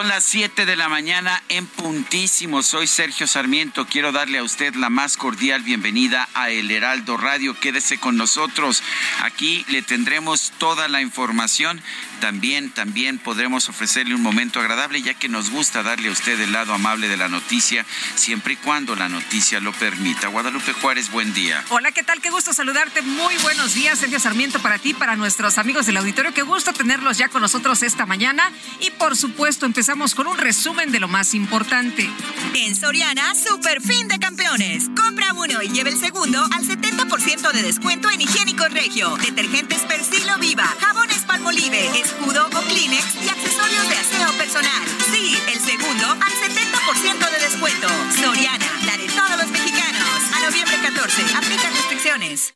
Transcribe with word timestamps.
Son 0.00 0.08
las 0.08 0.24
7 0.24 0.64
de 0.64 0.76
la 0.76 0.88
mañana 0.88 1.42
en 1.50 1.66
puntísimo. 1.66 2.62
Soy 2.62 2.86
Sergio 2.86 3.26
Sarmiento. 3.26 3.84
Quiero 3.84 4.12
darle 4.12 4.38
a 4.38 4.42
usted 4.42 4.74
la 4.74 4.88
más 4.88 5.18
cordial 5.18 5.60
bienvenida 5.60 6.26
a 6.32 6.48
El 6.48 6.70
Heraldo 6.70 7.18
Radio. 7.18 7.52
Quédese 7.60 8.00
con 8.00 8.16
nosotros. 8.16 8.82
Aquí 9.22 9.62
le 9.68 9.82
tendremos 9.82 10.52
toda 10.56 10.88
la 10.88 11.02
información. 11.02 11.82
También, 12.20 12.70
también 12.70 13.18
podremos 13.18 13.68
ofrecerle 13.68 14.14
un 14.14 14.22
momento 14.22 14.60
agradable, 14.60 15.00
ya 15.02 15.14
que 15.14 15.28
nos 15.28 15.50
gusta 15.50 15.82
darle 15.82 16.08
a 16.08 16.12
usted 16.12 16.38
el 16.40 16.52
lado 16.52 16.74
amable 16.74 17.08
de 17.08 17.16
la 17.16 17.28
noticia, 17.28 17.84
siempre 18.14 18.54
y 18.54 18.56
cuando 18.56 18.94
la 18.94 19.08
noticia 19.08 19.58
lo 19.60 19.72
permita. 19.72 20.28
Guadalupe 20.28 20.72
Juárez, 20.74 21.10
buen 21.10 21.32
día. 21.32 21.64
Hola, 21.70 21.92
¿qué 21.92 22.02
tal? 22.02 22.20
Qué 22.20 22.30
gusto 22.30 22.52
saludarte. 22.52 23.02
Muy 23.02 23.36
buenos 23.38 23.74
días, 23.74 23.98
Sergio 23.98 24.20
Sarmiento, 24.20 24.60
para 24.60 24.78
ti, 24.78 24.94
para 24.94 25.16
nuestros 25.16 25.58
amigos 25.58 25.86
del 25.86 25.96
auditorio. 25.96 26.34
Qué 26.34 26.42
gusto 26.42 26.72
tenerlos 26.72 27.18
ya 27.18 27.28
con 27.28 27.42
nosotros 27.42 27.82
esta 27.82 28.06
mañana. 28.06 28.52
Y 28.80 28.90
por 28.92 29.16
supuesto, 29.16 29.66
empezamos 29.66 30.14
con 30.14 30.26
un 30.26 30.38
resumen 30.38 30.92
de 30.92 31.00
lo 31.00 31.08
más 31.08 31.34
importante. 31.34 32.08
En 32.54 32.76
Soriana, 32.76 33.34
super 33.34 33.80
fin 33.80 34.08
de 34.08 34.18
campeones. 34.18 34.90
Compra 34.96 35.32
uno 35.32 35.62
y 35.62 35.68
lleve 35.68 35.90
el 35.90 35.98
segundo 35.98 36.42
al 36.52 36.66
70% 36.66 37.52
de 37.52 37.62
descuento 37.62 38.10
en 38.10 38.20
higiénico 38.20 38.68
regio, 38.68 39.16
detergentes 39.16 39.82
Persilo 39.82 40.38
Viva, 40.38 40.66
jabones 40.80 41.24
Palmolive, 41.24 41.90
escudo 42.10 42.46
o 42.46 42.60
Kleenex 42.68 43.06
y 43.24 43.28
accesorios 43.28 43.88
de 43.88 43.96
aseo 43.96 44.32
personal. 44.38 44.82
Sí, 45.12 45.36
el 45.46 45.60
segundo 45.60 46.06
al 46.10 46.32
70% 46.32 47.30
de 47.30 47.38
descuento. 47.38 47.88
Soriana, 48.20 48.66
la 48.84 48.96
de 48.96 49.06
todos 49.08 49.36
los 49.38 49.50
mexicanos. 49.50 50.08
A 50.34 50.50
noviembre 50.50 50.76
14, 50.82 51.22
aplica 51.36 51.70
restricciones. 51.70 52.54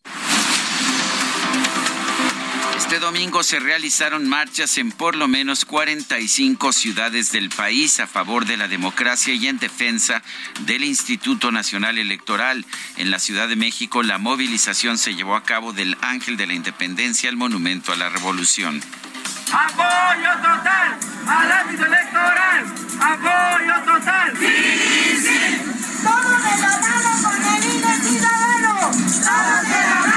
Este 2.76 2.98
domingo 2.98 3.42
se 3.42 3.60
realizaron 3.60 4.28
marchas 4.28 4.76
en 4.78 4.91
por 4.91 5.16
lo 5.16 5.26
menos 5.26 5.65
45 5.65 6.72
ciudades 6.72 7.32
del 7.32 7.48
país 7.48 7.98
a 8.00 8.06
favor 8.06 8.44
de 8.47 8.56
la 8.56 8.69
democracia 8.69 9.34
y 9.34 9.47
en 9.47 9.59
defensa 9.59 10.22
del 10.66 10.84
Instituto 10.84 11.50
Nacional 11.50 11.98
Electoral. 11.98 12.66
En 12.97 13.10
la 13.10 13.21
Ciudad 13.21 13.48
de 13.48 13.56
México, 13.56 14.03
la 14.03 14.19
movilización 14.19 14.98
se 14.98 15.15
llevó 15.15 15.34
a 15.34 15.44
cabo 15.44 15.72
del 15.72 15.97
Ángel 16.03 16.36
de 16.36 16.47
la 16.47 16.54
Independencia 16.54 17.31
al 17.31 17.36
Monumento 17.36 17.92
a 17.92 17.97
la 17.97 18.10
Revolución. 18.10 18.82
Apoyo 19.53 20.32
total 20.43 20.99
al 21.27 21.53
ámbito 21.53 21.84
electoral. 21.84 22.65
Apoyo 23.00 23.75
total. 23.84 24.37
Sí, 24.38 25.16
sí. 25.22 25.38
Todos 26.03 26.43
de 26.43 26.55
la 26.62 26.72
mano 26.84 27.10
con 27.22 27.38
el 27.54 27.65
INE 27.65 27.94
ciudadano. 28.03 28.75
Todos 28.91 29.62
de 29.69 29.81
la 29.88 30.00
mano 30.00 30.13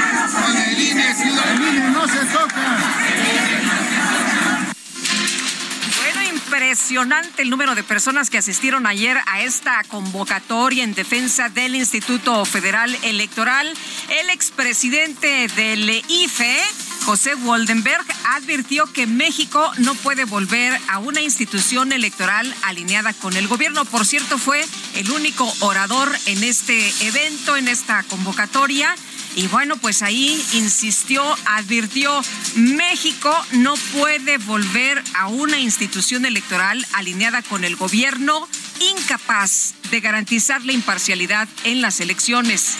impresionante 6.48 7.42
el 7.42 7.50
número 7.50 7.74
de 7.74 7.82
personas 7.82 8.30
que 8.30 8.38
asistieron 8.38 8.86
ayer 8.86 9.18
a 9.26 9.42
esta 9.42 9.84
convocatoria 9.84 10.82
en 10.82 10.94
defensa 10.94 11.50
del 11.50 11.74
Instituto 11.74 12.42
Federal 12.46 12.96
Electoral. 13.02 13.70
El 14.08 14.30
expresidente 14.30 15.48
del 15.48 15.90
IFE, 16.08 16.56
José 17.04 17.34
Woldenberg, 17.34 18.04
advirtió 18.36 18.90
que 18.90 19.06
México 19.06 19.70
no 19.76 19.94
puede 19.96 20.24
volver 20.24 20.80
a 20.88 20.98
una 21.00 21.20
institución 21.20 21.92
electoral 21.92 22.54
alineada 22.62 23.12
con 23.12 23.36
el 23.36 23.46
gobierno. 23.46 23.84
Por 23.84 24.06
cierto, 24.06 24.38
fue 24.38 24.64
el 24.94 25.10
único 25.10 25.52
orador 25.60 26.10
en 26.24 26.42
este 26.44 26.78
evento, 27.06 27.56
en 27.56 27.68
esta 27.68 28.04
convocatoria. 28.04 28.94
Y 29.38 29.46
bueno, 29.46 29.76
pues 29.76 30.02
ahí 30.02 30.44
insistió, 30.54 31.22
advirtió, 31.46 32.10
México 32.56 33.32
no 33.52 33.74
puede 33.96 34.36
volver 34.38 35.00
a 35.14 35.28
una 35.28 35.60
institución 35.60 36.26
electoral 36.26 36.84
alineada 36.94 37.42
con 37.42 37.62
el 37.62 37.76
gobierno, 37.76 38.48
incapaz 38.80 39.74
de 39.92 40.00
garantizar 40.00 40.64
la 40.64 40.72
imparcialidad 40.72 41.46
en 41.62 41.80
las 41.80 42.00
elecciones. 42.00 42.78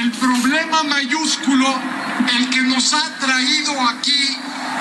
El 0.00 0.10
problema 0.12 0.82
mayúsculo, 0.84 1.74
el 2.36 2.50
que 2.50 2.62
nos 2.62 2.92
ha 2.92 3.18
traído 3.18 3.88
aquí, 3.88 4.36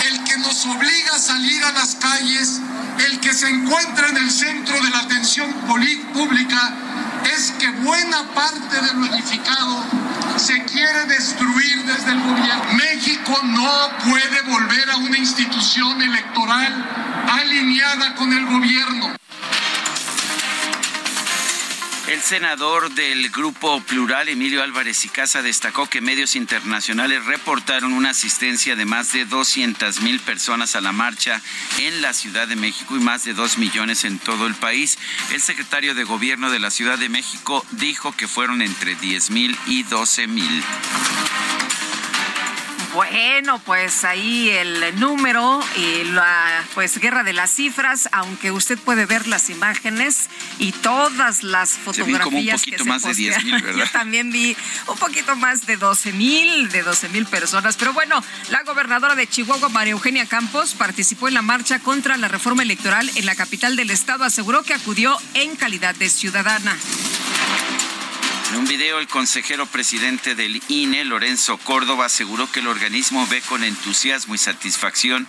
el 0.09 0.23
que 0.23 0.37
nos 0.37 0.65
obliga 0.65 1.15
a 1.15 1.19
salir 1.19 1.63
a 1.63 1.71
las 1.71 1.95
calles, 1.95 2.59
el 3.07 3.19
que 3.19 3.33
se 3.33 3.49
encuentra 3.49 4.09
en 4.09 4.17
el 4.17 4.31
centro 4.31 4.75
de 4.81 4.89
la 4.89 4.99
atención 4.99 5.51
pública, 6.13 6.73
es 7.35 7.51
que 7.59 7.69
buena 7.71 8.23
parte 8.33 8.81
de 8.81 8.93
lo 8.95 9.05
edificado 9.05 9.83
se 10.37 10.63
quiere 10.65 11.05
destruir 11.05 11.83
desde 11.85 12.11
el 12.11 12.19
gobierno. 12.19 12.73
México 12.73 13.39
no 13.43 13.89
puede 14.03 14.41
volver 14.41 14.89
a 14.91 14.97
una 14.97 15.17
institución 15.17 16.01
electoral 16.01 16.85
alineada 17.31 18.15
con 18.15 18.33
el 18.33 18.45
gobierno. 18.45 19.22
El 22.07 22.21
senador 22.21 22.91
del 22.91 23.29
Grupo 23.29 23.79
Plural, 23.81 24.27
Emilio 24.27 24.61
Álvarez 24.61 25.05
y 25.05 25.09
Casa, 25.09 25.41
destacó 25.41 25.87
que 25.87 26.01
medios 26.01 26.35
internacionales 26.35 27.23
reportaron 27.25 27.93
una 27.93 28.09
asistencia 28.09 28.75
de 28.75 28.85
más 28.85 29.13
de 29.13 29.23
200 29.23 30.01
mil 30.01 30.19
personas 30.19 30.75
a 30.75 30.81
la 30.81 30.91
marcha 30.91 31.41
en 31.79 32.01
la 32.01 32.13
Ciudad 32.13 32.45
de 32.47 32.57
México 32.57 32.97
y 32.97 32.99
más 32.99 33.23
de 33.23 33.33
2 33.33 33.57
millones 33.57 34.03
en 34.03 34.19
todo 34.19 34.47
el 34.47 34.55
país. 34.55 34.97
El 35.31 35.41
secretario 35.41 35.95
de 35.95 36.03
Gobierno 36.03 36.51
de 36.51 36.59
la 36.59 36.71
Ciudad 36.71 36.97
de 36.97 37.07
México 37.07 37.65
dijo 37.71 38.11
que 38.11 38.27
fueron 38.27 38.61
entre 38.61 38.95
10 38.95 39.29
mil 39.29 39.57
y 39.65 39.83
12 39.83 40.27
mil. 40.27 40.63
Bueno, 42.93 43.59
pues 43.65 44.03
ahí 44.03 44.49
el 44.51 44.99
número 44.99 45.59
y 45.75 46.03
la 46.03 46.63
pues 46.75 46.99
guerra 46.99 47.23
de 47.23 47.33
las 47.33 47.49
cifras, 47.49 48.07
aunque 48.11 48.51
usted 48.51 48.77
puede 48.77 49.07
ver 49.07 49.27
las 49.27 49.49
imágenes 49.49 50.29
y 50.59 50.73
todas 50.73 51.41
las 51.41 51.71
fotografías 51.71 52.23
como 52.23 52.37
un 52.37 52.45
que 52.45 52.51
poquito 52.51 52.83
se 52.83 52.89
más 52.89 53.01
de 53.01 53.13
10,000, 53.15 53.33
postearon. 53.33 53.61
¿verdad? 53.65 53.79
Yo 53.85 53.91
también 53.91 54.31
vi 54.31 54.55
un 54.87 54.97
poquito 54.97 55.35
más 55.35 55.65
de 55.65 55.77
12 55.77 56.13
mil, 56.13 56.69
de 56.69 56.83
12 56.83 57.09
mil 57.09 57.25
personas. 57.25 57.77
Pero 57.77 57.93
bueno, 57.93 58.23
la 58.51 58.61
gobernadora 58.61 59.15
de 59.15 59.25
Chihuahua, 59.25 59.69
María 59.69 59.93
Eugenia 59.93 60.27
Campos, 60.27 60.75
participó 60.75 61.27
en 61.27 61.33
la 61.33 61.41
marcha 61.41 61.79
contra 61.79 62.15
la 62.17 62.27
reforma 62.27 62.61
electoral 62.61 63.09
en 63.15 63.25
la 63.25 63.33
capital 63.33 63.75
del 63.75 63.89
estado. 63.89 64.23
Aseguró 64.23 64.61
que 64.61 64.75
acudió 64.75 65.17
en 65.33 65.55
calidad 65.55 65.95
de 65.95 66.11
ciudadana. 66.11 66.77
En 68.53 68.59
un 68.59 68.65
video, 68.67 68.99
el 68.99 69.07
consejero 69.07 69.65
presidente 69.65 70.35
del 70.35 70.61
INE, 70.67 71.05
Lorenzo 71.05 71.57
Córdoba, 71.57 72.05
aseguró 72.05 72.51
que 72.51 72.59
el 72.59 72.67
organismo 72.67 73.25
ve 73.25 73.41
con 73.41 73.63
entusiasmo 73.63 74.35
y 74.35 74.37
satisfacción 74.37 75.25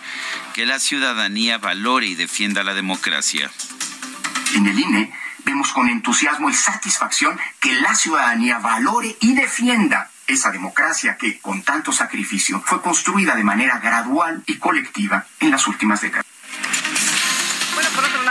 que 0.53 0.67
la 0.67 0.77
ciudadanía 0.77 1.57
valore 1.57 2.05
y 2.05 2.13
defienda 2.13 2.61
la 2.61 2.75
democracia. 2.75 3.49
En 4.53 4.67
el 4.67 4.79
INE 4.79 5.11
vemos 5.43 5.71
con 5.71 5.89
entusiasmo 5.89 6.51
y 6.51 6.53
satisfacción 6.53 7.39
que 7.59 7.73
la 7.73 7.95
ciudadanía 7.95 8.59
valore 8.59 9.17
y 9.19 9.33
defienda 9.33 10.11
esa 10.27 10.51
democracia 10.51 11.17
que, 11.17 11.39
con 11.39 11.63
tanto 11.63 11.91
sacrificio, 11.91 12.61
fue 12.63 12.79
construida 12.83 13.35
de 13.35 13.43
manera 13.43 13.79
gradual 13.79 14.43
y 14.45 14.59
colectiva 14.59 15.25
en 15.39 15.49
las 15.49 15.65
últimas 15.65 16.01
décadas. 16.01 16.24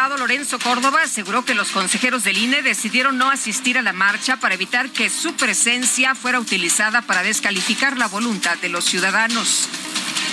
Lorenzo 0.04 0.58
Córdoba 0.58 1.02
aseguró 1.02 1.46
que 1.46 1.54
los 1.54 1.70
consejeros 1.70 2.24
del 2.24 2.36
INE 2.36 2.62
decidieron 2.62 3.16
no 3.16 3.30
asistir 3.30 3.78
a 3.78 3.82
la 3.82 3.94
marcha 3.94 4.36
para 4.36 4.54
evitar 4.54 4.90
que 4.90 5.08
su 5.08 5.34
presencia 5.34 6.14
fuera 6.14 6.38
utilizada 6.38 7.00
para 7.02 7.22
descalificar 7.22 7.96
la 7.96 8.06
voluntad 8.06 8.58
de 8.58 8.68
los 8.68 8.84
ciudadanos. 8.84 9.66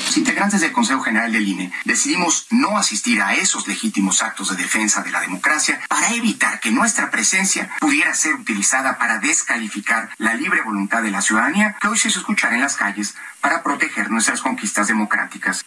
Los 0.07 0.17
integrantes 0.17 0.59
del 0.59 0.73
Consejo 0.73 1.01
General 1.01 1.31
del 1.31 1.47
INE 1.47 1.71
decidimos 1.85 2.47
no 2.49 2.77
asistir 2.77 3.21
a 3.21 3.35
esos 3.35 3.65
legítimos 3.69 4.21
actos 4.21 4.49
de 4.49 4.61
defensa 4.61 5.03
de 5.03 5.11
la 5.11 5.21
democracia 5.21 5.79
para 5.87 6.13
evitar 6.13 6.59
que 6.59 6.69
nuestra 6.69 7.09
presencia 7.09 7.69
pudiera 7.79 8.13
ser 8.13 8.35
utilizada 8.35 8.97
para 8.97 9.19
descalificar 9.19 10.09
la 10.17 10.33
libre 10.33 10.61
voluntad 10.63 11.01
de 11.01 11.11
la 11.11 11.21
ciudadanía 11.21 11.77
que 11.79 11.87
hoy 11.87 11.97
se 11.97 12.09
escuchará 12.09 12.55
en 12.55 12.61
las 12.61 12.75
calles 12.75 13.15
para 13.39 13.63
proteger 13.63 14.11
nuestras 14.11 14.41
conquistas 14.41 14.89
democráticas. 14.89 15.63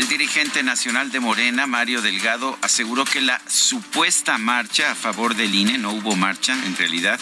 El 0.00 0.08
dirigente 0.08 0.62
nacional 0.62 1.12
de 1.12 1.20
Morena, 1.20 1.66
Mario 1.66 2.00
Delgado, 2.00 2.58
aseguró 2.62 3.04
que 3.04 3.20
la 3.20 3.38
supuesta 3.46 4.38
marcha 4.38 4.90
a 4.90 4.94
favor 4.94 5.36
del 5.36 5.54
INE, 5.54 5.76
no 5.76 5.90
hubo 5.90 6.16
marcha 6.16 6.54
en 6.54 6.74
realidad, 6.74 7.20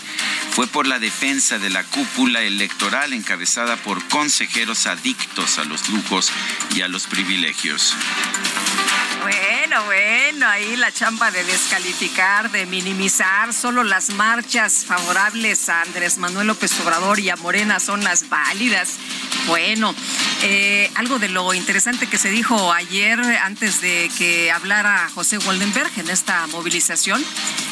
fue 0.53 0.69
por 0.69 0.87
la 0.87 1.01
defensa 1.01 1.59
de 1.59 1.71
la 1.71 1.83
cúpula 1.83 2.41
electoral 2.43 3.15
encabezada 3.15 3.75
por 3.79 4.07
consejeros 4.07 4.87
adictos 4.87 5.59
a 5.59 5.65
los 5.65 5.89
lujos 5.89 6.31
y 6.73 6.83
a 6.83 6.89
los 6.89 7.09
privilegios. 7.09 7.97
Bueno, 9.23 9.85
bueno, 9.85 10.47
ahí 10.49 10.77
la 10.77 10.93
chamba 10.93 11.31
de 11.31 11.43
descalificar, 11.45 12.51
de 12.51 12.67
minimizar, 12.67 13.53
solo 13.53 13.83
las 13.83 14.11
marchas 14.11 14.85
favorables 14.87 15.69
a 15.69 15.83
Andrés 15.83 16.19
Manuel 16.19 16.47
López 16.47 16.79
Obrador 16.81 17.19
y 17.19 17.31
a 17.31 17.37
Morena 17.37 17.81
son 17.81 18.05
las 18.05 18.29
válidas. 18.29 18.97
Bueno, 19.47 19.95
eh, 20.43 20.91
algo 20.95 21.19
de 21.19 21.29
lo 21.29 21.53
interesante 21.55 22.07
que 22.07 22.19
se 22.19 22.31
dijo 22.31 22.73
ayer 22.73 23.19
antes 23.43 23.81
de 23.81 24.11
que 24.17 24.53
hablara 24.53 25.11
José 25.15 25.39
Waldenberg 25.39 25.91
en 25.97 26.11
esta 26.11 26.47
movilización. 26.49 27.25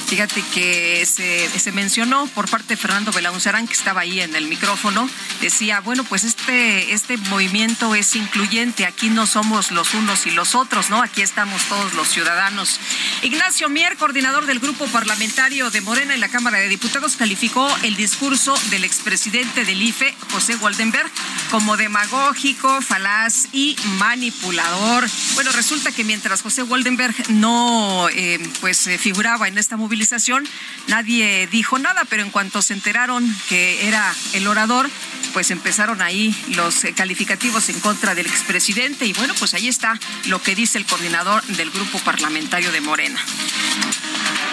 Fíjate 0.06 0.42
que 0.54 1.04
se, 1.04 1.48
se 1.58 1.72
mencionó 1.72 2.28
por 2.28 2.48
parte 2.48 2.68
de 2.68 2.76
Fernando 2.76 3.10
Belaunzarán, 3.10 3.66
que 3.66 3.72
estaba 3.72 4.02
ahí 4.02 4.20
en 4.20 4.36
el 4.36 4.46
micrófono, 4.46 5.08
decía, 5.40 5.80
bueno, 5.80 6.04
pues 6.04 6.22
este, 6.22 6.92
este 6.92 7.16
movimiento 7.16 7.92
es 7.94 8.14
incluyente, 8.14 8.86
aquí 8.86 9.10
no 9.10 9.26
somos 9.26 9.72
los 9.72 9.94
unos 9.94 10.26
y 10.26 10.30
los 10.30 10.54
otros, 10.54 10.90
¿no? 10.90 11.02
Aquí 11.02 11.22
estamos 11.36 11.64
todos 11.64 11.92
los 11.92 12.08
ciudadanos. 12.08 12.80
Ignacio 13.20 13.68
Mier, 13.68 13.98
coordinador 13.98 14.46
del 14.46 14.58
grupo 14.58 14.86
parlamentario 14.86 15.70
de 15.70 15.82
Morena 15.82 16.14
en 16.14 16.20
la 16.20 16.30
Cámara 16.30 16.56
de 16.56 16.66
Diputados, 16.66 17.16
calificó 17.16 17.68
el 17.82 17.94
discurso 17.94 18.54
del 18.70 18.84
expresidente 18.84 19.66
del 19.66 19.82
IFE, 19.82 20.14
José 20.32 20.56
Waldenberg, 20.56 21.10
como 21.50 21.76
demagógico, 21.76 22.80
falaz 22.80 23.48
y 23.52 23.76
manipulador. 23.98 25.06
Bueno, 25.34 25.52
resulta 25.52 25.92
que 25.92 26.04
mientras 26.04 26.40
José 26.40 26.62
Waldenberg 26.62 27.14
no 27.28 28.08
eh, 28.14 28.40
pues 28.62 28.86
eh, 28.86 28.96
figuraba 28.96 29.46
en 29.46 29.58
esta 29.58 29.76
movilización, 29.76 30.48
nadie 30.86 31.46
dijo 31.48 31.78
nada, 31.78 32.06
pero 32.08 32.22
en 32.22 32.30
cuanto 32.30 32.62
se 32.62 32.72
enteraron 32.72 33.36
que 33.50 33.86
era 33.86 34.14
el 34.32 34.46
orador, 34.46 34.88
pues 35.34 35.50
empezaron 35.50 36.00
ahí 36.00 36.34
los 36.54 36.86
calificativos 36.94 37.68
en 37.68 37.78
contra 37.80 38.14
del 38.14 38.24
expresidente 38.24 39.04
y 39.04 39.12
bueno, 39.12 39.34
pues 39.38 39.52
ahí 39.52 39.68
está 39.68 40.00
lo 40.28 40.40
que 40.40 40.54
dice 40.54 40.78
el 40.78 40.86
coordinador 40.86 41.25
del 41.26 41.72
grupo 41.72 41.98
parlamentario 41.98 42.70
de 42.70 42.80
Morena. 42.80 43.18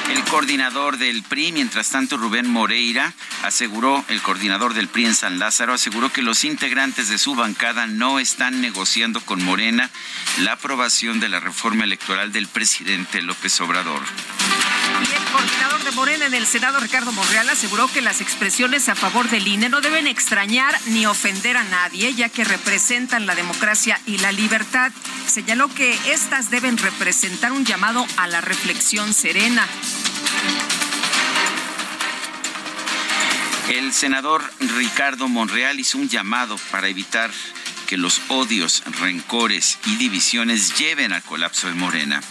El 0.10 0.24
coordinador 0.24 0.98
del 0.98 1.22
PRI, 1.22 1.52
mientras 1.52 1.90
tanto 1.90 2.18
Rubén 2.18 2.50
Moreira, 2.50 3.14
aseguró, 3.44 4.04
el 4.08 4.24
coordinador 4.24 4.74
del 4.74 4.88
PRI 4.88 5.06
en 5.06 5.14
San 5.14 5.38
Lázaro, 5.38 5.74
aseguró 5.74 6.12
que 6.12 6.24
los 6.24 6.44
integrantes 6.44 7.10
de 7.10 7.20
su 7.20 7.36
bancada 7.36 7.86
no 7.86 8.18
están 8.18 8.60
negociando 8.60 9.22
con 9.22 9.44
Morena 9.44 9.92
la 10.40 10.54
aprobación 10.54 11.20
de 11.20 11.30
la 11.30 11.40
reforma 11.40 11.84
electoral 11.84 12.32
del 12.32 12.48
presidente 12.48 13.22
López 13.22 13.62
Obrador. 13.62 14.02
Y 15.00 15.14
el 15.14 15.26
Morena 15.96 16.26
en 16.26 16.34
el 16.34 16.48
Senado, 16.48 16.80
Ricardo 16.80 17.12
Monreal, 17.12 17.50
aseguró 17.50 17.88
que 17.88 18.02
las 18.02 18.22
expresiones 18.22 18.90
a 18.90 18.96
favor 18.96 19.30
del 19.30 19.48
INE 19.48 19.70
no 19.70 19.82
deben 19.82 20.08
extrañar 20.08 20.76
ni 20.88 21.06
ofender 21.06 21.56
a 21.58 21.64
nadie, 21.64 22.14
ya 22.14 22.30
que 22.30 22.44
representan 22.44 23.26
la 23.26 23.36
democracia 23.36 24.00
y 24.06 24.18
la 24.18 24.32
libertad. 24.32 24.92
Señaló 25.28 25.68
que 25.74 25.98
estas 26.12 26.50
deben 26.50 26.78
representar 26.78 27.52
un 27.52 27.66
llamado 27.66 28.06
a 28.18 28.28
la 28.28 28.42
reflexión 28.42 29.14
serena. 29.14 29.68
El 33.70 33.94
senador 33.94 34.44
Ricardo 34.60 35.28
Monreal 35.28 35.80
hizo 35.80 35.98
un 35.98 36.10
llamado 36.10 36.58
para 36.72 36.88
evitar 36.88 37.32
que 37.88 37.98
los 37.98 38.22
odios, 38.30 38.84
rencores 39.00 39.78
y 39.86 39.96
divisiones 39.98 40.78
lleven 40.78 41.14
al 41.14 41.24
colapso 41.24 41.68
de 41.68 41.74
Morena. 41.74 42.22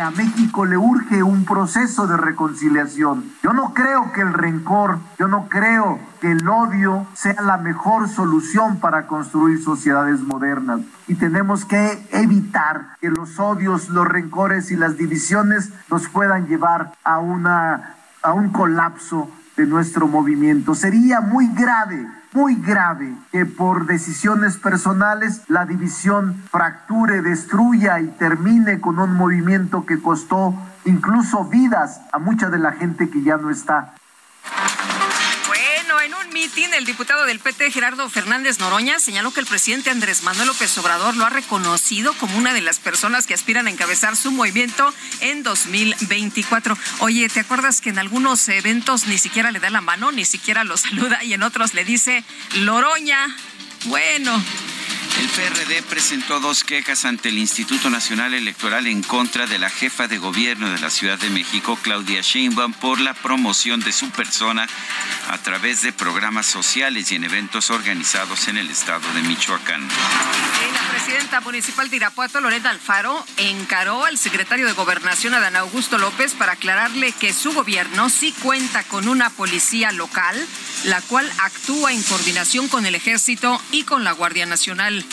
A 0.00 0.10
México 0.10 0.64
le 0.64 0.76
urge 0.76 1.22
un 1.22 1.44
proceso 1.44 2.08
de 2.08 2.16
reconciliación. 2.16 3.32
Yo 3.44 3.52
no 3.52 3.72
creo 3.74 4.12
que 4.12 4.22
el 4.22 4.32
rencor, 4.32 4.98
yo 5.20 5.28
no 5.28 5.48
creo 5.48 6.00
que 6.20 6.32
el 6.32 6.48
odio 6.48 7.06
sea 7.14 7.40
la 7.42 7.58
mejor 7.58 8.08
solución 8.08 8.80
para 8.80 9.06
construir 9.06 9.62
sociedades 9.62 10.20
modernas. 10.20 10.80
Y 11.06 11.14
tenemos 11.14 11.64
que 11.64 12.08
evitar 12.10 12.96
que 13.00 13.08
los 13.08 13.38
odios, 13.38 13.88
los 13.88 14.08
rencores 14.08 14.72
y 14.72 14.76
las 14.76 14.96
divisiones 14.96 15.70
nos 15.88 16.08
puedan 16.08 16.48
llevar 16.48 16.94
a, 17.04 17.20
una, 17.20 17.94
a 18.22 18.32
un 18.32 18.48
colapso 18.50 19.30
de 19.56 19.66
nuestro 19.66 20.08
movimiento. 20.08 20.74
Sería 20.74 21.20
muy 21.20 21.46
grave, 21.54 22.04
muy 22.34 22.56
grave 22.56 23.14
que 23.30 23.46
por 23.46 23.86
decisiones 23.86 24.56
personales 24.56 25.42
la 25.46 25.64
división 25.64 26.42
fracture, 26.50 27.22
destruya 27.22 28.00
y 28.00 28.08
termine 28.08 28.80
con 28.80 28.98
un 28.98 29.14
movimiento 29.14 29.86
que 29.86 30.02
costó 30.02 30.52
incluso 30.84 31.44
vidas 31.44 32.00
a 32.12 32.18
mucha 32.18 32.50
de 32.50 32.58
la 32.58 32.72
gente 32.72 33.08
que 33.08 33.22
ya 33.22 33.36
no 33.36 33.50
está. 33.50 33.94
Mitin, 36.34 36.74
el 36.74 36.84
diputado 36.84 37.26
del 37.26 37.38
PT, 37.38 37.70
Gerardo 37.70 38.10
Fernández 38.10 38.58
Noroña, 38.58 38.98
señaló 38.98 39.32
que 39.32 39.38
el 39.38 39.46
presidente 39.46 39.90
Andrés 39.90 40.24
Manuel 40.24 40.48
López 40.48 40.76
Obrador 40.78 41.16
lo 41.16 41.24
ha 41.24 41.30
reconocido 41.30 42.12
como 42.14 42.36
una 42.36 42.52
de 42.52 42.60
las 42.60 42.80
personas 42.80 43.28
que 43.28 43.34
aspiran 43.34 43.68
a 43.68 43.70
encabezar 43.70 44.16
su 44.16 44.32
movimiento 44.32 44.92
en 45.20 45.44
2024. 45.44 46.76
Oye, 46.98 47.28
¿te 47.28 47.38
acuerdas 47.38 47.80
que 47.80 47.90
en 47.90 48.00
algunos 48.00 48.48
eventos 48.48 49.06
ni 49.06 49.16
siquiera 49.16 49.52
le 49.52 49.60
da 49.60 49.70
la 49.70 49.80
mano, 49.80 50.10
ni 50.10 50.24
siquiera 50.24 50.64
lo 50.64 50.76
saluda 50.76 51.22
y 51.22 51.34
en 51.34 51.44
otros 51.44 51.72
le 51.72 51.84
dice 51.84 52.24
Loroña? 52.56 53.36
Bueno, 53.84 54.42
el 55.20 55.28
PRD 55.28 55.82
presentó 55.82 56.40
dos 56.40 56.64
quejas 56.64 57.04
ante 57.04 57.28
el 57.28 57.38
Instituto 57.38 57.90
Nacional 57.90 58.34
Electoral 58.34 58.86
en 58.86 59.02
contra 59.02 59.46
de 59.46 59.58
la 59.58 59.70
jefa 59.70 60.08
de 60.08 60.18
gobierno 60.18 60.70
de 60.70 60.78
la 60.78 60.90
Ciudad 60.90 61.18
de 61.18 61.30
México, 61.30 61.78
Claudia 61.82 62.20
Sheinbaum, 62.20 62.72
por 62.72 63.00
la 63.00 63.14
promoción 63.14 63.80
de 63.80 63.92
su 63.92 64.10
persona 64.10 64.66
a 65.30 65.38
través 65.38 65.82
de 65.82 65.92
programas 65.92 66.46
sociales 66.46 67.10
y 67.10 67.16
en 67.16 67.24
eventos 67.24 67.70
organizados 67.70 68.48
en 68.48 68.58
el 68.58 68.70
estado 68.70 69.10
de 69.14 69.22
Michoacán. 69.22 69.86
La 69.86 70.90
presidenta 70.90 71.40
municipal 71.40 71.90
de 71.90 71.96
Irapuato, 71.96 72.40
Lorena 72.40 72.70
Alfaro, 72.70 73.24
encaró 73.36 74.04
al 74.04 74.18
secretario 74.18 74.66
de 74.66 74.72
Gobernación, 74.72 75.34
Adán 75.34 75.56
Augusto 75.56 75.98
López, 75.98 76.34
para 76.34 76.52
aclararle 76.52 77.12
que 77.12 77.32
su 77.32 77.52
gobierno 77.52 78.08
sí 78.08 78.32
cuenta 78.42 78.82
con 78.84 79.08
una 79.08 79.30
policía 79.30 79.92
local, 79.92 80.46
la 80.84 81.00
cual 81.02 81.30
actúa 81.38 81.92
en 81.92 82.02
coordinación 82.02 82.68
con 82.68 82.86
el 82.86 82.94
ejército 82.94 83.60
y 83.70 83.84
con 83.84 84.04
la 84.04 84.12
Guardia 84.12 84.46
Nacional. 84.46 85.03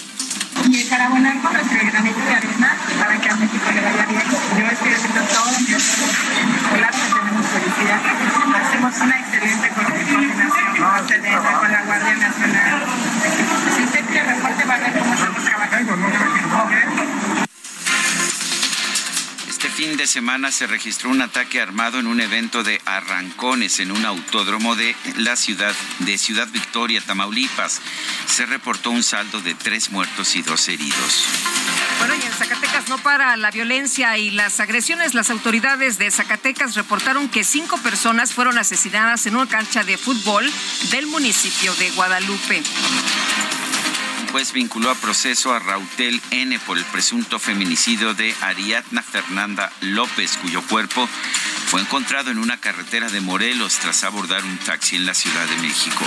Y 0.70 0.82
encarambonar 0.82 1.42
con 1.42 1.54
nuestro 1.54 1.80
granito 1.80 2.20
de 2.20 2.36
arena 2.36 2.78
para 3.00 3.20
que 3.20 3.30
a 3.30 3.36
México 3.36 3.72
le 3.74 3.82
vaya 3.82 4.06
bien. 4.06 4.22
Yo 4.58 4.66
estoy 4.72 4.94
haciendo 4.94 5.22
todo 5.22 5.46
mi 5.60 5.74
escolar, 5.74 6.92
tenemos 6.92 7.46
policía. 7.48 8.00
Hacemos 8.62 8.94
una 9.02 9.20
excelente 9.20 9.70
coordinación 9.70 10.32
CDF, 11.08 11.60
con 11.60 11.72
la 11.72 11.82
Guardia 11.84 12.16
Nacional. 12.16 12.84
Si 13.76 13.84
usted 13.84 14.06
quiere 14.06 14.34
reporte, 14.34 14.64
va 14.66 14.76
a 14.76 14.80
fin 19.72 19.96
de 19.96 20.06
semana 20.06 20.52
se 20.52 20.68
registró 20.68 21.10
un 21.10 21.22
ataque 21.22 21.62
armado 21.62 22.00
en 22.00 22.08
un 22.08 22.20
evento 22.20 22.64
de 22.64 22.82
arrancones 22.86 23.80
en 23.80 23.92
un 23.92 24.06
autódromo 24.06 24.76
de 24.76 24.96
la 25.18 25.36
ciudad 25.36 25.74
de 26.00 26.18
Ciudad 26.18 26.48
Victoria, 26.50 27.02
Tamaulipas. 27.02 27.82
Se 28.28 28.46
reportó 28.46 28.92
un 28.92 29.02
saldo 29.02 29.40
de 29.42 29.56
tres 29.56 29.92
muertos 29.92 30.36
y 30.36 30.42
dos 30.42 30.68
heridos. 30.68 31.26
Bueno, 32.00 32.16
y 32.16 32.26
en 32.26 32.34
Zacatecas 32.34 32.90
no 32.90 32.98
para 32.98 33.38
la 33.38 33.50
violencia 33.52 34.18
y 34.18 34.32
las 34.32 34.60
agresiones. 34.60 35.14
Las 35.14 35.30
autoridades 35.30 35.98
de 35.98 36.12
Zacatecas 36.12 36.76
reportaron 36.76 37.30
que 37.30 37.44
cinco 37.44 37.78
personas 37.78 38.34
fueron 38.34 38.58
asesinadas 38.58 39.26
en 39.26 39.36
una 39.36 39.48
cancha 39.48 39.84
de 39.84 39.98
fútbol 39.98 40.52
del 40.92 41.08
municipio 41.08 41.74
de 41.76 41.92
Guadalupe. 41.92 42.62
Juez 44.32 44.54
vinculó 44.54 44.90
a 44.90 44.96
proceso 44.96 45.54
a 45.54 45.60
Rautel 45.60 46.22
N 46.32 46.58
por 46.60 46.78
el 46.78 46.86
presunto 46.86 47.38
feminicidio 47.38 48.14
de 48.14 48.34
Ariadna 48.42 49.04
Fernanda 49.04 49.72
López, 49.82 50.38
cuyo 50.42 50.62
cuerpo 50.62 51.08
fue 51.68 51.82
encontrado 51.82 52.32
en 52.32 52.38
una 52.38 52.58
carretera 52.58 53.10
de 53.10 53.20
Morelos 53.20 53.78
tras 53.80 54.06
abordar 54.06 54.44
un 54.46 54.58
taxi 54.60 54.96
en 54.96 55.06
la 55.06 55.14
Ciudad 55.14 55.46
de 55.48 55.58
México. 55.58 56.06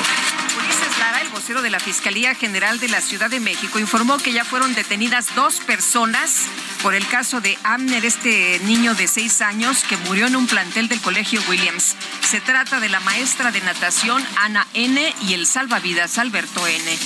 Ulises 0.58 0.98
Lara, 0.98 1.20
el 1.20 1.28
vocero 1.28 1.60
de 1.60 1.68
la 1.68 1.80
Fiscalía 1.80 2.34
General 2.34 2.80
de 2.80 2.88
la 2.88 3.02
Ciudad 3.02 3.28
de 3.28 3.40
México, 3.40 3.78
informó 3.78 4.16
que 4.16 4.32
ya 4.32 4.44
fueron 4.44 4.74
detenidas 4.74 5.34
dos 5.34 5.60
personas 5.60 6.46
por 6.82 6.94
el 6.94 7.06
caso 7.06 7.42
de 7.42 7.58
Amner, 7.62 8.06
este 8.06 8.58
niño 8.64 8.94
de 8.94 9.06
seis 9.06 9.42
años 9.42 9.84
que 9.84 9.98
murió 9.98 10.26
en 10.26 10.36
un 10.36 10.46
plantel 10.46 10.88
del 10.88 11.00
Colegio 11.02 11.42
Williams. 11.48 11.94
Se 12.22 12.40
trata 12.40 12.80
de 12.80 12.88
la 12.88 13.00
maestra 13.00 13.52
de 13.52 13.60
natación 13.60 14.24
Ana 14.36 14.66
N. 14.72 15.14
y 15.28 15.34
el 15.34 15.46
salvavidas 15.46 16.16
Alberto 16.16 16.66
N. 16.66 16.98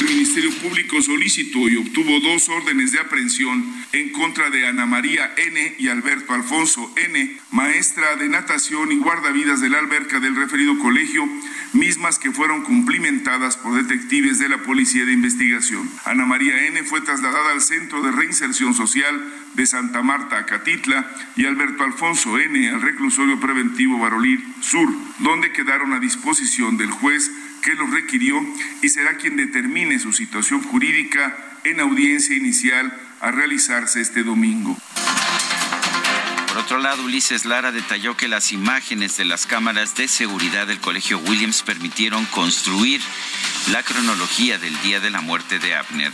El 0.00 0.06
Ministerio 0.06 0.50
Público 0.62 1.02
solicitó 1.02 1.68
y 1.68 1.76
obtuvo 1.76 2.20
dos 2.20 2.48
órdenes 2.48 2.92
de 2.92 3.00
aprehensión 3.00 3.62
en 3.92 4.08
contra 4.12 4.48
de 4.48 4.66
Ana 4.66 4.86
María 4.86 5.30
N. 5.36 5.74
y 5.78 5.88
Alberto 5.88 6.32
Alfonso 6.32 6.90
N., 6.96 7.38
maestra 7.50 8.16
de 8.16 8.30
natación 8.30 8.92
y 8.92 8.96
guardavidas 8.96 9.60
de 9.60 9.68
la 9.68 9.78
alberca 9.78 10.18
del 10.18 10.36
referido 10.36 10.78
colegio, 10.78 11.28
mismas 11.74 12.18
que 12.18 12.30
fueron 12.30 12.62
cumplimentadas 12.62 13.58
por 13.58 13.74
detectives 13.74 14.38
de 14.38 14.48
la 14.48 14.62
Policía 14.62 15.04
de 15.04 15.12
Investigación. 15.12 15.90
Ana 16.06 16.24
María 16.24 16.66
N. 16.68 16.82
fue 16.84 17.02
trasladada 17.02 17.52
al 17.52 17.60
Centro 17.60 18.00
de 18.00 18.10
Reinserción 18.10 18.72
Social 18.72 19.22
de 19.52 19.66
Santa 19.66 20.02
Marta, 20.02 20.38
Acatitla, 20.38 21.14
y 21.36 21.44
Alberto 21.44 21.84
Alfonso 21.84 22.38
N. 22.38 22.70
al 22.70 22.80
reclusorio 22.80 23.38
preventivo 23.38 23.98
Barolí 23.98 24.42
Sur, 24.62 24.88
donde 25.18 25.52
quedaron 25.52 25.92
a 25.92 26.00
disposición 26.00 26.78
del 26.78 26.90
juez 26.90 27.30
que 27.60 27.74
lo 27.74 27.86
requirió 27.86 28.36
y 28.82 28.88
será 28.88 29.16
quien 29.16 29.36
determine 29.36 29.98
su 29.98 30.12
situación 30.12 30.62
jurídica 30.62 31.36
en 31.64 31.80
audiencia 31.80 32.36
inicial 32.36 32.92
a 33.20 33.30
realizarse 33.30 34.00
este 34.00 34.22
domingo. 34.22 34.76
Por 36.48 36.58
otro 36.58 36.78
lado, 36.78 37.04
Ulises 37.04 37.44
Lara 37.44 37.70
detalló 37.70 38.16
que 38.16 38.26
las 38.26 38.52
imágenes 38.52 39.16
de 39.16 39.24
las 39.24 39.46
cámaras 39.46 39.94
de 39.94 40.08
seguridad 40.08 40.66
del 40.66 40.80
Colegio 40.80 41.18
Williams 41.18 41.62
permitieron 41.62 42.24
construir 42.26 43.00
la 43.70 43.82
cronología 43.82 44.58
del 44.58 44.78
día 44.82 45.00
de 45.00 45.10
la 45.10 45.20
muerte 45.20 45.58
de 45.58 45.76
Abner. 45.76 46.12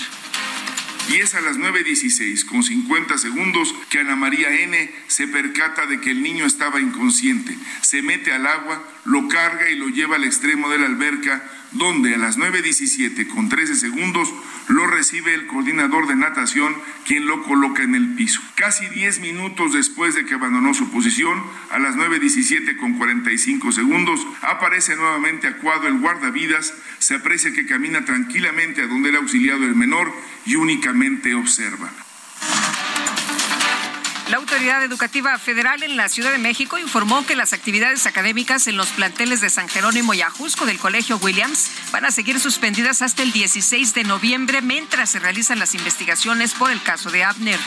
Y 1.09 1.17
es 1.17 1.35
a 1.35 1.41
las 1.41 1.57
9.16 1.57 2.47
con 2.47 2.63
50 2.63 3.17
segundos 3.19 3.75
que 3.91 4.01
Ana 4.01 4.17
María 4.17 4.51
N. 4.63 4.91
se 5.07 5.29
percata 5.29 5.87
de 5.87 6.01
que 6.01 6.11
el 6.11 6.23
niño 6.23 6.47
estaba 6.47 6.81
inconsciente. 6.81 7.57
Se 7.81 8.03
mete 8.03 8.33
al 8.33 8.47
agua, 8.47 8.83
lo 9.05 9.29
carga 9.29 9.71
y 9.71 9.77
lo 9.77 9.89
lleva 9.89 10.17
al 10.17 10.25
extremo 10.25 10.69
de 10.69 10.79
la 10.79 10.87
alberca 10.87 11.45
donde 11.73 12.15
a 12.15 12.19
las 12.19 12.39
9.17 12.39 13.27
con 13.29 13.49
13 13.49 13.75
segundos 13.75 14.33
lo 14.69 14.87
recibe 14.87 15.35
el 15.35 15.47
coordinador 15.47 16.07
de 16.07 16.17
natación, 16.17 16.75
quien 17.05 17.27
lo 17.27 17.43
coloca 17.45 17.83
en 17.83 17.95
el 17.95 18.15
piso. 18.15 18.41
Casi 18.55 18.87
10 18.89 19.21
minutos 19.21 19.73
después 19.73 20.15
de 20.15 20.25
que 20.25 20.35
abandonó 20.35 20.75
su 20.75 20.91
posición, 20.91 21.43
a 21.71 21.79
las 21.79 21.97
9.17 21.97 22.77
con 22.77 22.95
45 22.95 23.73
segundos, 23.73 24.27
aparece 24.43 24.97
nuevamente 24.97 25.49
acuado 25.49 25.87
el 25.87 25.99
guardavidas, 25.99 26.75
se 26.99 27.15
aprecia 27.15 27.53
que 27.53 27.67
camina 27.67 28.05
tranquilamente 28.05 28.83
a 28.83 28.87
donde 28.87 29.11
era 29.11 29.19
auxiliado 29.19 29.65
el 29.65 29.77
menor 29.77 30.13
y 30.45 30.57
únicamente 30.57 31.35
observa. 31.35 31.91
La 34.29 34.39
Autoridad 34.39 34.83
Educativa 34.83 35.39
Federal 35.39 35.85
en 35.85 35.97
la 35.97 36.09
Ciudad 36.09 36.33
de 36.33 36.39
México 36.39 36.79
informó 36.79 37.25
que 37.25 37.37
las 37.37 37.53
actividades 37.53 38.07
académicas 38.07 38.67
en 38.67 38.77
los 38.77 38.89
planteles 38.89 39.41
de 39.41 39.51
San 39.51 39.69
Jerónimo 39.69 40.15
y 40.15 40.23
Ajusco 40.23 40.67
del 40.67 40.81
Colegio 40.81 41.17
Williams 41.19 41.71
van 41.93 42.05
a 42.05 42.11
seguir 42.11 42.41
suspendidas 42.41 43.03
hasta 43.03 43.23
el 43.23 43.31
16 43.31 43.95
de 43.95 44.03
noviembre 44.03 44.63
mientras 44.63 45.11
se 45.11 45.21
realizan 45.21 45.61
las 45.61 45.77
investigaciones 45.77 46.55
por 46.55 46.73
el 46.73 46.83
caso 46.83 47.11
de 47.11 47.23
Abner. 47.23 47.61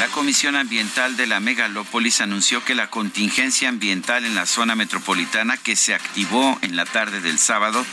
La 0.00 0.08
Comisión 0.08 0.56
Ambiental 0.56 1.16
de 1.16 1.28
la 1.28 1.38
Megalópolis 1.38 2.20
anunció 2.20 2.64
que 2.64 2.74
la 2.74 2.90
contingencia 2.90 3.68
ambiental 3.68 4.24
en 4.24 4.34
la 4.34 4.46
zona 4.46 4.74
metropolitana 4.74 5.56
que 5.56 5.76
se 5.76 5.94
activó 5.94 6.58
en 6.62 6.74
la 6.74 6.84
tarde 6.84 7.20
del 7.20 7.38
sábado 7.38 7.86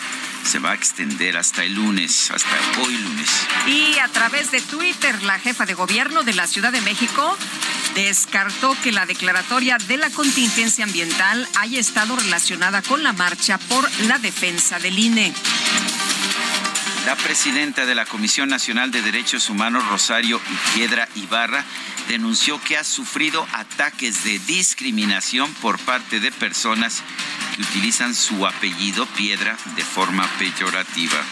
se 0.47 0.59
va 0.59 0.71
a 0.71 0.75
extender 0.75 1.35
hasta 1.35 1.65
el 1.65 1.73
lunes, 1.73 2.31
hasta 2.31 2.81
hoy 2.81 2.95
lunes. 2.97 3.29
Y 3.67 3.99
a 3.99 4.07
través 4.07 4.49
de 4.49 4.61
Twitter, 4.61 5.21
la 5.23 5.39
jefa 5.39 5.65
de 5.65 5.73
gobierno 5.73 6.23
de 6.23 6.33
la 6.33 6.47
Ciudad 6.47 6.71
de 6.71 6.79
México 6.79 7.37
descartó 7.95 8.73
que 8.81 8.93
la 8.93 9.05
declaratoria 9.05 9.77
de 9.77 9.97
la 9.97 10.09
contingencia 10.09 10.85
ambiental 10.85 11.45
haya 11.57 11.81
estado 11.81 12.15
relacionada 12.15 12.81
con 12.81 13.03
la 13.03 13.11
marcha 13.11 13.57
por 13.57 13.91
la 14.03 14.19
defensa 14.19 14.79
del 14.79 14.97
INE. 14.97 15.33
La 17.07 17.15
presidenta 17.15 17.85
de 17.85 17.95
la 17.95 18.05
Comisión 18.05 18.49
Nacional 18.49 18.91
de 18.91 19.01
Derechos 19.01 19.49
Humanos, 19.49 19.87
Rosario 19.87 20.41
Piedra 20.73 21.07
Ibarra, 21.15 21.63
denunció 22.09 22.61
que 22.61 22.75
ha 22.75 22.83
sufrido 22.83 23.47
ataques 23.53 24.25
de 24.25 24.39
discriminación 24.39 25.53
por 25.61 25.79
parte 25.79 26.19
de 26.19 26.33
personas 26.33 27.03
que 27.55 27.61
utilizan 27.61 28.13
su 28.13 28.45
apellido 28.45 29.05
Piedra 29.05 29.55
de 29.77 29.85
forma 29.85 30.27
peyorativa. 30.37 31.23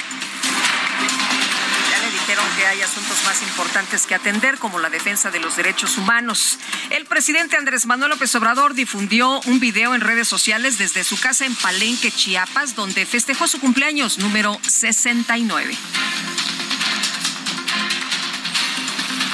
Dijeron 2.26 2.56
que 2.58 2.66
hay 2.66 2.82
asuntos 2.82 3.24
más 3.24 3.44
importantes 3.44 4.08
que 4.08 4.16
atender, 4.16 4.58
como 4.58 4.80
la 4.80 4.90
defensa 4.90 5.30
de 5.30 5.40
los 5.40 5.58
derechos 5.58 5.96
humanos. 6.00 6.58
El 6.90 7.06
presidente 7.06 7.56
Andrés 7.56 7.86
Manuel 7.86 8.10
López 8.10 8.34
Obrador 8.34 8.74
difundió 8.74 9.42
un 9.42 9.60
video 9.60 9.94
en 9.94 10.02
redes 10.02 10.28
sociales 10.28 10.80
desde 10.80 11.04
su 11.04 11.20
casa 11.20 11.46
en 11.46 11.54
Palenque, 11.54 12.10
Chiapas, 12.10 12.74
donde 12.74 13.06
festejó 13.06 13.48
su 13.48 13.60
cumpleaños 13.60 14.18
número 14.18 14.60
69. 14.64 15.78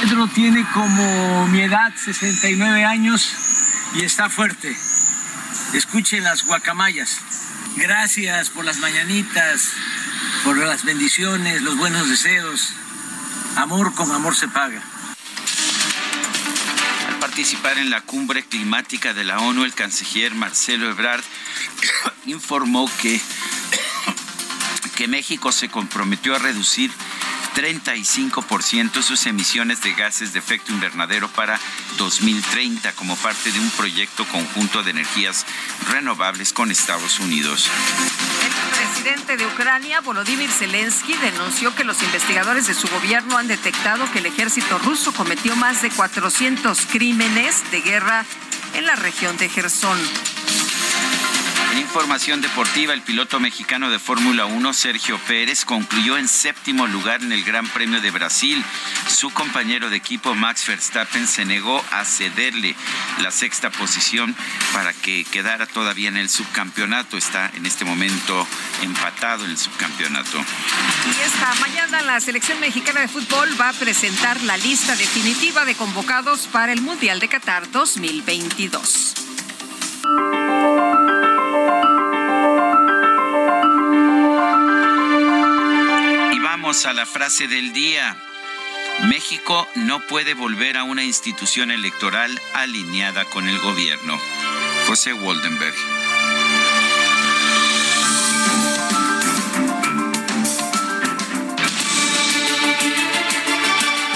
Pedro 0.01 0.27
tiene 0.27 0.67
como 0.73 1.47
mi 1.47 1.61
edad, 1.61 1.93
69 1.95 2.83
años, 2.83 3.25
y 3.95 4.03
está 4.03 4.29
fuerte. 4.29 4.75
Escuchen 5.73 6.25
las 6.25 6.43
guacamayas. 6.43 7.21
Gracias 7.77 8.49
por 8.49 8.65
las 8.65 8.79
mañanitas, 8.79 9.71
por 10.43 10.57
las 10.57 10.83
bendiciones, 10.83 11.61
los 11.61 11.77
buenos 11.77 12.09
deseos. 12.09 12.80
Amor 13.57 13.93
con 13.93 14.11
amor 14.11 14.35
se 14.35 14.47
paga. 14.47 14.81
Al 17.07 17.19
participar 17.19 17.77
en 17.77 17.89
la 17.89 18.01
cumbre 18.01 18.43
climática 18.43 19.13
de 19.13 19.23
la 19.23 19.39
ONU, 19.39 19.63
el 19.65 19.73
canciller 19.73 20.33
Marcelo 20.33 20.89
Ebrard 20.89 21.23
informó 22.25 22.89
que, 23.01 23.21
que 24.95 25.07
México 25.07 25.51
se 25.51 25.69
comprometió 25.69 26.35
a 26.35 26.39
reducir 26.39 26.91
35% 27.55 29.01
sus 29.01 29.25
emisiones 29.25 29.81
de 29.81 29.93
gases 29.93 30.33
de 30.33 30.39
efecto 30.39 30.71
invernadero 30.71 31.27
para 31.29 31.59
2030 31.97 32.93
como 32.93 33.15
parte 33.17 33.51
de 33.51 33.59
un 33.59 33.69
proyecto 33.71 34.25
conjunto 34.25 34.83
de 34.83 34.91
energías 34.91 35.45
renovables 35.89 36.53
con 36.53 36.71
Estados 36.71 37.19
Unidos. 37.19 37.69
El 38.45 39.03
presidente 39.03 39.37
de 39.37 39.45
Ucrania, 39.45 40.01
Volodymyr 40.01 40.49
Zelensky, 40.49 41.13
denunció 41.17 41.75
que 41.75 41.83
los 41.83 42.01
investigadores 42.03 42.67
de 42.67 42.73
su 42.73 42.87
gobierno 42.87 43.37
han 43.37 43.47
detectado 43.47 44.09
que 44.11 44.19
el 44.19 44.25
ejército 44.25 44.79
ruso 44.79 45.13
cometió 45.13 45.55
más 45.55 45.81
de 45.81 45.89
400 45.89 46.85
crímenes 46.87 47.69
de 47.71 47.81
guerra 47.81 48.25
en 48.73 48.85
la 48.85 48.95
región 48.95 49.37
de 49.37 49.49
Gerson. 49.49 49.99
En 51.71 51.77
información 51.77 52.41
deportiva, 52.41 52.93
el 52.93 53.01
piloto 53.01 53.39
mexicano 53.39 53.89
de 53.89 53.97
Fórmula 53.97 54.45
1, 54.45 54.73
Sergio 54.73 55.17
Pérez, 55.19 55.63
concluyó 55.63 56.17
en 56.17 56.27
séptimo 56.27 56.85
lugar 56.85 57.21
en 57.21 57.31
el 57.31 57.45
Gran 57.45 57.65
Premio 57.65 58.01
de 58.01 58.11
Brasil. 58.11 58.61
Su 59.07 59.29
compañero 59.29 59.89
de 59.89 59.95
equipo, 59.95 60.35
Max 60.35 60.67
Verstappen, 60.67 61.25
se 61.25 61.45
negó 61.45 61.81
a 61.91 62.03
cederle 62.03 62.75
la 63.21 63.31
sexta 63.31 63.69
posición 63.69 64.35
para 64.73 64.91
que 64.91 65.23
quedara 65.31 65.65
todavía 65.65 66.09
en 66.09 66.17
el 66.17 66.29
subcampeonato. 66.29 67.15
Está 67.15 67.49
en 67.55 67.65
este 67.65 67.85
momento 67.85 68.45
empatado 68.81 69.45
en 69.45 69.51
el 69.51 69.57
subcampeonato. 69.57 70.39
Y 70.39 71.21
esta 71.21 71.55
mañana 71.61 72.01
la 72.01 72.19
selección 72.19 72.59
mexicana 72.59 72.99
de 72.99 73.07
fútbol 73.07 73.49
va 73.59 73.69
a 73.69 73.73
presentar 73.73 74.41
la 74.41 74.57
lista 74.57 74.97
definitiva 74.97 75.63
de 75.63 75.75
convocados 75.75 76.47
para 76.47 76.73
el 76.73 76.81
Mundial 76.81 77.21
de 77.21 77.29
Qatar 77.29 77.71
2022. 77.71 79.13
A 86.71 86.93
la 86.93 87.05
frase 87.05 87.49
del 87.49 87.73
día. 87.73 88.15
México 89.03 89.67
no 89.75 89.99
puede 90.07 90.35
volver 90.35 90.77
a 90.77 90.85
una 90.85 91.03
institución 91.03 91.69
electoral 91.69 92.39
alineada 92.53 93.25
con 93.25 93.49
el 93.49 93.59
gobierno. 93.59 94.17
José 94.87 95.11
Waldenberg. 95.11 95.75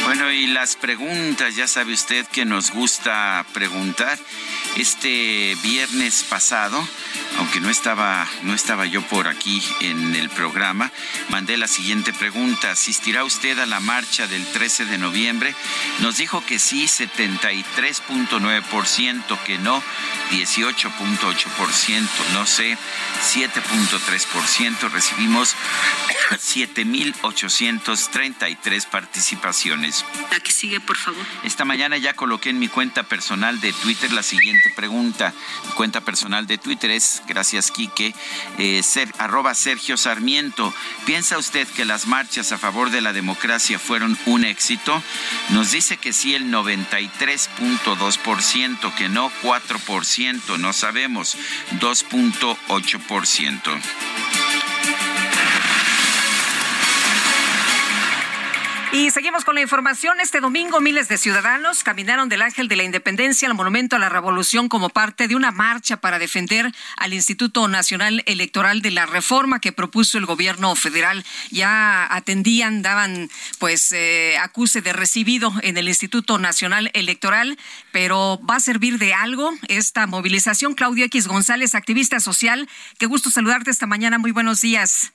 Bueno, 0.05 0.31
y 0.31 0.47
las 0.47 0.77
preguntas, 0.77 1.57
ya 1.57 1.67
sabe 1.67 1.93
usted 1.93 2.25
que 2.27 2.45
nos 2.45 2.71
gusta 2.71 3.45
preguntar. 3.53 4.17
Este 4.77 5.57
viernes 5.61 6.23
pasado 6.29 6.87
aunque 7.55 7.67
no 7.67 7.71
estaba, 7.71 8.27
no 8.43 8.53
estaba 8.53 8.85
yo 8.85 9.01
por 9.03 9.29
aquí 9.29 9.63
en 9.79 10.13
el 10.17 10.29
programa, 10.29 10.91
mandé 11.29 11.55
la 11.55 11.69
siguiente 11.69 12.11
pregunta. 12.11 12.71
¿Asistirá 12.71 13.23
usted 13.23 13.57
a 13.59 13.65
la 13.65 13.79
marcha 13.79 14.27
del 14.27 14.45
13 14.45 14.87
de 14.87 14.97
noviembre? 14.97 15.55
Nos 15.99 16.17
dijo 16.17 16.45
que 16.45 16.59
sí, 16.59 16.83
73.9%, 16.83 19.39
que 19.45 19.57
no, 19.57 19.81
18.8%, 20.31 22.09
no 22.33 22.45
sé, 22.45 22.77
7.3%. 23.33 24.91
Recibimos 24.91 25.55
7.833 26.31 28.85
participaciones. 28.87 30.03
La 30.29 30.41
que 30.41 30.51
sigue, 30.51 30.81
por 30.81 30.97
favor. 30.97 31.25
Esta 31.43 31.63
mañana 31.63 31.97
ya 31.97 32.15
coloqué 32.15 32.49
en 32.49 32.59
mi 32.59 32.67
cuenta 32.67 33.03
personal 33.03 33.61
de 33.61 33.71
Twitter 33.71 34.11
la 34.11 34.23
siguiente 34.23 34.73
pregunta. 34.75 35.33
Mi 35.67 35.71
cuenta 35.71 36.01
personal 36.01 36.47
de 36.47 36.57
Twitter 36.57 36.91
es, 36.91 37.23
gracias 37.27 37.44
Quique, 37.73 38.13
eh, 38.57 38.81
arroba 39.17 39.53
Sergio 39.53 39.97
Sarmiento. 39.97 40.73
¿Piensa 41.05 41.37
usted 41.37 41.67
que 41.67 41.83
las 41.85 42.07
marchas 42.07 42.51
a 42.51 42.57
favor 42.57 42.89
de 42.89 43.01
la 43.01 43.13
democracia 43.13 43.77
fueron 43.79 44.17
un 44.25 44.43
éxito? 44.45 45.03
Nos 45.49 45.69
dice 45.71 45.97
que 45.97 46.13
sí 46.13 46.33
el 46.33 46.51
93.2%, 46.51 48.95
que 48.95 49.09
no 49.09 49.31
4%, 49.43 50.57
no 50.57 50.73
sabemos, 50.73 51.37
2.8%. 51.79 54.34
Y 58.95 59.11
seguimos 59.11 59.43
con 59.43 59.55
la 59.55 59.61
información. 59.61 60.21
Este 60.21 60.39
domingo 60.39 60.79
miles 60.79 61.09
de 61.09 61.17
ciudadanos 61.17 61.83
caminaron 61.83 62.29
del 62.29 62.41
Ángel 62.41 62.69
de 62.69 62.77
la 62.77 62.83
Independencia 62.83 63.45
al 63.45 63.53
Monumento 63.53 63.97
a 63.97 63.99
la 63.99 64.07
Revolución 64.07 64.69
como 64.69 64.87
parte 64.87 65.27
de 65.27 65.35
una 65.35 65.51
marcha 65.51 65.97
para 65.97 66.17
defender 66.17 66.71
al 66.95 67.13
Instituto 67.13 67.67
Nacional 67.67 68.23
Electoral 68.25 68.81
de 68.81 68.91
la 68.91 69.05
Reforma 69.05 69.59
que 69.59 69.73
propuso 69.73 70.17
el 70.17 70.25
gobierno 70.25 70.73
federal. 70.77 71.25
Ya 71.51 72.07
atendían, 72.09 72.83
daban 72.83 73.29
pues 73.59 73.91
eh, 73.91 74.37
acuse 74.37 74.81
de 74.81 74.93
recibido 74.93 75.51
en 75.61 75.75
el 75.75 75.89
Instituto 75.89 76.37
Nacional 76.37 76.89
Electoral, 76.93 77.57
pero 77.91 78.39
¿va 78.49 78.55
a 78.55 78.59
servir 78.61 78.97
de 78.97 79.13
algo 79.13 79.51
esta 79.67 80.07
movilización? 80.07 80.73
Claudio 80.73 81.03
X 81.03 81.27
González, 81.27 81.75
activista 81.75 82.21
social, 82.21 82.69
qué 82.97 83.07
gusto 83.07 83.29
saludarte 83.29 83.71
esta 83.71 83.87
mañana. 83.87 84.19
Muy 84.19 84.31
buenos 84.31 84.61
días. 84.61 85.11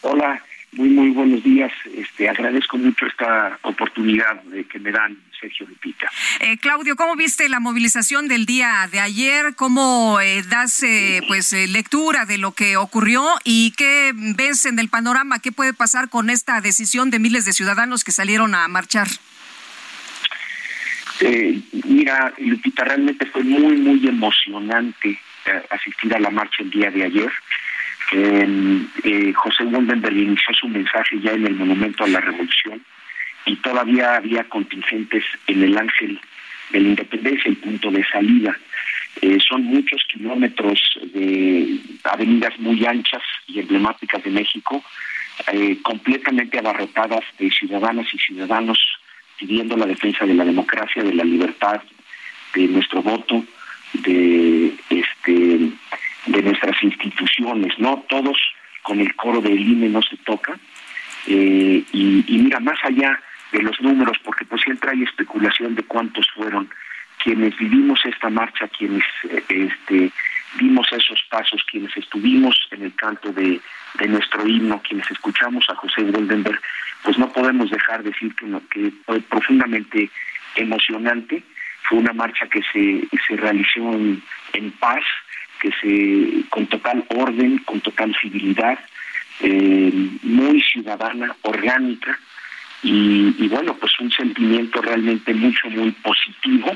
Hola, 0.00 0.42
muy, 0.72 0.88
muy 0.88 1.10
buenos 1.10 1.42
días. 1.42 1.72
Este, 1.96 2.28
agradezco 2.28 2.78
mucho 2.78 3.06
esta 3.06 3.58
oportunidad 3.62 4.42
de 4.44 4.64
que 4.64 4.78
me 4.78 4.92
dan, 4.92 5.16
Sergio 5.40 5.66
Lupita. 5.66 6.10
Eh, 6.40 6.58
Claudio, 6.58 6.96
¿cómo 6.96 7.16
viste 7.16 7.48
la 7.48 7.60
movilización 7.60 8.28
del 8.28 8.46
día 8.46 8.88
de 8.90 9.00
ayer? 9.00 9.54
¿Cómo 9.56 10.20
eh, 10.20 10.42
das 10.48 10.82
eh, 10.82 11.22
pues 11.26 11.52
eh, 11.52 11.66
lectura 11.66 12.24
de 12.24 12.38
lo 12.38 12.52
que 12.52 12.76
ocurrió 12.76 13.24
y 13.44 13.72
qué 13.76 14.12
ves 14.14 14.66
en 14.66 14.78
el 14.78 14.88
panorama? 14.88 15.40
¿Qué 15.40 15.52
puede 15.52 15.74
pasar 15.74 16.08
con 16.08 16.30
esta 16.30 16.60
decisión 16.60 17.10
de 17.10 17.18
miles 17.18 17.44
de 17.44 17.52
ciudadanos 17.52 18.04
que 18.04 18.12
salieron 18.12 18.54
a 18.54 18.68
marchar? 18.68 19.08
Eh, 21.20 21.60
mira, 21.84 22.32
Lupita, 22.38 22.84
realmente 22.84 23.26
fue 23.26 23.42
muy, 23.42 23.76
muy 23.76 24.06
emocionante 24.08 25.20
eh, 25.44 25.62
asistir 25.70 26.14
a 26.14 26.20
la 26.20 26.30
marcha 26.30 26.62
el 26.62 26.70
día 26.70 26.90
de 26.90 27.04
ayer. 27.04 27.30
Eh, 28.12 29.32
José 29.34 29.64
Woldenberg 29.64 30.16
inició 30.16 30.52
su 30.54 30.68
mensaje 30.68 31.20
ya 31.20 31.32
en 31.32 31.46
el 31.46 31.54
Monumento 31.54 32.04
a 32.04 32.08
la 32.08 32.20
Revolución 32.20 32.82
y 33.46 33.56
todavía 33.56 34.16
había 34.16 34.44
contingentes 34.44 35.24
en 35.46 35.62
el 35.62 35.78
Ángel 35.78 36.20
de 36.70 36.80
la 36.80 36.88
Independencia, 36.88 37.48
el 37.50 37.56
punto 37.56 37.90
de 37.90 38.04
salida. 38.04 38.56
Eh, 39.22 39.38
son 39.46 39.64
muchos 39.64 40.02
kilómetros 40.10 40.80
de 41.12 41.78
avenidas 42.04 42.58
muy 42.58 42.84
anchas 42.84 43.22
y 43.46 43.60
emblemáticas 43.60 44.22
de 44.22 44.30
México, 44.30 44.82
eh, 45.52 45.78
completamente 45.82 46.58
abarrotadas 46.58 47.24
de 47.38 47.50
ciudadanas 47.50 48.06
y 48.12 48.18
ciudadanos 48.18 48.78
pidiendo 49.38 49.76
la 49.76 49.86
defensa 49.86 50.26
de 50.26 50.34
la 50.34 50.44
democracia, 50.44 51.02
de 51.02 51.14
la 51.14 51.24
libertad, 51.24 51.80
de 52.54 52.68
nuestro 52.68 53.02
voto, 53.02 53.44
de 53.94 54.74
este 54.90 55.70
de 56.26 56.42
nuestras 56.42 56.82
instituciones, 56.82 57.78
¿no? 57.78 58.04
Todos 58.08 58.38
con 58.82 59.00
el 59.00 59.14
coro 59.14 59.40
del 59.40 59.58
INE 59.58 59.88
no 59.88 60.02
se 60.02 60.16
toca. 60.18 60.58
Eh, 61.26 61.84
y, 61.92 62.24
y, 62.26 62.38
mira, 62.38 62.60
más 62.60 62.78
allá 62.82 63.20
de 63.52 63.62
los 63.62 63.80
números, 63.80 64.18
porque 64.24 64.44
pues 64.44 64.62
siempre 64.62 64.90
hay 64.90 65.02
especulación 65.02 65.74
de 65.74 65.82
cuántos 65.82 66.28
fueron 66.30 66.70
quienes 67.22 67.56
vivimos 67.58 68.00
esta 68.04 68.30
marcha, 68.30 68.68
quienes 68.68 69.04
este, 69.48 70.10
vimos 70.58 70.86
esos 70.92 71.22
pasos, 71.28 71.62
quienes 71.70 71.94
estuvimos 71.96 72.56
en 72.70 72.82
el 72.82 72.94
canto 72.94 73.32
de, 73.32 73.60
de 73.98 74.08
nuestro 74.08 74.46
himno, 74.46 74.80
quienes 74.82 75.10
escuchamos 75.10 75.68
a 75.68 75.74
José 75.74 76.02
Goldenberg, 76.02 76.60
pues 77.02 77.18
no 77.18 77.30
podemos 77.32 77.70
dejar 77.70 78.02
de 78.02 78.10
decir 78.10 78.34
que, 78.34 78.46
no, 78.46 78.62
que 78.68 78.92
fue 79.04 79.20
profundamente 79.20 80.10
emocionante. 80.56 81.42
Fue 81.82 81.98
una 81.98 82.12
marcha 82.12 82.46
que 82.46 82.62
se, 82.72 83.08
se 83.26 83.36
realizó 83.36 83.92
en, 83.92 84.22
en 84.52 84.70
paz, 84.72 85.02
que 85.60 85.70
se 85.80 86.48
con 86.48 86.66
total 86.66 87.04
orden, 87.08 87.58
con 87.58 87.80
total 87.80 88.14
civilidad, 88.20 88.78
eh, 89.40 89.92
muy 90.22 90.60
ciudadana, 90.60 91.36
orgánica, 91.42 92.18
y, 92.82 93.46
bueno, 93.48 93.74
pues 93.74 93.92
un 94.00 94.10
sentimiento 94.10 94.80
realmente 94.80 95.34
mucho, 95.34 95.68
muy 95.68 95.90
positivo 95.90 96.74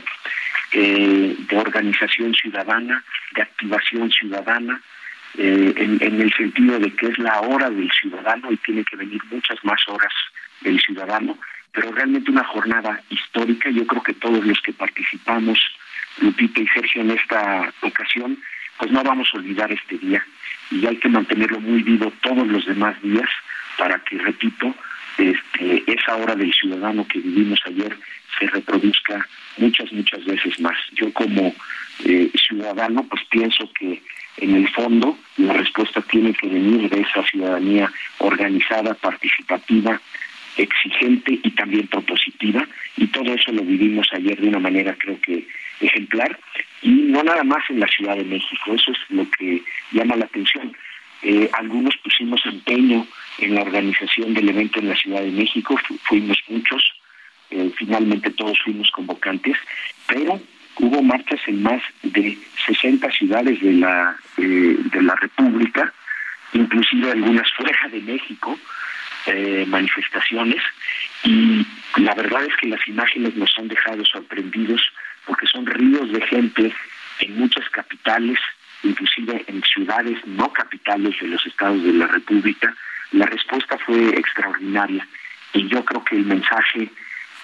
eh, 0.72 1.34
de 1.38 1.56
organización 1.56 2.34
ciudadana, 2.34 3.02
de 3.34 3.42
activación 3.42 4.10
ciudadana, 4.10 4.82
eh, 5.38 5.72
en, 5.76 5.98
en 6.02 6.20
el 6.20 6.32
sentido 6.34 6.78
de 6.78 6.94
que 6.94 7.06
es 7.06 7.18
la 7.18 7.40
hora 7.40 7.70
del 7.70 7.90
ciudadano 7.90 8.52
y 8.52 8.56
tiene 8.58 8.84
que 8.84 8.96
venir 8.96 9.20
muchas 9.30 9.56
más 9.64 9.80
horas 9.88 10.12
del 10.60 10.78
ciudadano, 10.78 11.38
pero 11.72 11.90
realmente 11.90 12.30
una 12.30 12.44
jornada 12.44 13.00
histórica. 13.08 13.70
Yo 13.70 13.86
creo 13.86 14.02
que 14.02 14.14
todos 14.14 14.44
los 14.44 14.60
que 14.60 14.72
participamos, 14.74 15.58
Lupita 16.18 16.60
y 16.60 16.68
Sergio, 16.68 17.02
en 17.02 17.12
esta 17.12 17.72
ocasión, 17.80 18.38
pues 18.78 18.90
no 18.90 19.02
vamos 19.02 19.28
a 19.32 19.38
olvidar 19.38 19.70
este 19.72 19.98
día. 19.98 20.24
Y 20.70 20.86
hay 20.86 20.96
que 20.96 21.08
mantenerlo 21.08 21.60
muy 21.60 21.82
vivo 21.82 22.12
todos 22.22 22.46
los 22.46 22.64
demás 22.66 23.00
días 23.02 23.28
para 23.78 23.98
que, 24.00 24.18
repito, 24.18 24.74
este, 25.18 25.84
esa 25.86 26.16
hora 26.16 26.34
del 26.34 26.52
ciudadano 26.52 27.06
que 27.06 27.20
vivimos 27.20 27.60
ayer 27.66 27.96
se 28.38 28.46
reproduzca 28.46 29.26
muchas, 29.58 29.92
muchas 29.92 30.24
veces 30.24 30.58
más. 30.60 30.76
Yo 30.92 31.12
como 31.12 31.54
eh, 32.04 32.30
ciudadano, 32.36 33.04
pues 33.04 33.22
pienso 33.30 33.70
que 33.78 34.02
en 34.38 34.54
el 34.56 34.68
fondo 34.70 35.16
la 35.36 35.52
respuesta 35.52 36.00
tiene 36.02 36.32
que 36.34 36.48
venir 36.48 36.90
de 36.90 37.00
esa 37.00 37.24
ciudadanía 37.24 37.92
organizada, 38.18 38.94
participativa, 38.94 40.00
exigente 40.56 41.38
y 41.42 41.50
también 41.50 41.86
propositiva, 41.88 42.66
y 42.96 43.06
todo 43.08 43.34
eso 43.34 43.52
lo 43.52 43.62
vivimos 43.62 44.08
ayer 44.12 44.40
de 44.40 44.48
una 44.48 44.60
manera 44.60 44.94
creo 44.96 45.20
que 45.20 45.46
ejemplar, 45.80 46.38
y 46.82 46.90
no 46.90 47.22
nada 47.22 47.44
más 47.44 47.62
en 47.70 47.80
la 47.80 47.88
Ciudad 47.88 48.16
de 48.16 48.24
México, 48.24 48.74
eso 48.74 48.92
es 48.92 48.98
lo 49.08 49.28
que 49.30 49.62
llama 49.92 50.16
la 50.16 50.26
atención. 50.26 50.76
Eh, 51.22 51.48
algunos 51.54 51.96
pusimos 51.98 52.44
empeño 52.44 53.06
en 53.38 53.54
la 53.54 53.62
organización 53.62 54.34
del 54.34 54.50
evento 54.50 54.80
en 54.80 54.88
la 54.88 54.96
Ciudad 54.96 55.22
de 55.22 55.30
México, 55.30 55.76
fu 55.78 55.96
fuimos 56.04 56.38
muchos, 56.48 56.82
eh, 57.50 57.70
finalmente 57.76 58.30
todos 58.30 58.58
fuimos 58.62 58.90
convocantes, 58.90 59.56
pero 60.06 60.40
hubo 60.80 61.02
marchas 61.02 61.40
en 61.46 61.62
más 61.62 61.82
de 62.02 62.36
60 62.66 63.10
ciudades 63.12 63.60
de 63.60 63.72
la, 63.72 64.16
eh, 64.38 64.76
de 64.92 65.02
la 65.02 65.14
República, 65.16 65.92
inclusive 66.52 67.12
algunas 67.12 67.50
fuera 67.52 67.88
de 67.90 68.00
México, 68.00 68.58
eh, 69.26 69.64
manifestaciones, 69.68 70.62
y 71.22 71.66
la 71.96 72.14
verdad 72.14 72.44
es 72.44 72.54
que 72.56 72.68
las 72.68 72.86
imágenes 72.86 73.34
nos 73.36 73.56
han 73.56 73.68
dejado 73.68 74.04
sorprendidos 74.04 74.82
en 76.56 77.38
muchas 77.38 77.68
capitales, 77.70 78.38
inclusive 78.82 79.44
en 79.46 79.62
ciudades 79.62 80.18
no 80.26 80.52
capitales 80.52 81.14
de 81.20 81.28
los 81.28 81.44
estados 81.46 81.82
de 81.82 81.92
la 81.92 82.06
República, 82.06 82.74
la 83.12 83.26
respuesta 83.26 83.78
fue 83.78 84.08
extraordinaria. 84.08 85.06
Y 85.52 85.68
yo 85.68 85.84
creo 85.84 86.04
que 86.04 86.16
el 86.16 86.24
mensaje 86.24 86.90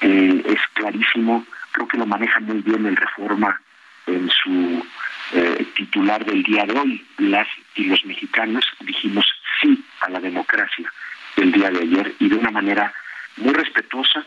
eh, 0.01 0.43
es 0.47 0.61
clarísimo, 0.75 1.47
creo 1.73 1.87
que 1.87 1.99
lo 1.99 2.07
maneja 2.07 2.41
muy 2.41 2.61
bien 2.63 2.87
el 2.87 2.97
Reforma 2.97 3.61
en 4.07 4.29
su 4.31 4.85
eh, 5.33 5.67
titular 5.77 6.25
del 6.25 6.43
día 6.43 6.65
de 6.65 6.79
hoy, 6.79 7.07
las 7.19 7.47
y 7.77 7.85
los 7.85 8.05
mexicanos 8.05 8.65
dijimos 8.81 9.25
sí 9.61 9.85
a 10.01 10.11
la 10.11 10.21
democracia 10.21 10.91
el 11.37 11.53
día 11.53 11.71
de 11.71 11.81
ayer 11.81 12.15
y 12.19 12.29
de 12.29 12.37
una 12.37 12.51
manera 12.51 12.93
muy 13.37 13.53
respetuosa, 13.55 14.25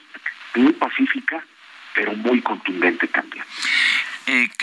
muy 0.56 0.74
pacífica, 0.74 1.44
pero 1.94 2.14
muy 2.14 2.42
contundente 2.42 3.08
también. 3.08 3.23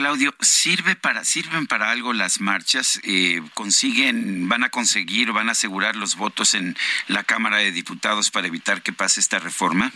Claudio, 0.00 0.32
¿sirve 0.40 0.96
para, 0.96 1.24
¿sirven 1.24 1.66
para 1.66 1.90
algo 1.90 2.14
las 2.14 2.40
marchas? 2.40 3.02
Eh, 3.04 3.42
¿Consiguen, 3.52 4.48
van 4.48 4.64
a 4.64 4.70
conseguir, 4.70 5.30
van 5.30 5.50
a 5.50 5.52
asegurar 5.52 5.94
los 5.94 6.16
votos 6.16 6.54
en 6.54 6.74
la 7.08 7.22
Cámara 7.22 7.58
de 7.58 7.70
Diputados 7.70 8.30
para 8.30 8.46
evitar 8.46 8.80
que 8.80 8.94
pase 8.94 9.20
esta 9.20 9.38
reforma? 9.40 9.92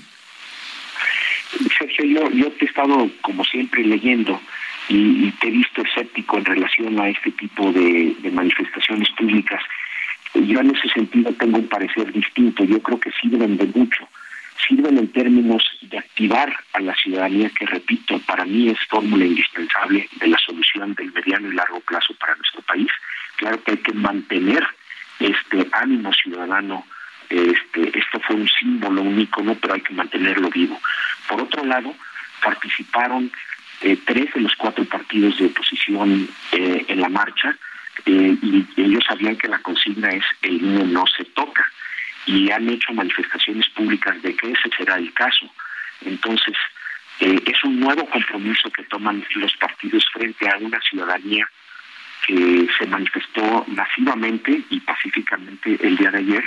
Sergio, 1.78 2.04
yo, 2.04 2.30
yo 2.32 2.52
te 2.52 2.66
he 2.66 2.68
estado, 2.68 3.10
como 3.22 3.46
siempre, 3.46 3.82
leyendo 3.82 4.38
y, 4.90 5.30
te 5.40 5.48
he 5.48 5.52
visto 5.52 5.80
escéptico 5.80 6.36
en 6.36 6.44
relación 6.44 7.00
a 7.00 7.08
este 7.08 7.30
tipo 7.30 7.72
de, 7.72 8.14
manifestaciones 8.30 9.08
públicas. 9.12 9.62
Yo 10.34 10.60
en 10.60 10.76
ese 10.76 10.86
sentido 10.90 11.32
tengo 11.32 11.56
un 11.56 11.68
parecer 11.68 12.12
distinto. 12.12 12.62
Yo 12.64 12.78
creo 12.82 13.00
que 13.00 13.10
sirven 13.22 13.56
de 13.56 13.64
mucho. 13.68 14.06
Sirven 14.66 14.98
en 14.98 15.08
términos 15.08 15.62
de 15.82 15.98
activar 15.98 16.54
a 16.72 16.80
la 16.80 16.94
ciudadanía, 16.94 17.50
que 17.50 17.66
repito, 17.66 18.18
para 18.20 18.44
mí 18.44 18.68
es 18.68 18.78
fórmula 18.88 19.24
indispensable 19.24 20.08
de 20.20 20.26
la 20.28 20.38
solución 20.38 20.94
del 20.94 21.12
mediano 21.12 21.48
y 21.48 21.54
largo 21.54 21.80
plazo 21.80 22.14
para 22.14 22.36
nuestro 22.36 22.62
país. 22.62 22.88
Claro 23.36 23.62
que 23.62 23.72
hay 23.72 23.78
que 23.78 23.92
mantener 23.92 24.66
este 25.18 25.66
ánimo 25.72 26.12
ciudadano. 26.12 26.86
Este, 27.28 27.98
esto 27.98 28.20
fue 28.20 28.36
un 28.36 28.48
símbolo, 28.48 29.02
un 29.02 29.20
icono, 29.20 29.54
pero 29.56 29.74
hay 29.74 29.80
que 29.80 29.94
mantenerlo 29.94 30.48
vivo. 30.50 30.80
Por 31.28 31.42
otro 31.42 31.64
lado, 31.64 31.94
participaron 32.42 33.30
eh, 33.80 33.98
tres 34.04 34.32
de 34.34 34.40
los 34.40 34.54
cuatro 34.56 34.84
partidos 34.84 35.38
de 35.38 35.46
oposición 35.46 36.28
eh, 36.52 36.84
en 36.88 37.00
la 37.00 37.08
marcha 37.08 37.56
eh, 38.06 38.36
y 38.40 38.66
ellos 38.76 39.04
sabían 39.06 39.36
que 39.36 39.48
la 39.48 39.58
consigna 39.58 40.10
es 40.10 40.24
el 40.42 40.62
INE 40.62 40.84
no 40.84 41.04
se 41.06 41.24
toca 41.24 41.70
y 42.26 42.50
han 42.50 42.68
hecho 42.68 42.92
manifestaciones 42.92 43.68
públicas 43.70 44.20
de 44.22 44.34
que 44.36 44.52
ese 44.52 44.70
será 44.76 44.96
el 44.96 45.12
caso. 45.12 45.46
Entonces, 46.04 46.56
es 47.20 47.64
un 47.64 47.80
nuevo 47.80 48.04
compromiso 48.06 48.70
que 48.70 48.82
toman 48.84 49.24
los 49.36 49.56
partidos 49.56 50.04
frente 50.12 50.48
a 50.48 50.58
una 50.58 50.80
ciudadanía 50.80 51.48
que 52.26 52.66
se 52.78 52.86
manifestó 52.86 53.64
masivamente 53.68 54.62
y 54.70 54.80
pacíficamente 54.80 55.78
el 55.80 55.96
día 55.96 56.10
de 56.10 56.18
ayer 56.18 56.44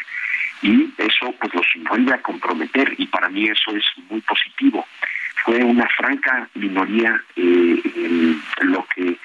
y 0.64 0.90
eso 0.98 1.32
pues 1.40 1.54
los 1.54 1.68
vuelve 1.88 2.14
a 2.14 2.22
comprometer 2.22 2.96
y 2.98 3.06
para 3.06 3.30
mí 3.30 3.48
eso 3.48 3.76
es 3.76 3.86
muy 4.10 4.22
positivo 4.22 4.88
fue 5.46 5.64
una 5.64 5.88
franca 5.96 6.50
minoría 6.56 7.24
eh, 7.36 8.36
lo 8.62 8.86
que 8.88 9.18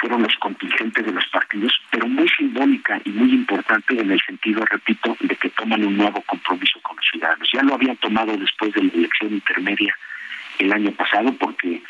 fueron 0.00 0.22
los 0.22 0.34
contingentes 0.36 1.04
de 1.04 1.12
los 1.12 1.26
partidos, 1.28 1.72
pero 1.90 2.06
muy 2.06 2.28
simbólica 2.28 3.00
y 3.04 3.10
muy 3.10 3.32
importante 3.32 4.00
en 4.00 4.10
el 4.10 4.20
sentido, 4.20 4.64
repito, 4.64 5.16
de 5.20 5.36
que 5.36 5.50
toman 5.50 5.84
un 5.84 5.96
nuevo 5.96 6.20
compromiso 6.22 6.80
con 6.82 6.96
los 6.96 7.06
ciudadanos. 7.10 7.48
Ya 7.52 7.62
lo 7.62 7.74
habían 7.74 7.96
tomado 7.96 8.36
después 8.36 8.72
de 8.74 8.84
la 8.84 8.92
elección 8.92 9.32
intermedia 9.32 9.96
el 10.58 10.72
año 10.72 10.90
pasado, 10.92 11.32
porque 11.34 11.82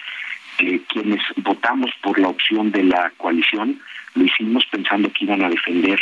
eh, 0.58 0.80
quienes 0.88 1.20
votamos 1.36 1.90
por 2.02 2.18
la 2.18 2.28
opción 2.28 2.70
de 2.72 2.84
la 2.84 3.10
coalición 3.16 3.80
lo 4.14 4.24
hicimos 4.24 4.64
pensando 4.66 5.12
que 5.12 5.24
iban 5.24 5.42
a 5.42 5.50
defender 5.50 6.00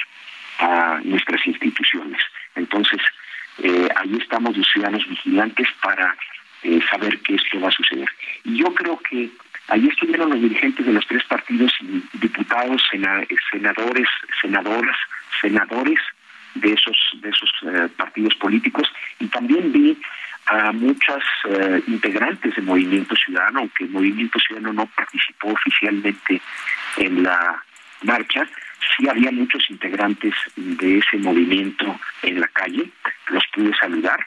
a 0.58 1.00
nuestras 1.04 1.44
instituciones. 1.46 2.20
Entonces, 2.54 3.00
eh, 3.62 3.88
ahí 3.96 4.16
estamos 4.20 4.56
los 4.56 4.66
ciudadanos 4.68 5.08
vigilantes 5.08 5.68
para 5.82 6.16
eh, 6.62 6.80
saber 6.88 7.18
qué 7.20 7.34
es 7.34 7.42
que 7.50 7.58
va 7.58 7.68
a 7.68 7.72
suceder. 7.72 8.08
Y 8.44 8.58
yo 8.58 8.72
creo 8.74 8.98
que 8.98 9.30
ahí 9.68 9.86
estuvieron 9.88 10.30
los 10.30 10.40
dirigentes 10.40 10.84
de 10.84 10.92
los 10.92 11.06
tres 11.06 11.24
partidos, 11.24 11.72
diputados, 12.14 12.82
senadores, 12.90 14.08
senadoras, 14.40 14.96
senadores 15.40 15.98
de 16.54 16.72
esos 16.72 16.96
de 17.20 17.30
esos 17.30 17.50
eh, 17.62 17.88
partidos 17.96 18.34
políticos 18.36 18.88
y 19.18 19.26
también 19.26 19.72
vi 19.72 19.96
a 20.46 20.72
muchas 20.72 21.22
eh, 21.48 21.82
integrantes 21.86 22.54
del 22.54 22.64
Movimiento 22.64 23.16
Ciudadano, 23.16 23.60
aunque 23.60 23.86
Movimiento 23.86 24.38
Ciudadano 24.38 24.72
no 24.74 24.86
participó 24.86 25.48
oficialmente 25.48 26.40
en 26.98 27.22
la 27.22 27.62
marcha, 28.02 28.46
sí 28.96 29.08
había 29.08 29.30
muchos 29.32 29.68
integrantes 29.70 30.34
de 30.56 30.98
ese 30.98 31.16
movimiento 31.18 31.98
en 32.22 32.40
la 32.40 32.48
calle, 32.48 32.90
los 33.28 33.42
pude 33.54 33.74
saludar 33.76 34.26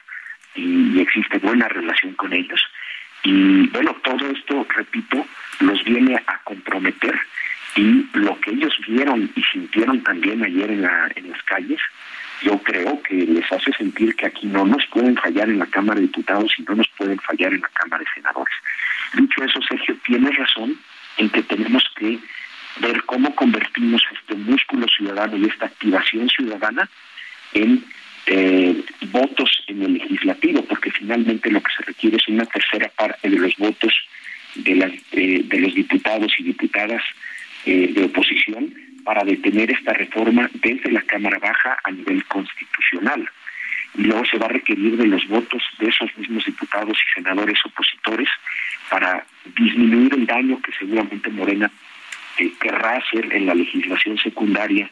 y 0.54 1.00
existe 1.00 1.38
buena 1.38 1.68
relación 1.68 2.14
con 2.14 2.32
ellos. 2.32 2.60
Y 3.24 3.66
bueno, 3.68 3.94
todo 4.02 4.30
esto, 4.30 4.66
repito, 4.68 5.26
los 5.60 5.82
viene 5.84 6.16
a 6.26 6.38
comprometer 6.44 7.14
y 7.76 8.06
lo 8.14 8.38
que 8.40 8.50
ellos 8.50 8.74
vieron 8.86 9.30
y 9.34 9.42
sintieron 9.42 10.02
también 10.02 10.42
ayer 10.44 10.70
en, 10.70 10.82
la, 10.82 11.10
en 11.14 11.30
las 11.30 11.42
calles, 11.42 11.80
yo 12.42 12.58
creo 12.58 13.02
que 13.02 13.14
les 13.14 13.50
hace 13.52 13.72
sentir 13.72 14.14
que 14.14 14.26
aquí 14.26 14.46
no 14.46 14.64
nos 14.64 14.86
pueden 14.86 15.16
fallar 15.16 15.48
en 15.48 15.58
la 15.58 15.66
Cámara 15.66 15.96
de 16.00 16.06
Diputados 16.06 16.52
y 16.58 16.62
no 16.62 16.76
nos 16.76 16.88
pueden 16.96 17.18
fallar 17.20 17.52
en 17.52 17.60
la 17.60 17.68
Cámara 17.68 18.02
de 18.02 18.10
Senadores. 18.14 18.54
Dicho 19.14 19.44
eso, 19.44 19.60
Sergio, 19.62 19.96
tiene 20.04 20.30
razón 20.30 20.78
en 21.16 21.30
que 21.30 21.42
tenemos 21.42 21.84
que 21.96 22.18
ver 22.80 23.02
cómo 23.04 23.34
convertimos 23.34 24.02
este 24.12 24.34
músculo 24.34 24.86
ciudadano 24.88 25.36
y 25.36 25.46
esta 25.46 25.66
activación 25.66 26.28
ciudadana 26.28 26.88
en 27.54 27.84
eh, 28.30 28.84
votos 29.10 29.50
en 29.68 29.82
el 29.82 29.94
legislativo, 29.94 30.62
porque 30.64 30.90
finalmente 30.90 31.50
lo 31.50 31.62
que 31.62 31.72
se 31.74 31.82
requiere 31.82 32.16
es 32.18 32.28
una 32.28 32.44
tercera 32.44 32.90
parte 32.94 33.30
de 33.30 33.38
los 33.38 33.56
votos 33.56 33.92
de, 34.54 34.74
las, 34.74 34.92
eh, 35.12 35.42
de 35.44 35.60
los 35.60 35.74
diputados 35.74 36.32
y 36.38 36.42
diputadas 36.42 37.02
eh, 37.64 37.90
de 37.94 38.04
oposición 38.04 38.74
para 39.02 39.24
detener 39.24 39.70
esta 39.70 39.94
reforma 39.94 40.50
desde 40.52 40.92
la 40.92 41.00
Cámara 41.02 41.38
Baja 41.38 41.78
a 41.82 41.90
nivel 41.90 42.22
constitucional. 42.26 43.26
Y 43.96 44.02
luego 44.02 44.26
se 44.26 44.36
va 44.36 44.44
a 44.44 44.50
requerir 44.50 44.98
de 44.98 45.06
los 45.06 45.26
votos 45.26 45.62
de 45.78 45.88
esos 45.88 46.14
mismos 46.18 46.44
diputados 46.44 46.98
y 46.98 47.14
senadores 47.14 47.58
opositores 47.64 48.28
para 48.90 49.24
disminuir 49.56 50.12
el 50.12 50.26
daño 50.26 50.60
que 50.60 50.72
seguramente 50.78 51.30
Morena 51.30 51.70
querrá 52.60 52.98
hacer 52.98 53.32
en 53.32 53.46
la 53.46 53.54
legislación 53.54 54.18
secundaria 54.18 54.90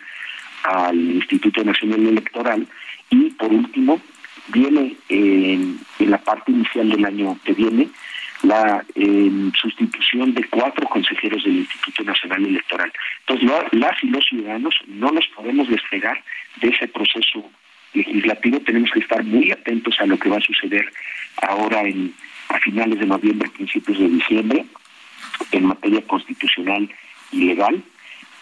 al 0.65 0.97
Instituto 0.97 1.63
Nacional 1.63 2.07
Electoral 2.07 2.67
y 3.11 3.31
por 3.31 3.53
último, 3.53 4.01
viene 4.49 4.97
en, 5.09 5.81
la 5.99 6.19
parte 6.19 6.53
inicial 6.53 6.89
del 6.91 7.05
año 7.05 7.39
que 7.45 7.53
viene 7.53 7.89
la 8.43 8.85
sustitución 9.61 10.35
de 10.35 10.45
cuatro 10.49 10.87
consejeros 10.89 11.43
del 11.43 11.57
Instituto 11.57 12.05
Nacional 12.05 12.45
Electoral. 12.45 12.93
Entonces, 13.27 13.51
las 13.73 14.05
y 14.05 14.09
los 14.09 14.25
ciudadanos 14.25 14.75
no 14.87 15.11
nos 15.11 15.27
podemos 15.29 15.69
despegar 15.69 16.23
de 16.61 16.69
ese 16.69 16.87
proceso 16.87 17.51
legislativo. 17.95 18.61
Tenemos 18.61 18.91
que 18.91 19.01
estar 19.01 19.25
muy 19.25 19.51
atentos 19.51 19.97
a 20.01 20.07
lo 20.07 20.19
que 20.19 20.29
va 20.29 20.37
a 20.37 20.43
suceder 20.43 20.93
ahora 21.43 21.83
en 21.83 22.15
a 22.49 22.61
finales 22.61 23.01
de 23.01 23.07
noviembre, 23.07 23.51
principios 23.51 23.99
de 23.99 24.09
diciembre, 24.09 24.65
en 25.51 25.65
materia 25.65 26.01
constitucional 26.07 26.89
y 27.33 27.45
legal, 27.45 27.83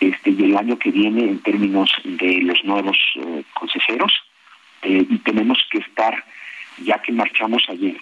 este 0.01 0.31
y 0.31 0.45
el 0.45 0.57
año 0.59 0.79
que 0.79 0.91
viene 0.91 1.23
en 1.23 1.39
términos 1.39 1.91
de 2.05 2.43
los 2.43 2.63
nuevos 2.65 2.99
eh, 3.17 3.43
consejeros 3.55 4.13
eh, 4.85 5.07
y 5.09 5.19
tenemos 5.19 5.59
que 5.71 5.79
estar, 5.79 6.25
ya 6.79 7.01
que 7.01 7.13
marchamos 7.13 7.63
ayer, 7.69 7.97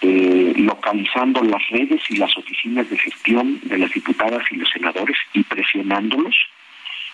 eh, 0.00 0.52
localizando 0.56 1.42
las 1.42 1.66
redes 1.70 2.02
y 2.08 2.16
las 2.16 2.36
oficinas 2.36 2.88
de 2.88 2.98
gestión 2.98 3.58
de 3.64 3.78
las 3.78 3.90
diputadas 3.90 4.42
y 4.50 4.56
los 4.56 4.68
senadores 4.70 5.16
y 5.32 5.42
presionándolos, 5.42 6.36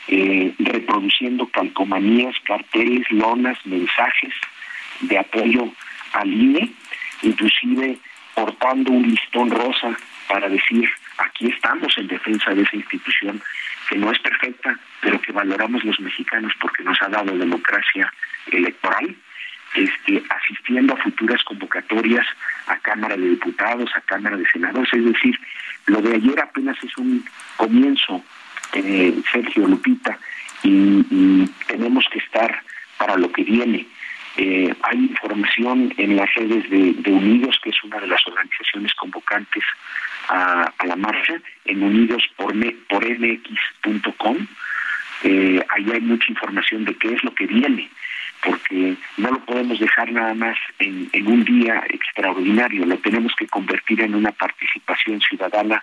eh, 0.09 0.53
reproduciendo 0.59 1.47
calcomanías, 1.47 2.35
carteles, 2.45 3.11
lonas, 3.11 3.57
mensajes 3.65 4.35
de 5.01 5.19
apoyo 5.19 5.73
al 6.13 6.31
INE, 6.31 6.71
inclusive 7.23 7.97
portando 8.35 8.93
un 8.93 9.09
listón 9.09 9.51
rosa 9.51 9.97
para 10.29 10.49
decir 10.49 10.89
aquí 11.19 11.47
estamos 11.47 11.97
en 11.97 12.09
defensa 12.09 12.55
de 12.55 12.63
esa 12.63 12.77
institución 12.77 13.41
que 13.89 13.97
no 13.97 14.11
es 14.11 14.19
perfecta, 14.19 14.79
pero 15.01 15.21
que 15.21 15.33
valoramos 15.33 15.85
los 15.85 15.99
mexicanos 16.01 16.53
porque 16.61 16.83
nos 16.83 17.01
ha 17.03 17.09
dado 17.09 17.37
democracia 17.37 18.13
electoral, 18.51 19.15
este, 19.75 20.23
asistiendo 20.31 20.95
a 20.95 21.03
futuras 21.03 21.43
convocatorias 21.43 22.27
a 22.67 22.79
Cámara 22.79 23.17
de 23.17 23.31
Diputados, 23.31 23.91
a 23.95 24.01
Cámara 24.03 24.37
de 24.37 24.47
Senadores. 24.47 24.93
Es 24.93 25.05
decir, 25.05 25.39
lo 25.87 26.01
de 26.01 26.15
ayer 26.15 26.41
apenas 26.41 26.77
es 26.83 26.97
un 26.97 27.25
comienzo, 27.57 28.25
eh, 28.73 29.15
Sergio 29.31 29.67
Lupita, 29.67 30.19
y, 30.63 31.47
tenemos 31.67 32.07
que 32.11 32.19
estar 32.21 32.63
para 32.97 33.17
lo 33.17 33.31
que 33.33 33.43
viene. 33.43 33.87
Eh, 34.37 34.75
hay 34.83 34.99
información 34.99 35.95
en 35.97 36.17
las 36.17 36.33
redes 36.35 36.69
de, 36.69 37.13
Unidos, 37.13 37.59
que 37.63 37.71
es 37.71 37.85
una 37.85 38.01
de 38.01 38.09
las 38.09 38.27
organizaciones 38.27 38.93
convocantes 38.95 39.63
a, 40.29 40.73
la 40.85 40.97
marcha, 40.97 41.35
en 41.65 41.83
unidos 41.83 42.23
por, 42.37 42.53
por 42.89 43.05
mx.com. 43.05 44.47
Eh, 45.23 45.65
ahí 45.69 45.87
hay 45.93 46.01
mucha 46.01 46.27
información 46.29 46.85
de 46.85 46.95
qué 46.97 47.15
es 47.15 47.25
lo 47.25 47.35
que 47.35 47.47
viene 47.47 47.89
porque 48.45 48.97
no 49.17 49.31
lo 49.31 49.41
podemos 49.41 49.81
dejar 49.81 50.13
nada 50.13 50.35
más 50.35 50.57
en, 50.79 51.09
un 51.27 51.45
día 51.45 51.83
extraordinario, 51.89 52.85
lo 52.85 52.99
tenemos 52.99 53.33
que 53.37 53.47
convertir 53.47 54.03
en 54.03 54.15
una 54.15 54.33
participación 54.33 55.21
ciudadana 55.23 55.83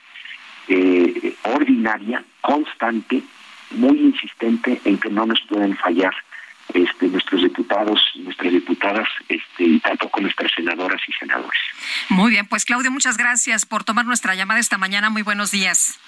eh, 0.68 1.34
ordinaria, 1.44 2.24
constante, 2.42 3.24
muy 3.72 3.98
insistente 3.98 4.80
en 4.86 5.00
que 5.00 5.10
no 5.10 5.26
nos 5.26 5.42
pueden 5.42 5.76
fallar 5.78 6.14
este, 6.74 7.08
nuestros 7.08 7.42
diputados, 7.42 8.00
nuestras 8.16 8.52
diputadas 8.52 9.08
este, 9.30 9.64
y 9.64 9.80
tampoco 9.80 10.22
nuestras 10.22 10.52
senadoras 10.56 11.02
y 11.08 11.12
senadores. 11.14 11.60
Muy 12.10 12.32
bien, 12.32 12.48
pues 12.48 12.66
Claudio, 12.66 12.92
muchas 12.92 13.18
gracias 13.18 13.66
por 13.66 13.84
tomar 13.84 14.06
nuestra 14.06 14.36
llamada 14.36 14.60
esta 14.60 14.78
mañana. 14.78 15.10
Muy 15.10 15.22
buenos 15.22 15.52
días. 15.52 16.00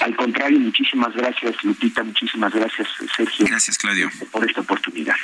Al 0.00 0.16
contrario, 0.16 0.58
muchísimas 0.58 1.14
gracias, 1.14 1.54
Lupita, 1.62 2.02
muchísimas 2.02 2.52
gracias, 2.52 2.88
Sergio. 3.14 3.46
Gracias, 3.46 3.78
Claudio. 3.78 4.10
Por 4.30 4.48
esta 4.48 4.62
oportunidad. 4.62 5.16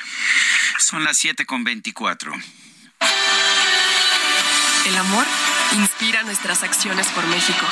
Son 0.78 1.02
las 1.04 1.16
7 1.16 1.46
con 1.46 1.64
24. 1.64 2.32
El 4.86 4.96
amor 4.96 5.26
Inspira 5.72 6.22
nuestras 6.22 6.62
acciones 6.62 7.06
por 7.08 7.26
México. 7.26 7.66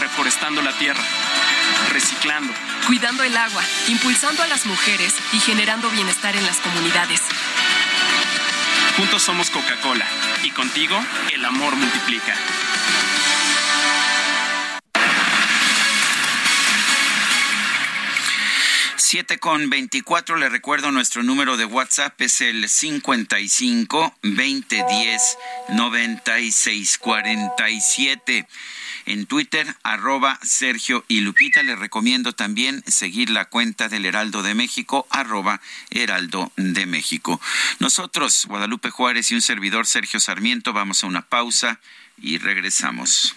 Reforestando 0.00 0.62
la 0.62 0.72
tierra, 0.78 1.00
reciclando, 1.90 2.52
cuidando 2.86 3.22
el 3.22 3.36
agua, 3.36 3.62
impulsando 3.88 4.42
a 4.42 4.46
las 4.46 4.66
mujeres 4.66 5.14
y 5.32 5.40
generando 5.40 5.90
bienestar 5.90 6.36
en 6.36 6.44
las 6.44 6.58
comunidades. 6.58 7.20
Juntos 8.96 9.22
somos 9.22 9.50
Coca-Cola 9.50 10.06
y 10.42 10.50
contigo 10.50 10.98
el 11.32 11.44
amor 11.44 11.76
multiplica. 11.76 12.34
Siete 18.96 19.38
con 19.38 19.70
veinticuatro, 19.70 20.36
le 20.36 20.48
recuerdo 20.48 20.90
nuestro 20.90 21.22
número 21.22 21.56
de 21.56 21.64
WhatsApp 21.64 22.20
es 22.20 22.40
el 22.40 22.68
55 22.68 24.14
2010 24.22 25.38
9647 25.68 28.48
en 29.06 29.26
Twitter, 29.26 29.66
arroba 29.82 30.38
Sergio 30.42 31.04
y 31.08 31.20
Lupita. 31.20 31.62
Les 31.62 31.78
recomiendo 31.78 32.32
también 32.32 32.82
seguir 32.86 33.30
la 33.30 33.46
cuenta 33.46 33.88
del 33.88 34.04
Heraldo 34.04 34.42
de 34.42 34.54
México, 34.54 35.06
arroba 35.10 35.60
Heraldo 35.90 36.52
de 36.56 36.86
México. 36.86 37.40
Nosotros, 37.78 38.46
Guadalupe 38.46 38.90
Juárez 38.90 39.30
y 39.30 39.34
un 39.34 39.42
servidor 39.42 39.86
Sergio 39.86 40.20
Sarmiento, 40.20 40.72
vamos 40.72 41.02
a 41.02 41.06
una 41.06 41.22
pausa 41.22 41.80
y 42.20 42.38
regresamos. 42.38 43.36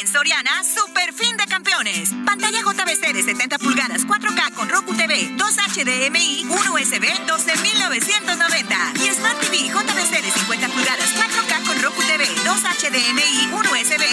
En 0.00 0.08
Soriana, 0.08 0.64
super 0.64 1.12
fin 1.12 1.36
de 1.36 1.44
campeones. 1.44 2.14
Pantalla 2.24 2.62
JBC 2.62 3.12
de 3.12 3.22
70 3.22 3.58
pulgadas 3.58 4.06
4K 4.06 4.54
con 4.54 4.68
Roku 4.70 4.94
TV, 4.94 5.28
2 5.36 5.56
HDMI, 5.76 6.46
1 6.48 6.72
USB, 6.72 7.04
12.990. 7.26 8.96
Y 8.96 9.14
Smart 9.14 9.38
TV 9.40 9.68
JBC 9.68 10.22
de 10.22 10.30
50 10.30 10.68
pulgadas 10.68 11.14
4K 11.14 11.66
con 11.66 11.82
Roku 11.82 12.02
TV, 12.04 12.24
2 12.24 12.62
HDMI, 12.62 13.52
1 13.52 13.70
USB, 13.70 14.04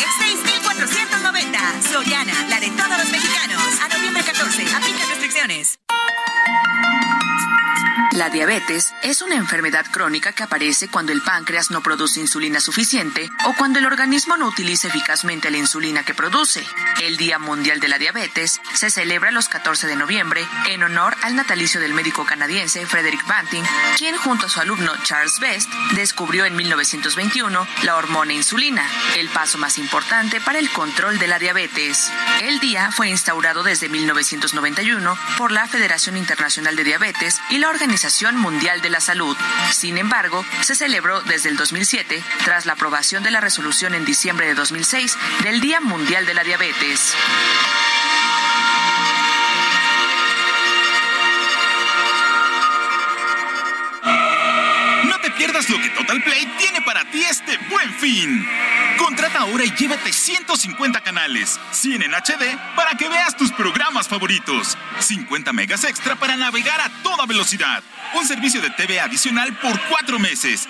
6.490. 0.67 1.81
Soriana, 1.89 2.33
la 2.49 2.59
de 2.59 2.71
todos 2.71 2.97
los 2.97 3.09
mexicanos. 3.11 3.63
A 3.81 3.87
noviembre 3.87 4.23
14, 4.23 4.75
aplica 4.75 5.05
restricciones. 5.07 5.79
La 8.19 8.29
diabetes 8.29 8.93
es 9.01 9.21
una 9.21 9.35
enfermedad 9.35 9.85
crónica 9.89 10.33
que 10.33 10.43
aparece 10.43 10.89
cuando 10.89 11.13
el 11.13 11.21
páncreas 11.21 11.71
no 11.71 11.81
produce 11.81 12.19
insulina 12.19 12.59
suficiente 12.59 13.29
o 13.45 13.53
cuando 13.53 13.79
el 13.79 13.85
organismo 13.85 14.35
no 14.35 14.47
utiliza 14.47 14.89
eficazmente 14.89 15.49
la 15.49 15.57
insulina 15.57 15.68
que 15.69 16.15
produce. 16.15 16.65
El 16.99 17.17
Día 17.17 17.37
Mundial 17.37 17.79
de 17.79 17.87
la 17.87 17.99
Diabetes 17.99 18.59
se 18.73 18.89
celebra 18.89 19.29
los 19.29 19.49
14 19.49 19.85
de 19.85 19.95
noviembre 19.95 20.43
en 20.67 20.81
honor 20.81 21.15
al 21.21 21.35
natalicio 21.35 21.79
del 21.79 21.93
médico 21.93 22.25
canadiense 22.25 22.87
Frederick 22.87 23.25
Banting, 23.27 23.63
quien 23.95 24.17
junto 24.17 24.47
a 24.47 24.49
su 24.49 24.59
alumno 24.59 24.91
Charles 25.03 25.39
Best 25.39 25.69
descubrió 25.91 26.45
en 26.45 26.55
1921 26.55 27.67
la 27.83 27.95
hormona 27.97 28.33
insulina, 28.33 28.83
el 29.15 29.29
paso 29.29 29.59
más 29.59 29.77
importante 29.77 30.41
para 30.41 30.57
el 30.57 30.71
control 30.71 31.19
de 31.19 31.27
la 31.27 31.37
diabetes. 31.37 32.11
El 32.41 32.59
día 32.59 32.91
fue 32.91 33.09
instaurado 33.09 33.61
desde 33.61 33.89
1991 33.89 35.17
por 35.37 35.51
la 35.51 35.67
Federación 35.67 36.17
Internacional 36.17 36.75
de 36.75 36.83
Diabetes 36.83 37.39
y 37.51 37.59
la 37.59 37.69
Organización 37.69 38.37
Mundial 38.37 38.81
de 38.81 38.89
la 38.89 39.01
Salud. 39.01 39.37
Sin 39.71 39.99
embargo, 39.99 40.43
se 40.61 40.73
celebró 40.73 41.21
desde 41.21 41.49
el 41.49 41.57
2007 41.57 42.23
tras 42.43 42.65
la 42.65 42.73
aprobación 42.73 43.21
de 43.21 43.31
la 43.31 43.39
resolución 43.39 43.93
en 43.93 44.03
diciembre 44.03 44.47
de 44.47 44.55
2006 44.55 45.15
del 45.43 45.58
Día 45.61 45.81
Mundial 45.81 46.25
de 46.25 46.33
la 46.33 46.43
Diabetes. 46.43 47.13
No 55.03 55.19
te 55.19 55.31
pierdas 55.31 55.69
lo 55.69 55.81
que 55.81 55.89
Total 55.89 56.23
Play 56.23 56.45
tiene 56.57 56.81
para 56.81 57.03
ti 57.11 57.21
este 57.23 57.57
buen 57.69 57.91
fin. 57.95 58.47
Contrata 58.97 59.39
ahora 59.39 59.65
y 59.65 59.71
llévate 59.75 60.13
150 60.13 61.01
canales, 61.01 61.59
100 61.71 62.03
en 62.03 62.13
HD 62.13 62.57
para 62.75 62.91
que 62.91 63.09
veas 63.09 63.35
tus 63.35 63.51
programas 63.51 64.07
favoritos, 64.07 64.77
50 64.99 65.51
megas 65.51 65.83
extra 65.83 66.15
para 66.15 66.37
navegar 66.37 66.79
a 66.79 66.89
toda 67.03 67.25
velocidad, 67.25 67.83
un 68.13 68.25
servicio 68.25 68.61
de 68.61 68.69
TV 68.69 68.99
adicional 69.01 69.53
por 69.57 69.77
cuatro 69.89 70.19
meses 70.19 70.69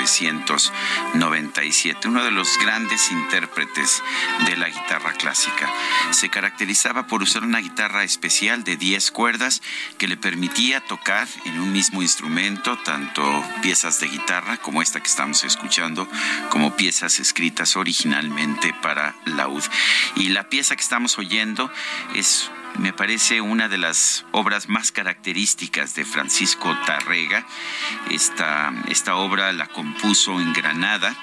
1997. 0.00 2.08
Uno 2.08 2.24
de 2.24 2.30
los 2.30 2.58
grandes 2.58 3.10
intérpretes 3.10 4.02
de 4.46 4.56
la 4.56 4.68
guitarra 4.68 5.12
clásica. 5.12 5.70
Se 6.10 6.30
caracterizaba 6.30 7.06
por 7.06 7.22
usar 7.22 7.44
una 7.44 7.58
guitarra 7.58 8.04
especial 8.04 8.64
de 8.64 8.76
10 8.76 9.10
cuerdas 9.10 9.62
que 9.98 10.08
le 10.08 10.16
permitía 10.16 10.80
tocar 10.80 11.28
en 11.44 11.60
un 11.60 11.72
mismo 11.72 12.02
instrumento 12.02 12.78
tanto 12.78 13.44
piezas 13.62 14.00
de 14.00 14.08
guitarra 14.08 14.56
como 14.56 14.82
esta 14.82 15.00
que 15.00 15.08
estamos 15.08 15.44
escuchando, 15.44 16.08
como 16.48 16.76
piezas 16.76 17.20
escritas 17.20 17.76
originalmente 17.76 18.74
para 18.82 19.14
laúd. 19.26 19.64
Y 20.16 20.28
la 20.28 20.48
pieza 20.48 20.76
que 20.76 20.82
estamos 20.82 21.18
oyendo 21.18 21.70
es 22.14 22.50
me 22.78 22.92
parece 22.92 23.40
una 23.40 23.68
de 23.68 23.78
las 23.78 24.24
obras 24.32 24.68
más 24.68 24.92
características 24.92 25.94
de 25.94 26.04
Francisco 26.04 26.76
Tarrega. 26.86 27.46
Esta, 28.10 28.72
esta 28.88 29.16
obra 29.16 29.52
la 29.52 29.66
compuso 29.66 30.40
en 30.40 30.52
Granada 30.52 31.14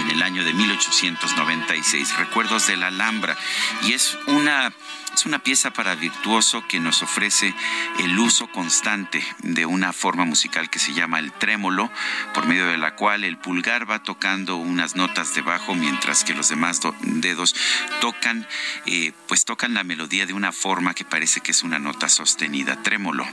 en 0.00 0.10
el 0.10 0.22
año 0.22 0.44
de 0.44 0.52
1896, 0.52 2.16
Recuerdos 2.18 2.66
de 2.66 2.76
la 2.76 2.88
Alhambra, 2.88 3.36
y 3.82 3.92
es 3.92 4.18
una 4.26 4.72
es 5.16 5.24
una 5.24 5.38
pieza 5.38 5.70
para 5.70 5.94
virtuoso 5.94 6.62
que 6.68 6.78
nos 6.78 7.02
ofrece 7.02 7.54
el 8.00 8.18
uso 8.18 8.48
constante 8.48 9.24
de 9.38 9.64
una 9.64 9.94
forma 9.94 10.26
musical 10.26 10.68
que 10.68 10.78
se 10.78 10.92
llama 10.92 11.18
el 11.18 11.32
trémolo, 11.32 11.90
por 12.34 12.46
medio 12.46 12.66
de 12.66 12.76
la 12.76 12.96
cual 12.96 13.24
el 13.24 13.38
pulgar 13.38 13.90
va 13.90 14.02
tocando 14.02 14.56
unas 14.56 14.94
notas 14.94 15.34
de 15.34 15.40
bajo 15.40 15.74
mientras 15.74 16.22
que 16.22 16.34
los 16.34 16.50
demás 16.50 16.82
do- 16.82 16.94
dedos 17.00 17.54
tocan, 18.02 18.46
eh, 18.84 19.12
pues 19.26 19.46
tocan 19.46 19.72
la 19.72 19.84
melodía 19.84 20.26
de 20.26 20.34
una 20.34 20.52
forma 20.52 20.92
que 20.92 21.06
parece 21.06 21.40
que 21.40 21.52
es 21.52 21.62
una 21.62 21.78
nota 21.78 22.10
sostenida, 22.10 22.82
trémolo. 22.82 23.26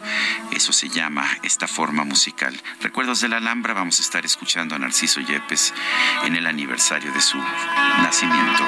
Eso 0.51 0.71
se 0.71 0.87
llama 0.87 1.27
esta 1.43 1.67
forma 1.67 2.05
musical. 2.05 2.57
Recuerdos 2.79 3.19
de 3.19 3.27
la 3.27 3.37
Alhambra, 3.37 3.73
vamos 3.73 3.99
a 3.99 4.03
estar 4.03 4.25
escuchando 4.25 4.73
a 4.75 4.79
Narciso 4.79 5.19
Yepes 5.19 5.73
en 6.23 6.35
el 6.37 6.47
aniversario 6.47 7.11
de 7.11 7.19
su 7.21 7.37
nacimiento. 7.37 8.63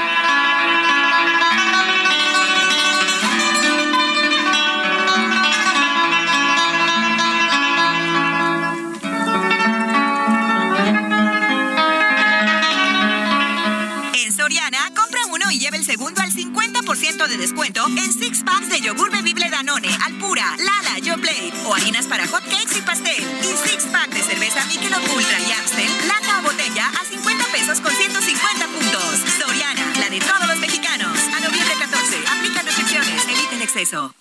5% 16.85 17.27
de 17.27 17.37
descuento 17.37 17.83
en 17.87 18.13
six 18.13 18.43
packs 18.43 18.69
de 18.69 18.79
yogur 18.79 19.09
bebible 19.09 19.49
Danone, 19.49 19.89
Alpura, 20.05 20.55
Lala, 20.57 20.99
Yoplait 20.99 21.51
o 21.65 21.73
harinas 21.73 22.05
para 22.05 22.27
hot 22.27 22.43
cakes 22.43 22.77
y 22.77 22.81
pastel. 22.81 23.23
Y 23.41 23.67
six 23.67 23.85
pack 23.85 24.09
de 24.09 24.21
cerveza 24.21 24.63
Michelob 24.65 25.01
Ultra 25.15 25.39
y 25.39 25.51
Amstel, 25.51 26.07
lata 26.07 26.39
o 26.39 26.43
botella 26.43 26.87
a 26.89 27.03
50 27.03 27.45
pesos 27.47 27.81
con 27.81 27.91
150 27.91 28.67
puntos. 28.67 29.19
Soriana, 29.39 29.93
la 29.99 30.09
de 30.09 30.19
todos 30.19 30.47
los 30.47 30.59
mexicanos. 30.59 31.17
A 31.35 31.39
noviembre 31.39 31.73
14, 31.79 32.23
aplica 32.37 32.61
restricciones, 32.61 33.23
evita 33.29 33.55
el 33.55 33.61
exceso. 33.63 34.13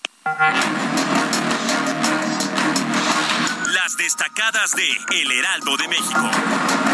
Las 3.74 3.96
destacadas 3.98 4.72
de 4.72 5.20
El 5.20 5.32
Heraldo 5.32 5.76
de 5.76 5.88
México. 5.88 6.93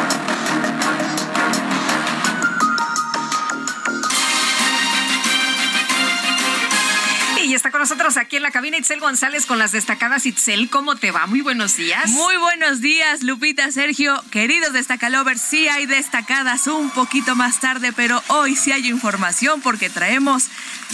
Y 7.51 7.55
está 7.55 7.73
con 7.73 7.81
nosotros 7.81 8.17
aquí 8.17 8.37
en 8.37 8.45
la 8.45 8.53
cabina 8.53 8.77
Itzel 8.77 9.01
González 9.01 9.45
con 9.45 9.59
las 9.59 9.73
destacadas. 9.73 10.25
Itzel, 10.25 10.71
¿cómo 10.71 10.95
te 10.95 11.11
va? 11.11 11.27
Muy 11.27 11.41
buenos 11.41 11.77
días. 11.77 12.09
Muy 12.11 12.37
buenos 12.37 12.81
días, 12.81 13.25
Lupita, 13.25 13.73
Sergio. 13.73 14.23
Queridos 14.31 14.73
destacalovers, 14.73 15.43
sí 15.43 15.67
hay 15.67 15.87
destacadas 15.87 16.69
un 16.69 16.91
poquito 16.91 17.35
más 17.35 17.59
tarde, 17.59 17.93
pero 17.93 18.23
hoy 18.29 18.55
sí 18.55 18.71
hay 18.71 18.87
información 18.87 19.63
porque 19.63 19.91
traemos 19.91 20.47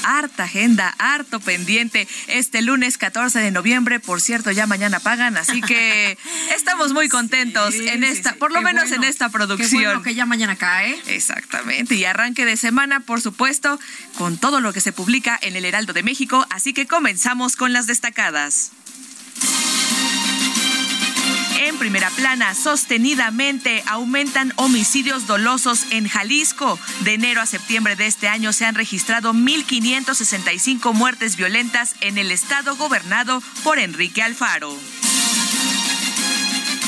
harta 0.02 0.44
agenda, 0.44 0.94
harto 0.98 1.40
pendiente. 1.40 2.08
Este 2.26 2.62
lunes 2.62 2.96
14 2.96 3.38
de 3.38 3.50
noviembre, 3.50 4.00
por 4.00 4.22
cierto, 4.22 4.50
ya 4.50 4.66
mañana 4.66 4.98
pagan, 4.98 5.36
así 5.36 5.60
que 5.60 6.16
estamos 6.56 6.94
muy 6.94 7.10
contentos 7.10 7.74
en 7.74 8.02
esta, 8.02 8.32
por 8.36 8.50
lo 8.50 8.62
menos 8.62 8.92
en 8.92 9.04
esta 9.04 9.28
producción. 9.28 9.68
Qué 9.68 9.86
bueno 9.88 10.02
que 10.02 10.14
ya 10.14 10.24
mañana 10.24 10.56
cae. 10.56 10.98
Exactamente, 11.08 11.96
y 11.96 12.06
arranque 12.06 12.46
de 12.46 12.56
semana, 12.56 13.00
por 13.00 13.20
supuesto, 13.20 13.78
con 14.16 14.38
todo 14.38 14.62
lo 14.62 14.72
que 14.72 14.80
se 14.80 14.92
publica 14.92 15.38
en 15.42 15.54
el 15.54 15.66
Heraldo 15.66 15.92
de 15.92 16.02
México 16.02 16.45
así 16.50 16.72
que 16.72 16.86
comenzamos 16.86 17.56
con 17.56 17.72
las 17.72 17.86
destacadas. 17.86 18.72
En 21.58 21.78
primera 21.78 22.10
plana, 22.10 22.54
sostenidamente 22.54 23.82
aumentan 23.86 24.52
homicidios 24.56 25.26
dolosos 25.26 25.86
en 25.90 26.06
Jalisco. 26.06 26.78
De 27.00 27.14
enero 27.14 27.40
a 27.40 27.46
septiembre 27.46 27.96
de 27.96 28.06
este 28.06 28.28
año 28.28 28.52
se 28.52 28.66
han 28.66 28.74
registrado 28.74 29.32
1.565 29.32 30.92
muertes 30.92 31.36
violentas 31.36 31.94
en 32.00 32.18
el 32.18 32.30
estado 32.30 32.76
gobernado 32.76 33.42
por 33.64 33.78
Enrique 33.78 34.22
Alfaro. 34.22 34.76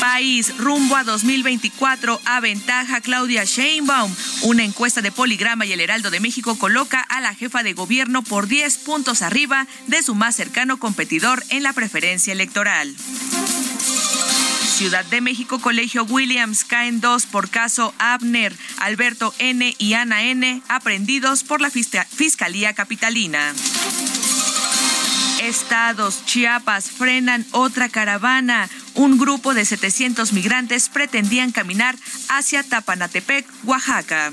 País 0.00 0.56
rumbo 0.58 0.96
a 0.96 1.04
2024 1.04 2.20
aventaja 2.24 3.00
Claudia 3.00 3.44
Sheinbaum. 3.44 4.14
Una 4.42 4.62
encuesta 4.62 5.02
de 5.02 5.10
Poligrama 5.10 5.66
y 5.66 5.72
el 5.72 5.80
Heraldo 5.80 6.10
de 6.10 6.20
México 6.20 6.56
coloca 6.56 7.00
a 7.00 7.20
la 7.20 7.34
jefa 7.34 7.62
de 7.62 7.72
gobierno 7.72 8.22
por 8.22 8.46
10 8.46 8.78
puntos 8.78 9.22
arriba 9.22 9.66
de 9.86 10.02
su 10.02 10.14
más 10.14 10.36
cercano 10.36 10.78
competidor 10.78 11.42
en 11.50 11.62
la 11.62 11.72
preferencia 11.72 12.32
electoral. 12.32 12.94
Ciudad 14.78 15.04
de 15.06 15.20
México, 15.20 15.58
Colegio 15.58 16.04
Williams 16.04 16.64
caen 16.64 17.00
dos 17.00 17.26
por 17.26 17.50
caso 17.50 17.92
Abner, 17.98 18.54
Alberto 18.78 19.34
N 19.38 19.74
y 19.76 19.94
Ana 19.94 20.22
N, 20.22 20.62
aprendidos 20.68 21.42
por 21.42 21.60
la 21.60 21.70
Fiscalía 21.70 22.74
Capitalina. 22.74 23.54
Estados, 25.40 26.24
Chiapas, 26.24 26.90
frenan 26.90 27.46
otra 27.52 27.88
caravana. 27.88 28.68
Un 28.94 29.18
grupo 29.18 29.54
de 29.54 29.64
700 29.64 30.32
migrantes 30.32 30.88
pretendían 30.88 31.52
caminar 31.52 31.96
hacia 32.28 32.62
Tapanatepec, 32.62 33.46
Oaxaca. 33.64 34.32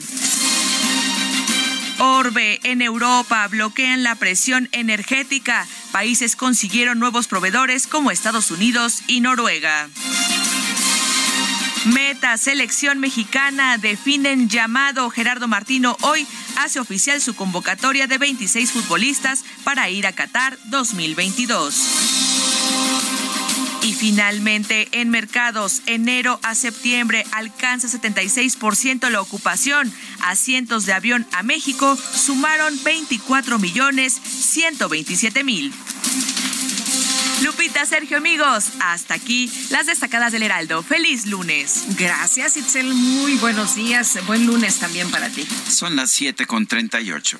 Orbe 1.99 2.59
en 2.63 2.81
Europa 2.81 3.47
bloquean 3.47 4.03
la 4.03 4.15
presión 4.15 4.67
energética. 4.71 5.65
Países 5.91 6.35
consiguieron 6.35 6.99
nuevos 6.99 7.27
proveedores 7.27 7.87
como 7.87 8.11
Estados 8.11 8.51
Unidos 8.51 9.03
y 9.07 9.21
Noruega. 9.21 9.89
Meta, 11.85 12.35
selección 12.37 12.99
mexicana, 12.99 13.77
definen 13.77 14.49
llamado. 14.49 15.11
Gerardo 15.11 15.47
Martino 15.47 15.95
hoy 16.01 16.25
hace 16.57 16.79
oficial 16.79 17.21
su 17.21 17.35
convocatoria 17.35 18.07
de 18.07 18.17
26 18.17 18.71
futbolistas 18.71 19.45
para 19.63 19.87
ir 19.89 20.07
a 20.07 20.13
Qatar 20.13 20.57
2022. 20.65 21.75
Y 23.83 23.93
finalmente, 23.93 24.87
en 24.99 25.11
mercados, 25.11 25.83
enero 25.85 26.39
a 26.41 26.55
septiembre 26.55 27.23
alcanza 27.31 27.87
76% 27.87 29.07
la 29.11 29.21
ocupación. 29.21 29.93
Asientos 30.21 30.87
de 30.87 30.93
avión 30.93 31.27
a 31.33 31.43
México 31.43 31.95
sumaron 31.95 32.83
24 32.83 33.59
millones 33.59 34.19
127 34.23 35.43
mil. 35.43 35.71
Lupita, 37.45 37.85
Sergio, 37.85 38.17
amigos, 38.17 38.71
hasta 38.79 39.13
aquí 39.13 39.51
las 39.69 39.85
destacadas 39.85 40.31
del 40.31 40.41
Heraldo. 40.41 40.81
Feliz 40.81 41.27
lunes. 41.27 41.83
Gracias, 41.95 42.57
Itzel. 42.57 42.91
Muy 42.91 43.35
buenos 43.35 43.75
días. 43.75 44.17
Buen 44.25 44.47
lunes 44.47 44.79
también 44.79 45.11
para 45.11 45.29
ti. 45.29 45.47
Son 45.69 45.95
las 45.95 46.09
7 46.09 46.47
con 46.47 46.65
38. 46.65 47.39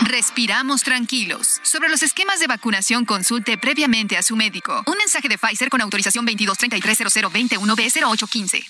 respiramos 0.00 0.82
tranquilos. 0.82 1.60
Sobre 1.62 1.88
los 1.88 2.02
esquemas 2.02 2.40
de 2.40 2.46
vacunación, 2.46 3.04
consulte 3.04 3.58
previamente 3.58 4.16
a 4.16 4.22
su 4.22 4.36
médico. 4.36 4.82
Un 4.86 4.96
mensaje 4.96 5.28
de 5.28 5.36
Pfizer 5.38 5.68
con 5.70 5.80
autorización 5.80 6.26
22330021B0815. 6.26 8.64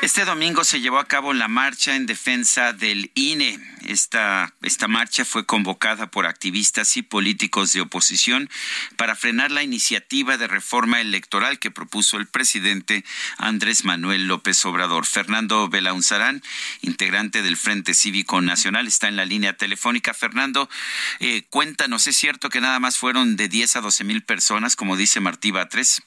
Este 0.00 0.24
domingo 0.24 0.62
se 0.62 0.80
llevó 0.80 1.00
a 1.00 1.08
cabo 1.08 1.32
la 1.32 1.48
marcha 1.48 1.96
en 1.96 2.06
defensa 2.06 2.72
del 2.72 3.10
INE. 3.14 3.58
Esta, 3.84 4.54
esta 4.62 4.86
marcha 4.86 5.24
fue 5.24 5.44
convocada 5.44 6.08
por 6.08 6.24
activistas 6.24 6.96
y 6.96 7.02
políticos 7.02 7.72
de 7.72 7.80
oposición 7.80 8.48
para 8.96 9.16
frenar 9.16 9.50
la 9.50 9.64
iniciativa 9.64 10.36
de 10.36 10.46
reforma 10.46 11.00
electoral 11.00 11.58
que 11.58 11.72
propuso 11.72 12.16
el 12.16 12.28
presidente 12.28 13.04
Andrés 13.38 13.84
Manuel 13.84 14.28
López 14.28 14.64
Obrador. 14.66 15.04
Fernando 15.04 15.68
Belaunzarán, 15.68 16.44
integrante 16.80 17.42
del 17.42 17.56
Frente 17.56 17.92
Cívico 17.92 18.40
Nacional, 18.40 18.86
está 18.86 19.08
en 19.08 19.16
la 19.16 19.24
línea 19.24 19.56
telefónica. 19.56 20.14
Fernando, 20.14 20.70
eh, 21.18 21.42
cuéntanos, 21.50 22.06
¿es 22.06 22.16
cierto 22.16 22.50
que 22.50 22.60
nada 22.60 22.78
más 22.78 22.98
fueron 22.98 23.34
de 23.34 23.48
10 23.48 23.74
a 23.74 23.80
12 23.80 24.04
mil 24.04 24.22
personas, 24.22 24.76
como 24.76 24.96
dice 24.96 25.18
Martí 25.18 25.50
Batres? 25.50 26.02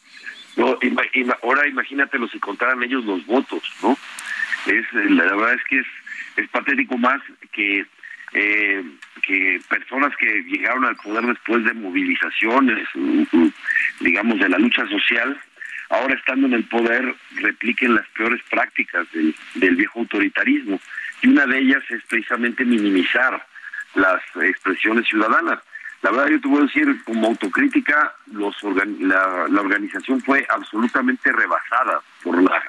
No, 0.56 0.78
ahora 1.44 1.68
imagínatelo 1.68 2.28
si 2.28 2.40
contaran 2.40 2.84
ellos 2.84 3.06
los 3.06 3.26
votos, 3.26 3.64
¿no? 3.82 3.98
Es 4.68 4.86
la, 4.94 5.24
verdad 5.24 5.54
es 5.54 5.64
que 5.64 5.80
es, 5.80 6.50
patético 6.50 6.98
más 6.98 7.22
que 7.52 7.86
eh, 8.34 8.84
que 9.24 9.60
personas 9.70 10.16
que 10.18 10.44
llegaron 10.44 10.86
al 10.86 10.96
poder 10.98 11.26
después 11.26 11.64
de 11.66 11.74
movilizaciones, 11.74 12.88
digamos, 14.00 14.40
de 14.40 14.50
la 14.50 14.58
lucha 14.58 14.88
social, 14.88 15.40
ahora 15.90 16.16
estando 16.16 16.48
en 16.48 16.54
el 16.54 16.64
poder 16.64 17.14
repliquen 17.36 17.96
las 17.96 18.08
peores 18.10 18.42
prácticas 18.50 19.12
del, 19.12 19.36
del 19.56 19.76
viejo 19.76 20.00
autoritarismo. 20.00 20.80
Y 21.22 21.28
una 21.28 21.46
de 21.46 21.60
ellas 21.60 21.84
es 21.90 22.04
precisamente 22.06 22.64
minimizar 22.64 23.46
las 23.96 24.22
expresiones 24.42 25.08
ciudadanas. 25.08 25.60
La 26.02 26.12
verdad 26.12 26.30
yo 26.30 26.42
te 26.42 26.48
voy 26.48 26.60
a 26.60 26.66
decir, 26.66 27.04
como 27.04 27.28
autocrítica, 27.28 28.16
los 28.34 28.56
la, 28.64 29.48
la 29.48 29.62
organización 29.62 30.20
fue 30.22 30.46
absolutamente 30.50 31.32
rebasada 31.32 32.02
por 32.24 32.42
la 32.42 32.62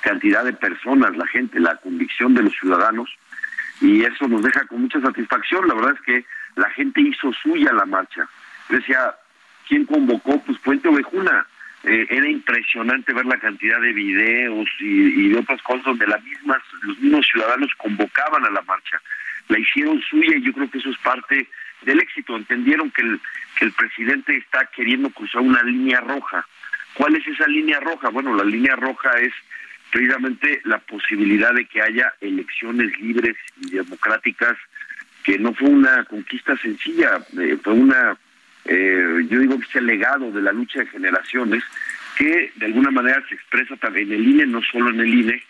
cantidad 0.00 0.44
de 0.44 0.54
personas, 0.54 1.16
la 1.16 1.26
gente, 1.26 1.60
la 1.60 1.76
convicción 1.76 2.34
de 2.34 2.44
los 2.44 2.54
ciudadanos, 2.54 3.10
y 3.80 4.04
eso 4.04 4.26
nos 4.26 4.42
deja 4.42 4.64
con 4.66 4.82
mucha 4.82 5.00
satisfacción. 5.00 5.68
La 5.68 5.74
verdad 5.74 5.94
es 5.94 6.00
que 6.02 6.24
la 6.56 6.70
gente 6.70 7.00
hizo 7.00 7.32
suya 7.32 7.72
la 7.72 7.84
marcha. 7.84 8.28
Decía, 8.68 9.14
¿quién 9.68 9.84
convocó? 9.84 10.40
Pues 10.42 10.58
Puente 10.58 10.88
Ovejuna. 10.88 11.46
Eh, 11.84 12.06
era 12.10 12.28
impresionante 12.28 13.12
ver 13.12 13.24
la 13.26 13.38
cantidad 13.38 13.80
de 13.80 13.92
videos 13.92 14.68
y, 14.80 15.28
de 15.28 15.38
otras 15.38 15.62
cosas 15.62 15.84
donde 15.84 16.08
las 16.08 16.22
mismas, 16.24 16.58
los 16.82 16.98
mismos 16.98 17.24
ciudadanos 17.30 17.70
convocaban 17.76 18.44
a 18.44 18.50
la 18.50 18.62
marcha. 18.62 19.00
La 19.46 19.60
hicieron 19.60 20.00
suya 20.02 20.36
y 20.36 20.42
yo 20.42 20.52
creo 20.52 20.68
que 20.68 20.78
eso 20.78 20.90
es 20.90 20.98
parte 20.98 21.48
del 21.82 22.00
éxito. 22.00 22.36
Entendieron 22.36 22.90
que 22.90 23.02
el, 23.02 23.20
que 23.58 23.66
el 23.66 23.72
presidente 23.72 24.36
está 24.36 24.66
queriendo 24.66 25.10
cruzar 25.10 25.42
una 25.42 25.62
línea 25.62 26.00
roja. 26.00 26.46
¿Cuál 26.94 27.16
es 27.16 27.26
esa 27.26 27.46
línea 27.46 27.80
roja? 27.80 28.08
Bueno, 28.08 28.34
la 28.34 28.44
línea 28.44 28.76
roja 28.76 29.10
es 29.20 29.32
precisamente 29.90 30.60
la 30.64 30.78
posibilidad 30.78 31.52
de 31.54 31.66
que 31.66 31.82
haya 31.82 32.12
elecciones 32.20 32.98
libres 33.00 33.36
y 33.60 33.70
democráticas, 33.70 34.56
que 35.22 35.38
no 35.38 35.54
fue 35.54 35.68
una 35.68 36.04
conquista 36.04 36.56
sencilla, 36.56 37.20
eh, 37.38 37.58
fue 37.62 37.74
una, 37.74 38.16
eh, 38.64 39.26
yo 39.28 39.40
digo 39.40 39.58
que 39.58 39.78
es 39.78 39.84
legado 39.84 40.30
de 40.30 40.42
la 40.42 40.52
lucha 40.52 40.80
de 40.80 40.86
generaciones, 40.86 41.62
que 42.16 42.52
de 42.56 42.66
alguna 42.66 42.90
manera 42.90 43.22
se 43.28 43.34
expresa 43.34 43.76
también 43.76 44.12
en 44.12 44.20
el 44.20 44.28
INE, 44.28 44.46
no 44.46 44.62
solo 44.62 44.90
en 44.90 45.00
el 45.00 45.14
INE, 45.14 45.42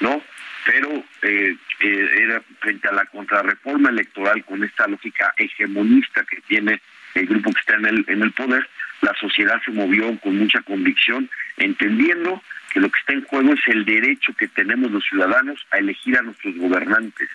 ¿no? 0.00 0.22
Pero 0.64 1.04
eh, 1.22 1.56
era 1.80 2.42
frente 2.60 2.88
a 2.88 2.92
la 2.92 3.04
contrarreforma 3.06 3.90
electoral 3.90 4.44
con 4.44 4.62
esta 4.62 4.86
lógica 4.86 5.34
hegemonista 5.36 6.24
que 6.24 6.40
tiene 6.42 6.80
el 7.14 7.26
grupo 7.26 7.52
que 7.52 7.60
está 7.60 7.74
en 7.74 7.86
el, 7.86 8.04
en 8.08 8.22
el 8.22 8.32
poder, 8.32 8.66
la 9.02 9.14
sociedad 9.14 9.60
se 9.64 9.72
movió 9.72 10.16
con 10.20 10.38
mucha 10.38 10.60
convicción, 10.62 11.28
entendiendo 11.56 12.42
que 12.72 12.80
lo 12.80 12.88
que 12.88 13.00
está 13.00 13.12
en 13.12 13.24
juego 13.24 13.52
es 13.52 13.60
el 13.66 13.84
derecho 13.84 14.32
que 14.34 14.48
tenemos 14.48 14.90
los 14.90 15.04
ciudadanos 15.04 15.60
a 15.70 15.78
elegir 15.78 16.16
a 16.16 16.22
nuestros 16.22 16.56
gobernantes. 16.56 17.28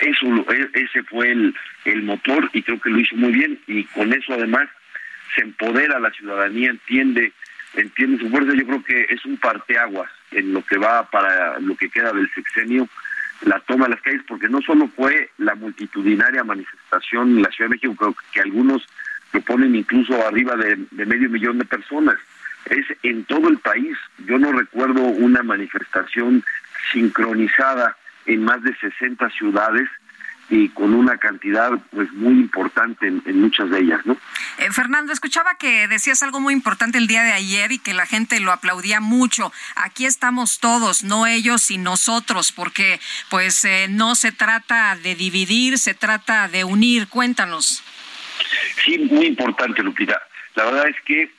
Eso, 0.00 0.26
e, 0.52 0.68
ese 0.74 1.02
fue 1.04 1.30
el, 1.30 1.54
el 1.84 2.02
motor 2.02 2.50
y 2.52 2.62
creo 2.62 2.80
que 2.80 2.90
lo 2.90 3.00
hizo 3.00 3.16
muy 3.16 3.32
bien 3.32 3.58
y 3.66 3.84
con 3.84 4.12
eso 4.12 4.34
además 4.34 4.68
se 5.34 5.42
empodera 5.42 5.98
la 5.98 6.10
ciudadanía, 6.10 6.70
entiende, 6.70 7.32
entiende 7.74 8.18
su 8.18 8.28
fuerza. 8.28 8.52
Yo 8.54 8.66
creo 8.66 8.84
que 8.84 9.06
es 9.08 9.24
un 9.24 9.36
parteaguas 9.38 10.10
en 10.30 10.52
lo 10.52 10.64
que 10.64 10.78
va 10.78 11.08
para 11.10 11.58
lo 11.60 11.76
que 11.76 11.90
queda 11.90 12.12
del 12.12 12.30
sexenio, 12.34 12.88
la 13.42 13.60
toma 13.60 13.86
de 13.86 13.92
las 13.92 14.02
calles, 14.02 14.22
porque 14.26 14.48
no 14.48 14.60
solo 14.62 14.88
fue 14.88 15.30
la 15.38 15.54
multitudinaria 15.54 16.44
manifestación 16.44 17.36
en 17.36 17.42
la 17.42 17.50
Ciudad 17.50 17.70
de 17.70 17.76
México, 17.76 17.94
creo 17.96 18.14
que 18.32 18.40
algunos 18.40 18.86
lo 19.32 19.40
ponen 19.42 19.74
incluso 19.74 20.26
arriba 20.26 20.56
de 20.56 21.06
medio 21.06 21.28
millón 21.28 21.58
de 21.58 21.64
personas 21.64 22.16
es 22.70 22.86
en 23.02 23.24
todo 23.24 23.48
el 23.48 23.58
país. 23.58 23.96
Yo 24.26 24.38
no 24.38 24.52
recuerdo 24.52 25.00
una 25.02 25.42
manifestación 25.42 26.44
sincronizada 26.92 27.96
en 28.26 28.44
más 28.44 28.62
de 28.62 28.74
60 28.76 29.28
ciudades 29.30 29.88
y 30.48 30.68
con 30.68 30.94
una 30.94 31.18
cantidad 31.18 31.70
pues 31.90 32.10
muy 32.12 32.34
importante 32.34 33.08
en, 33.08 33.40
muchas 33.40 33.70
de 33.70 33.80
ellas, 33.80 34.00
¿no? 34.04 34.16
Eh, 34.58 34.70
Fernando, 34.70 35.12
escuchaba 35.12 35.56
que 35.56 35.88
decías 35.88 36.22
algo 36.22 36.40
muy 36.40 36.54
importante 36.54 36.98
el 36.98 37.06
día 37.06 37.22
de 37.22 37.32
ayer 37.32 37.72
y 37.72 37.78
que 37.78 37.94
la 37.94 38.06
gente 38.06 38.38
lo 38.40 38.52
aplaudía 38.52 39.00
mucho. 39.00 39.52
Aquí 39.74 40.06
estamos 40.06 40.60
todos, 40.60 41.02
no 41.02 41.26
ellos 41.26 41.70
y 41.70 41.78
nosotros, 41.78 42.52
porque 42.52 43.00
pues 43.28 43.64
eh, 43.64 43.86
no 43.88 44.14
se 44.14 44.32
trata 44.32 44.96
de 44.96 45.14
dividir, 45.14 45.78
se 45.78 45.94
trata 45.94 46.48
de 46.48 46.64
unir. 46.64 47.08
Cuéntanos. 47.08 47.82
Sí, 48.84 48.98
muy 48.98 49.26
importante, 49.26 49.82
Lupita. 49.82 50.20
La 50.54 50.64
verdad 50.64 50.88
es 50.88 50.96
que 51.04 51.30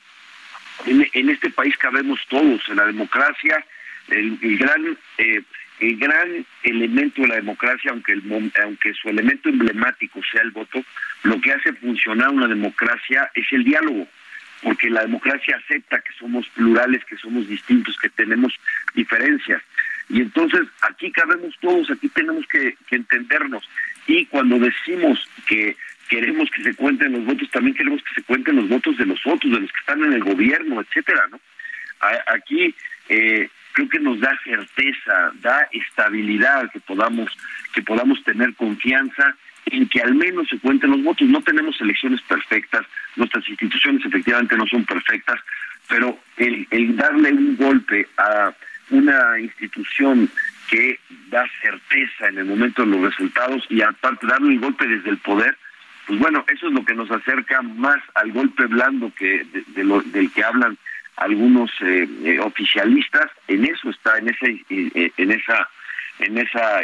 en, 0.86 1.30
este 1.30 1.50
país 1.50 1.76
cabemos 1.76 2.20
todos, 2.28 2.60
en 2.68 2.76
la 2.76 2.86
democracia, 2.86 3.64
el, 4.08 4.38
gran 4.58 4.96
eh, 5.18 5.42
el 5.80 5.96
gran 5.96 6.44
elemento 6.62 7.22
de 7.22 7.28
la 7.28 7.36
democracia, 7.36 7.90
aunque 7.90 8.12
el, 8.12 8.52
aunque 8.62 8.94
su 8.94 9.08
elemento 9.08 9.48
emblemático 9.48 10.20
sea 10.30 10.42
el 10.42 10.50
voto, 10.50 10.82
lo 11.22 11.40
que 11.40 11.52
hace 11.52 11.72
funcionar 11.74 12.30
una 12.30 12.48
democracia 12.48 13.30
es 13.34 13.46
el 13.52 13.64
diálogo, 13.64 14.08
porque 14.62 14.90
la 14.90 15.02
democracia 15.02 15.56
acepta 15.56 16.00
que 16.00 16.12
somos 16.18 16.48
plurales, 16.48 17.04
que 17.04 17.16
somos 17.16 17.48
distintos, 17.48 17.96
que 17.98 18.08
tenemos 18.08 18.52
diferencias. 18.94 19.62
Y 20.08 20.22
entonces 20.22 20.62
aquí 20.82 21.12
cabemos 21.12 21.54
todos, 21.60 21.90
aquí 21.90 22.08
tenemos 22.08 22.46
que 22.46 22.76
entendernos. 22.90 23.68
Y 24.06 24.26
cuando 24.26 24.58
decimos 24.58 25.28
que 25.46 25.76
queremos 26.08 26.50
que 26.50 26.62
se 26.62 26.74
cuenten 26.74 27.12
los 27.12 27.24
votos, 27.24 27.50
también 27.50 27.76
queremos 27.76 28.02
que 28.02 28.14
se 28.14 28.22
cuenten 28.22 28.56
los 28.56 28.68
votos 28.68 28.96
de 28.96 29.06
los 29.06 29.20
otros, 29.26 29.52
de 29.52 29.60
los 29.60 29.70
que 29.70 29.80
están 29.80 30.02
en 30.02 30.14
el 30.14 30.24
gobierno, 30.24 30.80
etcétera, 30.80 31.28
¿no? 31.30 31.40
Aquí 32.26 32.74
eh, 33.08 33.48
creo 33.72 33.88
que 33.88 34.00
nos 34.00 34.20
da 34.20 34.38
certeza, 34.44 35.32
da 35.40 35.68
estabilidad 35.72 36.70
que 36.72 36.80
podamos 36.80 37.30
que 37.72 37.82
podamos 37.82 38.22
tener 38.24 38.54
confianza 38.54 39.36
en 39.66 39.88
que 39.88 40.00
al 40.00 40.14
menos 40.14 40.48
se 40.48 40.58
cuenten 40.58 40.90
los 40.90 41.02
votos. 41.02 41.28
No 41.28 41.42
tenemos 41.42 41.80
elecciones 41.80 42.20
perfectas, 42.22 42.86
nuestras 43.16 43.48
instituciones 43.48 44.04
efectivamente 44.04 44.56
no 44.56 44.66
son 44.66 44.84
perfectas, 44.84 45.40
pero 45.88 46.18
el, 46.36 46.66
el 46.70 46.96
darle 46.96 47.32
un 47.32 47.56
golpe 47.56 48.08
a 48.16 48.52
una 48.90 49.38
institución 49.38 50.30
que 50.70 50.98
da 51.30 51.44
certeza 51.62 52.28
en 52.28 52.38
el 52.38 52.44
momento 52.44 52.82
de 52.82 52.88
los 52.88 53.00
resultados 53.00 53.64
y 53.68 53.82
aparte 53.82 54.26
darle 54.26 54.48
un 54.48 54.60
golpe 54.60 54.86
desde 54.86 55.10
el 55.10 55.18
poder, 55.18 55.56
pues 56.06 56.18
bueno, 56.18 56.44
eso 56.48 56.68
es 56.68 56.72
lo 56.72 56.84
que 56.84 56.94
nos 56.94 57.10
acerca 57.10 57.60
más 57.62 57.98
al 58.14 58.32
golpe 58.32 58.66
blando 58.66 59.12
que 59.14 59.46
de, 59.74 59.84
lo, 59.84 60.00
del 60.00 60.30
que 60.32 60.44
hablan 60.44 60.78
algunos 61.18 61.70
eh, 61.80 62.08
eh, 62.24 62.38
oficialistas. 62.40 63.30
En 63.46 63.64
eso 63.64 63.90
está, 63.90 64.18
en 64.18 64.28
ese, 64.28 64.64
eh, 64.70 65.12
en 65.16 65.30
esa, 65.32 65.68
en 66.20 66.38
esa, 66.38 66.80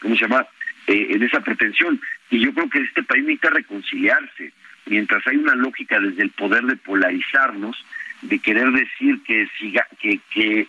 ¿cómo 0.00 0.14
se 0.16 0.22
llama? 0.22 0.46
en 0.86 1.22
esa 1.22 1.40
pretensión. 1.40 2.00
Y 2.30 2.40
yo 2.40 2.52
creo 2.54 2.70
que 2.70 2.78
este 2.80 3.02
país 3.02 3.22
necesita 3.22 3.50
reconciliarse. 3.50 4.52
Mientras 4.86 5.26
hay 5.26 5.36
una 5.36 5.54
lógica 5.54 6.00
desde 6.00 6.22
el 6.22 6.30
poder 6.30 6.64
de 6.64 6.76
polarizarnos, 6.76 7.84
de 8.22 8.38
querer 8.38 8.70
decir 8.72 9.22
que 9.22 9.46
siga, 9.58 9.86
que, 10.00 10.18
que 10.30 10.66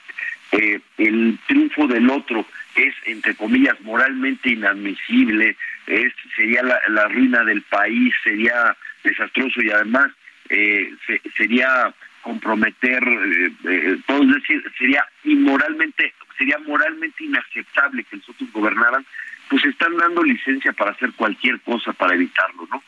el 0.97 1.39
triunfo 1.47 1.87
del 1.87 2.09
otro 2.09 2.45
es, 2.75 2.93
entre 3.05 3.33
comillas, 3.35 3.79
moralmente 3.79 4.49
inadmisible, 4.49 5.55
es, 5.87 6.13
sería 6.35 6.63
la, 6.63 7.07
ruina 7.07 7.45
del 7.45 7.61
país, 7.61 8.13
sería 8.21 8.75
desastroso 9.03 9.61
y 9.61 9.71
además 9.71 10.11
eh, 10.49 10.93
sería 11.37 11.93
comprometer 12.29 13.03
eh, 13.03 13.51
eh, 13.63 13.97
es 14.07 14.27
decir, 14.27 14.63
sería 14.77 15.03
inmoralmente, 15.23 16.13
sería 16.37 16.59
moralmente 16.59 17.23
inaceptable 17.23 18.03
que 18.03 18.17
nosotros 18.17 18.51
gobernaran, 18.51 19.03
pues 19.49 19.65
están 19.65 19.97
dando 19.97 20.23
licencia 20.23 20.71
para 20.73 20.91
hacer 20.91 21.11
cualquier 21.13 21.59
cosa 21.61 21.91
para 21.93 22.13
evitarlo, 22.13 22.67
¿no? 22.69 22.83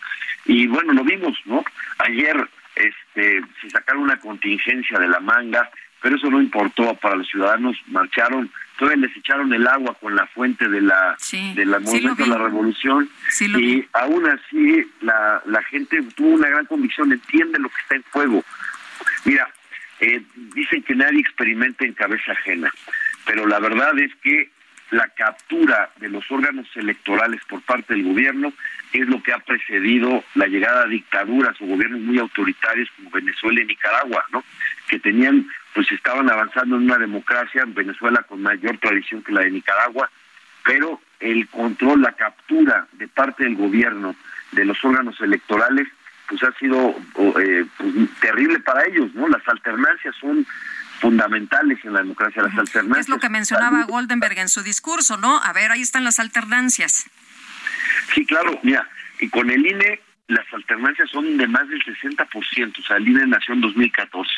Y 0.46 0.68
bueno, 0.68 0.94
lo 0.94 1.04
vimos, 1.04 1.36
¿no? 1.46 1.64
Ayer 1.98 2.48
este, 2.76 3.42
se 3.62 3.70
sacaron 3.72 4.04
una 4.04 4.18
contingencia 4.18 5.00
de 5.00 5.08
la 5.08 5.20
manga, 5.20 5.72
pero 6.04 6.18
eso 6.18 6.30
no 6.30 6.40
importó 6.40 6.94
para 6.96 7.16
los 7.16 7.28
ciudadanos, 7.28 7.78
marcharon, 7.88 8.52
todavía 8.78 9.08
les 9.08 9.18
echaron 9.18 9.52
el 9.54 9.66
agua 9.68 9.96
con 10.00 10.16
la 10.16 10.28
fuente 10.28 10.68
de 10.68 10.82
la 10.82 11.18
de 11.56 11.66
la 11.66 11.80
movimiento 11.80 12.24
de 12.24 12.30
la 12.30 12.38
revolución 12.38 13.10
y 13.40 13.86
aún 13.94 14.28
así 14.28 14.84
la, 15.02 15.42
la 15.46 15.64
gente 15.64 16.00
tuvo 16.16 16.36
una 16.36 16.50
gran 16.50 16.66
convicción, 16.68 17.12
entiende 17.12 17.58
lo 17.60 17.70
que 17.70 17.82
está 17.82 17.96
en 17.96 18.04
juego. 18.12 18.44
Mira, 19.26 19.50
eh, 20.00 20.22
dicen 20.56 20.84
que 20.84 20.96
nadie 20.96 21.20
experimenta 21.20 21.86
en 21.86 21.94
cabeza 21.94 22.32
ajena, 22.32 22.72
pero 23.26 23.46
la 23.48 23.60
verdad 23.60 23.98
es 24.00 24.14
que 24.24 24.50
la 24.92 25.08
captura 25.08 25.90
de 25.98 26.10
los 26.10 26.30
órganos 26.30 26.68
electorales 26.76 27.42
por 27.48 27.62
parte 27.62 27.94
del 27.94 28.04
gobierno 28.04 28.52
es 28.92 29.08
lo 29.08 29.24
que 29.24 29.32
ha 29.32 29.40
precedido 29.40 30.24
la 30.36 30.48
llegada 30.48 30.84
a 30.84 30.88
dictaduras 30.88 31.60
o 31.62 31.66
gobiernos 31.66 32.02
muy 32.02 32.20
autoritarios 32.20 32.90
como 32.98 33.10
Venezuela 33.10 33.62
y 33.62 33.66
Nicaragua, 33.66 34.26
¿no? 34.32 34.44
Que 34.90 35.00
tenían, 35.00 35.48
pues 35.74 35.90
estaban 35.92 36.30
avanzando 36.30 36.76
en 36.76 36.84
una 36.84 36.98
democracia 36.98 37.62
en 37.62 37.74
Venezuela 37.74 38.24
con 38.24 38.42
mayor 38.42 38.78
tradición 38.80 39.24
que 39.24 39.32
la 39.32 39.42
de 39.42 39.52
Nicaragua, 39.52 40.12
pero 40.66 41.00
el 41.22 41.48
control, 41.48 42.02
la 42.02 42.12
captura 42.12 42.88
de 42.92 43.08
parte 43.08 43.46
del 43.46 43.56
gobierno 43.56 44.16
de 44.52 44.66
los 44.66 44.84
órganos 44.84 45.20
electorales, 45.22 45.88
pues 46.32 46.44
ha 46.44 46.58
sido 46.58 46.96
eh, 47.42 47.66
pues, 47.78 47.94
terrible 48.22 48.60
para 48.62 48.88
ellos, 48.88 49.14
¿no? 49.14 49.28
Las 49.28 49.46
alternancias 49.50 50.16
son 50.16 50.48
fundamentales 51.02 51.84
en 51.84 51.94
la 51.94 52.00
democracia, 52.00 52.42
las 52.42 52.58
alternancias. 52.58 53.06
Es 53.06 53.10
lo 53.10 53.20
que 53.20 53.28
mencionaba 53.28 53.84
Goldenberg 53.84 54.38
en 54.40 54.48
su 54.48 54.64
discurso, 54.64 55.18
¿no? 55.18 55.42
A 55.44 55.52
ver, 55.52 55.72
ahí 55.72 55.82
están 55.82 56.06
las 56.06 56.20
alternancias. 56.20 57.10
Sí, 58.14 58.26
claro, 58.26 58.58
mira, 58.64 58.88
y 59.20 59.28
con 59.30 59.50
el 59.50 59.66
INE 59.66 60.00
las 60.28 60.46
alternancias 60.54 61.10
son 61.10 61.36
de 61.38 61.48
más 61.48 61.68
del 61.68 61.84
60%, 61.84 62.80
o 62.80 62.82
sea, 62.84 62.96
el 62.96 63.08
INE 63.10 63.28
nació 63.28 63.54
en 63.54 63.62
2014. 63.62 64.32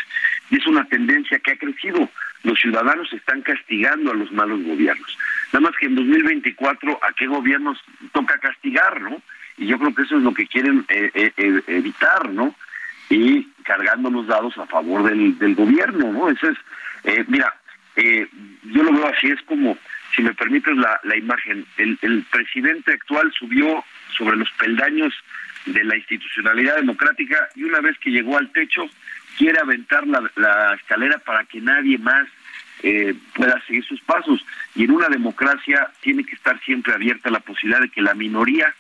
Y 0.50 0.58
es 0.58 0.66
una 0.66 0.84
tendencia 0.86 1.38
que 1.38 1.52
ha 1.52 1.58
crecido. 1.58 2.10
Los 2.42 2.60
ciudadanos 2.60 3.14
están 3.14 3.44
castigando 3.44 4.12
a 4.12 4.16
los 4.16 4.32
malos 4.32 4.64
gobiernos. 4.64 5.18
Nada 5.52 5.70
más 5.70 5.78
que 5.80 5.86
en 5.86 5.96
2024, 5.96 7.00
¿a 7.04 7.14
qué 7.14 7.28
gobiernos 7.28 7.78
toca 8.12 8.40
castigar, 8.40 9.00
no? 9.00 9.22
Y 9.58 9.68
yo 9.68 9.78
creo 9.78 9.94
que 9.94 10.04
eso 10.04 10.18
es 10.18 10.24
lo 10.24 10.34
que 10.34 10.48
quieren 10.48 10.86
eh, 10.90 11.12
eh, 11.14 11.32
eh, 11.38 11.62
evitar, 11.68 12.30
¿no? 12.30 12.56
y 13.10 13.44
cargando 13.64 14.10
los 14.10 14.28
dados 14.28 14.58
a 14.58 14.66
favor 14.66 15.04
del, 15.04 15.38
del 15.38 15.56
gobierno, 15.56 16.12
¿no? 16.12 16.30
Eso 16.30 16.50
es, 16.50 16.58
eh, 17.04 17.24
mira, 17.28 17.54
yo 17.96 18.82
lo 18.84 18.92
veo 18.92 19.08
así, 19.08 19.28
es 19.28 19.42
como 19.44 19.78
si 20.16 20.24
me 20.24 20.34
permites 20.34 20.76
la, 20.76 21.00
la 21.04 21.18
imagen, 21.18 21.66
el, 21.78 21.98
el 22.02 22.24
presidente 22.32 22.94
actual 22.94 23.32
subió 23.38 23.84
sobre 24.18 24.38
los 24.38 24.50
peldaños 24.54 25.14
de 25.66 25.84
la 25.84 25.96
institucionalidad 25.96 26.76
democrática 26.78 27.50
y 27.56 27.64
una 27.64 27.82
vez 27.82 27.98
que 28.00 28.10
llegó 28.10 28.38
al 28.38 28.52
techo 28.52 28.90
quiere 29.38 29.60
aventar 29.60 30.06
la, 30.08 30.30
la 30.36 30.74
escalera 30.76 31.18
para 31.20 31.44
que 31.46 31.62
nadie 31.62 31.98
más 31.98 32.28
eh, 32.84 33.16
pueda 33.34 33.62
seguir 33.66 33.84
sus 33.86 34.02
pasos. 34.02 34.46
Y 34.76 34.84
en 34.84 34.92
una 34.92 35.10
democracia 35.10 35.90
tiene 36.02 36.24
que 36.24 36.36
estar 36.36 36.60
siempre 36.62 36.94
abierta 36.94 37.30
la 37.30 37.40
posibilidad 37.40 37.82
de 37.82 37.90
que 37.90 38.02
la 38.02 38.14
minoría 38.14 38.74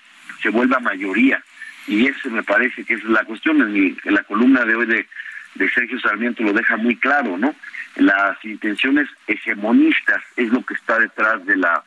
se 0.44 0.50
vuelva 0.50 0.80
mayoría. 0.80 1.42
Y 1.88 2.06
eso 2.08 2.30
me 2.30 2.44
parece 2.44 2.84
que 2.84 2.94
es 2.94 3.04
la 3.06 3.24
cuestión. 3.24 3.62
En, 3.62 3.98
la 4.14 4.24
columna 4.24 4.64
de 4.66 4.76
hoy 4.76 4.86
de, 4.86 5.08
Sergio 5.74 6.00
Sarmiento 6.00 6.44
lo 6.44 6.54
deja 6.54 6.78
muy 6.78 6.96
claro, 6.98 7.38
¿no? 7.38 7.56
Las 7.96 8.44
intenciones 8.44 9.08
hegemonistas 9.28 10.22
es 10.36 10.50
lo 10.50 10.64
que 10.64 10.74
está 10.74 11.00
detrás 11.00 11.46
de 11.46 11.56
la 11.58 11.84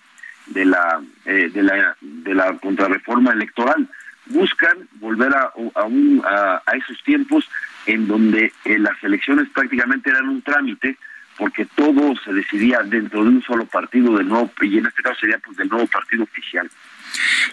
de 0.46 0.64
la 0.64 1.02
eh, 1.24 1.50
de 1.52 1.62
la 1.62 1.96
de 2.00 2.34
la 2.34 2.56
contrarreforma 2.58 3.32
electoral 3.32 3.88
buscan 4.26 4.88
volver 4.94 5.34
a, 5.34 5.52
a, 5.74 6.62
a, 6.64 6.76
esos 6.76 7.02
tiempos 7.02 7.48
en 7.86 8.06
donde 8.06 8.52
eh, 8.64 8.78
las 8.78 9.02
elecciones 9.02 9.48
prácticamente 9.50 10.10
eran 10.10 10.28
un 10.28 10.42
trámite 10.42 10.96
porque 11.36 11.66
todo 11.66 12.14
se 12.24 12.32
decidía 12.32 12.80
dentro 12.82 13.22
de 13.22 13.30
un 13.30 13.42
solo 13.42 13.66
partido 13.66 14.16
del 14.16 14.28
nuevo 14.28 14.50
y 14.62 14.78
en 14.78 14.86
este 14.86 15.02
caso 15.02 15.20
sería 15.20 15.38
pues 15.38 15.56
del 15.56 15.68
nuevo 15.68 15.86
partido 15.86 16.24
oficial. 16.24 16.68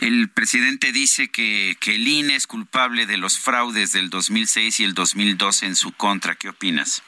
El 0.01 0.30
presidente 0.30 0.91
dice 0.91 1.30
que, 1.30 1.76
que 1.80 1.95
el 1.95 2.08
INE 2.08 2.36
es 2.36 2.47
culpable 2.47 3.06
de 3.06 3.18
los 3.18 3.39
fraudes 3.39 3.93
del 3.93 4.10
2006 4.10 4.80
y 4.80 4.84
el 4.84 4.93
2012 4.93 5.66
en 5.66 5.76
su 5.76 5.91
contra. 5.93 6.36
¿Qué 6.36 6.49
opinas? 6.49 7.04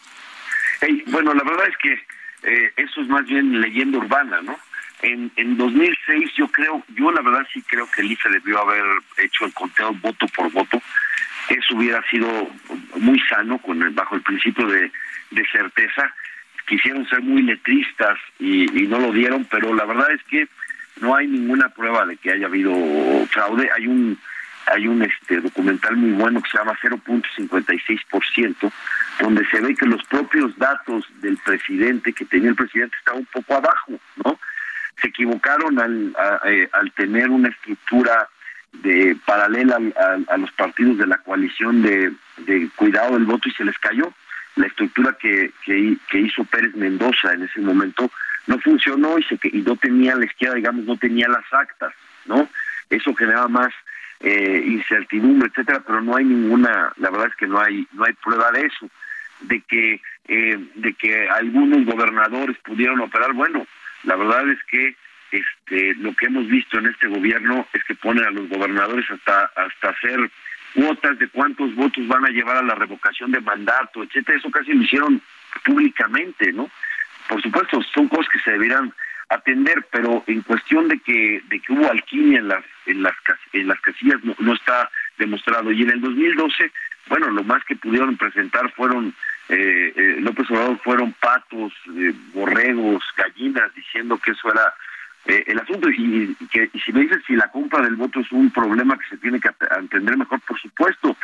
bueno, 1.07 1.33
la 1.33 1.43
verdad 1.43 1.67
es 1.67 1.77
que 1.77 1.93
eh, 2.43 2.73
eso 2.77 3.01
es 3.01 3.07
más 3.07 3.25
bien 3.25 3.59
leyenda 3.59 3.97
urbana, 3.97 4.41
¿no? 4.41 4.57
En, 5.01 5.31
en 5.35 5.57
2006 5.57 6.31
yo 6.35 6.47
creo, 6.47 6.83
yo 6.95 7.11
la 7.11 7.21
verdad 7.21 7.45
sí 7.53 7.61
creo 7.63 7.89
que 7.91 8.01
el 8.01 8.11
IFE 8.11 8.29
debió 8.29 8.59
haber 8.61 8.83
hecho 9.17 9.45
el 9.45 9.53
conteo 9.53 9.93
voto 9.93 10.27
por 10.27 10.51
voto. 10.51 10.81
Eso 11.49 11.75
hubiera 11.75 12.01
sido 12.09 12.49
muy 12.97 13.19
sano 13.21 13.57
con 13.59 13.81
el, 13.83 13.89
bajo 13.91 14.15
el 14.15 14.21
principio 14.21 14.67
de, 14.67 14.91
de 15.31 15.47
certeza. 15.51 16.13
Quisieron 16.67 17.07
ser 17.09 17.21
muy 17.21 17.43
letristas 17.43 18.17
y 18.39 18.65
no 18.87 18.99
lo 18.99 19.11
dieron, 19.11 19.45
pero 19.45 19.73
la 19.73 19.85
verdad 19.85 20.11
es 20.11 20.23
que 20.23 20.47
no 21.01 21.15
hay 21.15 21.27
ninguna 21.27 21.69
prueba 21.69 22.05
de 22.05 22.17
que 22.17 22.31
haya 22.31 22.47
habido 22.47 22.73
fraude. 23.27 23.69
Hay 23.75 23.87
un 23.87 24.17
hay 24.67 24.87
un 24.87 25.03
este 25.03 25.41
documental 25.41 25.95
muy 25.95 26.11
bueno 26.11 26.41
que 26.41 26.49
se 26.49 26.57
llama 26.57 26.77
0.56%, 26.81 28.71
donde 29.19 29.45
se 29.45 29.61
ve 29.61 29.75
que 29.75 29.85
los 29.85 30.03
propios 30.05 30.57
datos 30.57 31.05
del 31.21 31.37
presidente 31.37 32.13
que 32.13 32.25
tenía 32.25 32.49
el 32.49 32.55
presidente 32.55 32.97
estaban 32.97 33.19
un 33.19 33.27
poco 33.27 33.55
abajo, 33.55 33.93
¿no? 34.23 34.39
Se 35.01 35.09
equivocaron 35.09 35.77
al, 35.79 36.15
eh, 36.45 36.67
al 36.71 36.91
tener 36.93 37.29
una 37.29 37.49
estructura 37.49 38.27
de 38.71 39.15
paralela 39.25 39.79
a, 40.27 40.37
los 40.37 40.51
partidos 40.53 40.97
de 40.97 41.07
la 41.07 41.17
coalición 41.19 41.81
de, 41.81 42.11
de, 42.37 42.69
cuidado 42.75 43.13
del 43.13 43.25
voto 43.25 43.47
y 43.47 43.51
se 43.51 43.65
les 43.65 43.77
cayó. 43.77 44.11
La 44.55 44.67
estructura 44.67 45.15
que, 45.19 45.51
que 45.63 46.19
hizo 46.19 46.43
Pérez 46.45 46.73
Mendoza 46.75 47.33
en 47.33 47.43
ese 47.43 47.59
momento 47.59 48.09
no 48.47 48.59
funcionó 48.59 49.17
y, 49.17 49.23
se, 49.23 49.39
y 49.43 49.61
no 49.61 49.75
tenía 49.75 50.15
la 50.15 50.25
izquierda, 50.25 50.55
digamos, 50.55 50.85
no 50.85 50.97
tenía 50.97 51.27
las 51.27 51.45
actas, 51.51 51.93
¿no? 52.25 52.47
Eso 52.89 53.13
generaba 53.15 53.47
más 53.47 53.73
eh, 54.19 54.63
incertidumbre, 54.65 55.49
etcétera, 55.49 55.83
pero 55.85 56.01
no 56.01 56.15
hay 56.15 56.25
ninguna, 56.25 56.93
la 56.97 57.09
verdad 57.09 57.27
es 57.27 57.35
que 57.35 57.47
no 57.47 57.59
hay, 57.59 57.87
no 57.93 58.05
hay 58.05 58.13
prueba 58.13 58.51
de 58.51 58.65
eso, 58.65 58.89
de 59.41 59.61
que, 59.61 60.01
eh, 60.27 60.59
de 60.75 60.93
que 60.93 61.29
algunos 61.29 61.85
gobernadores 61.85 62.57
pudieron 62.59 63.01
operar, 63.01 63.33
bueno, 63.33 63.65
la 64.03 64.15
verdad 64.15 64.49
es 64.49 64.59
que 64.65 64.95
este, 65.31 65.95
lo 65.95 66.15
que 66.15 66.27
hemos 66.27 66.47
visto 66.47 66.79
en 66.79 66.87
este 66.87 67.07
gobierno 67.07 67.67
es 67.73 67.83
que 67.83 67.95
ponen 67.95 68.23
a 68.23 68.31
los 68.31 68.47
gobernadores 68.47 69.05
hasta, 69.09 69.51
hasta 69.55 69.89
hacer 69.89 70.29
cuotas 70.73 71.17
de 71.19 71.27
cuántos 71.29 71.73
votos 71.75 72.07
van 72.07 72.25
a 72.25 72.29
llevar 72.29 72.57
a 72.57 72.63
la 72.63 72.75
revocación 72.75 73.31
de 73.31 73.41
mandato, 73.41 74.03
etcétera, 74.03 74.37
eso 74.37 74.51
casi 74.51 74.73
lo 74.73 74.83
hicieron 74.83 75.21
públicamente, 75.63 76.51
¿no? 76.51 76.69
Por 77.27 77.41
supuesto, 77.41 77.81
son 77.93 78.07
cosas 78.07 78.27
que 78.31 78.39
se 78.39 78.51
deberían 78.51 78.93
atender, 79.29 79.85
pero 79.91 80.23
en 80.27 80.41
cuestión 80.41 80.87
de 80.87 80.99
que 80.99 81.41
de 81.49 81.59
que 81.59 81.73
hubo 81.73 81.89
alquimia 81.89 82.39
en 82.39 82.47
las 82.47 82.63
en 82.85 83.01
las 83.01 83.13
en 83.53 83.67
las 83.67 83.79
casillas 83.81 84.23
no, 84.23 84.35
no 84.39 84.53
está 84.53 84.89
demostrado. 85.17 85.71
Y 85.71 85.81
en 85.81 85.91
el 85.91 86.01
2012 86.01 86.71
bueno 87.07 87.31
lo 87.31 87.43
más 87.43 87.63
que 87.65 87.75
pudieron 87.75 88.17
presentar 88.17 88.71
fueron 88.73 89.13
eh, 89.49 89.93
eh, 89.95 90.17
López 90.19 90.49
Obrador 90.51 90.79
fueron 90.83 91.13
patos 91.13 91.73
eh, 91.97 92.13
borregos 92.33 93.03
gallinas 93.17 93.73
diciendo 93.75 94.19
que 94.23 94.31
eso 94.31 94.51
era 94.51 94.73
eh, 95.25 95.43
el 95.47 95.59
asunto. 95.59 95.89
Y, 95.89 96.35
que 96.51 96.69
y 96.71 96.79
si 96.79 96.93
me 96.93 97.01
dices 97.01 97.23
si 97.25 97.35
la 97.35 97.49
compra 97.49 97.81
del 97.81 97.95
voto 97.95 98.19
es 98.19 98.31
un 98.31 98.51
problema 98.51 98.97
que 98.97 99.07
se 99.09 99.17
tiene 99.17 99.39
que 99.39 99.49
entender 99.79 100.17
mejor 100.17 100.39
por 100.41 100.59
supuesto 100.59 101.17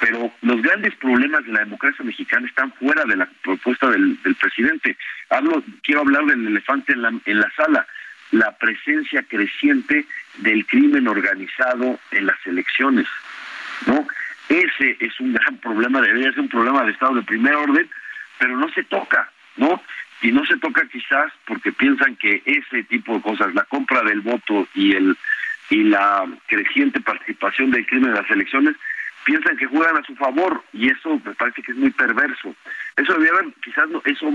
pero 0.00 0.32
los 0.42 0.62
grandes 0.62 0.94
problemas 0.96 1.44
de 1.44 1.52
la 1.52 1.60
democracia 1.60 2.04
mexicana 2.04 2.46
están 2.46 2.72
fuera 2.72 3.04
de 3.04 3.16
la 3.16 3.28
propuesta 3.42 3.88
del, 3.90 4.20
del 4.22 4.34
presidente. 4.34 4.96
Hablo, 5.30 5.62
quiero 5.82 6.00
hablar 6.00 6.24
del 6.26 6.46
elefante 6.46 6.92
en 6.92 7.02
la, 7.02 7.12
en 7.24 7.40
la 7.40 7.50
sala, 7.56 7.86
la 8.32 8.56
presencia 8.58 9.22
creciente 9.22 10.06
del 10.38 10.66
crimen 10.66 11.06
organizado 11.06 11.98
en 12.10 12.26
las 12.26 12.46
elecciones, 12.46 13.06
¿no? 13.86 14.06
Ese 14.48 14.96
es 15.00 15.18
un 15.20 15.32
gran 15.32 15.56
problema, 15.58 16.00
debería 16.00 16.30
ser 16.32 16.40
un 16.40 16.48
problema 16.48 16.84
de 16.84 16.92
Estado 16.92 17.14
de 17.14 17.22
primer 17.22 17.54
orden, 17.54 17.88
pero 18.38 18.56
no 18.56 18.68
se 18.70 18.82
toca, 18.84 19.30
¿no? 19.56 19.80
Y 20.22 20.32
no 20.32 20.44
se 20.44 20.56
toca 20.58 20.86
quizás 20.88 21.32
porque 21.46 21.72
piensan 21.72 22.16
que 22.16 22.42
ese 22.44 22.82
tipo 22.84 23.14
de 23.14 23.22
cosas, 23.22 23.54
la 23.54 23.64
compra 23.64 24.02
del 24.02 24.20
voto 24.20 24.68
y 24.74 24.94
el 24.94 25.16
y 25.70 25.82
la 25.82 26.26
creciente 26.46 27.00
participación 27.00 27.70
del 27.70 27.86
crimen 27.86 28.10
en 28.10 28.16
las 28.16 28.30
elecciones 28.30 28.76
piensan 29.24 29.56
que 29.56 29.66
juegan 29.66 29.96
a 29.96 30.04
su 30.04 30.14
favor 30.16 30.62
y 30.72 30.90
eso 30.90 31.20
me 31.24 31.34
parece 31.34 31.62
que 31.62 31.72
es 31.72 31.78
muy 31.78 31.90
perverso. 31.90 32.54
Eso 32.96 33.16
quizás 33.62 33.88
no, 33.88 34.02
eso 34.04 34.32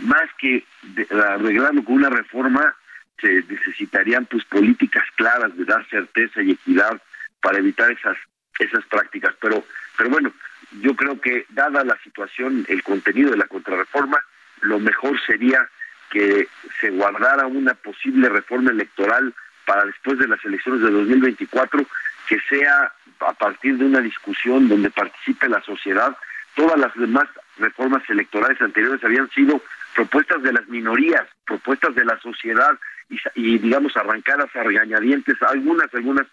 más 0.00 0.28
que 0.38 0.64
arreglarlo 1.10 1.84
con 1.84 1.94
una 1.94 2.10
reforma, 2.10 2.74
se 3.20 3.42
necesitarían 3.48 4.26
pues 4.26 4.44
políticas 4.44 5.04
claras 5.14 5.56
de 5.56 5.64
dar 5.64 5.86
certeza 5.88 6.42
y 6.42 6.52
equidad 6.52 7.00
para 7.40 7.58
evitar 7.58 7.90
esas 7.90 8.16
esas 8.58 8.84
prácticas. 8.86 9.34
Pero, 9.40 9.64
pero 9.96 10.10
bueno, 10.10 10.32
yo 10.80 10.94
creo 10.94 11.20
que 11.20 11.46
dada 11.50 11.84
la 11.84 11.98
situación, 12.02 12.64
el 12.68 12.82
contenido 12.82 13.30
de 13.30 13.36
la 13.36 13.46
contrarreforma, 13.46 14.18
lo 14.60 14.78
mejor 14.78 15.20
sería 15.26 15.68
que 16.10 16.48
se 16.80 16.90
guardara 16.90 17.46
una 17.46 17.74
posible 17.74 18.28
reforma 18.28 18.70
electoral 18.70 19.34
para 19.64 19.84
después 19.86 20.18
de 20.18 20.28
las 20.28 20.44
elecciones 20.44 20.82
de 20.82 20.90
2024 20.90 21.86
que 22.28 22.38
sea 22.48 22.92
a 23.20 23.32
partir 23.34 23.76
de 23.76 23.84
una 23.84 24.00
discusión 24.00 24.68
donde 24.68 24.90
participe 24.90 25.48
la 25.48 25.62
sociedad. 25.62 26.16
Todas 26.54 26.78
las 26.78 26.94
demás 26.94 27.28
reformas 27.58 28.02
electorales 28.08 28.60
anteriores 28.60 29.02
habían 29.04 29.30
sido 29.30 29.62
propuestas 29.94 30.42
de 30.42 30.52
las 30.52 30.66
minorías, 30.68 31.26
propuestas 31.46 31.94
de 31.94 32.04
la 32.04 32.18
sociedad 32.20 32.78
y, 33.08 33.18
y 33.34 33.58
digamos 33.58 33.96
arrancadas 33.96 34.54
a 34.56 34.62
regañadientes, 34.62 35.40
algunas, 35.42 35.92
algunas 35.94 36.26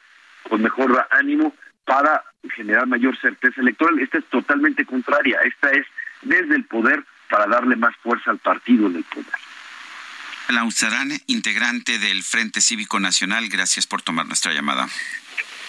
con 0.43 0.61
mejor 0.61 1.07
ánimo 1.11 1.53
para 1.85 2.23
generar 2.55 2.87
mayor 2.87 3.19
certeza 3.19 3.61
electoral. 3.61 3.99
Esta 3.99 4.19
es 4.19 4.25
totalmente 4.25 4.85
contraria, 4.85 5.39
esta 5.43 5.71
es 5.71 5.85
desde 6.21 6.55
el 6.55 6.65
poder 6.65 7.03
para 7.29 7.47
darle 7.47 7.75
más 7.75 7.95
fuerza 7.97 8.31
al 8.31 8.39
partido 8.39 8.87
en 8.87 8.97
el 8.97 9.03
poder. 9.03 9.27
Lauzarán, 10.49 11.11
integrante 11.27 11.99
del 11.99 12.23
Frente 12.23 12.59
Cívico 12.59 12.99
Nacional, 12.99 13.49
gracias 13.49 13.85
por 13.85 14.01
tomar 14.01 14.25
nuestra 14.25 14.51
llamada. 14.51 14.87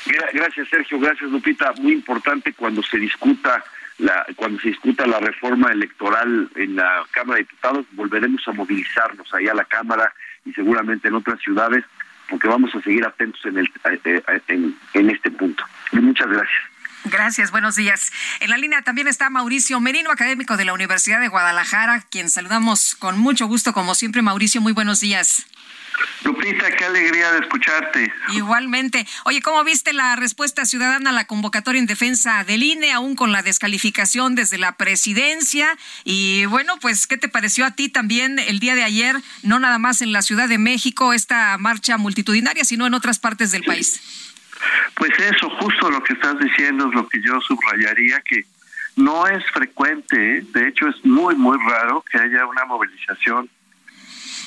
Gracias, 0.06 0.68
Sergio. 0.68 0.98
Gracias, 0.98 1.30
Lupita. 1.30 1.72
Muy 1.80 1.92
importante 1.92 2.52
cuando 2.52 2.82
se 2.82 2.98
discuta 2.98 3.64
la, 3.98 4.26
cuando 4.36 4.60
se 4.60 4.68
discuta 4.68 5.06
la 5.06 5.20
reforma 5.20 5.70
electoral 5.70 6.50
en 6.54 6.76
la 6.76 7.04
Cámara 7.10 7.36
de 7.36 7.44
Diputados, 7.44 7.86
volveremos 7.92 8.46
a 8.48 8.52
movilizarnos 8.52 9.32
ahí 9.34 9.48
a 9.48 9.54
la 9.54 9.64
Cámara 9.64 10.12
y 10.44 10.52
seguramente 10.52 11.08
en 11.08 11.14
otras 11.14 11.38
ciudades, 11.40 11.84
porque 12.28 12.48
vamos 12.48 12.74
a 12.74 12.80
seguir 12.80 13.04
atentos 13.04 13.44
en, 13.44 13.58
el, 13.58 13.66
eh, 13.66 14.22
eh, 14.26 14.40
en, 14.48 14.74
en 14.94 15.10
este 15.10 15.30
punto. 15.30 15.64
muchas 15.92 16.28
gracias. 16.28 16.62
Gracias, 17.04 17.50
buenos 17.50 17.76
días. 17.76 18.12
En 18.40 18.50
la 18.50 18.58
línea 18.58 18.82
también 18.82 19.08
está 19.08 19.30
Mauricio 19.30 19.80
Merino, 19.80 20.10
académico 20.10 20.56
de 20.56 20.66
la 20.66 20.74
Universidad 20.74 21.20
de 21.20 21.28
Guadalajara, 21.28 22.04
quien 22.10 22.28
saludamos 22.28 22.94
con 22.94 23.18
mucho 23.18 23.46
gusto, 23.46 23.72
como 23.72 23.94
siempre. 23.94 24.20
Mauricio, 24.20 24.60
muy 24.60 24.72
buenos 24.72 25.00
días. 25.00 25.46
Lupita, 26.24 26.70
qué 26.70 26.84
alegría 26.84 27.32
de 27.32 27.40
escucharte. 27.40 28.12
Igualmente. 28.32 29.06
Oye, 29.24 29.40
¿cómo 29.42 29.64
viste 29.64 29.92
la 29.92 30.16
respuesta 30.16 30.64
ciudadana 30.64 31.10
a 31.10 31.12
la 31.12 31.26
convocatoria 31.26 31.80
en 31.80 31.86
defensa 31.86 32.44
del 32.44 32.62
INE, 32.62 32.92
aún 32.92 33.16
con 33.16 33.32
la 33.32 33.42
descalificación 33.42 34.34
desde 34.34 34.58
la 34.58 34.76
presidencia? 34.76 35.76
Y 36.04 36.44
bueno, 36.46 36.78
pues, 36.80 37.06
¿qué 37.06 37.16
te 37.16 37.28
pareció 37.28 37.64
a 37.64 37.72
ti 37.72 37.88
también 37.88 38.38
el 38.38 38.60
día 38.60 38.74
de 38.74 38.84
ayer, 38.84 39.16
no 39.42 39.58
nada 39.58 39.78
más 39.78 40.02
en 40.02 40.12
la 40.12 40.22
Ciudad 40.22 40.48
de 40.48 40.58
México, 40.58 41.12
esta 41.12 41.56
marcha 41.58 41.96
multitudinaria, 41.96 42.64
sino 42.64 42.86
en 42.86 42.94
otras 42.94 43.18
partes 43.18 43.50
del 43.52 43.64
país? 43.64 44.00
Pues 44.96 45.12
eso, 45.18 45.48
justo 45.60 45.90
lo 45.90 46.02
que 46.02 46.12
estás 46.12 46.38
diciendo 46.38 46.88
es 46.88 46.94
lo 46.94 47.08
que 47.08 47.20
yo 47.22 47.40
subrayaría, 47.40 48.20
que 48.20 48.44
no 48.96 49.26
es 49.26 49.42
frecuente, 49.52 50.38
¿eh? 50.38 50.44
de 50.52 50.68
hecho 50.68 50.88
es 50.88 51.04
muy, 51.04 51.34
muy 51.34 51.58
raro 51.58 52.04
que 52.10 52.18
haya 52.18 52.44
una 52.46 52.64
movilización 52.66 53.48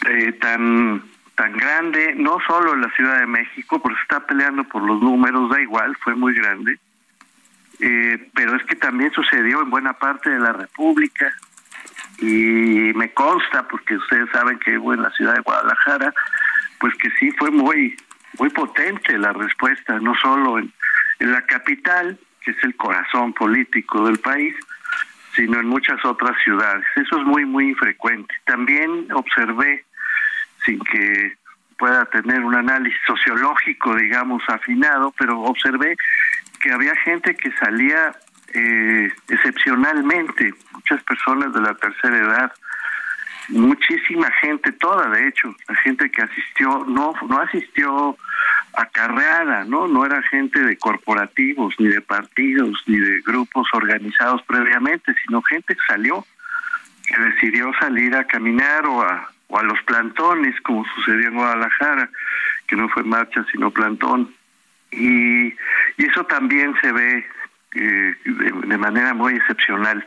eh, 0.08 0.34
tan 0.34 1.04
tan 1.36 1.54
grande, 1.54 2.14
no 2.16 2.38
solo 2.46 2.74
en 2.74 2.82
la 2.82 2.92
Ciudad 2.92 3.20
de 3.20 3.28
México, 3.28 3.82
porque 3.82 3.98
se 3.98 4.04
está 4.04 4.20
peleando 4.26 4.64
por 4.66 4.84
los 4.84 5.02
números, 5.02 5.50
da 5.50 5.62
igual, 5.62 5.96
fue 6.04 6.16
muy 6.16 6.34
grande, 6.36 6.80
eh, 7.80 8.30
pero 8.36 8.56
es 8.56 8.64
que 8.64 8.76
también 8.76 9.12
sucedió 9.12 9.62
en 9.62 9.70
buena 9.70 9.94
parte 9.94 10.30
de 10.30 10.40
la 10.40 10.54
República 10.54 11.34
y 12.20 12.94
me 12.94 13.12
consta, 13.14 13.68
porque 13.68 13.96
ustedes 13.96 14.30
saben 14.32 14.60
que 14.60 14.74
en 14.74 15.02
la 15.02 15.12
ciudad 15.12 15.34
de 15.34 15.42
Guadalajara, 15.42 16.14
pues 16.80 16.94
que 16.96 17.10
sí 17.20 17.32
fue 17.32 17.50
muy, 17.50 17.96
muy 18.38 18.50
potente 18.50 19.18
la 19.18 19.34
respuesta, 19.34 20.00
no 20.00 20.14
solo 20.16 20.60
en, 20.60 20.72
en 21.20 21.32
la 21.32 21.42
capital, 21.46 22.20
que 22.42 22.52
es 22.52 22.64
el 22.64 22.76
corazón 22.76 23.34
político 23.34 24.06
del 24.06 24.20
país, 24.20 24.56
sino 25.36 25.60
en 25.60 25.68
muchas 25.68 26.04
otras 26.06 26.38
ciudades. 26.44 26.86
Eso 26.96 27.20
es 27.20 27.26
muy, 27.26 27.46
muy 27.46 27.70
infrecuente. 27.70 28.34
También 28.46 29.08
observé, 29.14 29.86
sin 30.66 30.80
que 30.80 31.34
pueda 31.78 32.06
tener 32.06 32.42
un 32.42 32.56
análisis 32.56 33.00
sociológico, 33.06 33.96
digamos, 33.96 34.44
afinado, 34.48 35.14
pero 35.18 35.42
observé 35.42 35.96
que 36.62 36.72
había 36.72 36.96
gente 36.98 37.36
que 37.36 37.52
salía 37.58 38.14
eh, 38.54 39.12
excepcionalmente, 39.28 40.54
muchas 40.72 41.04
personas 41.04 41.54
de 41.54 41.62
la 41.62 41.74
tercera 41.76 42.18
edad, 42.18 42.54
muchísima 43.50 44.32
gente, 44.40 44.72
toda 44.72 45.10
de 45.10 45.28
hecho, 45.28 45.54
la 45.68 45.76
gente 45.76 46.10
que 46.10 46.22
asistió, 46.22 46.86
no, 46.88 47.14
no 47.28 47.40
asistió 47.42 48.16
acarreada, 48.74 49.66
¿no? 49.66 49.88
No 49.88 50.06
era 50.06 50.22
gente 50.24 50.60
de 50.60 50.78
corporativos, 50.78 51.76
ni 51.80 51.88
de 51.88 52.02
partidos, 52.02 52.82
ni 52.88 52.98
de 52.98 53.22
grupos 53.22 53.68
organizados 53.74 54.42
previamente, 54.44 55.14
sino 55.26 55.42
gente 55.42 55.76
que 55.76 55.82
salió, 55.88 56.26
que 57.06 57.22
decidió 57.22 57.72
salir 57.80 58.16
a 58.16 58.26
caminar 58.26 58.86
o 58.88 59.02
a, 59.02 59.33
o 59.54 59.60
a 59.60 59.64
los 59.64 59.80
plantones, 59.84 60.60
como 60.62 60.84
sucedió 60.96 61.28
en 61.28 61.36
Guadalajara, 61.36 62.10
que 62.66 62.76
no 62.76 62.90
fue 62.90 63.04
marcha, 63.04 63.46
sino 63.52 63.70
plantón. 63.70 64.34
Y, 64.92 65.54
eso 65.98 66.26
también 66.26 66.74
se 66.82 66.92
ve 66.92 67.26
eh, 67.76 68.16
de, 68.26 68.78
manera 68.78 69.14
muy 69.14 69.36
excepcional 69.36 70.04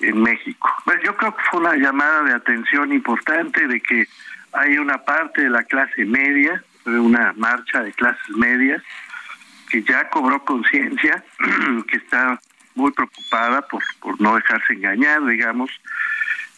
en 0.00 0.20
México. 0.20 0.68
Bueno, 0.84 1.00
yo 1.04 1.16
creo 1.16 1.36
que 1.36 1.42
fue 1.48 1.60
una 1.60 1.76
llamada 1.76 2.24
de 2.24 2.34
atención 2.34 2.92
importante 2.92 3.68
de 3.68 3.80
que 3.80 4.08
hay 4.52 4.78
una 4.78 4.98
parte 4.98 5.42
de 5.42 5.50
la 5.50 5.62
clase 5.62 6.04
media, 6.04 6.62
una 6.84 7.32
marcha 7.36 7.84
de 7.84 7.92
clases 7.92 8.36
medias, 8.36 8.82
que 9.70 9.82
ya 9.84 10.08
cobró 10.10 10.44
conciencia, 10.44 11.22
que 11.88 11.98
está 11.98 12.40
muy 12.74 12.90
preocupada 12.90 13.62
por, 13.62 13.82
por 14.00 14.20
no 14.20 14.34
dejarse 14.34 14.72
engañar, 14.72 15.24
digamos, 15.24 15.70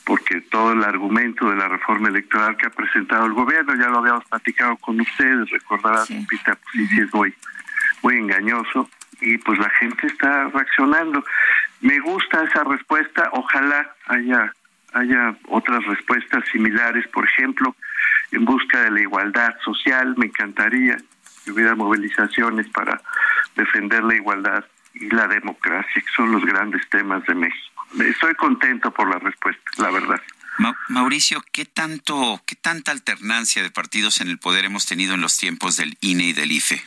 porque 0.04 0.40
todo 0.42 0.72
el 0.72 0.84
argumento 0.84 1.48
de 1.48 1.56
la 1.56 1.68
reforma 1.68 2.08
electoral 2.08 2.56
que 2.56 2.66
ha 2.66 2.70
presentado 2.70 3.26
el 3.26 3.32
gobierno, 3.32 3.74
ya 3.74 3.88
lo 3.88 3.98
habíamos 3.98 4.24
platicado 4.26 4.76
con 4.76 5.00
ustedes, 5.00 5.50
recordarás, 5.50 6.06
sí. 6.06 6.26
Pita, 6.28 6.56
pues 6.56 6.88
sí, 6.88 7.00
es 7.00 7.14
muy, 7.14 7.34
muy 8.02 8.18
engañoso, 8.18 8.88
y 9.20 9.38
pues 9.38 9.58
la 9.58 9.70
gente 9.70 10.06
está 10.06 10.48
reaccionando. 10.48 11.24
Me 11.80 11.98
gusta 12.00 12.44
esa 12.44 12.64
respuesta, 12.64 13.30
ojalá 13.32 13.94
haya 14.06 14.52
haya 14.94 15.34
otras 15.48 15.84
respuestas 15.86 16.44
similares, 16.50 17.06
por 17.08 17.24
ejemplo, 17.24 17.74
en 18.30 18.44
busca 18.44 18.80
de 18.82 18.90
la 18.92 19.00
igualdad 19.00 19.54
social, 19.64 20.14
me 20.16 20.26
encantaría 20.26 20.96
que 21.44 21.50
hubiera 21.50 21.74
movilizaciones 21.74 22.68
para 22.68 23.00
defender 23.56 24.02
la 24.04 24.14
igualdad 24.14 24.64
y 24.94 25.10
la 25.10 25.26
democracia, 25.26 25.92
que 25.94 26.12
son 26.14 26.32
los 26.32 26.44
grandes 26.44 26.88
temas 26.88 27.24
de 27.26 27.34
México. 27.34 27.86
Estoy 28.00 28.34
contento 28.34 28.90
por 28.90 29.08
la 29.08 29.18
respuesta, 29.18 29.62
la 29.78 29.90
verdad. 29.90 30.20
Ma 30.58 30.74
Mauricio, 30.88 31.42
¿qué 31.52 31.64
tanto, 31.64 32.40
qué 32.46 32.54
tanta 32.54 32.92
alternancia 32.92 33.62
de 33.62 33.70
partidos 33.70 34.20
en 34.20 34.28
el 34.28 34.38
poder 34.38 34.64
hemos 34.64 34.86
tenido 34.86 35.14
en 35.14 35.20
los 35.20 35.36
tiempos 35.36 35.76
del 35.76 35.96
INE 36.00 36.24
y 36.24 36.32
del 36.32 36.52
IFE? 36.52 36.82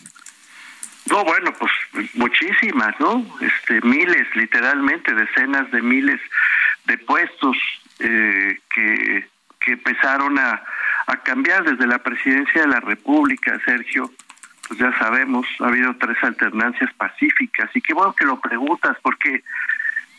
No, 1.10 1.24
bueno, 1.24 1.53
pues 1.53 1.72
muchísimas, 2.16 2.97
¿no? 2.99 3.26
Este, 3.41 3.82
miles, 3.82 4.28
literalmente, 4.36 5.14
decenas 5.14 5.70
de 5.72 5.82
miles 5.82 6.20
de 6.86 6.97
puestos 6.97 7.58
eh, 7.99 8.60
que, 8.74 9.28
que 9.60 9.72
empezaron 9.74 10.38
a, 10.38 10.62
a 11.08 11.24
cambiar 11.24 11.64
desde 11.64 11.88
la 11.88 11.99
presidencia 11.99 12.62
de 12.62 12.68
la 12.68 12.80
República, 12.82 13.60
Sergio. 13.66 14.12
Pues 14.68 14.80
ya 14.80 14.97
sabemos, 14.97 15.45
ha 15.59 15.68
habido 15.68 15.95
tres 15.95 16.18
alternancias 16.24 16.93
pacíficas 16.95 17.70
y 17.74 17.82
qué 17.82 17.93
bueno 17.93 18.13
que 18.13 18.26
lo 18.26 18.39
preguntas 18.39 18.97
porque 19.01 19.43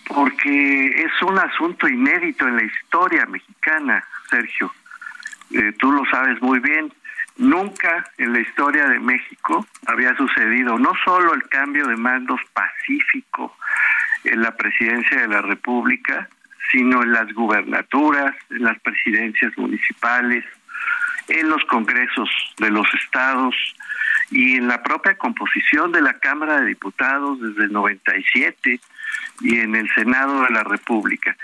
porque 0.09 0.89
es 1.05 1.23
un 1.23 1.39
asunto 1.39 1.87
inédito 1.87 2.49
en 2.49 2.57
la 2.57 2.65
historia 2.65 3.27
mexicana, 3.27 4.03
Sergio. 4.31 4.73
Eh, 5.51 5.73
tú 5.79 5.93
lo 5.93 6.05
sabes 6.07 6.41
muy 6.41 6.61
bien. 6.61 6.91
Nunca 7.37 8.05
en 8.17 8.33
la 8.33 8.41
historia 8.41 8.89
de 8.89 8.99
México 8.99 9.67
había 9.87 10.17
sucedido 10.17 10.79
no 10.79 10.93
solo 11.05 11.35
el 11.35 11.47
cambio 11.49 11.87
de 11.87 11.97
mandos 11.97 12.41
pacífico 12.53 13.55
en 14.25 14.43
la 14.43 14.57
presidencia 14.57 15.21
de 15.21 15.29
la 15.29 15.43
República, 15.43 16.29
sino 16.73 17.03
en 17.03 17.13
las 17.13 17.33
gubernaturas, 17.33 18.35
en 18.51 18.65
las 18.65 18.79
presidencias 18.81 19.57
municipales, 19.57 20.45
en 21.29 21.49
los 21.49 21.65
congresos 21.67 22.29
de 22.59 22.71
los 22.71 22.87
estados 22.95 23.55
y 24.31 24.57
en 24.57 24.69
la 24.69 24.83
propia 24.83 25.17
composición 25.17 25.93
de 25.93 26.03
la 26.03 26.19
Cámara 26.19 26.61
de 26.61 26.67
Diputados 26.67 27.41
desde 27.41 27.65
el 27.65 27.73
97 27.73 28.81
y 29.41 29.59
en 29.59 29.75
el 29.75 29.89
Senado 29.95 30.43
de 30.43 30.51
la 30.51 30.65
República. 30.65 31.37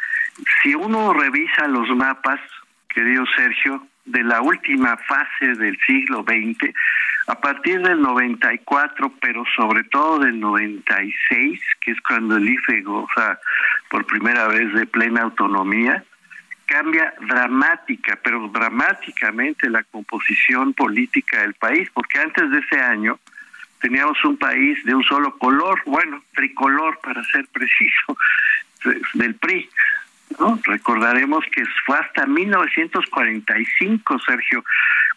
Si 0.63 0.75
uno 0.75 1.13
revisa 1.13 1.67
los 1.69 1.89
mapas, 1.97 2.41
querido 2.89 3.25
Sergio, 3.37 3.87
de 4.05 4.23
la 4.23 4.43
última 4.43 4.97
fase 4.99 5.55
del 5.55 5.79
siglo 5.87 6.25
XX, 6.25 6.75
a 7.27 7.41
partir 7.41 7.81
del 7.81 8.03
94, 8.03 9.13
pero 9.21 9.45
sobre 9.57 9.85
todo 9.85 10.19
del 10.19 10.39
96, 10.39 11.61
que 11.81 11.93
es 11.93 12.01
cuando 12.03 12.37
el 12.37 12.49
IFE 12.49 12.83
goza 12.83 13.39
por 13.89 14.05
primera 14.05 14.47
vez 14.49 14.73
de 14.75 14.87
plena 14.87 15.23
autonomía, 15.23 16.05
cambia 16.67 17.15
dramática, 17.21 18.19
pero 18.23 18.49
dramáticamente 18.49 19.69
la 19.69 19.83
composición 19.85 20.73
política 20.75 21.41
del 21.41 21.55
país, 21.55 21.89
porque 21.93 22.19
antes 22.19 22.51
de 22.51 22.59
ese 22.59 22.81
año 22.81 23.19
teníamos 23.81 24.23
un 24.25 24.37
país 24.37 24.83
de 24.85 24.95
un 24.95 25.05
solo 25.05 25.37
color, 25.39 25.81
bueno, 25.85 26.23
tricolor 26.35 26.99
para 27.03 27.23
ser 27.25 27.47
preciso, 27.49 28.17
del 29.15 29.35
PRI. 29.35 29.69
Recordaremos 30.65 31.45
que 31.53 31.65
fue 31.87 31.99
hasta 31.99 32.27
1945, 32.27 34.19
Sergio, 34.21 34.65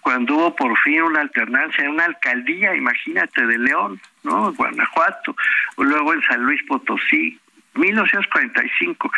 cuando 0.02 0.36
hubo 0.36 0.56
por 0.56 0.78
fin 0.80 1.02
una 1.02 1.22
alternancia 1.22 1.84
en 1.84 1.92
una 1.92 2.06
alcaldía, 2.06 2.76
imagínate, 2.76 3.46
de 3.46 3.58
León, 3.58 4.00
¿no? 4.24 4.54
Guanajuato, 4.54 5.36
luego 5.78 6.14
en 6.14 6.22
San 6.24 6.44
Luis 6.44 6.62
Potosí, 6.64 7.40
1945. 7.78 9.12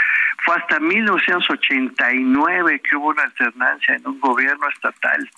Fue 0.45 0.55
hasta 0.55 0.79
1989 0.79 2.81
que 2.81 2.95
hubo 2.95 3.09
una 3.09 3.23
alternancia 3.23 3.95
en 3.95 4.07
un 4.07 4.19
gobierno 4.19 4.67
estatal. 4.69 5.29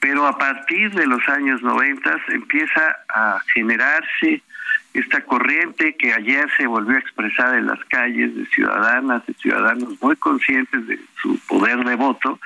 Pero 0.00 0.26
a 0.26 0.36
partir 0.36 0.90
de 0.92 1.06
los 1.06 1.26
años 1.28 1.62
90 1.62 2.16
empieza 2.28 2.96
a 3.08 3.40
generarse 3.54 4.42
esta 4.94 5.20
corriente 5.22 5.96
que 5.96 6.12
ayer 6.12 6.48
se 6.56 6.66
volvió 6.66 6.96
a 6.96 7.00
expresar 7.00 7.54
en 7.54 7.66
las 7.66 7.82
calles 7.86 8.34
de 8.34 8.46
ciudadanas, 8.46 9.24
de 9.26 9.34
ciudadanos 9.34 10.00
muy 10.00 10.16
conscientes 10.16 10.86
de 10.86 10.98
su 11.20 11.38
poder 11.46 11.84
de 11.84 11.96
voto, 11.96 12.38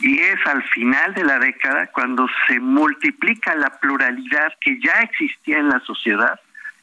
y 0.00 0.18
es 0.18 0.44
al 0.46 0.62
final 0.64 1.14
de 1.14 1.24
la 1.24 1.38
década 1.38 1.86
cuando 1.88 2.28
se 2.46 2.60
multiplica 2.60 3.54
la 3.54 3.70
pluralidad 3.78 4.52
que 4.60 4.78
ya 4.80 5.00
existía 5.00 5.58
en 5.58 5.68
la 5.68 5.80
sociedad 5.80 6.38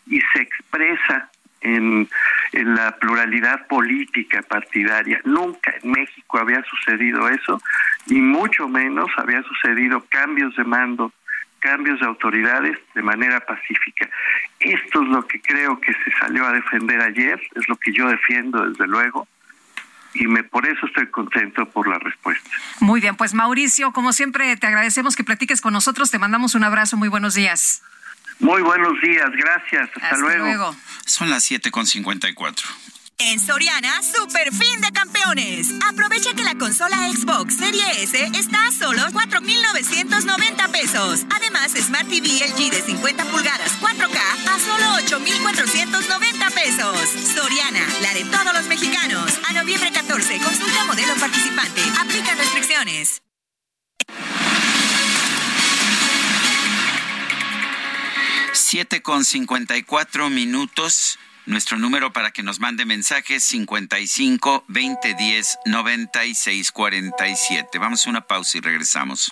y 0.07 0.19
se 0.33 0.41
expresa 0.41 1.29
en, 1.63 2.09
en, 2.51 2.75
la 2.75 2.95
pluralidad 2.97 3.67
política 3.67 4.41
partidaria. 4.41 5.19
Nunca 5.25 5.73
en 5.81 5.91
México 5.91 6.37
había 6.37 6.63
sucedido 6.63 7.27
eso, 7.29 7.61
y 8.07 8.21
mucho 8.21 8.67
menos 8.67 9.09
había 9.17 9.41
sucedido 9.43 10.05
cambios 10.09 10.55
de 10.55 10.63
mando 10.63 11.11
cambios 11.63 12.01
de 12.01 12.05
autoridades 12.05 12.77
de 12.93 13.01
manera 13.01 13.39
pacífica. 13.39 14.09
Esto 14.59 15.01
es 15.01 15.07
lo 15.07 15.25
que 15.25 15.41
creo 15.41 15.79
que 15.79 15.93
se 15.93 16.11
salió 16.19 16.45
a 16.45 16.51
defender 16.51 16.99
ayer, 17.01 17.41
es 17.55 17.69
lo 17.69 17.77
que 17.77 17.93
yo 17.93 18.09
defiendo 18.09 18.67
desde 18.67 18.85
luego, 18.85 19.29
y 20.13 20.27
me 20.27 20.43
por 20.43 20.67
eso 20.67 20.85
estoy 20.85 21.07
contento 21.07 21.65
por 21.65 21.87
la 21.87 21.97
respuesta. 21.99 22.49
Muy 22.81 22.99
bien, 22.99 23.15
pues 23.15 23.33
Mauricio, 23.33 23.93
como 23.93 24.11
siempre 24.11 24.55
te 24.57 24.67
agradecemos 24.67 25.15
que 25.15 25.23
platiques 25.23 25.61
con 25.61 25.71
nosotros, 25.71 26.11
te 26.11 26.19
mandamos 26.19 26.53
un 26.53 26.65
abrazo, 26.65 26.97
muy 26.97 27.07
buenos 27.07 27.33
días. 27.33 27.81
Muy 28.43 28.61
buenos 28.61 28.91
días, 29.01 29.29
gracias, 29.31 29.89
hasta, 29.95 30.05
hasta 30.05 30.17
luego. 30.17 30.43
luego. 30.43 30.75
Son 31.05 31.29
las 31.29 31.49
7.54. 31.49 32.61
En 33.19 33.39
Soriana, 33.39 34.01
super 34.03 34.51
fin 34.51 34.81
de 34.81 34.91
campeones. 34.91 35.69
Aprovecha 35.89 36.33
que 36.35 36.43
la 36.43 36.55
consola 36.55 36.97
Xbox 37.09 37.55
Serie 37.55 38.03
S 38.03 38.21
está 38.37 38.67
a 38.67 38.71
solo 38.71 39.01
4,990 39.13 40.67
pesos. 40.67 41.25
Además, 41.33 41.71
Smart 41.71 42.09
TV 42.09 42.27
LG 42.45 42.69
de 42.69 42.81
50 42.81 43.23
pulgadas 43.31 43.79
4K 43.79 44.19
a 44.53 44.59
solo 44.59 44.93
8,490 45.05 46.49
pesos. 46.49 47.09
Soriana, 47.33 47.87
la 48.01 48.13
de 48.13 48.25
todos 48.25 48.53
los 48.53 48.67
mexicanos. 48.67 49.39
A 49.47 49.53
noviembre 49.53 49.89
14, 49.89 50.39
consulta 50.39 50.83
modelo 50.83 51.13
participante. 51.15 51.81
Aplica 51.97 52.35
restricciones. 52.35 53.22
Siete 58.73 59.03
con 59.03 59.23
cincuenta 59.23 59.77
y 59.77 59.83
cuatro 59.83 60.31
minutos. 60.31 61.19
Nuestro 61.45 61.77
número 61.77 62.11
para 62.11 62.31
que 62.31 62.41
nos 62.41 62.59
mande 62.59 62.85
mensajes 62.85 63.43
55 63.43 64.65
20 64.67 65.13
10 65.13 65.59
96 65.67 66.71
47. 66.71 67.77
Vamos 67.77 68.07
a 68.07 68.09
una 68.09 68.21
pausa 68.21 68.57
y 68.57 68.61
regresamos. 68.61 69.31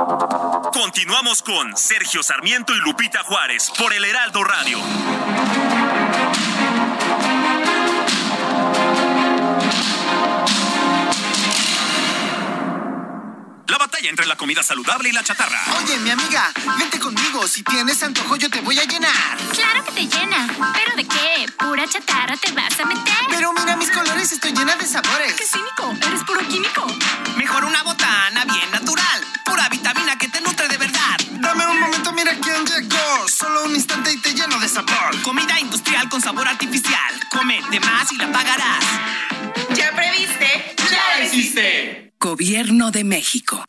Continuamos 0.81 1.43
con 1.43 1.77
Sergio 1.77 2.23
Sarmiento 2.23 2.73
y 2.73 2.79
Lupita 2.79 3.21
Juárez 3.21 3.71
por 3.77 3.93
el 3.93 4.03
Heraldo 4.03 4.43
Radio. 4.43 4.79
La 13.67 13.77
batalla 13.77 14.09
entre 14.09 14.25
la 14.25 14.35
comida 14.35 14.63
saludable 14.63 15.09
y 15.09 15.11
la 15.11 15.23
chatarra. 15.23 15.61
Oye, 15.83 15.99
mi 15.99 16.09
amiga, 16.09 16.51
vente 16.79 16.99
conmigo. 16.99 17.47
Si 17.47 17.61
tienes 17.61 18.01
antojo, 18.01 18.35
yo 18.37 18.49
te 18.49 18.61
voy 18.61 18.79
a 18.79 18.83
llenar. 18.85 19.37
Claro 19.53 19.85
que 19.85 19.91
te 19.91 20.07
llena. 20.07 20.47
¿Pero 20.73 20.95
de 20.95 21.05
qué? 21.05 21.45
¿Pura 21.59 21.87
chatarra 21.87 22.35
te 22.37 22.51
vas 22.53 22.79
a 22.79 22.85
meter? 22.85 23.13
Pero 23.29 23.53
mira 23.53 23.77
mis 23.77 23.91
colores, 23.91 24.31
estoy 24.31 24.51
llena 24.51 24.75
de 24.75 24.87
sabores. 24.87 25.33
¡Qué 25.33 25.45
cínico! 25.45 25.93
Eres 26.07 26.23
puro 26.23 26.39
químico. 26.47 26.87
Mejor 27.37 27.65
una 27.65 27.83
botana 27.83 28.45
bien 28.45 28.71
natural. 28.71 29.21
Pura 29.45 29.69
vitamina 29.69 30.17
que 30.17 30.27
te 30.27 30.41
nutre. 30.41 30.60
Dame 31.51 31.67
un 31.67 31.81
momento, 31.81 32.13
mira 32.13 32.31
quién 32.41 32.65
llegó. 32.65 33.27
Solo 33.27 33.65
un 33.65 33.75
instante 33.75 34.13
y 34.13 34.17
te 34.21 34.33
lleno 34.33 34.57
de 34.57 34.69
sabor. 34.69 35.21
Comida 35.21 35.59
industrial 35.59 36.07
con 36.07 36.21
sabor 36.21 36.47
artificial. 36.47 37.13
Come 37.29 37.59
de 37.69 37.79
más 37.81 38.09
y 38.13 38.17
la 38.17 38.31
pagarás. 38.31 38.85
¿Ya 39.75 39.91
previste? 39.93 40.75
¡Ya 40.89 41.25
hiciste! 41.25 42.13
Gobierno 42.17 42.91
de 42.91 43.03
México. 43.03 43.65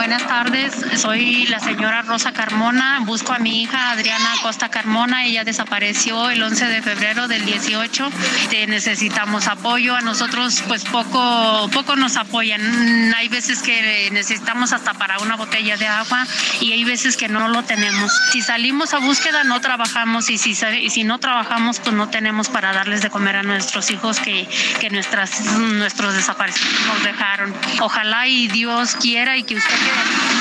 Buenas 0.00 0.26
tardes, 0.26 0.72
soy 0.96 1.46
la 1.48 1.60
señora 1.60 2.00
Rosa 2.00 2.32
Carmona. 2.32 3.00
Busco 3.04 3.34
a 3.34 3.38
mi 3.38 3.60
hija 3.60 3.90
Adriana 3.90 4.32
Costa 4.40 4.70
Carmona. 4.70 5.26
Ella 5.26 5.44
desapareció 5.44 6.30
el 6.30 6.42
11 6.42 6.68
de 6.68 6.80
febrero 6.80 7.28
del 7.28 7.44
18. 7.44 8.10
Te 8.48 8.66
necesitamos 8.66 9.46
apoyo. 9.46 9.94
A 9.94 10.00
nosotros, 10.00 10.64
pues 10.66 10.86
poco, 10.86 11.68
poco 11.74 11.96
nos 11.96 12.16
apoyan. 12.16 13.12
Hay 13.14 13.28
veces 13.28 13.60
que 13.60 14.08
necesitamos 14.10 14.72
hasta 14.72 14.94
para 14.94 15.18
una 15.18 15.36
botella 15.36 15.76
de 15.76 15.86
agua 15.86 16.26
y 16.62 16.72
hay 16.72 16.84
veces 16.84 17.18
que 17.18 17.28
no 17.28 17.48
lo 17.48 17.62
tenemos. 17.64 18.10
Si 18.32 18.40
salimos 18.40 18.94
a 18.94 19.00
búsqueda, 19.00 19.44
no 19.44 19.60
trabajamos 19.60 20.30
y 20.30 20.38
si, 20.38 20.52
y 20.80 20.88
si 20.88 21.04
no 21.04 21.18
trabajamos, 21.18 21.78
pues 21.78 21.94
no 21.94 22.08
tenemos 22.08 22.48
para 22.48 22.72
darles 22.72 23.02
de 23.02 23.10
comer 23.10 23.36
a 23.36 23.42
nuestros 23.42 23.90
hijos 23.90 24.18
que, 24.18 24.48
que 24.80 24.88
nuestras, 24.88 25.44
nuestros 25.58 26.14
desaparecidos 26.14 26.86
nos 26.86 27.02
dejaron. 27.02 27.54
Ojalá 27.80 28.26
y 28.28 28.48
Dios 28.48 28.96
quiera 28.96 29.36
y 29.36 29.42
que 29.42 29.56
usted 29.56 29.89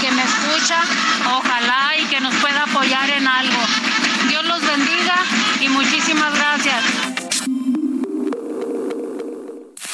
que 0.02 0.12
me 0.12 0.24
escucha, 0.24 0.82
ojalá 1.38 1.96
y 1.98 2.06
que 2.06 2.20
nos 2.22 2.34
pueda 2.36 2.64
apoyar 2.64 3.10
en 3.10 3.28
algo. 3.28 3.60
Dios 4.28 4.46
los 4.46 4.62
bendiga 4.62 5.16
y 5.60 5.70
muchísimas 5.70 6.34
gracias. 6.36 7.19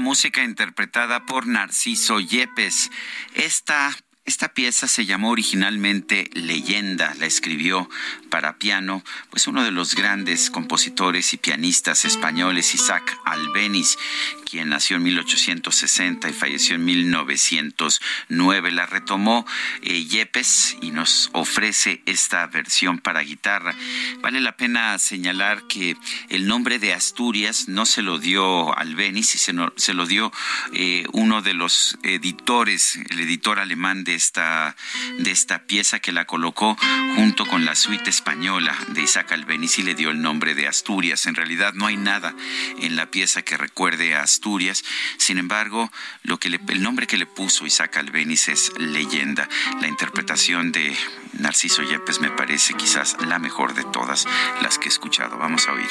Música 0.00 0.42
interpretada 0.42 1.26
por 1.26 1.46
Narciso 1.46 2.18
Yepes. 2.18 2.90
Esta 3.34 3.96
esta 4.30 4.54
pieza 4.54 4.86
se 4.86 5.06
llamó 5.06 5.30
originalmente 5.30 6.30
Leyenda, 6.34 7.16
la 7.18 7.26
escribió 7.26 7.90
para 8.30 8.58
piano, 8.58 9.02
pues 9.28 9.48
uno 9.48 9.64
de 9.64 9.72
los 9.72 9.96
grandes 9.96 10.50
compositores 10.50 11.32
y 11.34 11.36
pianistas 11.36 12.04
españoles, 12.04 12.72
Isaac 12.76 13.18
Albeniz, 13.24 13.98
quien 14.48 14.68
nació 14.68 14.96
en 14.96 15.02
1860 15.02 16.28
y 16.28 16.32
falleció 16.32 16.76
en 16.76 16.84
1909. 16.84 18.70
La 18.70 18.86
retomó 18.86 19.44
eh, 19.82 20.04
Yepes 20.04 20.76
y 20.80 20.92
nos 20.92 21.30
ofrece 21.32 22.02
esta 22.06 22.46
versión 22.46 22.98
para 22.98 23.20
guitarra. 23.22 23.74
Vale 24.20 24.40
la 24.40 24.56
pena 24.56 24.96
señalar 24.98 25.66
que 25.66 25.96
el 26.28 26.46
nombre 26.46 26.78
de 26.78 26.94
Asturias 26.94 27.68
no 27.68 27.84
se 27.84 28.02
lo 28.02 28.18
dio 28.18 28.76
Albeniz, 28.76 29.30
se, 29.30 29.52
se 29.76 29.94
lo 29.94 30.06
dio 30.06 30.32
eh, 30.72 31.04
uno 31.12 31.42
de 31.42 31.54
los 31.54 31.98
editores, 32.04 32.96
el 33.10 33.20
editor 33.20 33.58
alemán 33.58 34.04
de 34.04 34.19
esta, 34.20 34.76
de 35.18 35.30
esta 35.30 35.66
pieza 35.66 35.98
que 35.98 36.12
la 36.12 36.26
colocó 36.26 36.76
junto 37.16 37.46
con 37.46 37.64
la 37.64 37.74
suite 37.74 38.10
española 38.10 38.76
de 38.88 39.00
Isaac 39.00 39.32
Albeniz 39.32 39.78
y 39.78 39.82
le 39.82 39.94
dio 39.94 40.10
el 40.10 40.20
nombre 40.20 40.54
de 40.54 40.68
Asturias. 40.68 41.24
En 41.24 41.34
realidad 41.34 41.72
no 41.74 41.86
hay 41.86 41.96
nada 41.96 42.34
en 42.78 42.96
la 42.96 43.10
pieza 43.10 43.40
que 43.42 43.56
recuerde 43.56 44.14
a 44.14 44.22
Asturias. 44.22 44.84
Sin 45.16 45.38
embargo, 45.38 45.90
lo 46.22 46.38
que 46.38 46.48
el 46.48 46.82
nombre 46.82 47.06
que 47.06 47.16
le 47.16 47.24
puso 47.26 47.64
Isaac 47.64 47.96
Albeniz 47.96 48.48
es 48.48 48.72
leyenda. 48.78 49.48
La 49.80 49.88
interpretación 49.88 50.70
de 50.70 50.94
Narciso 51.32 51.82
Yepes 51.82 52.20
me 52.20 52.30
parece 52.30 52.74
quizás 52.74 53.16
la 53.26 53.38
mejor 53.38 53.72
de 53.72 53.84
todas 53.84 54.26
las 54.62 54.78
que 54.78 54.86
he 54.86 54.92
escuchado. 54.92 55.38
Vamos 55.38 55.66
a 55.66 55.72
oír. 55.72 55.88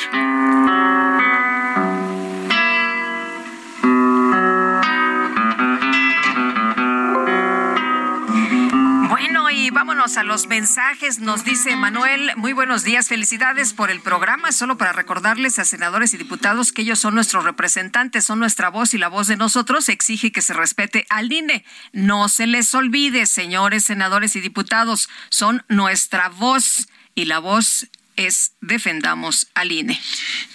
Y 9.70 9.72
vámonos 9.72 10.18
a 10.18 10.24
los 10.24 10.48
mensajes. 10.48 11.20
Nos 11.20 11.46
dice 11.46 11.76
Manuel, 11.76 12.32
muy 12.38 12.54
buenos 12.54 12.84
días, 12.84 13.08
felicidades 13.08 13.74
por 13.74 13.92
el 13.92 14.02
programa. 14.02 14.52
Solo 14.52 14.78
para 14.78 14.94
recordarles 14.94 15.60
a 15.60 15.66
senadores 15.66 16.12
y 16.14 16.18
diputados 16.18 16.72
que 16.72 16.82
ellos 16.82 16.98
son 16.98 17.14
nuestros 17.14 17.44
representantes, 17.44 18.26
son 18.26 18.40
nuestra 18.40 18.70
voz 18.70 18.96
y 18.96 18.98
la 18.98 19.10
voz 19.10 19.28
de 19.28 19.38
nosotros 19.38 19.88
exige 19.90 20.32
que 20.32 20.42
se 20.42 20.54
respete 20.54 21.06
al 21.10 21.32
INE. 21.32 21.64
No 21.94 22.30
se 22.30 22.48
les 22.48 22.74
olvide, 22.74 23.28
señores 23.28 23.84
senadores 23.84 24.36
y 24.36 24.42
diputados, 24.42 25.08
son 25.30 25.64
nuestra 25.68 26.30
voz 26.30 26.90
y 27.14 27.26
la 27.26 27.38
voz 27.38 27.88
es 28.20 28.54
defendamos 28.60 29.48
al 29.54 29.72
INE. 29.72 30.00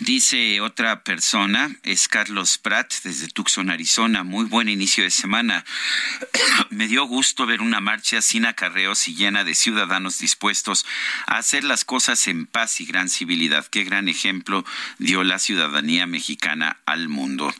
Dice 0.00 0.60
otra 0.60 1.02
persona, 1.02 1.74
es 1.82 2.08
Carlos 2.08 2.58
Pratt 2.58 2.92
desde 3.02 3.28
Tucson, 3.28 3.70
Arizona. 3.70 4.22
Muy 4.22 4.44
buen 4.44 4.68
inicio 4.68 5.02
de 5.02 5.10
semana. 5.10 5.64
Me 6.70 6.88
dio 6.88 7.06
gusto 7.06 7.46
ver 7.46 7.62
una 7.62 7.80
marcha 7.80 8.20
sin 8.20 8.44
acarreos 8.44 9.08
y 9.08 9.14
llena 9.14 9.44
de 9.44 9.54
ciudadanos 9.54 10.18
dispuestos 10.18 10.84
a 11.26 11.38
hacer 11.38 11.64
las 11.64 11.84
cosas 11.84 12.28
en 12.28 12.46
paz 12.46 12.80
y 12.80 12.86
gran 12.86 13.08
civilidad. 13.08 13.66
Qué 13.66 13.84
gran 13.84 14.08
ejemplo 14.08 14.64
dio 14.98 15.24
la 15.24 15.38
ciudadanía 15.38 16.06
mexicana 16.06 16.80
al 16.84 17.08
mundo. 17.08 17.52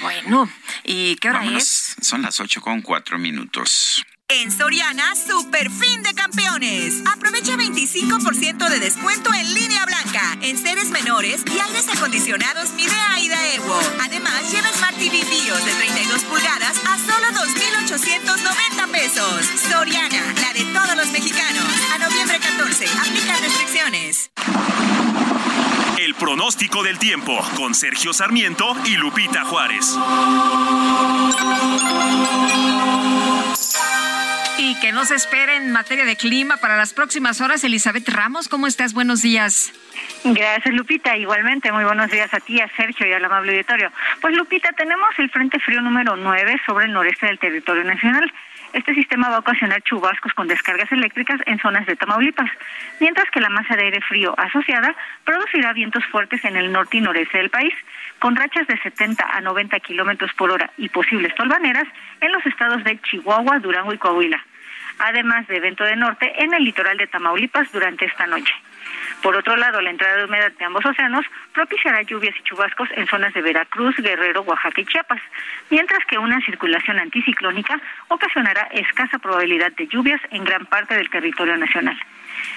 Bueno, 0.00 0.48
¿y 0.84 1.16
qué 1.16 1.30
hora 1.30 1.44
es? 1.56 1.96
Son 2.00 2.22
las 2.22 2.38
ocho 2.38 2.60
con 2.60 2.80
cuatro 2.80 3.18
minutos. 3.18 4.04
En 4.32 4.52
Soriana, 4.52 5.16
super 5.16 5.68
fin 5.68 6.04
de 6.04 6.14
campeones. 6.14 7.02
Aprovecha 7.12 7.56
25% 7.56 8.68
de 8.68 8.78
descuento 8.78 9.34
en 9.34 9.54
línea 9.54 9.84
blanca, 9.84 10.38
en 10.40 10.56
seres 10.56 10.90
menores 10.90 11.42
y 11.52 11.58
aires 11.58 11.88
acondicionados 11.88 12.70
Midea 12.74 13.18
y 13.18 13.28
Daewoo. 13.28 13.80
Además, 14.00 14.52
lleva 14.52 14.68
Smart 14.68 14.96
TV 14.96 15.24
BIOS 15.24 15.64
de 15.64 15.72
32 15.72 16.22
pulgadas 16.22 16.76
a 16.86 16.96
solo 16.98 17.26
2,890 17.44 18.86
pesos. 18.92 19.46
Soriana, 19.68 20.32
la 20.40 20.52
de 20.52 20.64
todos 20.72 20.96
los 20.96 21.10
mexicanos. 21.10 21.64
A 21.92 21.98
noviembre 21.98 22.38
14, 22.38 22.86
aplica 22.86 23.36
restricciones. 23.36 24.30
El 25.98 26.14
pronóstico 26.14 26.84
del 26.84 27.00
tiempo 27.00 27.36
con 27.56 27.74
Sergio 27.74 28.12
Sarmiento 28.12 28.76
y 28.84 28.96
Lupita 28.96 29.44
Juárez. 29.44 29.96
Y 34.62 34.78
que 34.78 34.92
nos 34.92 35.10
espera 35.10 35.56
en 35.56 35.72
materia 35.72 36.04
de 36.04 36.16
clima 36.16 36.58
para 36.58 36.76
las 36.76 36.92
próximas 36.92 37.40
horas. 37.40 37.64
Elizabeth 37.64 38.06
Ramos, 38.10 38.46
¿cómo 38.46 38.66
estás? 38.66 38.92
Buenos 38.92 39.22
días. 39.22 39.72
Gracias, 40.22 40.74
Lupita. 40.74 41.16
Igualmente, 41.16 41.72
muy 41.72 41.84
buenos 41.84 42.10
días 42.10 42.32
a 42.34 42.40
ti, 42.40 42.60
a 42.60 42.68
Sergio 42.76 43.08
y 43.08 43.12
al 43.14 43.24
amable 43.24 43.52
auditorio. 43.52 43.90
Pues, 44.20 44.36
Lupita, 44.36 44.70
tenemos 44.72 45.08
el 45.16 45.30
Frente 45.30 45.58
Frío 45.60 45.80
número 45.80 46.14
9 46.14 46.60
sobre 46.66 46.84
el 46.84 46.92
noreste 46.92 47.24
del 47.24 47.38
territorio 47.38 47.84
nacional. 47.84 48.30
Este 48.74 48.94
sistema 48.94 49.30
va 49.30 49.36
a 49.36 49.38
ocasionar 49.38 49.80
chubascos 49.80 50.34
con 50.34 50.46
descargas 50.46 50.92
eléctricas 50.92 51.40
en 51.46 51.58
zonas 51.58 51.86
de 51.86 51.96
Tamaulipas, 51.96 52.50
mientras 53.00 53.30
que 53.30 53.40
la 53.40 53.48
masa 53.48 53.76
de 53.76 53.84
aire 53.84 54.02
frío 54.02 54.34
asociada 54.36 54.94
producirá 55.24 55.72
vientos 55.72 56.04
fuertes 56.04 56.44
en 56.44 56.56
el 56.56 56.70
norte 56.70 56.98
y 56.98 57.00
noreste 57.00 57.38
del 57.38 57.48
país, 57.48 57.72
con 58.18 58.36
rachas 58.36 58.66
de 58.66 58.78
70 58.82 59.24
a 59.24 59.40
90 59.40 59.80
kilómetros 59.80 60.34
por 60.34 60.50
hora 60.50 60.70
y 60.76 60.90
posibles 60.90 61.34
tolvaneras 61.34 61.88
en 62.20 62.30
los 62.30 62.44
estados 62.44 62.84
de 62.84 63.00
Chihuahua, 63.00 63.58
Durango 63.58 63.94
y 63.94 63.98
Coahuila 63.98 64.44
además 65.00 65.46
de 65.48 65.56
evento 65.56 65.84
de 65.84 65.96
norte 65.96 66.32
en 66.42 66.54
el 66.54 66.64
litoral 66.64 66.96
de 66.96 67.06
Tamaulipas 67.06 67.72
durante 67.72 68.04
esta 68.04 68.26
noche. 68.26 68.52
Por 69.22 69.36
otro 69.36 69.56
lado, 69.56 69.80
la 69.80 69.90
entrada 69.90 70.16
de 70.16 70.24
humedad 70.24 70.52
de 70.52 70.64
ambos 70.64 70.84
océanos 70.84 71.26
propiciará 71.52 72.02
lluvias 72.02 72.34
y 72.38 72.42
chubascos 72.42 72.88
en 72.96 73.06
zonas 73.06 73.34
de 73.34 73.42
Veracruz, 73.42 73.94
Guerrero, 73.96 74.42
Oaxaca 74.42 74.80
y 74.80 74.86
Chiapas, 74.86 75.20
mientras 75.68 76.04
que 76.06 76.18
una 76.18 76.40
circulación 76.42 76.98
anticiclónica 76.98 77.78
ocasionará 78.08 78.62
escasa 78.72 79.18
probabilidad 79.18 79.72
de 79.72 79.86
lluvias 79.88 80.20
en 80.30 80.44
gran 80.44 80.64
parte 80.66 80.94
del 80.94 81.10
territorio 81.10 81.56
nacional. 81.56 81.98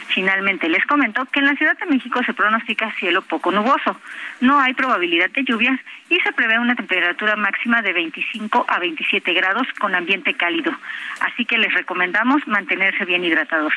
Finalmente, 0.09 0.69
les 0.69 0.85
comento 0.85 1.25
que 1.25 1.39
en 1.39 1.45
la 1.45 1.55
Ciudad 1.55 1.77
de 1.77 1.85
México 1.85 2.21
se 2.25 2.33
pronostica 2.33 2.93
cielo 2.99 3.21
poco 3.21 3.51
nuboso. 3.51 3.99
No 4.41 4.59
hay 4.59 4.73
probabilidad 4.73 5.29
de 5.31 5.43
lluvias 5.43 5.79
y 6.09 6.19
se 6.19 6.31
prevé 6.33 6.59
una 6.59 6.75
temperatura 6.75 7.35
máxima 7.35 7.81
de 7.81 7.93
25 7.93 8.65
a 8.67 8.79
27 8.79 9.33
grados 9.33 9.67
con 9.79 9.95
ambiente 9.95 10.33
cálido. 10.33 10.75
Así 11.21 11.45
que 11.45 11.57
les 11.57 11.73
recomendamos 11.73 12.45
mantenerse 12.47 13.05
bien 13.05 13.23
hidratados. 13.23 13.73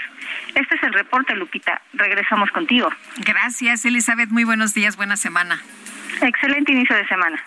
Este 0.54 0.76
es 0.76 0.82
el 0.82 0.92
reporte, 0.92 1.34
Lupita. 1.34 1.80
Regresamos 1.94 2.50
contigo. 2.50 2.90
Gracias, 3.18 3.84
Elizabeth. 3.84 4.30
Muy 4.30 4.44
buenos 4.44 4.74
días, 4.74 4.96
buena 4.96 5.16
semana. 5.16 5.60
Excelente 6.20 6.72
inicio 6.72 6.96
de 6.96 7.06
semana. 7.06 7.42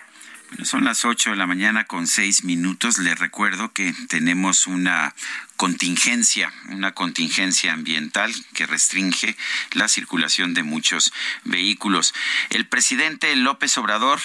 Bueno, 0.50 0.64
son 0.64 0.84
las 0.84 1.04
8 1.04 1.30
de 1.30 1.36
la 1.36 1.46
mañana 1.46 1.84
con 1.84 2.08
6 2.08 2.44
minutos. 2.44 2.98
Les 2.98 3.16
recuerdo 3.18 3.72
que 3.72 3.92
tenemos 4.08 4.66
una 4.66 5.14
contingencia, 5.60 6.50
una 6.70 6.94
contingencia 6.94 7.74
ambiental 7.74 8.32
que 8.54 8.64
restringe 8.64 9.36
la 9.72 9.88
circulación 9.88 10.54
de 10.54 10.62
muchos 10.62 11.12
vehículos. 11.44 12.14
El 12.48 12.66
presidente 12.66 13.36
López 13.36 13.76
Obrador 13.76 14.20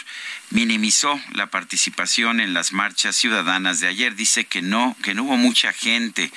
minimizó 0.52 1.20
la 1.34 1.48
participación 1.48 2.40
en 2.40 2.54
las 2.54 2.72
marchas 2.72 3.16
ciudadanas 3.16 3.80
de 3.80 3.88
ayer. 3.88 4.16
Dice 4.16 4.46
que 4.46 4.62
no, 4.62 4.96
que 5.02 5.14
no 5.14 5.24
hubo 5.24 5.38
mucha 5.38 5.74
gente. 5.74 6.32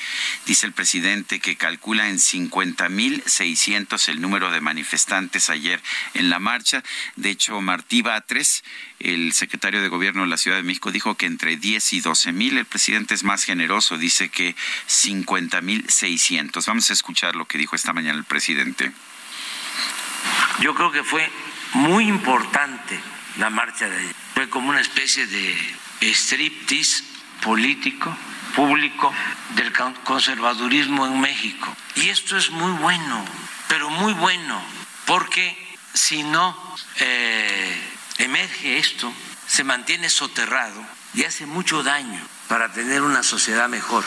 Dice 0.46 0.66
el 0.66 0.72
presidente 0.72 1.40
que 1.40 1.56
calcula 1.56 2.08
en 2.08 2.18
50.600 2.18 4.08
el 4.08 4.20
número 4.20 4.50
de 4.50 4.60
manifestantes 4.60 5.50
ayer 5.50 5.80
en 6.14 6.30
la 6.30 6.38
marcha. 6.38 6.82
De 7.16 7.30
hecho, 7.30 7.60
Martí 7.60 8.02
Batres, 8.02 8.64
el 8.98 9.32
secretario 9.32 9.82
de 9.82 9.88
Gobierno 9.88 10.22
de 10.22 10.28
la 10.28 10.36
Ciudad 10.36 10.56
de 10.56 10.62
México, 10.62 10.90
dijo 10.90 11.14
que 11.16 11.26
entre 11.26 11.56
10 11.56 11.92
y 11.92 12.00
12 12.00 12.32
mil. 12.32 12.58
El 12.58 12.66
presidente 12.66 13.14
es 13.14 13.24
más 13.24 13.44
generoso, 13.44 13.98
dice 13.98 14.28
que 14.28 14.56
50.600. 14.88 16.66
Vamos 16.66 16.90
a 16.90 16.92
escuchar 16.92 17.36
lo 17.36 17.46
que 17.46 17.58
dijo 17.58 17.76
esta 17.76 17.92
mañana 17.92 18.18
el 18.18 18.24
presidente. 18.24 18.92
Yo 20.60 20.74
creo 20.74 20.90
que 20.90 21.04
fue 21.04 21.30
muy 21.74 22.08
importante 22.08 22.98
la 23.38 23.50
marcha 23.50 23.88
de. 23.88 24.14
Fue 24.34 24.48
como 24.48 24.70
una 24.70 24.80
especie 24.80 25.26
de 25.26 25.76
striptease 26.02 27.04
político, 27.42 28.14
público, 28.54 29.12
del 29.54 29.72
conservadurismo 30.04 31.06
en 31.06 31.20
México. 31.20 31.74
Y 31.96 32.08
esto 32.08 32.36
es 32.36 32.50
muy 32.50 32.72
bueno, 32.72 33.24
pero 33.68 33.90
muy 33.90 34.12
bueno, 34.14 34.60
porque 35.06 35.56
si 35.94 36.22
no 36.22 36.56
eh, 37.00 37.90
emerge 38.18 38.78
esto, 38.78 39.12
se 39.46 39.64
mantiene 39.64 40.10
soterrado 40.10 40.84
y 41.14 41.24
hace 41.24 41.46
mucho 41.46 41.82
daño 41.82 42.20
para 42.48 42.72
tener 42.72 43.02
una 43.02 43.22
sociedad 43.22 43.68
mejor. 43.68 44.04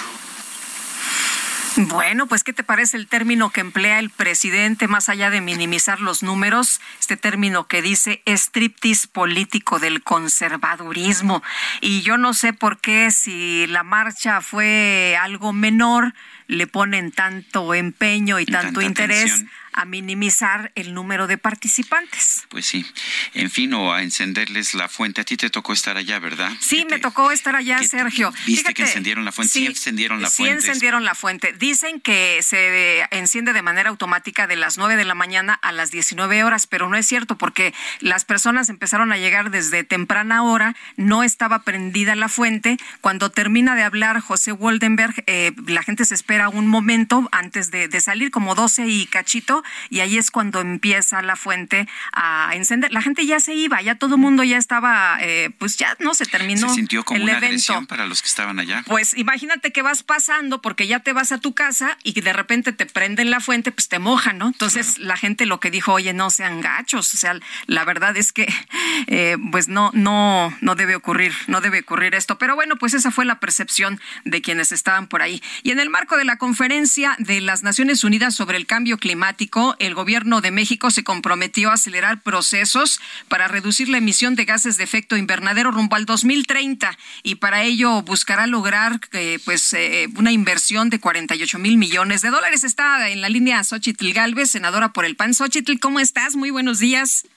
Bueno, 1.78 2.28
pues 2.28 2.44
¿qué 2.44 2.52
te 2.52 2.64
parece 2.64 2.98
el 2.98 3.08
término 3.08 3.50
que 3.50 3.62
emplea 3.62 4.00
el 4.00 4.10
presidente 4.10 4.88
más 4.88 5.08
allá 5.10 5.30
de 5.30 5.40
minimizar 5.40 6.02
los 6.02 6.22
números? 6.22 6.82
Este 7.00 7.16
término 7.16 7.68
que 7.68 7.82
dice 7.82 8.22
striptease 8.26 9.08
político 9.08 9.80
del 9.80 10.04
conservadurismo. 10.04 11.42
Y 11.80 12.02
yo 12.02 12.18
no 12.18 12.34
sé 12.34 12.52
por 12.54 12.80
qué 12.80 13.10
si 13.12 13.68
la 13.68 13.84
marcha 13.84 14.42
fue 14.42 15.18
algo 15.22 15.54
menor, 15.54 16.14
le 16.48 16.68
ponen 16.68 17.12
tanto 17.12 17.74
empeño 17.74 18.40
y, 18.40 18.46
tanto 18.46 18.82
interés 18.82 19.46
a 19.74 19.86
minimizar 19.86 20.72
el 20.76 20.94
número 20.94 21.28
de 21.28 21.38
participantes. 21.38 22.46
Pues 22.50 22.66
sí, 22.66 22.86
en 23.34 23.50
fin, 23.50 23.74
o 23.74 23.94
a 23.94 24.02
encenderles 24.02 24.74
la 24.74 24.88
fuente. 24.88 25.22
A 25.22 25.24
ti 25.24 25.38
te 25.38 25.50
tocó 25.50 25.74
estar 25.74 25.98
allá, 25.98 26.20
¿verdad? 26.20 26.52
Sí, 26.60 26.86
me 26.90 27.00
tocó 27.00 27.32
estar 27.32 27.56
allá, 27.56 27.82
Sergio. 27.84 28.34
¿Viste 28.46 28.74
que 28.74 28.84
encendieron 28.84 29.26
la 29.26 29.32
fuente? 29.32 29.54
Sí, 29.54 29.66
encendieron 29.66 30.22
la 30.22 30.30
fuente. 30.30 30.62
Sí, 30.62 30.68
encendieron 30.68 31.06
la 31.06 31.16
fuente. 31.16 31.54
Dicen 31.54 32.00
que 32.02 32.42
se 32.42 33.08
enciende 33.12 33.54
de 33.54 33.62
manera 33.62 33.90
automática 33.90 34.48
de 34.48 34.56
las 34.56 34.78
9 34.78 34.96
de 34.96 35.06
la 35.06 35.16
mañana 35.16 35.54
a 35.54 35.72
las 35.72 35.92
19 35.92 36.44
horas, 36.44 36.68
pero 36.68 36.90
no 36.90 36.98
es 36.98 37.06
cierto 37.06 37.38
porque 37.38 37.74
las 38.00 38.26
personas 38.26 38.70
empezaron 38.70 39.12
a 39.12 39.18
llegar 39.18 39.52
desde 39.52 39.84
temprana 39.84 40.44
hora, 40.44 40.76
no 40.98 41.24
estaba 41.24 41.64
prendida 41.64 42.16
la 42.16 42.30
fuente. 42.30 42.78
Cuando 43.02 43.30
termina 43.30 43.76
de 43.76 43.84
hablar 43.84 44.20
José 44.20 44.52
Woldenberg, 44.52 45.24
eh, 45.28 45.54
la 45.68 45.84
gente 45.84 46.06
se 46.06 46.16
espera 46.16 46.50
un 46.50 46.68
momento 46.68 47.28
antes 47.32 47.72
de, 47.72 47.88
de 47.88 48.02
salir, 48.02 48.32
como 48.32 48.56
12 48.56 48.88
y 48.88 49.06
cachito, 49.06 49.61
y 49.90 50.00
ahí 50.00 50.18
es 50.18 50.32
cuando 50.32 50.60
empieza 50.62 51.22
la 51.22 51.36
fuente 51.36 51.88
a 52.14 52.52
encender. 52.54 52.92
La 52.92 53.02
gente 53.02 53.26
ya 53.26 53.40
se 53.40 53.54
iba, 53.54 53.82
ya 53.82 53.96
todo 53.96 54.16
el 54.16 54.22
mundo 54.22 54.44
ya 54.44 54.58
estaba, 54.58 55.18
eh, 55.22 55.52
pues 55.58 55.78
ya 55.78 55.96
no 56.00 56.14
se 56.14 56.26
terminó. 56.26 56.70
Se 56.70 56.76
sintió 56.76 57.04
como 57.04 57.24
una 57.24 57.38
agresión 57.38 57.88
para 57.88 58.06
los 58.06 58.22
que 58.22 58.28
estaban 58.28 58.60
allá. 58.60 58.84
Pues 58.86 59.18
imagínate 59.18 59.72
que 59.72 59.82
vas 59.82 60.04
pasando 60.04 60.62
porque 60.62 60.88
ya 60.88 61.00
te 61.00 61.14
vas 61.14 61.32
a 61.32 61.40
tu 61.40 61.54
casa 61.54 61.98
y 62.04 62.20
de 62.20 62.34
repente 62.34 62.74
te 62.74 62.86
prenden 62.86 63.30
la 63.30 63.40
fuente, 63.40 63.72
pues 63.72 63.88
te 63.88 64.00
mojan, 64.00 64.38
¿no? 64.38 64.48
Entonces 64.48 64.98
la 64.98 65.18
gente 65.18 65.46
lo 65.46 65.60
que 65.60 65.72
dijo, 65.72 65.94
oye, 65.94 66.14
no 66.14 66.30
sean 66.30 66.62
gachos, 66.62 67.14
o 67.14 67.18
sea, 67.18 67.36
la 67.68 67.86
verdad 67.86 68.16
es 68.18 68.32
que 68.32 68.52
eh, 69.08 69.38
pues 69.52 69.68
no, 69.68 69.92
no, 69.94 70.56
no 70.62 70.76
debe 70.76 70.96
ocurrir, 70.96 71.34
no 71.48 71.62
debe 71.62 71.80
ocurrir 71.80 72.16
esto. 72.16 72.38
Pero 72.38 72.56
bueno, 72.56 72.76
pues 72.78 72.94
esa 72.94 73.12
fue 73.12 73.26
la 73.26 73.40
percepción 73.40 74.00
de 74.26 74.42
quienes 74.42 74.72
estaban 74.72 75.08
por 75.08 75.22
ahí. 75.22 75.42
Y 75.64 75.72
en 75.72 75.80
el 75.80 75.90
marco 75.90 76.18
de 76.18 76.26
la 76.26 76.38
conferencia 76.38 77.16
de 77.20 77.42
las 77.42 77.64
Naciones 77.64 78.04
Unidas 78.04 78.36
sobre 78.36 78.58
el 78.58 78.66
cambio 78.66 78.98
climático, 78.98 79.51
el 79.80 79.96
gobierno 79.96 80.40
de 80.40 80.50
México 80.50 80.92
se 80.92 81.04
comprometió 81.04 81.72
a 81.72 81.74
acelerar 81.74 82.22
procesos 82.22 83.02
para 83.28 83.50
reducir 83.50 83.90
la 83.90 83.98
emisión 83.98 84.36
de 84.36 84.46
gases 84.46 84.78
de 84.78 84.86
efecto 84.86 85.18
invernadero 85.18 85.72
rumbo 85.72 85.98
al 85.98 86.06
2030 86.06 86.98
y 87.24 87.36
para 87.36 87.64
ello 87.64 88.02
buscará 88.02 88.48
lograr 88.48 89.00
eh, 89.12 89.40
pues 89.44 89.74
eh, 89.74 90.08
una 90.16 90.32
inversión 90.32 90.90
de 90.90 91.00
48 91.00 91.60
mil 91.60 91.78
millones 91.78 92.22
de 92.22 92.30
dólares. 92.30 92.64
Está 92.64 93.10
en 93.10 93.20
la 93.20 93.28
línea 93.28 93.64
Xochitl 93.64 94.14
Galvez, 94.14 94.52
senadora 94.52 94.94
por 94.94 95.04
el 95.04 95.16
PAN. 95.18 95.34
Xochitl, 95.34 95.80
¿cómo 95.80 96.00
estás? 96.00 96.36
Muy 96.36 96.50
buenos 96.50 96.80
días. 96.80 97.28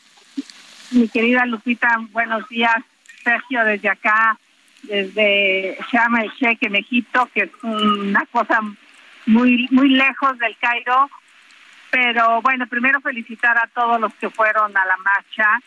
Mi 0.93 1.09
querida 1.09 1.45
Lupita, 1.47 1.99
buenos 2.13 2.49
días. 2.49 2.77
Sergio, 3.25 3.65
desde 3.65 3.89
acá, 3.89 4.39
desde 4.83 5.77
Sharm 5.91 6.17
el 6.19 6.31
Sheikh 6.39 6.63
en 6.63 6.77
Egipto, 6.77 7.29
que 7.35 7.45
es 7.45 7.51
una 7.63 8.25
cosa 8.27 8.61
muy 9.27 9.67
muy 9.71 9.89
lejos 9.89 10.39
del 10.39 10.57
Cairo, 10.59 11.11
Pero 11.95 12.43
bueno, 12.43 12.67
primero 12.67 13.01
felicitar 13.01 13.57
a 13.57 13.69
todos 13.69 14.01
los 14.01 14.13
que 14.15 14.29
fueron 14.29 14.77
a 14.77 14.85
la 14.85 14.97
marcha, 14.97 15.61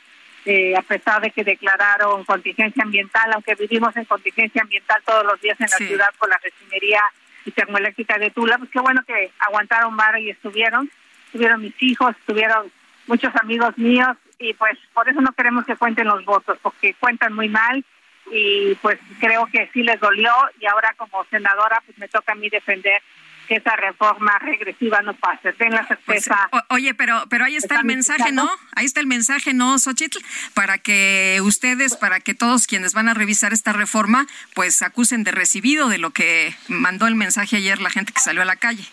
eh, 0.44 0.76
a 0.76 0.82
pesar 0.82 1.22
de 1.22 1.32
que 1.32 1.46
declararon 1.46 2.26
contingencia 2.26 2.84
ambiental, 2.84 3.32
aunque 3.32 3.56
vivimos 3.56 3.96
en 3.96 4.04
contingencia 4.04 4.62
ambiental 4.62 5.02
todos 5.06 5.24
los 5.24 5.40
días 5.40 5.58
en 5.62 5.68
la 5.72 5.78
ciudad 5.78 6.10
con 6.18 6.30
la 6.30 6.38
refinería 6.44 7.02
y 7.46 7.52
termoeléctrica 7.52 8.18
de 8.18 8.30
Tula, 8.32 8.58
pues 8.58 8.70
qué 8.72 8.82
bueno 8.82 9.04
que 9.08 9.32
aguantaron 9.40 9.96
vara 9.96 10.20
y 10.20 10.30
estuvieron, 10.30 10.92
estuvieron 11.28 11.62
mis 11.62 11.82
hijos, 11.82 12.14
estuvieron 12.20 12.70
muchos 13.08 13.34
amigos 13.38 13.78
míos 13.78 14.18
y 14.38 14.54
pues 14.56 14.78
por 14.94 15.08
eso 15.08 15.22
no 15.22 15.32
queremos 15.32 15.64
que 15.64 15.78
cuenten 15.78 16.08
los 16.08 16.26
votos, 16.26 16.58
porque 16.62 16.94
cuentan 16.96 17.36
muy 17.36 17.48
mal 17.48 17.86
y 18.30 18.76
pues 18.82 19.00
creo 19.22 19.46
que 19.46 19.70
sí 19.72 19.82
les 19.82 19.98
dolió 20.02 20.34
y 20.60 20.66
ahora 20.66 20.94
como 20.98 21.24
senadora 21.30 21.82
pues 21.86 21.98
me 21.98 22.10
toca 22.10 22.34
a 22.34 22.36
mí 22.36 22.50
defender 22.50 23.02
que 23.48 23.56
esa 23.56 23.76
reforma 23.76 24.38
regresiva 24.40 25.02
no 25.02 25.16
pase. 25.16 25.54
Ten 25.54 25.72
la 25.72 25.88
pues, 26.06 26.26
certeza. 26.26 26.50
oye, 26.70 26.94
pero 26.94 27.24
pero 27.30 27.46
ahí 27.46 27.56
está 27.56 27.76
el 27.76 27.86
mensaje, 27.86 28.32
¿no? 28.32 28.50
Ahí 28.76 28.86
está 28.86 29.00
el 29.00 29.08
mensaje, 29.08 29.54
¿no, 29.54 29.80
Xochitl? 29.80 30.20
Para 30.54 30.78
que 30.78 31.40
ustedes, 31.44 31.96
para 31.96 32.20
que 32.20 32.34
todos 32.34 32.68
quienes 32.68 32.94
van 32.94 33.10
a 33.10 33.14
revisar 33.14 33.54
esta 33.54 33.74
reforma, 33.74 34.28
pues 34.54 34.82
acusen 34.82 35.24
de 35.24 35.32
recibido 35.32 35.90
de 35.90 35.98
lo 35.98 36.12
que 36.12 36.54
mandó 36.68 37.08
el 37.08 37.16
mensaje 37.16 37.58
ayer 37.58 37.80
la 37.80 37.90
gente 37.90 38.14
que 38.14 38.20
salió 38.20 38.42
a 38.42 38.46
la 38.46 38.56
calle. 38.56 38.84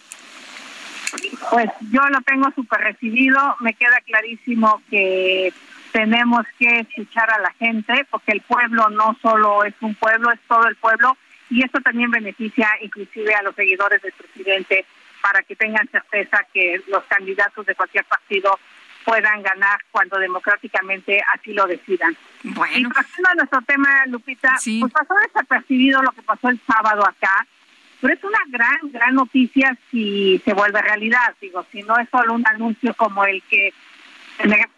Pues 1.51 1.71
yo 1.91 2.01
lo 2.09 2.21
tengo 2.23 2.51
súper 2.55 2.81
recibido. 2.81 3.57
Me 3.61 3.75
queda 3.75 4.01
clarísimo 4.05 4.83
que 4.91 5.53
tenemos 5.93 6.45
que 6.59 6.81
escuchar 6.81 7.31
a 7.31 7.39
la 7.39 7.53
gente, 7.53 8.05
porque 8.11 8.33
el 8.33 8.41
pueblo 8.41 8.91
no 8.91 9.17
solo 9.23 9.65
es 9.65 9.75
un 9.81 9.95
pueblo, 9.95 10.33
es 10.33 10.41
todo 10.49 10.67
el 10.67 10.75
pueblo, 10.75 11.17
y 11.51 11.62
esto 11.62 11.80
también 11.80 12.11
beneficia 12.11 12.68
inclusive 12.80 13.34
a 13.34 13.42
los 13.42 13.55
seguidores 13.55 14.01
del 14.03 14.12
presidente 14.12 14.84
para 15.22 15.42
que 15.42 15.57
tengan 15.57 15.88
certeza 15.88 16.47
que 16.53 16.82
los 16.88 17.05
candidatos 17.05 17.64
de 17.66 17.74
cualquier 17.74 18.05
partido 18.05 18.59
puedan 19.05 19.42
ganar 19.42 19.78
cuando 19.90 20.18
democráticamente 20.18 21.22
así 21.34 21.53
lo 21.53 21.66
decidan. 21.66 22.16
Bueno. 22.42 22.88
Y 22.88 22.92
pasando 22.92 23.28
a 23.30 23.34
nuestro 23.34 23.62
tema, 23.62 24.07
Lupita, 24.07 24.55
pues 24.80 24.92
pasó 24.92 25.14
desapercibido 25.26 26.03
lo 26.03 26.11
que 26.12 26.22
pasó 26.22 26.49
el 26.49 26.61
sábado 26.66 27.07
acá, 27.07 27.47
pero 28.01 28.14
es 28.14 28.24
una 28.24 28.40
gran, 28.49 28.78
gran 28.92 29.14
noticia 29.14 29.76
si 29.90 30.40
se 30.45 30.55
vuelve 30.55 30.80
realidad. 30.82 31.34
Digo, 31.40 31.64
si 31.70 31.82
no 31.82 31.99
es 31.99 32.09
solo 32.11 32.34
un 32.34 32.47
anuncio 32.47 32.95
como 32.95 33.24
el 33.24 33.42
que 33.45 33.72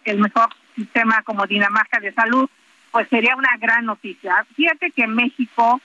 el 0.05 0.19
mejor 0.19 0.49
sistema 0.75 1.23
como 1.23 1.47
Dinamarca 1.47 1.99
de 2.01 2.13
salud, 2.13 2.49
pues 2.91 3.09
sería 3.09 3.37
una 3.37 3.57
gran 3.59 3.85
noticia. 3.85 4.47
Fíjate 4.55 4.91
que 4.91 5.07
México 5.07 5.81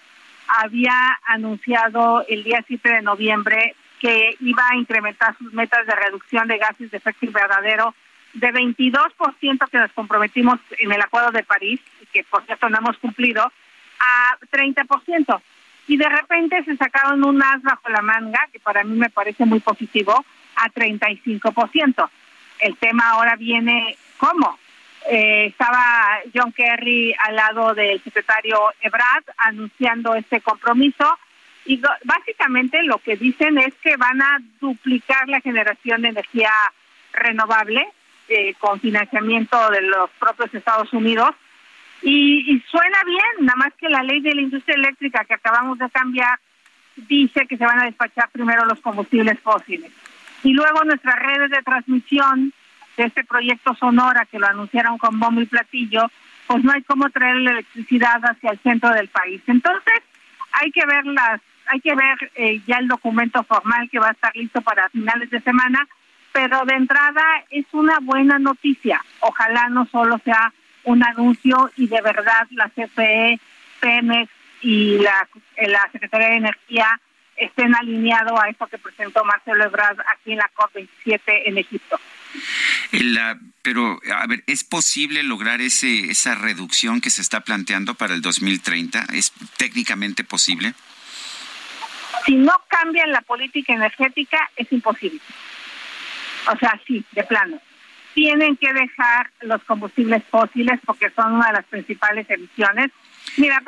había 0.59 1.19
anunciado 1.25 2.25
el 2.27 2.43
día 2.43 2.63
7 2.67 2.89
de 2.89 3.01
noviembre 3.01 3.75
que 3.99 4.35
iba 4.39 4.67
a 4.67 4.75
incrementar 4.75 5.37
sus 5.37 5.53
metas 5.53 5.85
de 5.85 5.95
reducción 5.95 6.47
de 6.47 6.57
gases 6.57 6.91
de 6.91 6.97
efecto 6.97 7.25
invernadero 7.25 7.93
de 8.33 8.51
22% 8.51 9.69
que 9.69 9.77
nos 9.77 9.91
comprometimos 9.91 10.59
en 10.79 10.91
el 10.91 11.01
Acuerdo 11.01 11.31
de 11.31 11.43
París, 11.43 11.79
y 12.01 12.05
que 12.07 12.23
por 12.23 12.45
cierto 12.45 12.69
no 12.69 12.79
hemos 12.79 12.97
cumplido, 12.97 13.43
a 13.43 14.37
30%. 14.51 15.41
Y 15.87 15.97
de 15.97 16.09
repente 16.09 16.63
se 16.63 16.77
sacaron 16.77 17.23
un 17.23 17.41
as 17.43 17.61
bajo 17.61 17.89
la 17.89 18.01
manga, 18.01 18.47
que 18.51 18.59
para 18.59 18.83
mí 18.83 18.97
me 18.97 19.09
parece 19.09 19.45
muy 19.45 19.59
positivo, 19.59 20.25
a 20.55 20.69
35%. 20.69 22.09
El 22.59 22.77
tema 22.77 23.09
ahora 23.11 23.35
viene, 23.35 23.97
¿cómo? 24.17 24.57
Eh, 25.09 25.47
estaba 25.47 26.19
John 26.33 26.51
Kerry 26.51 27.15
al 27.17 27.35
lado 27.35 27.73
del 27.73 28.01
secretario 28.03 28.57
Ebrard 28.81 29.23
anunciando 29.37 30.15
este 30.15 30.41
compromiso. 30.41 31.17
Y 31.65 31.81
básicamente 32.03 32.81
lo 32.83 32.97
que 32.99 33.17
dicen 33.17 33.57
es 33.57 33.73
que 33.83 33.95
van 33.97 34.21
a 34.21 34.39
duplicar 34.59 35.27
la 35.27 35.41
generación 35.41 36.01
de 36.01 36.09
energía 36.09 36.51
renovable 37.13 37.87
eh, 38.29 38.55
con 38.59 38.79
financiamiento 38.79 39.69
de 39.69 39.81
los 39.81 40.09
propios 40.11 40.53
Estados 40.53 40.91
Unidos. 40.93 41.31
Y, 42.01 42.51
y, 42.51 42.59
suena 42.61 43.03
bien, 43.05 43.45
nada 43.45 43.57
más 43.57 43.73
que 43.75 43.89
la 43.89 44.01
ley 44.01 44.21
de 44.21 44.33
la 44.33 44.41
industria 44.41 44.75
eléctrica 44.75 45.23
que 45.25 45.35
acabamos 45.35 45.77
de 45.77 45.89
cambiar 45.91 46.39
dice 46.95 47.45
que 47.45 47.57
se 47.57 47.65
van 47.65 47.79
a 47.79 47.85
despachar 47.85 48.29
primero 48.31 48.65
los 48.65 48.79
combustibles 48.79 49.39
fósiles. 49.39 49.91
Y 50.43 50.53
luego 50.53 50.83
nuestras 50.83 51.15
redes 51.19 51.51
de 51.51 51.61
transmisión 51.61 52.53
de 52.97 53.03
este 53.05 53.23
proyecto 53.23 53.75
Sonora 53.75 54.25
que 54.25 54.39
lo 54.39 54.47
anunciaron 54.47 54.97
con 54.97 55.19
bombo 55.19 55.41
y 55.41 55.45
platillo, 55.45 56.09
pues 56.47 56.63
no 56.63 56.71
hay 56.71 56.81
cómo 56.83 57.09
traer 57.09 57.37
la 57.37 57.51
electricidad 57.51 58.21
hacia 58.23 58.51
el 58.51 58.59
centro 58.59 58.89
del 58.91 59.07
país. 59.07 59.41
Entonces, 59.47 60.01
hay 60.51 60.71
que 60.71 60.85
ver 60.85 61.05
las, 61.05 61.41
hay 61.67 61.79
que 61.79 61.95
ver 61.95 62.31
eh, 62.35 62.61
ya 62.67 62.77
el 62.77 62.87
documento 62.87 63.43
formal 63.43 63.89
que 63.89 63.99
va 63.99 64.09
a 64.09 64.11
estar 64.11 64.35
listo 64.35 64.61
para 64.61 64.89
finales 64.89 65.29
de 65.29 65.41
semana, 65.41 65.87
pero 66.31 66.63
de 66.65 66.75
entrada 66.75 67.23
es 67.49 67.65
una 67.71 67.99
buena 68.01 68.39
noticia. 68.39 69.01
Ojalá 69.21 69.69
no 69.69 69.85
solo 69.85 70.19
sea 70.23 70.53
un 70.83 71.03
anuncio 71.03 71.71
y 71.77 71.87
de 71.87 72.01
verdad 72.01 72.47
la 72.51 72.69
CFE, 72.69 73.39
Pemex 73.79 74.31
y 74.61 74.97
la, 74.99 75.27
la 75.57 75.89
Secretaría 75.91 76.29
de 76.29 76.35
Energía 76.35 76.99
estén 77.35 77.75
alineados 77.75 78.39
a 78.39 78.49
eso 78.49 78.67
que 78.67 78.77
presentó 78.77 79.23
Marcelo 79.23 79.63
Ebrard 79.63 79.99
aquí 80.13 80.33
en 80.33 80.37
la 80.37 80.49
COP27 80.55 81.21
en 81.45 81.57
Egipto. 81.57 81.99
La, 82.91 83.39
pero, 83.61 83.99
a 84.13 84.27
ver, 84.27 84.43
¿es 84.47 84.63
posible 84.63 85.23
lograr 85.23 85.61
ese, 85.61 86.11
esa 86.11 86.35
reducción 86.35 87.01
que 87.01 87.09
se 87.09 87.21
está 87.21 87.41
planteando 87.41 87.93
para 87.93 88.13
el 88.13 88.21
2030? 88.21 89.05
¿Es 89.13 89.31
técnicamente 89.57 90.23
posible? 90.23 90.73
Si 92.25 92.35
no 92.35 92.53
cambian 92.67 93.11
la 93.11 93.21
política 93.21 93.73
energética, 93.73 94.49
es 94.55 94.71
imposible. 94.71 95.19
O 96.51 96.57
sea, 96.57 96.79
sí, 96.87 97.03
de 97.11 97.23
plano. 97.23 97.59
Tienen 98.13 98.57
que 98.57 98.73
dejar 98.73 99.29
los 99.41 99.63
combustibles 99.63 100.23
fósiles 100.29 100.79
porque 100.85 101.09
son 101.11 101.33
una 101.33 101.47
de 101.47 101.53
las 101.53 101.65
principales 101.65 102.29
emisiones 102.29 102.91
Mira, 103.37 103.61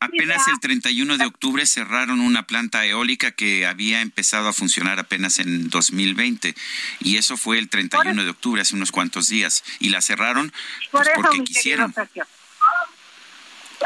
apenas 0.00 0.48
el 0.48 0.58
31 0.60 1.16
de 1.18 1.26
octubre 1.26 1.64
cerraron 1.66 2.20
una 2.20 2.46
planta 2.46 2.84
eólica 2.84 3.30
que 3.30 3.64
había 3.64 4.00
empezado 4.00 4.48
a 4.48 4.52
funcionar 4.52 4.98
apenas 4.98 5.38
en 5.38 5.70
2020 5.70 6.54
y 7.00 7.16
eso 7.16 7.36
fue 7.36 7.58
el 7.58 7.68
31 7.68 8.24
de 8.24 8.30
octubre, 8.30 8.60
hace 8.62 8.74
unos 8.74 8.90
cuantos 8.90 9.28
días, 9.28 9.62
y 9.78 9.90
la 9.90 10.00
cerraron 10.00 10.52
pues, 10.90 11.08
porque 11.14 11.44
quisieron. 11.44 11.94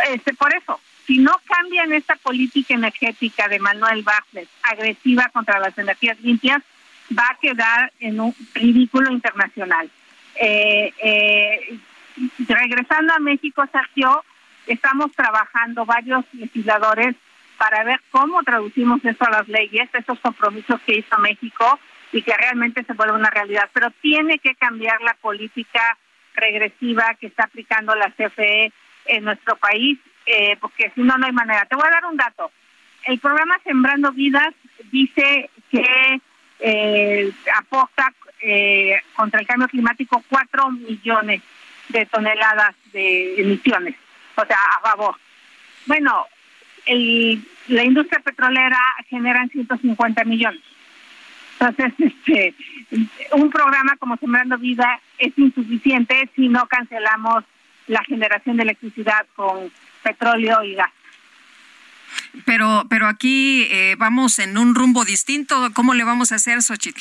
Este, 0.09 0.35
por 0.35 0.55
eso, 0.55 0.81
si 1.07 1.19
no 1.19 1.39
cambian 1.45 1.93
esta 1.93 2.17
política 2.17 2.75
energética 2.75 3.49
de 3.49 3.59
Manuel 3.59 4.03
Bartlett, 4.03 4.49
agresiva 4.63 5.29
contra 5.33 5.59
las 5.59 5.77
energías 5.77 6.19
limpias, 6.21 6.63
va 7.17 7.29
a 7.31 7.39
quedar 7.41 7.93
en 8.01 8.21
un 8.21 8.35
ridículo 8.55 9.13
internacional. 9.13 9.91
Eh, 10.41 10.93
eh, 11.03 11.79
regresando 12.39 13.13
a 13.13 13.19
México, 13.19 13.65
Sergio, 13.73 14.25
estamos 14.69 15.13
trabajando 15.13 15.85
varios 15.85 16.25
legisladores 16.33 17.17
para 17.57 17.83
ver 17.83 18.01
cómo 18.11 18.43
traducimos 18.43 19.05
eso 19.05 19.25
a 19.25 19.31
las 19.31 19.49
leyes, 19.49 19.89
esos 19.93 20.19
compromisos 20.21 20.81
que 20.83 20.99
hizo 20.99 21.19
México 21.19 21.79
y 22.13 22.23
que 22.23 22.37
realmente 22.37 22.85
se 22.85 22.93
vuelva 22.93 23.17
una 23.17 23.31
realidad. 23.31 23.69
Pero 23.73 23.91
tiene 24.01 24.39
que 24.39 24.55
cambiar 24.55 25.01
la 25.03 25.15
política 25.15 25.99
regresiva 26.35 27.17
que 27.21 27.27
está 27.27 27.45
aplicando 27.45 27.95
la 27.97 28.11
CFE 28.11 28.73
en 29.07 29.25
nuestro 29.25 29.57
país, 29.57 29.99
eh, 30.27 30.57
porque 30.61 30.93
si 30.95 31.03
no, 31.03 31.19
no 31.19 31.27
hay 31.27 31.33
manera. 31.33 31.67
Te 31.67 31.75
voy 31.75 31.87
a 31.89 31.91
dar 31.91 32.05
un 32.05 32.17
dato. 32.17 32.53
El 33.05 33.19
programa 33.19 33.59
Sembrando 33.65 34.13
Vidas 34.13 34.55
dice 34.93 35.51
que 35.71 36.21
eh, 36.61 37.33
aporta 37.57 38.13
eh, 38.41 39.01
contra 39.15 39.41
el 39.41 39.47
cambio 39.47 39.67
climático 39.67 40.23
cuatro 40.29 40.71
millones 40.71 41.43
de 41.89 42.07
toneladas 42.07 42.77
de 42.93 43.41
emisiones 43.41 43.97
o 44.39 44.47
sea, 44.47 44.59
a 44.77 44.81
favor. 44.81 45.17
Bueno, 45.87 46.27
el, 46.87 47.43
la 47.69 47.85
industria 47.85 48.21
petrolera 48.21 48.79
genera 49.09 49.47
150 49.49 50.25
millones. 50.25 50.63
Entonces, 51.59 51.93
este, 51.99 52.55
un 53.33 53.51
programa 53.51 53.97
como 53.97 54.17
Sembrando 54.17 54.59
Vida 54.59 55.01
es 55.19 55.37
insuficiente 55.37 56.31
si 56.37 56.49
no 56.49 56.67
cancelamos 56.67 57.45
la 57.89 58.03
generación 58.05 58.57
de 58.57 58.65
electricidad 58.65 59.27
con 59.35 59.73
petróleo 60.03 60.63
y 60.63 60.75
gas. 60.75 60.91
Pero, 62.45 62.85
pero 62.89 63.07
aquí 63.07 63.67
eh, 63.71 63.97
vamos 63.99 64.39
en 64.39 64.57
un 64.57 64.75
rumbo 64.75 65.05
distinto. 65.05 65.71
¿Cómo 65.75 65.95
le 65.95 66.05
vamos 66.05 66.33
a 66.33 66.37
hacer, 66.37 66.63
Xochitl? 66.63 67.01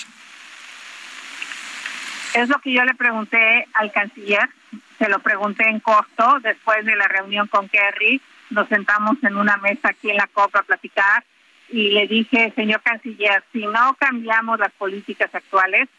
Es 2.33 2.49
lo 2.49 2.59
que 2.59 2.73
yo 2.73 2.83
le 2.83 2.93
pregunté 2.93 3.67
al 3.73 3.91
canciller 3.91 4.49
se 4.97 5.09
lo 5.09 5.19
pregunté 5.19 5.67
en 5.67 5.79
corto 5.79 6.39
después 6.41 6.85
de 6.85 6.95
la 6.95 7.07
reunión 7.07 7.47
con 7.47 7.69
Kerry. 7.69 8.21
Nos 8.49 8.67
sentamos 8.69 9.17
en 9.23 9.37
una 9.37 9.57
mesa 9.57 9.89
aquí 9.89 10.09
en 10.09 10.17
la 10.17 10.27
COP 10.27 10.55
a 10.55 10.63
platicar 10.63 11.23
y 11.69 11.89
le 11.89 12.07
dije, 12.07 12.53
señor 12.55 12.81
canciller, 12.81 13.43
si 13.51 13.65
no 13.65 13.95
cambiamos 13.99 14.59
las 14.59 14.71
políticas 14.73 15.33
actuales, 15.33 15.89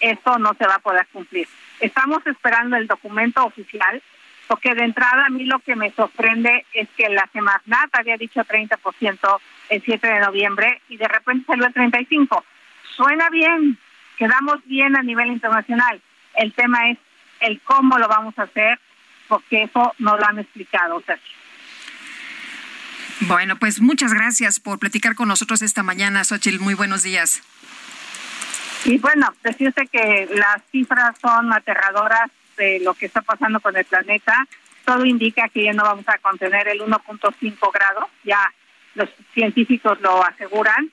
esto 0.00 0.38
no 0.38 0.54
se 0.54 0.66
va 0.66 0.76
a 0.76 0.80
poder 0.80 1.06
cumplir. 1.12 1.48
Estamos 1.80 2.24
esperando 2.26 2.76
el 2.76 2.86
documento 2.86 3.44
oficial, 3.44 4.02
porque 4.46 4.74
de 4.74 4.84
entrada 4.84 5.26
a 5.26 5.30
mí 5.30 5.44
lo 5.44 5.58
que 5.58 5.74
me 5.74 5.90
sorprende 5.90 6.64
es 6.72 6.88
que 6.96 7.08
la 7.08 7.28
Semarnat 7.32 7.90
había 7.92 8.16
dicho 8.16 8.40
30% 8.40 9.38
el 9.70 9.82
7 9.82 10.06
de 10.06 10.20
noviembre 10.20 10.80
y 10.88 10.96
de 10.96 11.08
repente 11.08 11.46
salió 11.46 11.66
el 11.66 11.74
35%. 11.74 12.42
Suena 12.94 13.28
bien, 13.30 13.76
quedamos 14.16 14.64
bien 14.66 14.96
a 14.96 15.02
nivel 15.02 15.28
internacional. 15.28 16.00
El 16.36 16.52
tema 16.52 16.90
es 16.90 16.98
el 17.40 17.60
cómo 17.62 17.98
lo 17.98 18.08
vamos 18.08 18.38
a 18.38 18.42
hacer, 18.42 18.78
porque 19.28 19.64
eso 19.64 19.94
no 19.98 20.16
lo 20.16 20.24
han 20.24 20.38
explicado, 20.38 21.02
Sergio. 21.06 21.36
Bueno, 23.20 23.56
pues 23.56 23.80
muchas 23.80 24.12
gracias 24.12 24.60
por 24.60 24.78
platicar 24.78 25.14
con 25.14 25.28
nosotros 25.28 25.62
esta 25.62 25.82
mañana, 25.82 26.22
Xochitl. 26.22 26.60
Muy 26.60 26.74
buenos 26.74 27.02
días. 27.02 27.42
Y 28.84 28.98
bueno, 28.98 29.34
decirte 29.42 29.86
que 29.88 30.28
las 30.34 30.62
cifras 30.70 31.18
son 31.20 31.52
aterradoras 31.52 32.30
de 32.56 32.80
lo 32.80 32.94
que 32.94 33.06
está 33.06 33.22
pasando 33.22 33.58
con 33.60 33.76
el 33.76 33.84
planeta. 33.84 34.46
Todo 34.84 35.04
indica 35.04 35.48
que 35.48 35.64
ya 35.64 35.72
no 35.72 35.82
vamos 35.82 36.08
a 36.08 36.18
contener 36.18 36.68
el 36.68 36.80
1.5 36.80 37.72
grados, 37.72 38.08
ya 38.22 38.52
los 38.94 39.08
científicos 39.34 40.00
lo 40.00 40.24
aseguran. 40.24 40.92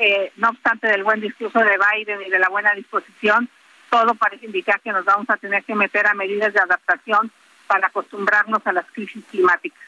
Eh, 0.00 0.32
no 0.36 0.50
obstante 0.50 0.86
del 0.86 1.02
buen 1.02 1.20
discurso 1.20 1.58
de 1.58 1.76
Biden 1.76 2.22
y 2.26 2.30
de 2.30 2.38
la 2.38 2.48
buena 2.48 2.72
disposición, 2.74 3.48
todo 3.90 4.14
parece 4.14 4.46
indicar 4.46 4.80
que 4.80 4.92
nos 4.92 5.04
vamos 5.04 5.28
a 5.30 5.36
tener 5.36 5.64
que 5.64 5.74
meter 5.74 6.06
a 6.06 6.14
medidas 6.14 6.52
de 6.52 6.60
adaptación 6.60 7.30
para 7.66 7.88
acostumbrarnos 7.88 8.66
a 8.66 8.72
las 8.72 8.86
crisis 8.92 9.22
climáticas. 9.30 9.78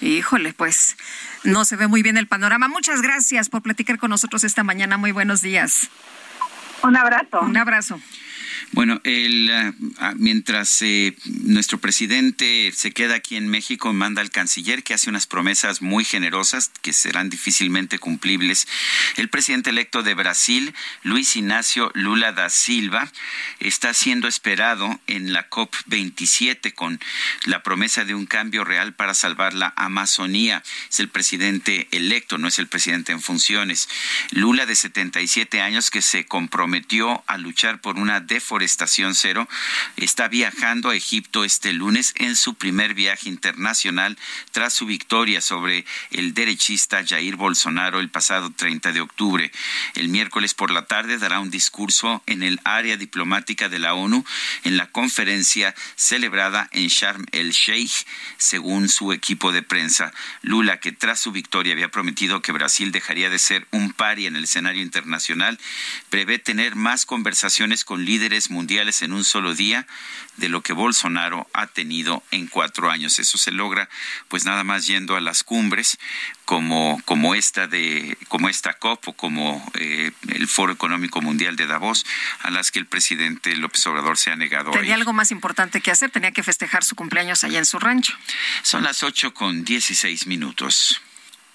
Híjole, 0.00 0.52
pues 0.52 0.96
no 1.44 1.64
se 1.64 1.76
ve 1.76 1.86
muy 1.86 2.02
bien 2.02 2.18
el 2.18 2.26
panorama. 2.26 2.68
Muchas 2.68 3.02
gracias 3.02 3.48
por 3.48 3.62
platicar 3.62 3.98
con 3.98 4.10
nosotros 4.10 4.44
esta 4.44 4.62
mañana. 4.62 4.96
Muy 4.98 5.12
buenos 5.12 5.40
días. 5.40 5.90
Un 6.82 6.96
abrazo. 6.96 7.40
Un 7.40 7.56
abrazo. 7.56 8.00
Bueno, 8.72 9.00
el, 9.04 9.50
ah, 9.50 9.72
ah, 9.98 10.14
mientras 10.16 10.82
eh, 10.82 11.16
nuestro 11.24 11.78
presidente 11.78 12.72
se 12.74 12.90
queda 12.90 13.14
aquí 13.14 13.36
en 13.36 13.48
México, 13.48 13.92
manda 13.92 14.20
al 14.20 14.30
canciller 14.30 14.82
que 14.82 14.92
hace 14.92 15.08
unas 15.08 15.26
promesas 15.26 15.82
muy 15.82 16.04
generosas 16.04 16.70
que 16.82 16.92
serán 16.92 17.30
difícilmente 17.30 17.98
cumplibles. 17.98 18.66
El 19.16 19.28
presidente 19.28 19.70
electo 19.70 20.02
de 20.02 20.14
Brasil, 20.14 20.74
Luis 21.04 21.36
Ignacio 21.36 21.90
Lula 21.94 22.32
da 22.32 22.50
Silva, 22.50 23.10
está 23.60 23.94
siendo 23.94 24.26
esperado 24.26 25.00
en 25.06 25.32
la 25.32 25.48
COP27 25.48 26.74
con 26.74 27.00
la 27.44 27.62
promesa 27.62 28.04
de 28.04 28.14
un 28.14 28.26
cambio 28.26 28.64
real 28.64 28.94
para 28.94 29.14
salvar 29.14 29.54
la 29.54 29.72
Amazonía. 29.76 30.62
Es 30.90 31.00
el 31.00 31.08
presidente 31.08 31.86
electo, 31.92 32.36
no 32.36 32.48
es 32.48 32.58
el 32.58 32.66
presidente 32.66 33.12
en 33.12 33.22
funciones. 33.22 33.88
Lula, 34.32 34.66
de 34.66 34.74
77 34.74 35.60
años, 35.60 35.90
que 35.90 36.02
se 36.02 36.26
comprometió 36.26 37.22
a 37.26 37.38
luchar 37.38 37.80
por 37.80 37.96
una 37.96 38.20
deforestación 38.20 38.55
Estación 38.62 39.14
Cero, 39.14 39.48
está 39.96 40.28
viajando 40.28 40.90
a 40.90 40.96
Egipto 40.96 41.44
este 41.44 41.72
lunes 41.72 42.12
en 42.16 42.36
su 42.36 42.54
primer 42.54 42.94
viaje 42.94 43.28
internacional 43.28 44.18
tras 44.52 44.72
su 44.72 44.86
victoria 44.86 45.40
sobre 45.40 45.84
el 46.10 46.34
derechista 46.34 47.04
Jair 47.06 47.36
Bolsonaro 47.36 48.00
el 48.00 48.10
pasado 48.10 48.50
30 48.50 48.92
de 48.92 49.00
octubre. 49.00 49.50
El 49.94 50.08
miércoles 50.08 50.54
por 50.54 50.70
la 50.70 50.86
tarde 50.86 51.18
dará 51.18 51.40
un 51.40 51.50
discurso 51.50 52.22
en 52.26 52.42
el 52.42 52.60
área 52.64 52.96
diplomática 52.96 53.68
de 53.68 53.78
la 53.78 53.94
ONU 53.94 54.24
en 54.64 54.76
la 54.76 54.90
conferencia 54.90 55.74
celebrada 55.94 56.68
en 56.72 56.88
Sharm 56.88 57.26
el 57.32 57.50
Sheikh, 57.50 58.06
según 58.36 58.88
su 58.88 59.12
equipo 59.12 59.52
de 59.52 59.62
prensa. 59.62 60.12
Lula, 60.42 60.80
que 60.80 60.92
tras 60.92 61.20
su 61.20 61.32
victoria 61.32 61.72
había 61.72 61.90
prometido 61.90 62.42
que 62.42 62.52
Brasil 62.52 62.92
dejaría 62.92 63.30
de 63.30 63.38
ser 63.38 63.66
un 63.70 63.92
pari 63.92 64.26
en 64.26 64.36
el 64.36 64.44
escenario 64.44 64.82
internacional, 64.82 65.58
prevé 66.10 66.38
tener 66.38 66.76
más 66.76 67.06
conversaciones 67.06 67.84
con 67.84 68.04
líderes 68.04 68.45
mundiales 68.50 69.02
en 69.02 69.12
un 69.12 69.24
solo 69.24 69.54
día 69.54 69.86
de 70.36 70.48
lo 70.48 70.62
que 70.62 70.72
Bolsonaro 70.72 71.48
ha 71.52 71.66
tenido 71.66 72.22
en 72.30 72.46
cuatro 72.46 72.90
años. 72.90 73.18
Eso 73.18 73.38
se 73.38 73.52
logra 73.52 73.88
pues 74.28 74.44
nada 74.44 74.64
más 74.64 74.86
yendo 74.86 75.16
a 75.16 75.20
las 75.20 75.42
cumbres 75.44 75.98
como, 76.44 77.00
como 77.04 77.34
esta 77.34 77.66
de 77.66 78.16
como 78.28 78.48
esta 78.48 78.74
COP 78.74 79.08
o 79.08 79.12
como 79.14 79.70
eh, 79.74 80.12
el 80.28 80.46
Foro 80.46 80.72
Económico 80.72 81.20
Mundial 81.20 81.56
de 81.56 81.66
Davos 81.66 82.04
a 82.40 82.50
las 82.50 82.70
que 82.70 82.78
el 82.78 82.86
presidente 82.86 83.56
López 83.56 83.86
Obrador 83.86 84.18
se 84.18 84.30
ha 84.30 84.36
negado. 84.36 84.70
Tenía 84.70 84.94
algo 84.94 85.12
más 85.12 85.30
importante 85.30 85.80
que 85.80 85.90
hacer, 85.90 86.10
tenía 86.10 86.32
que 86.32 86.42
festejar 86.42 86.84
su 86.84 86.94
cumpleaños 86.94 87.44
allá 87.44 87.58
en 87.58 87.66
su 87.66 87.78
rancho. 87.78 88.14
Son 88.62 88.82
las 88.82 89.02
ocho 89.02 89.34
con 89.34 89.64
dieciséis 89.64 90.26
minutos. 90.26 91.00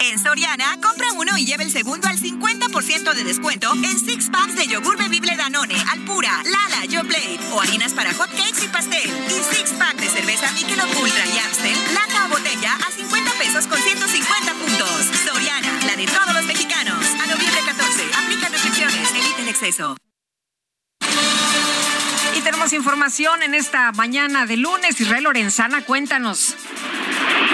En 0.03 0.17
Soriana, 0.17 0.79
compra 0.81 1.11
uno 1.13 1.37
y 1.37 1.45
lleve 1.45 1.63
el 1.63 1.71
segundo 1.71 2.07
al 2.07 2.17
50% 2.17 3.13
de 3.13 3.23
descuento 3.23 3.71
en 3.73 3.99
six 3.99 4.31
packs 4.31 4.55
de 4.55 4.65
yogur 4.65 4.97
bebible 4.97 5.35
Danone, 5.37 5.75
Alpura, 5.91 6.41
Lala, 6.43 6.85
Yo 6.85 7.01
Plate 7.03 7.39
o 7.51 7.61
harinas 7.61 7.93
para 7.93 8.11
hot 8.15 8.31
cakes 8.31 8.65
y 8.65 8.67
pastel. 8.69 9.07
Y 9.27 9.55
six 9.55 9.69
pack 9.77 9.97
de 9.97 10.09
cerveza 10.09 10.51
Michelob 10.53 10.89
Ultra 10.99 11.25
y 11.27 11.37
Amstel, 11.37 11.77
lata 11.93 12.25
o 12.25 12.29
botella 12.29 12.73
a 12.73 12.91
50 12.91 13.31
pesos 13.33 13.67
con 13.67 13.77
150 13.77 14.53
puntos. 14.55 14.89
Soriana, 15.23 15.79
la 15.85 15.95
de 15.95 16.07
todos 16.07 16.33
los 16.33 16.45
mexicanos. 16.45 17.05
A 17.21 17.27
noviembre 17.27 17.61
14, 17.63 18.03
aplica 18.23 18.49
restricciones, 18.49 19.11
evite 19.11 19.41
el 19.43 19.49
exceso. 19.49 19.97
Y 22.35 22.41
tenemos 22.41 22.73
información 22.73 23.43
en 23.43 23.53
esta 23.53 23.91
mañana 23.91 24.47
de 24.47 24.57
lunes. 24.57 24.99
Israel 24.99 25.25
Lorenzana, 25.25 25.85
cuéntanos. 25.85 26.55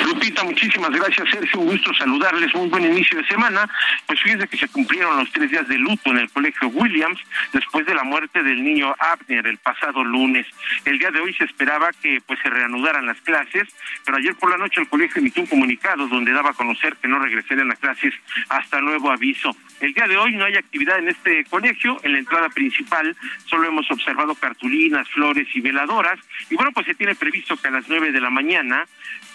Lupita, 0.08 0.41
muchísimas 0.45 0.91
gracias, 0.91 1.30
Sergio. 1.30 1.60
Un 1.60 1.68
gusto 1.68 1.93
saludarles. 1.93 2.53
Un 2.55 2.70
buen 2.70 2.86
inicio 2.86 3.18
de 3.18 3.28
semana. 3.28 3.70
Pues 4.05 4.22
fíjense 4.22 4.47
que 4.47 4.55
se 4.55 4.70
cumplieron 4.70 5.18
los 5.18 5.30
tres 5.32 5.51
días 5.51 5.68
de 5.68 5.78
luto 5.78 6.12
en 6.12 6.20
el 6.20 6.30
colegio 6.30 6.70
Williams 6.70 7.20
después 7.51 7.86
de 7.86 7.93
la 7.93 8.03
muerte 8.03 8.41
del 8.41 8.64
niño 8.64 8.95
Abner 8.99 9.45
el 9.45 9.58
pasado 9.58 10.05
lunes. 10.05 10.47
El 10.86 10.97
día 10.97 11.12
de 11.12 11.20
hoy 11.20 11.34
se 11.34 11.43
esperaba 11.43 11.91
que 11.91 12.22
pues 12.26 12.39
se 12.41 12.49
reanudaran 12.49 13.05
las 13.05 13.20
clases, 13.22 13.68
pero 14.05 14.18
ayer 14.18 14.34
por 14.36 14.49
la 14.49 14.58
noche 14.58 14.80
el 14.80 14.88
colegio 14.88 15.20
emitió 15.20 15.43
un 15.43 15.49
comunicado 15.49 16.08
donde 16.08 16.32
daba 16.32 16.51
a 16.51 16.53
conocer 16.53 16.95
que 16.95 17.10
no 17.10 17.20
regresarían 17.20 17.72
a 17.72 17.76
clases 17.76 18.14
hasta 18.47 18.80
nuevo 18.80 19.12
aviso. 19.12 19.55
El 19.82 19.93
día 19.93 20.08
de 20.08 20.16
hoy 20.16 20.36
no 20.36 20.45
hay 20.45 20.55
actividad 20.55 20.99
en 20.99 21.10
este 21.10 21.43
colegio. 21.45 21.99
En 22.03 22.14
la 22.14 22.20
entrada 22.20 22.47
principal 22.49 23.16
solo 23.45 23.68
hemos 23.68 23.89
observado 23.91 24.36
cartulinas, 24.36 25.08
flores 25.10 25.47
y 25.53 25.60
veladoras. 25.60 26.18
Y 26.49 26.55
bueno, 26.55 26.72
pues 26.72 26.86
se 26.86 26.95
tiene 26.95 27.14
previsto 27.14 27.58
que 27.58 27.68
a 27.68 27.72
las 27.72 27.89
nueve 27.89 28.14
de 28.14 28.22
la 28.22 28.30
mañana 28.30 28.86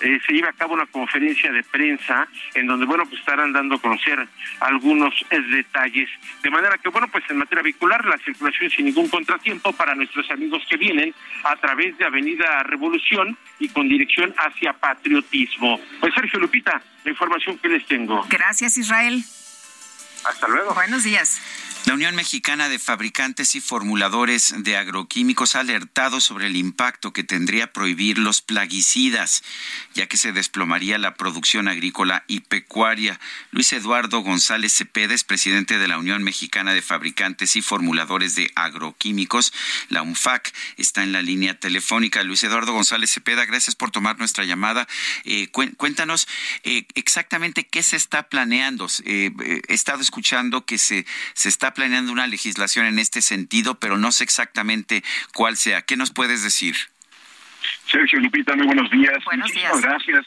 eh, 0.02 0.20
se 0.26 0.32
lleve 0.32 0.48
a 0.48 0.52
cabo 0.52 0.74
una 0.74 0.86
conferencia 0.86 1.52
de 1.52 1.62
prensa 1.62 2.26
en 2.54 2.66
donde, 2.66 2.86
bueno, 2.86 3.04
pues 3.06 3.20
estarán 3.20 3.52
dando 3.52 3.76
a 3.76 3.80
conocer 3.80 4.26
algunos 4.60 5.14
eh, 5.30 5.40
detalles. 5.40 6.10
De 6.42 6.50
manera 6.50 6.76
que, 6.78 6.88
bueno, 6.88 7.08
pues 7.08 7.24
en 7.28 7.38
materia 7.38 7.62
vehicular, 7.62 8.04
la 8.04 8.18
circulación 8.18 8.70
sin 8.70 8.86
ningún 8.86 9.08
contratiempo 9.08 9.72
para 9.72 9.94
nuestros 9.94 10.30
amigos 10.30 10.62
que 10.68 10.76
vienen 10.76 11.14
a 11.44 11.56
través 11.56 11.96
de 11.98 12.04
Avenida 12.04 12.62
Revolución 12.64 13.36
y 13.58 13.68
con 13.68 13.88
dirección 13.88 14.34
hacia 14.38 14.72
Patriotismo. 14.72 15.80
Pues 16.00 16.12
Sergio 16.14 16.40
Lupita, 16.40 16.82
la 17.04 17.10
información 17.10 17.58
que 17.58 17.68
les 17.68 17.86
tengo. 17.86 18.26
Gracias, 18.28 18.76
Israel. 18.76 19.22
Hasta 20.24 20.48
luego. 20.48 20.74
Buenos 20.74 21.04
días. 21.04 21.40
La 21.84 21.94
Unión 21.94 22.14
Mexicana 22.14 22.68
de 22.68 22.78
Fabricantes 22.78 23.56
y 23.56 23.60
Formuladores 23.60 24.54
de 24.58 24.76
Agroquímicos 24.76 25.56
ha 25.56 25.60
alertado 25.60 26.20
sobre 26.20 26.46
el 26.46 26.54
impacto 26.54 27.12
que 27.12 27.24
tendría 27.24 27.72
prohibir 27.72 28.18
los 28.18 28.40
plaguicidas, 28.40 29.42
ya 29.92 30.06
que 30.06 30.16
se 30.16 30.30
desplomaría 30.30 30.96
la 30.98 31.16
producción 31.16 31.66
agrícola 31.66 32.22
y 32.28 32.40
pecuaria. 32.40 33.18
Luis 33.50 33.72
Eduardo 33.72 34.20
González 34.20 34.72
Cepeda 34.72 35.12
es 35.12 35.24
presidente 35.24 35.76
de 35.76 35.88
la 35.88 35.98
Unión 35.98 36.22
Mexicana 36.22 36.72
de 36.72 36.82
Fabricantes 36.82 37.56
y 37.56 37.62
Formuladores 37.62 38.36
de 38.36 38.52
Agroquímicos. 38.54 39.52
La 39.88 40.02
UNFAC 40.02 40.54
está 40.76 41.02
en 41.02 41.10
la 41.10 41.20
línea 41.20 41.58
telefónica. 41.58 42.22
Luis 42.22 42.44
Eduardo 42.44 42.72
González 42.72 43.10
Cepeda, 43.10 43.44
gracias 43.44 43.74
por 43.74 43.90
tomar 43.90 44.20
nuestra 44.20 44.44
llamada. 44.44 44.86
Eh, 45.24 45.48
cuéntanos 45.48 46.28
eh, 46.62 46.86
exactamente 46.94 47.66
qué 47.66 47.82
se 47.82 47.96
está 47.96 48.28
planeando. 48.28 48.86
Eh, 49.04 49.32
he 49.66 49.74
estado 49.74 50.00
escuchando 50.00 50.64
que 50.64 50.78
se, 50.78 51.06
se 51.34 51.48
está 51.48 51.71
planeando 51.74 52.12
una 52.12 52.26
legislación 52.26 52.86
en 52.86 52.98
este 52.98 53.22
sentido, 53.22 53.74
pero 53.78 53.98
no 53.98 54.12
sé 54.12 54.24
exactamente 54.24 55.02
cuál 55.34 55.56
sea. 55.56 55.82
¿Qué 55.82 55.96
nos 55.96 56.12
puedes 56.12 56.42
decir? 56.42 56.76
Sergio 57.86 58.20
Lupita, 58.20 58.54
muy 58.56 58.66
buenos 58.66 58.90
días. 58.90 59.24
Buenos 59.24 59.48
Muchísimas 59.48 59.80
gracias. 59.82 60.26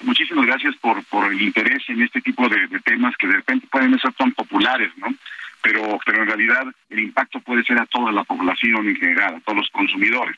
Muchísimas 0.00 0.46
gracias 0.46 0.76
por, 0.76 1.02
por 1.04 1.32
el 1.32 1.40
interés 1.40 1.82
en 1.88 2.02
este 2.02 2.20
tipo 2.20 2.48
de, 2.48 2.68
temas 2.84 3.14
que 3.16 3.26
de 3.26 3.34
repente 3.34 3.66
pueden 3.70 3.98
ser 3.98 4.12
tan 4.14 4.32
populares, 4.32 4.90
¿no? 4.96 5.14
Pero, 5.62 5.98
pero 6.04 6.22
en 6.22 6.28
realidad 6.28 6.66
el 6.90 7.00
impacto 7.00 7.40
puede 7.40 7.64
ser 7.64 7.80
a 7.80 7.86
toda 7.86 8.12
la 8.12 8.24
población 8.24 8.86
en 8.86 8.96
general, 8.96 9.36
a 9.36 9.40
todos 9.40 9.58
los 9.58 9.70
consumidores. 9.70 10.36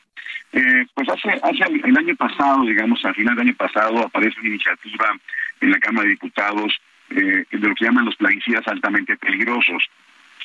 Eh, 0.53 0.85
pues 0.93 1.09
hace, 1.09 1.39
hace 1.43 1.63
el 1.83 1.97
año 1.97 2.15
pasado, 2.15 2.63
digamos, 2.63 3.03
al 3.03 3.15
final 3.15 3.35
del 3.35 3.47
año 3.47 3.55
pasado, 3.55 4.05
aparece 4.05 4.39
una 4.39 4.49
iniciativa 4.49 5.17
en 5.59 5.71
la 5.71 5.79
Cámara 5.79 6.03
de 6.03 6.11
Diputados 6.11 6.73
eh, 7.09 7.45
de 7.51 7.67
lo 7.67 7.75
que 7.75 7.85
llaman 7.85 8.05
los 8.05 8.15
plaguicidas 8.15 8.65
altamente 8.67 9.17
peligrosos. 9.17 9.83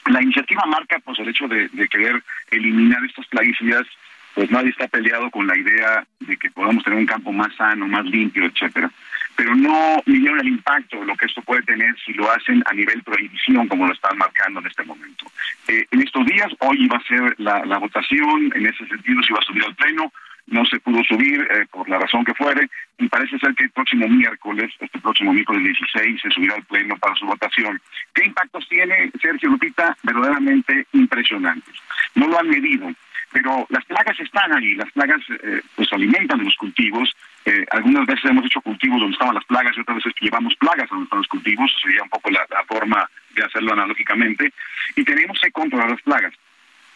La 0.06 0.22
iniciativa 0.22 0.64
marca 0.66 0.98
pues 1.04 1.18
el 1.20 1.28
hecho 1.28 1.46
de, 1.48 1.68
querer 1.88 2.22
eliminar 2.50 3.04
estos 3.04 3.26
plaguicidas, 3.28 3.86
pues 4.34 4.50
nadie 4.50 4.70
está 4.70 4.88
peleado 4.88 5.30
con 5.30 5.46
la 5.46 5.56
idea 5.56 6.04
de 6.20 6.36
que 6.36 6.50
podamos 6.50 6.82
tener 6.82 6.98
un 6.98 7.06
campo 7.06 7.32
más 7.32 7.54
sano, 7.54 7.86
más 7.86 8.04
limpio, 8.06 8.44
etcétera. 8.44 8.90
Pero 9.36 9.54
no 9.54 10.02
midieron 10.06 10.40
el 10.40 10.48
impacto 10.48 11.00
de 11.00 11.06
lo 11.06 11.16
que 11.16 11.26
esto 11.26 11.40
puede 11.42 11.62
tener 11.62 11.94
si 12.04 12.12
lo 12.12 12.30
hacen 12.30 12.62
a 12.66 12.74
nivel 12.74 13.02
prohibición, 13.02 13.68
como 13.68 13.86
lo 13.86 13.92
están 13.92 14.18
marcando 14.18 14.60
en 14.60 14.66
este 14.66 14.84
momento. 14.84 15.26
Eh, 15.68 15.86
en 15.90 16.02
estos 16.02 16.26
días, 16.26 16.48
hoy 16.60 16.84
iba 16.84 16.96
a 16.96 17.06
ser 17.06 17.34
la, 17.38 17.78
votación, 17.78 18.52
en 18.54 18.66
ese 18.66 18.86
sentido 18.86 19.22
se 19.22 19.32
iba 19.32 19.38
a 19.38 19.46
subir 19.46 19.64
al 19.64 19.74
pleno, 19.74 20.12
no 20.46 20.64
se 20.66 20.80
pudo 20.80 21.02
subir 21.04 21.40
eh, 21.40 21.66
por 21.70 21.88
la 21.88 21.98
razón 21.98 22.24
que 22.24 22.34
fuere 22.34 22.68
y 22.98 23.08
parece 23.08 23.38
ser 23.38 23.54
que 23.54 23.64
el 23.64 23.70
próximo 23.70 24.08
miércoles, 24.08 24.72
este 24.80 24.98
próximo 24.98 25.32
miércoles 25.32 25.64
16, 25.64 26.20
se 26.20 26.30
subirá 26.30 26.54
al 26.54 26.64
pleno 26.64 26.96
para 26.98 27.14
su 27.14 27.26
votación. 27.26 27.80
¿Qué 28.14 28.26
impactos 28.26 28.68
tiene 28.68 29.10
Sergio 29.20 29.50
Lupita? 29.50 29.96
Verdaderamente 30.02 30.86
impresionantes. 30.92 31.74
No 32.14 32.28
lo 32.28 32.38
han 32.38 32.48
medido, 32.48 32.92
pero 33.32 33.66
las 33.70 33.84
plagas 33.86 34.18
están 34.20 34.52
ahí, 34.52 34.74
las 34.74 34.90
plagas 34.92 35.20
eh, 35.30 35.62
pues 35.74 35.92
alimentan 35.92 36.44
los 36.44 36.54
cultivos. 36.56 37.14
Eh, 37.44 37.64
algunas 37.70 38.06
veces 38.06 38.30
hemos 38.30 38.44
hecho 38.44 38.60
cultivos 38.60 39.00
donde 39.00 39.14
estaban 39.14 39.34
las 39.34 39.44
plagas 39.44 39.76
y 39.76 39.80
otras 39.80 39.96
veces 39.96 40.12
llevamos 40.20 40.54
plagas 40.56 40.84
a 40.90 40.94
donde 40.94 41.04
están 41.04 41.18
los 41.18 41.28
cultivos, 41.28 41.72
sería 41.82 42.02
un 42.02 42.10
poco 42.10 42.30
la 42.30 42.46
forma 42.66 43.08
de 43.34 43.44
hacerlo 43.44 43.72
analógicamente, 43.72 44.52
y 44.94 45.04
tenemos 45.04 45.40
que 45.40 45.50
controlar 45.50 45.90
las 45.90 46.02
plagas. 46.02 46.34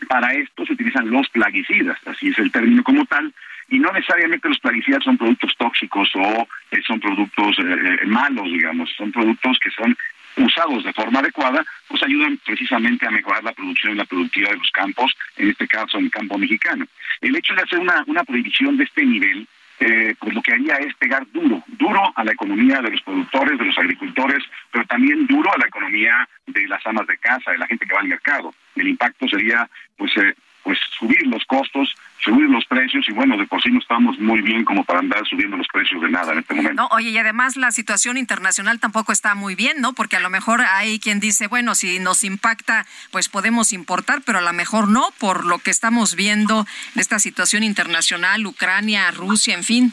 Para 0.09 0.33
esto 0.35 0.67
se 0.67 0.75
utilizan 0.75 1.11
los 1.11 1.29
plaguicidas, 1.31 1.99
así 2.07 2.29
es 2.29 2.39
el 2.39 2.53
término 2.53 2.83
como 2.83 3.05
tal, 3.07 3.33
y 3.69 3.79
no 3.79 3.91
necesariamente 3.93 4.49
los 4.49 4.61
plaguicidas 4.61 5.03
son 5.03 5.17
productos 5.17 5.55
tóxicos 5.57 6.09
o 6.15 6.49
eh, 6.71 6.83
son 6.87 7.01
productos 7.01 7.59
eh, 7.59 7.99
eh, 8.03 8.07
malos, 8.07 8.45
digamos, 8.45 8.91
son 8.97 9.11
productos 9.11 9.59
que 9.59 9.71
son 9.71 9.97
usados 10.37 10.85
de 10.85 10.93
forma 10.93 11.21
adecuada, 11.21 11.65
pues 11.89 12.03
ayudan 12.03 12.39
precisamente 12.45 13.07
a 13.07 13.11
mejorar 13.11 13.43
la 13.43 13.53
producción 13.53 13.95
y 13.95 13.97
la 13.97 14.05
productividad 14.05 14.51
de 14.51 14.59
los 14.59 14.71
campos, 14.71 15.17
en 15.37 15.49
este 15.49 15.67
caso 15.67 15.99
en 15.99 16.05
el 16.05 16.11
campo 16.11 16.37
mexicano. 16.37 16.87
El 17.21 17.35
hecho 17.35 17.55
de 17.55 17.63
hacer 17.63 17.79
una, 17.79 18.05
una 18.07 18.23
prohibición 18.23 18.77
de 18.77 18.85
este 18.85 19.05
nivel 19.05 19.49
eh, 19.79 20.15
pues 20.19 20.35
lo 20.35 20.43
que 20.43 20.53
haría 20.53 20.77
es 20.77 20.95
pegar 20.95 21.27
duro, 21.33 21.63
duro 21.67 22.13
a 22.15 22.25
la 22.25 22.33
economía 22.33 22.81
de 22.81 22.91
los 22.91 23.03
productores, 23.03 23.59
de 23.59 23.65
los 23.65 23.79
agricultores, 23.79 24.43
pero 24.71 24.87
también 24.87 25.27
duro 25.27 25.53
a 25.53 25.59
la 25.59 25.67
economía 25.67 26.29
de 26.47 26.67
las 26.67 26.85
amas 26.87 27.07
de 27.07 27.19
casa, 27.19 27.51
de 27.51 27.59
la 27.59 27.67
gente 27.67 27.87
que 27.87 27.95
va 27.95 28.01
al 28.01 28.09
mercado. 28.09 28.55
El 28.75 28.89
impacto 28.89 29.29
sería, 29.29 29.69
pues, 29.97 30.17
eh, 30.17 30.35
pues 30.67 30.81
subir 30.99 31.25
los 31.29 31.45
costos, 31.45 31.95
subir 32.19 32.51
los 32.51 32.65
precios 32.65 33.09
y 33.09 33.13
bueno, 33.13 33.37
de 33.37 33.47
por 33.47 33.63
sí 33.63 33.71
no 33.71 33.79
estamos 33.79 34.19
muy 34.19 34.43
bien 34.43 34.65
como 34.65 34.83
para 34.83 34.99
andar 34.99 35.25
subiendo 35.25 35.57
los 35.57 35.69
precios 35.69 36.03
de 36.03 36.11
nada 36.11 36.33
en 36.33 36.41
este 36.41 36.55
momento. 36.55 36.83
No, 36.83 36.89
oye, 36.91 37.11
y 37.11 37.19
además 37.19 37.57
la 37.57 37.71
situación 37.71 38.17
internacional 38.17 38.81
tampoco 38.81 39.13
está 39.13 39.37
muy 39.37 39.55
bien, 39.55 39.81
¿no? 39.81 39.93
Porque 39.93 40.17
a 40.17 40.21
lo 40.21 40.29
mejor 40.29 40.63
hay 40.63 40.99
quien 40.99 41.21
dice, 41.21 41.47
bueno, 41.47 41.77
si 41.77 42.01
nos 42.01 42.25
impacta, 42.25 42.85
pues 43.13 43.29
podemos 43.29 43.73
importar, 43.73 44.23
pero 44.27 44.39
a 44.39 44.43
lo 44.43 44.53
mejor 44.53 44.89
no, 44.89 45.07
por 45.21 45.47
lo 45.47 45.61
que 45.61 45.71
estamos 45.71 46.17
viendo 46.17 46.67
de 46.95 47.01
esta 47.01 47.21
situación 47.21 47.63
internacional, 47.63 48.45
Ucrania, 48.45 49.13
Rusia, 49.13 49.55
en 49.55 49.63
fin. 49.63 49.93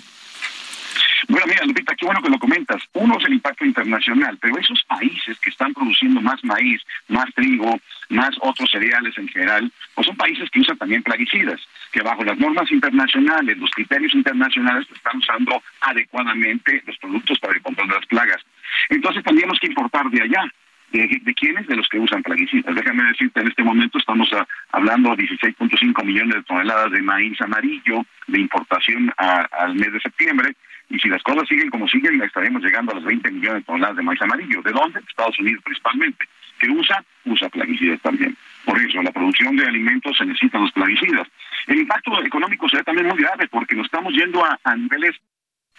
Bueno, 1.27 1.45
mira, 1.47 1.65
Lupita, 1.65 1.95
qué 1.95 2.05
bueno 2.05 2.21
que 2.21 2.29
lo 2.29 2.39
comentas. 2.39 2.81
Uno 2.93 3.19
es 3.19 3.25
el 3.25 3.33
impacto 3.33 3.63
internacional, 3.63 4.37
pero 4.41 4.57
esos 4.57 4.83
países 4.85 5.39
que 5.39 5.51
están 5.51 5.73
produciendo 5.73 6.19
más 6.19 6.43
maíz, 6.43 6.81
más 7.09 7.31
trigo, 7.35 7.79
más 8.09 8.31
otros 8.41 8.69
cereales 8.71 9.17
en 9.17 9.27
general, 9.27 9.71
pues 9.95 10.07
son 10.07 10.15
países 10.15 10.49
que 10.49 10.59
usan 10.59 10.77
también 10.77 11.03
plaguicidas, 11.03 11.59
que 11.91 12.01
bajo 12.01 12.23
las 12.23 12.37
normas 12.37 12.71
internacionales, 12.71 13.57
los 13.57 13.71
criterios 13.71 14.13
internacionales, 14.13 14.87
están 14.93 15.17
usando 15.17 15.61
adecuadamente 15.81 16.83
los 16.85 16.97
productos 16.97 17.39
para 17.39 17.53
el 17.53 17.61
control 17.61 17.87
de 17.89 17.95
las 17.95 18.05
plagas. 18.05 18.41
Entonces 18.89 19.23
tendríamos 19.23 19.59
que 19.59 19.67
importar 19.67 20.09
de 20.09 20.21
allá. 20.21 20.43
¿De, 20.91 21.33
quiénes? 21.33 21.65
De 21.65 21.75
los 21.75 21.87
que 21.89 21.97
usan 21.97 22.21
plaguicidas. 22.21 22.75
Déjame 22.75 23.03
decirte, 23.05 23.41
en 23.41 23.47
este 23.47 23.63
momento 23.63 23.97
estamos 23.97 24.29
hablando 24.71 25.15
de 25.15 25.23
16.5 25.23 26.05
millones 26.05 26.35
de 26.35 26.43
toneladas 26.43 26.91
de 26.91 27.01
maíz 27.01 27.41
amarillo 27.41 28.05
de 28.27 28.39
importación 28.39 29.11
al 29.17 29.73
mes 29.73 29.91
de 29.91 29.99
septiembre 30.01 30.55
y 30.93 30.99
si 30.99 31.09
las 31.09 31.23
cosas 31.23 31.47
siguen 31.47 31.71
como 31.71 31.87
siguen, 31.87 32.21
estaremos 32.21 32.61
llegando 32.61 32.91
a 32.91 32.95
los 32.95 33.03
20 33.03 33.31
millones 33.31 33.61
de 33.61 33.65
toneladas 33.65 33.97
de 33.97 34.03
maíz 34.03 34.21
amarillo. 34.21 34.61
¿De 34.61 34.71
dónde? 34.71 34.99
Estados 34.99 35.39
Unidos 35.39 35.63
principalmente. 35.63 36.25
¿Qué 36.59 36.69
usa? 36.69 37.03
Usa 37.25 37.49
plaguicidas 37.49 37.99
también. 38.01 38.37
Por 38.63 38.79
eso, 38.79 39.01
la 39.01 39.11
producción 39.11 39.55
de 39.55 39.65
alimentos 39.65 40.15
se 40.15 40.23
necesitan 40.23 40.61
los 40.61 40.71
plaguicidas. 40.71 41.27
El 41.65 41.79
impacto 41.79 42.23
económico 42.23 42.69
será 42.69 42.83
también 42.83 43.07
muy 43.07 43.17
grave 43.17 43.47
porque 43.47 43.73
nos 43.75 43.85
estamos 43.85 44.13
yendo 44.13 44.45
a, 44.45 44.59
a 44.63 44.75
niveles 44.75 45.15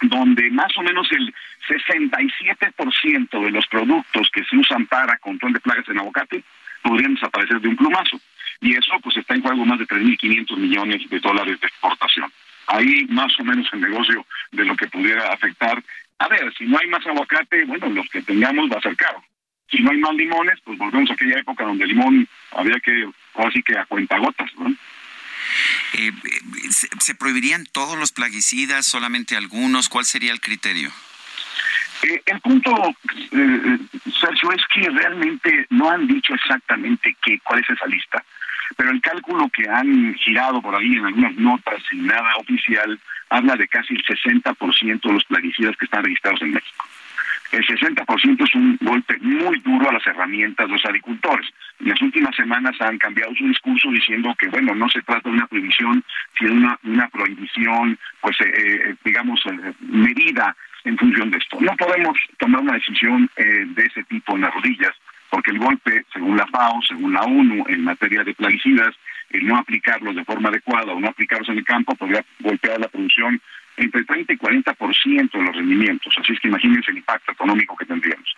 donde 0.02 0.50
más 0.50 0.76
o 0.76 0.82
menos 0.82 1.06
el 1.12 1.32
67% 1.68 3.44
de 3.44 3.50
los 3.52 3.68
productos 3.68 4.28
que 4.32 4.42
se 4.42 4.56
usan 4.56 4.84
para 4.86 5.16
control 5.18 5.52
de 5.52 5.60
plagas 5.60 5.88
en 5.90 6.00
aguacate 6.00 6.42
podrían 6.82 7.14
desaparecer 7.14 7.60
de 7.60 7.68
un 7.68 7.76
plumazo. 7.76 8.20
Y 8.60 8.72
eso 8.72 8.98
pues 9.00 9.16
está 9.16 9.36
en 9.36 9.42
juego 9.42 9.64
más 9.64 9.78
de 9.78 9.86
3.500 9.86 10.56
millones 10.56 11.08
de 11.08 11.20
dólares 11.20 11.60
de 11.60 11.68
exportación 11.68 12.32
ahí 12.66 13.06
más 13.08 13.32
o 13.38 13.44
menos 13.44 13.66
el 13.72 13.80
negocio 13.80 14.26
de 14.52 14.64
lo 14.64 14.76
que 14.76 14.86
pudiera 14.88 15.32
afectar. 15.32 15.82
A 16.18 16.28
ver, 16.28 16.52
si 16.56 16.64
no 16.64 16.78
hay 16.78 16.88
más 16.88 17.06
aguacate, 17.06 17.64
bueno, 17.64 17.88
los 17.88 18.08
que 18.08 18.22
tengamos 18.22 18.70
va 18.70 18.78
a 18.78 18.82
ser 18.82 18.96
caro. 18.96 19.22
Si 19.70 19.82
no 19.82 19.90
hay 19.90 19.98
más 19.98 20.14
limones, 20.14 20.58
pues 20.64 20.78
volvemos 20.78 21.10
a 21.10 21.14
aquella 21.14 21.38
época 21.38 21.64
donde 21.64 21.84
el 21.84 21.90
limón 21.90 22.28
había 22.52 22.78
que, 22.80 23.08
así 23.34 23.62
que 23.62 23.76
a 23.76 23.86
cuentagotas, 23.86 24.50
¿no? 24.56 24.74
Eh, 25.94 26.12
¿se, 26.70 27.14
prohibirían 27.14 27.66
todos 27.66 27.98
los 27.98 28.12
plaguicidas, 28.12 28.86
solamente 28.86 29.36
algunos? 29.36 29.88
¿Cuál 29.88 30.04
sería 30.04 30.32
el 30.32 30.40
criterio? 30.40 30.90
Eh, 32.02 32.22
el 32.26 32.40
punto, 32.40 32.72
eh, 33.32 33.78
Sergio, 34.20 34.52
es 34.52 34.62
que 34.72 34.90
realmente 34.90 35.66
no 35.70 35.90
han 35.90 36.06
dicho 36.06 36.34
exactamente 36.34 37.16
qué, 37.22 37.38
cuál 37.44 37.60
es 37.60 37.70
esa 37.70 37.86
lista 37.86 38.24
pero 38.76 38.90
el 38.90 39.00
cálculo 39.00 39.48
que 39.50 39.68
han 39.68 40.14
girado 40.14 40.60
por 40.60 40.74
ahí 40.74 40.96
en 40.96 41.06
algunas 41.06 41.34
notas 41.36 41.82
sin 41.90 42.06
nada 42.06 42.36
oficial 42.36 42.98
habla 43.30 43.56
de 43.56 43.68
casi 43.68 43.94
el 43.94 44.04
60% 44.04 45.00
de 45.00 45.12
los 45.12 45.24
plaguicidas 45.24 45.76
que 45.76 45.84
están 45.84 46.04
registrados 46.04 46.42
en 46.42 46.52
México. 46.52 46.86
El 47.52 47.64
60% 47.64 48.44
es 48.44 48.54
un 48.56 48.76
golpe 48.80 49.16
muy 49.20 49.60
duro 49.60 49.88
a 49.88 49.92
las 49.92 50.06
herramientas 50.06 50.66
de 50.66 50.72
los 50.72 50.84
agricultores. 50.84 51.46
En 51.78 51.88
las 51.88 52.02
últimas 52.02 52.34
semanas 52.34 52.74
han 52.80 52.98
cambiado 52.98 53.32
su 53.36 53.46
discurso 53.46 53.90
diciendo 53.90 54.34
que, 54.38 54.48
bueno, 54.48 54.74
no 54.74 54.88
se 54.88 55.02
trata 55.02 55.28
de 55.28 55.36
una 55.36 55.46
prohibición, 55.46 56.02
sino 56.36 56.52
una, 56.52 56.78
una 56.82 57.08
prohibición, 57.08 57.96
pues, 58.20 58.40
eh, 58.40 58.52
eh 58.56 58.94
digamos, 59.04 59.40
eh, 59.46 59.72
medida 59.80 60.56
en 60.84 60.98
función 60.98 61.30
de 61.30 61.38
esto. 61.38 61.58
No 61.60 61.76
podemos 61.76 62.18
tomar 62.38 62.60
una 62.60 62.74
decisión 62.74 63.30
eh, 63.36 63.64
de 63.68 63.84
ese 63.84 64.02
tipo 64.04 64.34
en 64.34 64.42
las 64.42 64.54
rodillas 64.54 64.92
porque 65.34 65.50
el 65.50 65.58
golpe, 65.58 66.04
según 66.12 66.36
la 66.36 66.46
FAO, 66.46 66.80
según 66.86 67.12
la 67.12 67.22
ONU, 67.22 67.64
en 67.66 67.82
materia 67.82 68.22
de 68.22 68.34
plaguicidas, 68.34 68.94
el 69.30 69.44
no 69.44 69.56
aplicarlos 69.56 70.14
de 70.14 70.24
forma 70.24 70.48
adecuada 70.48 70.92
o 70.92 71.00
no 71.00 71.08
aplicarlos 71.08 71.48
en 71.48 71.58
el 71.58 71.64
campo 71.64 71.96
podría 71.96 72.24
golpear 72.38 72.78
la 72.78 72.86
producción 72.86 73.42
entre 73.76 74.04
30 74.04 74.32
y 74.32 74.36
40% 74.36 75.32
de 75.32 75.42
los 75.42 75.56
rendimientos. 75.56 76.14
Así 76.20 76.34
es 76.34 76.38
que 76.38 76.46
imagínense 76.46 76.92
el 76.92 76.98
impacto 76.98 77.32
económico 77.32 77.76
que 77.76 77.84
tendríamos. 77.84 78.32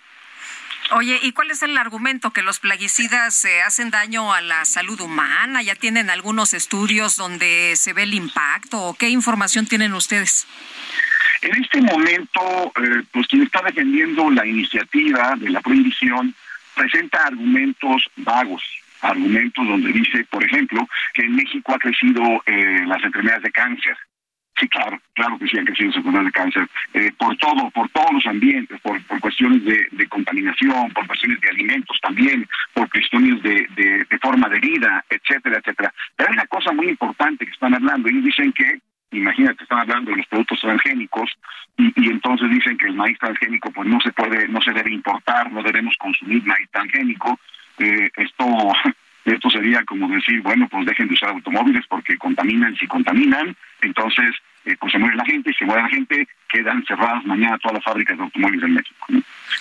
Oye, 0.92 1.18
¿y 1.20 1.32
cuál 1.32 1.50
es 1.50 1.62
el 1.62 1.76
argumento? 1.76 2.30
¿Que 2.30 2.40
los 2.40 2.60
plaguicidas 2.60 3.44
eh, 3.44 3.60
hacen 3.60 3.90
daño 3.90 4.32
a 4.32 4.40
la 4.40 4.64
salud 4.64 4.98
humana? 4.98 5.60
¿Ya 5.60 5.74
tienen 5.74 6.08
algunos 6.08 6.54
estudios 6.54 7.18
donde 7.18 7.74
se 7.76 7.92
ve 7.92 8.04
el 8.04 8.14
impacto? 8.14 8.80
¿O 8.80 8.94
qué 8.94 9.10
información 9.10 9.66
tienen 9.66 9.92
ustedes? 9.92 10.46
En 11.42 11.62
este 11.62 11.82
momento, 11.82 12.72
eh, 12.82 13.02
pues 13.12 13.26
quien 13.26 13.42
está 13.42 13.60
defendiendo 13.60 14.30
la 14.30 14.46
iniciativa 14.46 15.34
de 15.36 15.50
la 15.50 15.60
prohibición 15.60 16.34
presenta 16.76 17.24
argumentos 17.24 18.04
vagos, 18.16 18.62
argumentos 19.00 19.66
donde 19.66 19.92
dice, 19.92 20.24
por 20.30 20.44
ejemplo, 20.44 20.86
que 21.14 21.22
en 21.22 21.34
México 21.34 21.74
ha 21.74 21.78
crecido 21.78 22.22
eh, 22.46 22.84
las 22.86 23.02
enfermedades 23.02 23.42
de 23.44 23.52
cáncer. 23.52 23.96
Sí, 24.58 24.66
claro, 24.68 24.98
claro 25.12 25.38
que 25.38 25.46
sí 25.48 25.58
han 25.58 25.66
crecido 25.66 25.88
las 25.88 25.96
enfermedades 25.96 26.32
de 26.32 26.40
cáncer, 26.40 26.68
eh, 26.94 27.12
por 27.18 27.36
todo, 27.36 27.70
por 27.70 27.88
todos 27.90 28.12
los 28.12 28.26
ambientes, 28.26 28.80
por, 28.80 29.02
por 29.04 29.20
cuestiones 29.20 29.64
de, 29.64 29.86
de, 29.90 30.08
contaminación, 30.08 30.90
por 30.92 31.06
cuestiones 31.06 31.40
de 31.40 31.48
alimentos 31.50 31.98
también, 32.00 32.48
por 32.72 32.88
cuestiones 32.90 33.42
de, 33.42 33.66
de, 33.76 34.06
de 34.08 34.18
forma 34.18 34.48
de 34.48 34.60
vida, 34.60 35.04
etcétera, 35.10 35.58
etcétera. 35.58 35.92
Pero 36.16 36.30
hay 36.30 36.34
una 36.34 36.46
cosa 36.46 36.72
muy 36.72 36.88
importante 36.88 37.44
que 37.44 37.52
están 37.52 37.74
hablando, 37.74 38.08
ellos 38.08 38.24
dicen 38.24 38.52
que 38.52 38.80
imagínate, 39.10 39.62
están 39.62 39.80
hablando 39.80 40.10
de 40.10 40.18
los 40.18 40.26
productos 40.26 40.60
transgénicos 40.60 41.30
y, 41.76 42.10
entonces 42.10 42.50
dicen 42.50 42.76
que 42.78 42.86
el 42.86 42.94
maíz 42.94 43.18
transgénico 43.18 43.70
pues 43.70 43.88
no 43.88 44.00
se 44.00 44.12
puede, 44.12 44.48
no 44.48 44.60
se 44.60 44.72
debe 44.72 44.92
importar, 44.92 45.52
no 45.52 45.62
debemos 45.62 45.96
consumir 45.98 46.44
maíz 46.44 46.68
transgénico. 46.70 47.38
Eh, 47.78 48.10
esto, 48.16 48.46
esto 49.32 49.50
sería 49.50 49.84
como 49.84 50.08
decir, 50.08 50.40
bueno, 50.42 50.68
pues 50.68 50.86
dejen 50.86 51.08
de 51.08 51.14
usar 51.14 51.30
automóviles 51.30 51.84
porque 51.88 52.16
contaminan, 52.16 52.76
si 52.76 52.86
contaminan, 52.86 53.56
entonces 53.80 54.34
eh, 54.64 54.76
pues 54.80 54.92
se 54.92 54.98
muere 54.98 55.16
la 55.16 55.24
gente, 55.24 55.50
y 55.50 55.54
si 55.54 55.64
muere 55.64 55.82
la 55.82 55.88
gente, 55.88 56.26
quedan 56.48 56.84
cerradas 56.86 57.24
mañana 57.24 57.58
todas 57.58 57.74
las 57.74 57.84
fábricas 57.84 58.16
de 58.16 58.24
automóviles 58.24 58.64
en 58.64 58.74
México. 58.74 59.06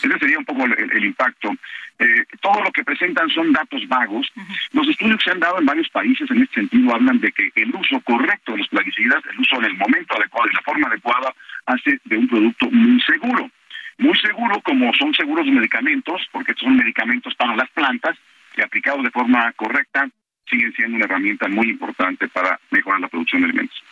Ese 0.03 0.19
sería 0.19 0.39
un 0.39 0.45
poco 0.45 0.65
el, 0.65 1.05
impacto. 1.05 1.55
Eh, 1.99 2.25
todo 2.41 2.61
lo 2.63 2.71
que 2.71 2.83
presentan 2.83 3.29
son 3.29 3.51
datos 3.53 3.87
vagos. 3.87 4.27
Los 4.73 4.87
estudios 4.87 5.17
que 5.17 5.23
se 5.25 5.31
han 5.31 5.39
dado 5.39 5.59
en 5.59 5.65
varios 5.65 5.89
países 5.89 6.29
en 6.29 6.41
este 6.41 6.55
sentido 6.55 6.93
hablan 6.93 7.19
de 7.19 7.31
que 7.31 7.51
el 7.55 7.73
uso 7.73 7.99
correcto 8.01 8.51
de 8.51 8.59
los 8.59 8.67
plaguicidas, 8.67 9.23
el 9.31 9.39
uso 9.39 9.57
en 9.57 9.65
el 9.65 9.77
momento 9.77 10.15
adecuado 10.15 10.49
y 10.49 10.55
la 10.55 10.61
forma 10.61 10.87
adecuada, 10.87 11.33
hace 11.65 11.99
de 12.05 12.17
un 12.17 12.27
producto 12.27 12.69
muy 12.71 12.99
seguro. 13.01 13.49
Muy 13.97 14.17
seguro 14.17 14.59
como 14.61 14.93
son 14.93 15.13
seguros 15.13 15.45
los 15.45 15.55
medicamentos, 15.55 16.27
porque 16.31 16.53
son 16.55 16.75
medicamentos 16.75 17.33
para 17.35 17.55
las 17.55 17.69
plantas, 17.69 18.17
que 18.55 18.63
aplicados 18.63 19.03
de 19.03 19.11
forma 19.11 19.51
correcta 19.53 20.09
siguen 20.49 20.73
siendo 20.73 20.97
una 20.97 21.05
herramienta 21.05 21.47
muy 21.47 21.69
importante 21.69 22.27
para 22.27 22.59
mejorar 22.69 23.01
la 23.01 23.07
producción 23.07 23.41
de 23.41 23.47
alimentos. 23.47 23.83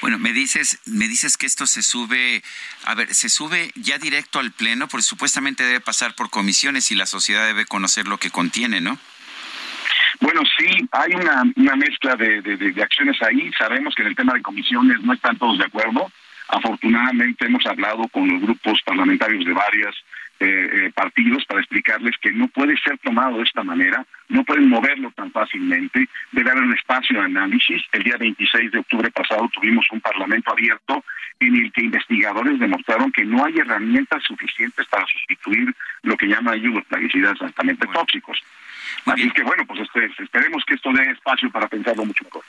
Bueno, 0.00 0.18
me 0.18 0.32
dices, 0.32 0.80
me 0.86 1.06
dices 1.06 1.36
que 1.36 1.46
esto 1.46 1.66
se 1.66 1.82
sube, 1.82 2.42
a 2.84 2.94
ver, 2.94 3.14
se 3.14 3.28
sube 3.28 3.70
ya 3.76 3.98
directo 3.98 4.38
al 4.40 4.52
pleno, 4.52 4.88
porque 4.88 5.02
supuestamente 5.02 5.64
debe 5.64 5.80
pasar 5.80 6.14
por 6.14 6.30
comisiones 6.30 6.90
y 6.90 6.96
la 6.96 7.06
sociedad 7.06 7.46
debe 7.46 7.66
conocer 7.66 8.08
lo 8.08 8.18
que 8.18 8.30
contiene, 8.30 8.80
¿no? 8.80 8.98
Bueno, 10.20 10.42
sí, 10.58 10.88
hay 10.92 11.14
una, 11.14 11.42
una 11.56 11.76
mezcla 11.76 12.14
de, 12.16 12.42
de, 12.42 12.82
acciones 12.82 13.20
ahí. 13.22 13.50
Sabemos 13.58 13.94
que 13.94 14.02
en 14.02 14.08
el 14.08 14.16
tema 14.16 14.34
de 14.34 14.42
comisiones 14.42 15.00
no 15.00 15.12
están 15.12 15.36
todos 15.38 15.58
de 15.58 15.64
acuerdo. 15.64 16.12
Afortunadamente 16.48 17.46
hemos 17.46 17.64
hablado 17.66 18.06
con 18.08 18.28
los 18.28 18.42
grupos 18.42 18.80
parlamentarios 18.84 19.44
de 19.44 19.52
varias 19.52 19.94
eh, 20.42 20.86
eh, 20.86 20.92
partidos 20.92 21.44
para 21.44 21.60
explicarles 21.60 22.16
que 22.20 22.32
no 22.32 22.48
puede 22.48 22.76
ser 22.78 22.98
tomado 22.98 23.36
de 23.38 23.44
esta 23.44 23.62
manera, 23.62 24.04
no 24.32 24.44
pueden 24.44 24.68
moverlo 24.68 25.10
tan 25.12 25.30
fácilmente, 25.30 26.08
debe 26.32 26.50
haber 26.50 26.64
un 26.64 26.72
espacio 26.72 27.18
de 27.18 27.26
análisis. 27.26 27.82
El 27.92 28.02
día 28.02 28.16
26 28.16 28.72
de 28.72 28.78
octubre 28.78 29.10
pasado 29.10 29.48
tuvimos 29.52 29.86
un 29.92 30.00
parlamento 30.00 30.50
abierto 30.50 31.04
en 31.38 31.56
el 31.56 31.72
que 31.72 31.82
investigadores 31.82 32.58
demostraron 32.58 33.12
que 33.12 33.24
no 33.24 33.44
hay 33.44 33.58
herramientas 33.58 34.22
suficientes 34.24 34.86
para 34.88 35.04
sustituir 35.06 35.74
lo 36.02 36.16
que 36.16 36.26
llaman 36.26 36.54
ellos 36.54 36.74
los 36.74 36.84
plaguicidas 36.86 37.40
altamente 37.42 37.86
tóxicos. 37.92 38.42
Así 39.04 39.30
que 39.30 39.42
bueno, 39.42 39.66
pues 39.66 39.80
este, 39.80 40.10
esperemos 40.22 40.64
que 40.66 40.74
esto 40.74 40.90
dé 40.92 41.10
espacio 41.10 41.50
para 41.50 41.68
pensarlo 41.68 42.04
mucho 42.04 42.24
mejor. 42.24 42.42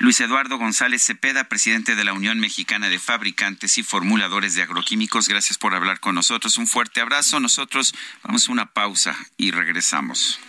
Luis 0.00 0.20
Eduardo 0.20 0.56
González 0.56 1.02
Cepeda, 1.02 1.48
presidente 1.48 1.94
de 1.94 2.04
la 2.04 2.14
Unión 2.14 2.40
Mexicana 2.40 2.88
de 2.88 2.98
Fabricantes 2.98 3.78
y 3.78 3.82
Formuladores 3.82 4.54
de 4.54 4.62
Agroquímicos, 4.62 5.28
gracias 5.28 5.58
por 5.58 5.74
hablar 5.74 6.00
con 6.00 6.14
nosotros. 6.14 6.58
Un 6.58 6.66
fuerte 6.66 7.00
abrazo. 7.00 7.40
Nosotros 7.40 7.94
vamos 8.24 8.48
a 8.48 8.52
una 8.52 8.66
pausa 8.66 9.16
y 9.36 9.50
regresamos. 9.50 10.40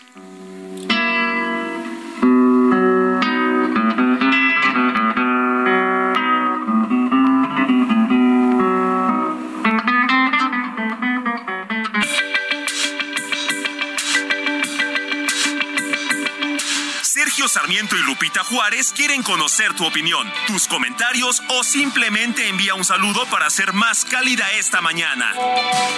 Sarmiento 17.48 17.96
y 17.96 18.04
Lupita 18.04 18.44
Juárez 18.44 18.92
quieren 18.94 19.24
conocer 19.24 19.74
tu 19.76 19.86
opinión, 19.86 20.28
tus 20.48 20.68
comentarios 20.68 21.42
o 21.50 21.64
simplemente 21.64 22.48
envía 22.50 22.76
un 22.76 22.84
saludo 22.84 23.26
para 23.32 23.50
ser 23.50 23.74
más 23.74 24.06
cálida 24.06 24.46
esta 24.60 24.82
mañana. 24.82 25.34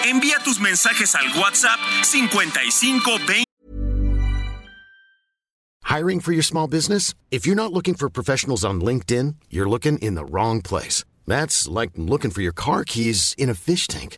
Envía 0.06 0.40
tus 0.44 0.60
mensajes 0.60 1.16
al 1.16 1.28
WhatsApp 1.38 1.80
5520. 2.04 3.44
Hiring 5.84 6.22
for 6.22 6.32
your 6.32 6.44
small 6.44 6.68
business? 6.68 7.14
If 7.32 7.46
you're 7.46 7.56
not 7.56 7.74
looking 7.74 7.96
for 7.96 8.10
professionals 8.10 8.64
on 8.64 8.80
LinkedIn, 8.80 9.36
you're 9.50 9.70
looking 9.70 9.98
in 9.98 10.16
the 10.16 10.24
wrong 10.24 10.62
place. 10.62 11.04
That's 11.28 11.68
like 11.68 11.92
looking 11.98 12.32
for 12.32 12.42
your 12.42 12.54
car 12.54 12.86
keys 12.86 13.36
in 13.38 13.50
a 13.50 13.54
fish 13.56 13.88
tank. 13.88 14.18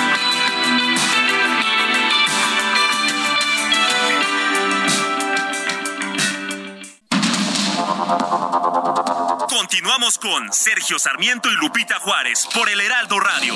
Continuamos 9.71 10.17
con 10.17 10.51
Sergio 10.51 10.99
Sarmiento 10.99 11.49
y 11.49 11.55
Lupita 11.55 11.97
Juárez 11.97 12.45
por 12.53 12.67
el 12.67 12.81
Heraldo 12.81 13.21
Radio. 13.21 13.55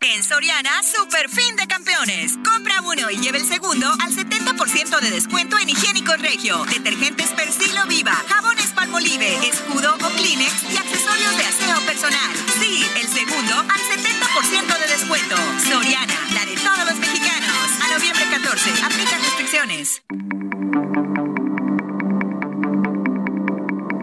En 0.00 0.24
Soriana, 0.24 0.82
super 0.82 1.28
fin 1.28 1.54
de 1.54 1.68
Compra 2.02 2.80
uno 2.80 3.12
y 3.12 3.16
lleve 3.18 3.38
el 3.38 3.46
segundo 3.46 3.86
al 3.88 4.10
70% 4.10 4.98
de 4.98 5.10
descuento 5.10 5.56
en 5.56 5.68
higiénico 5.68 6.12
regio, 6.16 6.64
detergentes 6.64 7.28
Persilo 7.28 7.86
Viva, 7.86 8.12
jabones 8.28 8.72
Palmolive, 8.72 9.36
escudo 9.46 9.94
o 9.94 10.10
Kleenex 10.16 10.64
y 10.64 10.76
accesorios 10.78 11.36
de 11.36 11.44
aseo 11.44 11.80
personal. 11.86 12.30
Sí, 12.60 12.84
el 13.00 13.06
segundo 13.06 13.54
al 13.54 13.80
70% 13.80 14.78
de 14.80 14.86
descuento. 14.88 15.36
Soriana, 15.62 16.14
la 16.34 16.44
de 16.44 16.56
todos 16.56 16.90
los 16.90 16.98
mexicanos. 16.98 17.70
A 17.80 17.96
noviembre 17.96 18.24
14, 18.32 18.70
aplica 18.82 19.18
restricciones. 19.18 20.02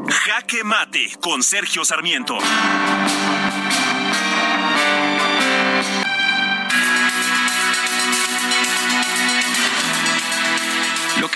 Jaque 0.08 0.64
Mate 0.64 1.18
con 1.20 1.44
Sergio 1.44 1.84
Sarmiento. 1.84 2.38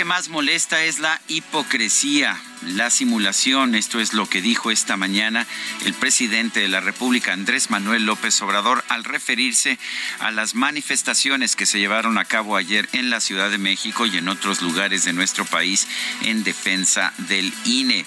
Más 0.03 0.29
molesta 0.29 0.83
es 0.83 0.99
la 0.99 1.21
hipocresía 1.27 2.39
la 2.67 2.89
simulación. 2.89 3.75
Esto 3.75 3.99
es 3.99 4.13
lo 4.13 4.27
que 4.27 4.41
dijo 4.41 4.71
esta 4.71 4.97
mañana 4.97 5.45
el 5.85 5.93
presidente 5.93 6.59
de 6.59 6.67
la 6.67 6.79
República, 6.79 7.33
Andrés 7.33 7.69
Manuel 7.69 8.05
López 8.05 8.41
Obrador, 8.41 8.83
al 8.89 9.03
referirse 9.03 9.77
a 10.19 10.31
las 10.31 10.55
manifestaciones 10.55 11.55
que 11.55 11.65
se 11.65 11.79
llevaron 11.79 12.17
a 12.17 12.25
cabo 12.25 12.55
ayer 12.55 12.87
en 12.93 13.09
la 13.09 13.19
Ciudad 13.19 13.49
de 13.49 13.57
México 13.57 14.05
y 14.05 14.17
en 14.17 14.27
otros 14.27 14.61
lugares 14.61 15.03
de 15.03 15.13
nuestro 15.13 15.45
país 15.45 15.87
en 16.21 16.43
defensa 16.43 17.13
del 17.17 17.53
INE. 17.65 18.05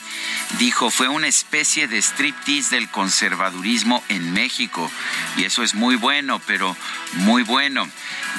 Dijo, 0.58 0.90
fue 0.90 1.08
una 1.08 1.28
especie 1.28 1.88
de 1.88 1.98
striptease 1.98 2.74
del 2.74 2.88
conservadurismo 2.88 4.02
en 4.08 4.32
México. 4.32 4.90
Y 5.36 5.44
eso 5.44 5.62
es 5.62 5.74
muy 5.74 5.96
bueno, 5.96 6.40
pero 6.46 6.76
muy 7.14 7.42
bueno. 7.42 7.88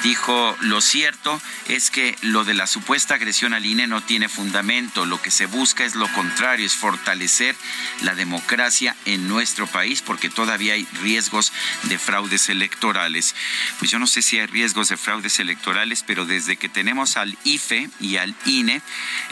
Dijo, 0.02 0.56
lo 0.60 0.80
cierto 0.80 1.40
es 1.68 1.90
que 1.90 2.16
lo 2.22 2.44
de 2.44 2.54
la 2.54 2.66
supuesta 2.66 3.14
agresión 3.14 3.52
al 3.52 3.66
INE 3.66 3.86
no 3.86 4.00
tiene 4.00 4.28
fundamento. 4.28 5.06
Lo 5.06 5.20
que 5.20 5.30
se 5.30 5.46
busca 5.46 5.84
es 5.84 5.94
lo 5.94 6.07
contrario, 6.14 6.66
es 6.66 6.74
fortalecer 6.74 7.54
la 8.02 8.14
democracia 8.14 8.96
en 9.04 9.28
nuestro 9.28 9.66
país 9.66 10.02
porque 10.02 10.30
todavía 10.30 10.74
hay 10.74 10.86
riesgos 11.02 11.52
de 11.84 11.98
fraudes 11.98 12.48
electorales. 12.48 13.34
Pues 13.78 13.90
yo 13.90 13.98
no 13.98 14.06
sé 14.06 14.22
si 14.22 14.38
hay 14.38 14.46
riesgos 14.46 14.88
de 14.88 14.96
fraudes 14.96 15.38
electorales, 15.38 16.02
pero 16.06 16.24
desde 16.24 16.56
que 16.56 16.68
tenemos 16.68 17.16
al 17.16 17.36
IFE 17.44 17.90
y 18.00 18.16
al 18.16 18.34
INE, 18.46 18.82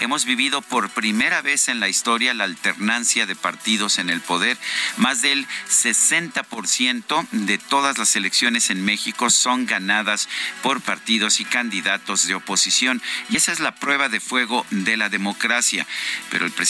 hemos 0.00 0.24
vivido 0.24 0.62
por 0.62 0.90
primera 0.90 1.42
vez 1.42 1.68
en 1.68 1.80
la 1.80 1.88
historia 1.88 2.34
la 2.34 2.44
alternancia 2.44 3.26
de 3.26 3.34
partidos 3.34 3.98
en 3.98 4.10
el 4.10 4.20
poder. 4.20 4.58
Más 4.96 5.22
del 5.22 5.46
60% 5.68 7.28
de 7.30 7.58
todas 7.58 7.98
las 7.98 8.16
elecciones 8.16 8.70
en 8.70 8.84
México 8.84 9.30
son 9.30 9.66
ganadas 9.66 10.28
por 10.62 10.80
partidos 10.80 11.40
y 11.40 11.44
candidatos 11.44 12.26
de 12.26 12.34
oposición. 12.34 13.02
Y 13.30 13.36
esa 13.36 13.52
es 13.52 13.60
la 13.60 13.74
prueba 13.74 14.08
de 14.08 14.20
fuego 14.20 14.66
de 14.70 14.96
la 14.96 15.08
democracia. 15.08 15.86
Pero 16.30 16.44
el 16.44 16.52
presidente 16.52 16.65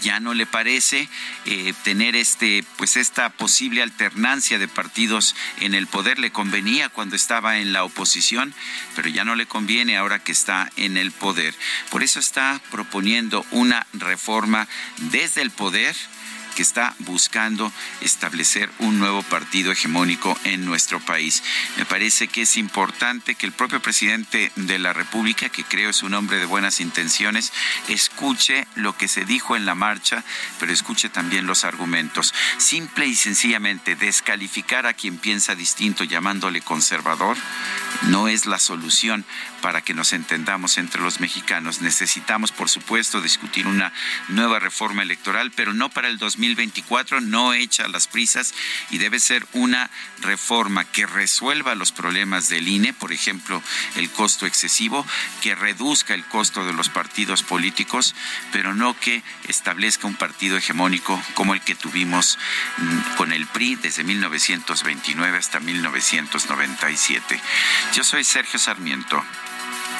ya 0.00 0.20
no 0.20 0.34
le 0.34 0.46
parece 0.46 1.08
eh, 1.46 1.72
tener 1.84 2.16
este, 2.16 2.64
pues 2.76 2.96
esta 2.96 3.30
posible 3.30 3.82
alternancia 3.82 4.58
de 4.58 4.68
partidos 4.68 5.34
en 5.60 5.74
el 5.74 5.86
poder. 5.86 6.18
Le 6.18 6.32
convenía 6.32 6.88
cuando 6.88 7.16
estaba 7.16 7.58
en 7.58 7.72
la 7.72 7.84
oposición, 7.84 8.54
pero 8.94 9.08
ya 9.08 9.24
no 9.24 9.34
le 9.34 9.46
conviene 9.46 9.96
ahora 9.96 10.18
que 10.18 10.32
está 10.32 10.70
en 10.76 10.96
el 10.96 11.12
poder. 11.12 11.54
Por 11.90 12.02
eso 12.02 12.20
está 12.20 12.60
proponiendo 12.70 13.44
una 13.50 13.86
reforma 13.92 14.68
desde 15.10 15.42
el 15.42 15.50
poder 15.50 15.96
que 16.54 16.62
está 16.62 16.94
buscando 17.00 17.72
establecer 18.00 18.70
un 18.78 18.98
nuevo 18.98 19.22
partido 19.22 19.72
hegemónico 19.72 20.38
en 20.44 20.64
nuestro 20.64 21.00
país. 21.00 21.42
Me 21.76 21.84
parece 21.84 22.28
que 22.28 22.42
es 22.42 22.56
importante 22.56 23.34
que 23.34 23.46
el 23.46 23.52
propio 23.52 23.80
presidente 23.80 24.52
de 24.56 24.78
la 24.78 24.92
República, 24.92 25.48
que 25.48 25.64
creo 25.64 25.90
es 25.90 26.02
un 26.02 26.14
hombre 26.14 26.38
de 26.38 26.46
buenas 26.46 26.80
intenciones, 26.80 27.52
escuche 27.88 28.66
lo 28.74 28.96
que 28.96 29.08
se 29.08 29.24
dijo 29.24 29.56
en 29.56 29.66
la 29.66 29.74
marcha, 29.74 30.24
pero 30.58 30.72
escuche 30.72 31.08
también 31.08 31.46
los 31.46 31.64
argumentos. 31.64 32.34
Simple 32.58 33.06
y 33.06 33.14
sencillamente 33.14 33.96
descalificar 33.96 34.86
a 34.86 34.94
quien 34.94 35.18
piensa 35.18 35.54
distinto 35.54 36.04
llamándole 36.04 36.60
conservador 36.60 37.36
no 38.02 38.28
es 38.28 38.46
la 38.46 38.58
solución 38.58 39.24
para 39.62 39.80
que 39.80 39.94
nos 39.94 40.12
entendamos 40.12 40.76
entre 40.76 41.00
los 41.00 41.20
mexicanos. 41.20 41.80
Necesitamos, 41.80 42.52
por 42.52 42.68
supuesto, 42.68 43.22
discutir 43.22 43.66
una 43.66 43.92
nueva 44.28 44.58
reforma 44.58 45.02
electoral, 45.02 45.50
pero 45.52 45.72
no 45.72 45.88
para 45.88 46.08
el 46.08 46.18
2020 46.18 46.42
2024, 46.42 47.20
no 47.20 47.52
hecha 47.54 47.84
a 47.84 47.88
las 47.88 48.06
prisas 48.06 48.54
y 48.90 48.98
debe 48.98 49.20
ser 49.20 49.46
una 49.52 49.90
reforma 50.20 50.84
que 50.84 51.06
resuelva 51.06 51.74
los 51.74 51.92
problemas 51.92 52.48
del 52.48 52.68
INE, 52.68 52.92
por 52.92 53.12
ejemplo, 53.12 53.62
el 53.96 54.10
costo 54.10 54.46
excesivo, 54.46 55.06
que 55.40 55.54
reduzca 55.54 56.14
el 56.14 56.24
costo 56.24 56.64
de 56.64 56.72
los 56.72 56.88
partidos 56.88 57.42
políticos, 57.42 58.14
pero 58.50 58.74
no 58.74 58.98
que 58.98 59.22
establezca 59.48 60.06
un 60.06 60.14
partido 60.14 60.56
hegemónico 60.56 61.20
como 61.34 61.54
el 61.54 61.60
que 61.60 61.74
tuvimos 61.74 62.38
mm, 62.78 63.16
con 63.16 63.32
el 63.32 63.46
PRI 63.46 63.76
desde 63.76 64.04
1929 64.04 65.38
hasta 65.38 65.60
1997. 65.60 67.40
Yo 67.94 68.04
soy 68.04 68.24
Sergio 68.24 68.58
Sarmiento 68.58 69.22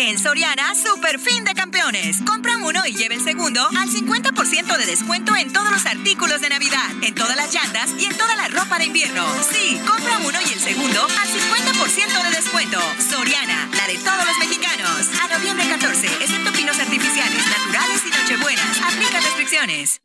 En 0.00 0.18
Soriana, 0.18 0.74
super 0.74 1.20
fin 1.20 1.44
de 1.44 1.52
campeones. 1.52 2.22
Compra 2.26 2.56
uno 2.56 2.80
y 2.86 2.94
lleve 2.94 3.16
el 3.16 3.20
segundo 3.20 3.60
al 3.78 3.86
50% 3.86 4.78
de 4.78 4.86
descuento 4.86 5.36
en 5.36 5.52
todos 5.52 5.70
los 5.70 5.84
artículos 5.84 6.40
de 6.40 6.48
Navidad, 6.48 6.88
en 7.02 7.14
todas 7.14 7.36
las 7.36 7.52
llantas 7.52 7.90
y 7.98 8.06
en 8.06 8.16
toda 8.16 8.34
la 8.34 8.48
ropa 8.48 8.78
de 8.78 8.86
invierno. 8.86 9.26
Sí, 9.42 9.78
compra 9.86 10.16
uno 10.24 10.38
y 10.40 10.52
el 10.54 10.58
segundo 10.58 11.02
al 11.02 11.28
50% 11.28 12.22
de 12.24 12.30
descuento. 12.30 12.80
Soriana, 13.10 13.68
la 13.76 13.86
de 13.88 13.98
todos 13.98 14.24
los 14.24 14.38
mexicanos. 14.38 15.10
A 15.20 15.36
noviembre 15.36 15.68
14, 15.68 16.06
excepto 16.06 16.50
pinos 16.52 16.78
artificiales, 16.78 17.46
naturales 17.46 18.02
y 18.06 18.08
nochebuenas. 18.08 18.80
Aplica 18.80 19.20
restricciones. 19.20 20.00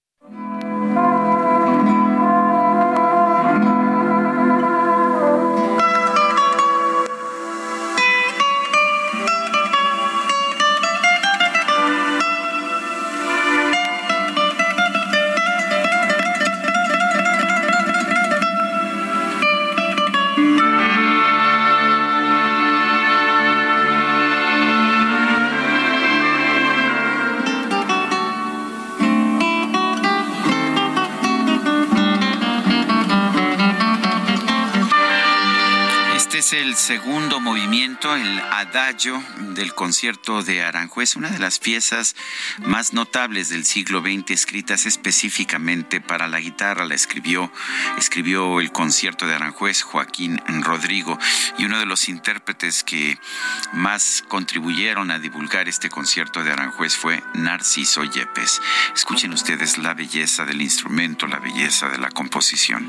El 36.61 36.75
segundo 36.75 37.39
movimiento, 37.41 38.15
el 38.15 38.39
adagio 38.39 39.21
del 39.55 39.73
concierto 39.73 40.41
de 40.41 40.63
Aranjuez, 40.63 41.15
una 41.15 41.29
de 41.29 41.39
las 41.39 41.59
piezas 41.59 42.15
más 42.59 42.93
notables 42.93 43.49
del 43.49 43.65
siglo 43.65 44.01
XX 44.01 44.31
escritas 44.31 44.85
específicamente 44.85 45.99
para 45.99 46.27
la 46.27 46.39
guitarra. 46.39 46.85
La 46.85 46.95
escribió, 46.95 47.51
escribió 47.97 48.61
el 48.61 48.71
concierto 48.71 49.27
de 49.27 49.35
Aranjuez 49.35 49.81
Joaquín 49.81 50.41
Rodrigo 50.61 51.19
y 51.57 51.65
uno 51.65 51.79
de 51.79 51.85
los 51.85 52.07
intérpretes 52.07 52.83
que 52.83 53.17
más 53.73 54.23
contribuyeron 54.27 55.11
a 55.11 55.19
divulgar 55.19 55.67
este 55.67 55.89
concierto 55.89 56.43
de 56.43 56.51
Aranjuez 56.51 56.95
fue 56.95 57.21
Narciso 57.33 58.03
Yepes. 58.03 58.61
Escuchen 58.95 59.33
ustedes 59.33 59.77
la 59.77 59.93
belleza 59.93 60.45
del 60.45 60.61
instrumento, 60.61 61.27
la 61.27 61.39
belleza 61.39 61.89
de 61.89 61.97
la 61.97 62.09
composición. 62.11 62.85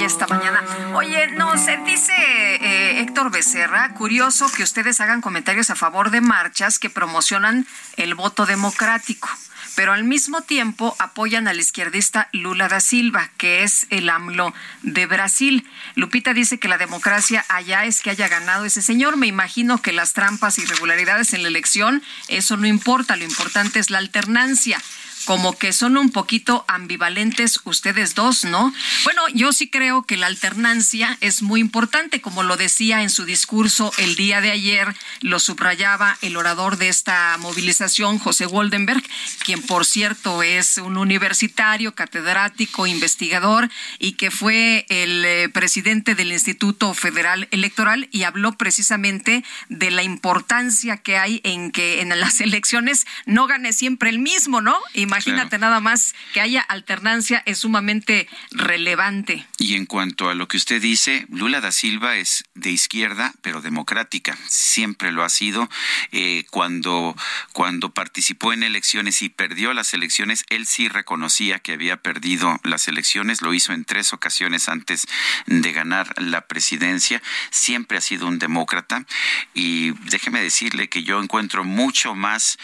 Esta 0.00 0.26
mañana. 0.26 0.62
Oye, 0.94 1.32
no, 1.32 1.58
se 1.58 1.76
dice 1.78 2.12
eh, 2.16 3.00
Héctor 3.00 3.30
Becerra, 3.30 3.92
curioso 3.92 4.50
que 4.50 4.62
ustedes 4.62 5.00
hagan 5.00 5.20
comentarios 5.20 5.68
a 5.68 5.74
favor 5.74 6.10
de 6.10 6.22
marchas 6.22 6.78
que 6.78 6.88
promocionan 6.88 7.66
el 7.96 8.14
voto 8.14 8.46
democrático 8.46 9.28
pero 9.74 9.92
al 9.92 10.04
mismo 10.04 10.42
tiempo 10.42 10.94
apoyan 10.98 11.48
al 11.48 11.58
izquierdista 11.58 12.28
Lula 12.32 12.68
da 12.68 12.80
Silva, 12.80 13.30
que 13.36 13.62
es 13.62 13.86
el 13.90 14.08
AMLO 14.08 14.54
de 14.82 15.06
Brasil. 15.06 15.66
Lupita 15.94 16.34
dice 16.34 16.58
que 16.58 16.68
la 16.68 16.78
democracia 16.78 17.44
allá 17.48 17.84
es 17.84 18.02
que 18.02 18.10
haya 18.10 18.28
ganado 18.28 18.64
ese 18.64 18.82
señor. 18.82 19.16
Me 19.16 19.26
imagino 19.26 19.80
que 19.80 19.92
las 19.92 20.12
trampas 20.12 20.58
y 20.58 20.62
irregularidades 20.62 21.32
en 21.32 21.42
la 21.42 21.48
elección, 21.48 22.02
eso 22.28 22.56
no 22.56 22.66
importa, 22.66 23.16
lo 23.16 23.24
importante 23.24 23.78
es 23.78 23.90
la 23.90 23.98
alternancia 23.98 24.78
como 25.24 25.56
que 25.56 25.72
son 25.72 25.96
un 25.96 26.10
poquito 26.10 26.64
ambivalentes 26.68 27.60
ustedes 27.64 28.14
dos, 28.14 28.44
¿no? 28.44 28.72
Bueno, 29.04 29.22
yo 29.34 29.52
sí 29.52 29.68
creo 29.70 30.02
que 30.02 30.16
la 30.16 30.26
alternancia 30.26 31.16
es 31.20 31.42
muy 31.42 31.60
importante, 31.60 32.20
como 32.20 32.42
lo 32.42 32.56
decía 32.56 33.02
en 33.02 33.10
su 33.10 33.24
discurso 33.24 33.92
el 33.98 34.16
día 34.16 34.40
de 34.40 34.50
ayer, 34.50 34.94
lo 35.20 35.38
subrayaba 35.38 36.18
el 36.22 36.36
orador 36.36 36.76
de 36.76 36.88
esta 36.88 37.36
movilización, 37.38 38.18
José 38.18 38.46
Woldenberg, 38.46 39.02
quien 39.44 39.62
por 39.62 39.84
cierto 39.84 40.42
es 40.42 40.78
un 40.78 40.96
universitario, 40.96 41.94
catedrático, 41.94 42.86
investigador 42.86 43.70
y 43.98 44.12
que 44.12 44.30
fue 44.30 44.86
el 44.88 45.24
eh, 45.24 45.48
presidente 45.48 46.14
del 46.14 46.32
Instituto 46.32 46.94
Federal 46.94 47.48
Electoral 47.50 48.08
y 48.10 48.24
habló 48.24 48.52
precisamente 48.52 49.44
de 49.68 49.90
la 49.90 50.02
importancia 50.02 50.96
que 50.96 51.16
hay 51.18 51.40
en 51.44 51.70
que 51.70 52.00
en 52.00 52.08
las 52.20 52.40
elecciones 52.40 53.06
no 53.26 53.46
gane 53.46 53.72
siempre 53.72 54.10
el 54.10 54.18
mismo, 54.18 54.60
¿no? 54.60 54.76
Imagínate 55.12 55.58
nada 55.58 55.80
más 55.80 56.14
que 56.32 56.40
haya 56.40 56.62
alternancia 56.62 57.42
es 57.44 57.58
sumamente 57.58 58.28
relevante. 58.50 59.46
Y 59.58 59.74
en 59.74 59.84
cuanto 59.84 60.30
a 60.30 60.34
lo 60.34 60.48
que 60.48 60.56
usted 60.56 60.80
dice, 60.80 61.26
Lula 61.28 61.60
da 61.60 61.70
Silva 61.70 62.16
es 62.16 62.44
de 62.54 62.70
izquierda, 62.70 63.34
pero 63.42 63.60
democrática. 63.60 64.38
Siempre 64.48 65.12
lo 65.12 65.22
ha 65.22 65.28
sido. 65.28 65.68
Eh, 66.12 66.44
cuando, 66.50 67.14
cuando 67.52 67.92
participó 67.92 68.52
en 68.52 68.62
elecciones 68.62 69.20
y 69.20 69.28
perdió 69.28 69.74
las 69.74 69.92
elecciones, 69.92 70.44
él 70.48 70.66
sí 70.66 70.88
reconocía 70.88 71.58
que 71.58 71.72
había 71.72 71.98
perdido 71.98 72.58
las 72.64 72.88
elecciones. 72.88 73.42
Lo 73.42 73.52
hizo 73.52 73.72
en 73.72 73.84
tres 73.84 74.14
ocasiones 74.14 74.68
antes 74.68 75.06
de 75.46 75.72
ganar 75.72 76.14
la 76.20 76.46
presidencia. 76.46 77.22
Siempre 77.50 77.98
ha 77.98 78.00
sido 78.00 78.26
un 78.26 78.38
demócrata. 78.38 79.04
Y 79.52 79.90
déjeme 80.10 80.40
decirle 80.40 80.88
que 80.88 81.02
yo 81.02 81.22
encuentro 81.22 81.64
mucho 81.64 82.14
más 82.14 82.58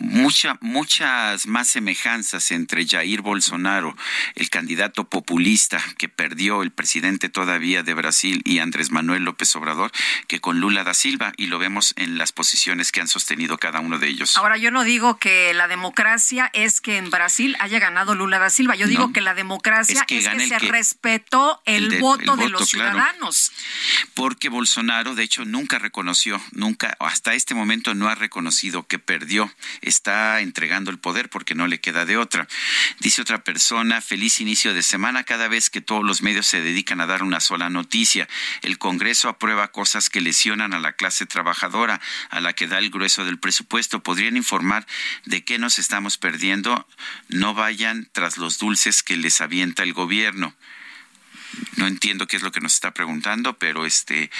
mucha, 0.00 0.58
muchas 0.60 1.46
más 1.46 1.68
semejanzas 1.68 2.50
entre 2.50 2.86
Jair 2.86 3.20
Bolsonaro, 3.20 3.96
el 4.34 4.50
candidato 4.50 5.04
populista 5.04 5.82
que 5.98 6.08
perdió 6.08 6.62
el 6.62 6.70
presidente 6.70 7.28
todavía 7.28 7.82
de 7.82 7.94
Brasil, 7.94 8.42
y 8.44 8.58
Andrés 8.58 8.90
Manuel 8.90 9.24
López 9.24 9.54
Obrador, 9.56 9.92
que 10.26 10.40
con 10.40 10.60
Lula 10.60 10.84
da 10.84 10.94
Silva, 10.94 11.32
y 11.36 11.46
lo 11.46 11.58
vemos 11.58 11.94
en 11.96 12.18
las 12.18 12.32
posiciones 12.32 12.92
que 12.92 13.00
han 13.00 13.08
sostenido 13.08 13.58
cada 13.58 13.80
uno 13.80 13.98
de 13.98 14.08
ellos. 14.08 14.36
Ahora, 14.36 14.56
yo 14.56 14.70
no 14.70 14.84
digo 14.84 15.18
que 15.18 15.52
la 15.54 15.68
democracia 15.68 16.50
es 16.52 16.80
que 16.80 16.96
en 16.96 17.10
Brasil 17.10 17.56
haya 17.60 17.78
ganado 17.78 18.14
Lula 18.14 18.38
da 18.38 18.50
Silva, 18.50 18.74
yo 18.74 18.86
digo 18.86 19.12
que 19.12 19.20
la 19.20 19.34
democracia 19.34 20.00
es 20.00 20.06
que, 20.06 20.20
se 20.20 20.58
respetó 20.58 21.60
el, 21.64 22.00
voto 22.00 22.36
de, 22.36 22.48
los 22.48 22.68
ciudadanos. 22.68 23.52
Porque 24.14 24.48
Bolsonaro, 24.48 25.14
de 25.14 25.22
hecho, 25.22 25.44
nunca 25.44 25.78
reconoció, 25.78 26.40
nunca, 26.52 26.96
hasta 27.00 27.34
este 27.34 27.54
momento 27.54 27.94
no 27.94 28.08
ha 28.08 28.14
reconocido 28.14 28.86
que 28.86 28.98
perdió 28.98 29.52
está 29.80 30.40
entregando 30.40 30.90
el 30.90 30.98
poder 30.98 31.28
porque 31.30 31.54
no 31.54 31.66
le 31.66 31.80
queda 31.80 32.04
de 32.04 32.16
otra. 32.16 32.48
Dice 32.98 33.22
otra 33.22 33.44
persona, 33.44 34.00
feliz 34.00 34.40
inicio 34.40 34.74
de 34.74 34.82
semana 34.82 35.24
cada 35.24 35.48
vez 35.48 35.70
que 35.70 35.80
todos 35.80 36.04
los 36.04 36.22
medios 36.22 36.46
se 36.46 36.60
dedican 36.60 37.00
a 37.00 37.06
dar 37.06 37.22
una 37.22 37.40
sola 37.40 37.70
noticia. 37.70 38.28
El 38.62 38.78
Congreso 38.78 39.28
aprueba 39.28 39.72
cosas 39.72 40.10
que 40.10 40.20
lesionan 40.20 40.74
a 40.74 40.78
la 40.78 40.92
clase 40.92 41.26
trabajadora, 41.26 42.00
a 42.30 42.40
la 42.40 42.52
que 42.52 42.66
da 42.66 42.78
el 42.78 42.90
grueso 42.90 43.24
del 43.24 43.38
presupuesto. 43.38 44.02
¿Podrían 44.02 44.36
informar 44.36 44.86
de 45.24 45.44
qué 45.44 45.58
nos 45.58 45.78
estamos 45.78 46.18
perdiendo? 46.18 46.86
No 47.28 47.54
vayan 47.54 48.08
tras 48.12 48.36
los 48.38 48.58
dulces 48.58 49.02
que 49.02 49.16
les 49.16 49.40
avienta 49.40 49.82
el 49.82 49.92
gobierno 49.92 50.54
no 51.76 51.86
entiendo 51.86 52.26
qué 52.26 52.36
es 52.36 52.42
lo 52.42 52.52
que 52.52 52.60
nos 52.60 52.74
está 52.74 52.92
preguntando, 52.92 53.58
pero 53.58 53.86
este, 53.86 54.30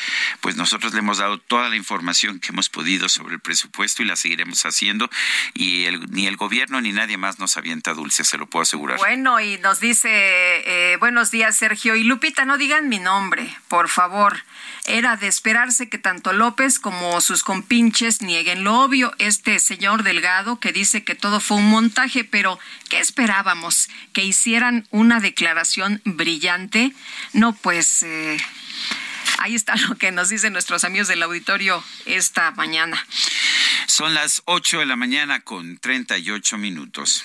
pues 0.41 0.57
nosotros 0.57 0.93
le 0.93 1.01
hemos 1.01 1.19
dado 1.19 1.39
toda 1.39 1.69
la 1.69 1.77
información 1.77 2.41
que 2.41 2.49
hemos 2.49 2.69
podido 2.69 3.09
sobre 3.09 3.35
el 3.35 3.41
presupuesto 3.41 4.03
y 4.03 4.07
la 4.07 4.17
seguiremos 4.17 4.65
haciendo 4.67 5.11
y 5.55 5.87
ni 6.11 6.27
el 6.27 6.37
gobierno 6.37 6.81
ni 6.81 6.93
nadie 6.93 7.17
más 7.17 7.39
nos 7.39 7.57
avienta 7.57 7.95
dulce, 7.95 8.25
se 8.25 8.39
lo 8.39 8.47
puedo 8.47 8.63
asegurar. 8.63 8.99
Bueno, 8.99 9.41
y 9.41 9.59
nos 9.59 9.81
dice, 9.81 10.11
eh, 10.11 10.97
buenos 10.99 11.31
días 11.31 11.57
Sergio 11.57 11.97
y 11.97 12.05
Lupita, 12.05 12.45
no 12.45 12.59
digan 12.59 12.89
mi 12.89 12.99
nombre, 12.99 13.55
por 13.69 13.89
favor. 13.89 14.43
Era 14.87 15.17
de 15.17 15.29
esperarse 15.29 15.89
que 15.89 15.99
tanto 15.99 16.33
López 16.33 16.79
como 16.79 17.21
sus 17.21 17.43
compinches 17.43 18.23
nieguen 18.23 18.65
lo 18.65 18.81
obvio. 18.81 19.13
Este 19.19 19.59
señor 19.59 20.03
Delgado 20.03 20.59
que 20.59 20.73
dice 20.73 21.05
que 21.05 21.15
todo 21.15 21.41
fue 21.41 21.59
un 21.59 21.69
montaje, 21.69 22.25
pero 22.25 22.59
¿qué 22.89 22.99
esperábamos? 22.99 23.89
¿Que 24.13 24.25
hicieran 24.25 24.87
una 24.91 25.21
declaración 25.21 26.01
brillante? 26.05 26.93
No, 27.33 27.53
pues... 27.55 28.03
Eh, 28.03 28.39
ahí 29.41 29.55
está 29.55 29.75
lo 29.89 29.97
que 29.97 30.13
nos 30.13 30.29
dicen 30.29 30.53
nuestros 30.53 30.85
amigos 30.85 31.09
del 31.09 31.23
auditorio 31.23 31.83
esta 32.07 32.53
mañana. 32.53 33.05
Son 33.87 34.15
las 34.15 34.43
8 34.45 34.81
de 34.81 34.87
la 34.87 34.97
mañana 34.97 35.41
con 35.41 35.79
38 35.79 36.59
minutos. 36.59 37.25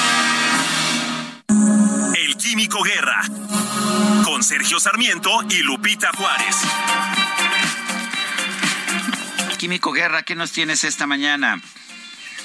Químico 2.41 2.81
Guerra. 2.81 3.21
Con 4.25 4.41
Sergio 4.41 4.79
Sarmiento 4.79 5.29
y 5.49 5.61
Lupita 5.61 6.09
Juárez. 6.17 6.57
Químico 9.59 9.91
Guerra, 9.91 10.23
¿qué 10.23 10.35
nos 10.35 10.51
tienes 10.51 10.83
esta 10.83 11.05
mañana? 11.05 11.61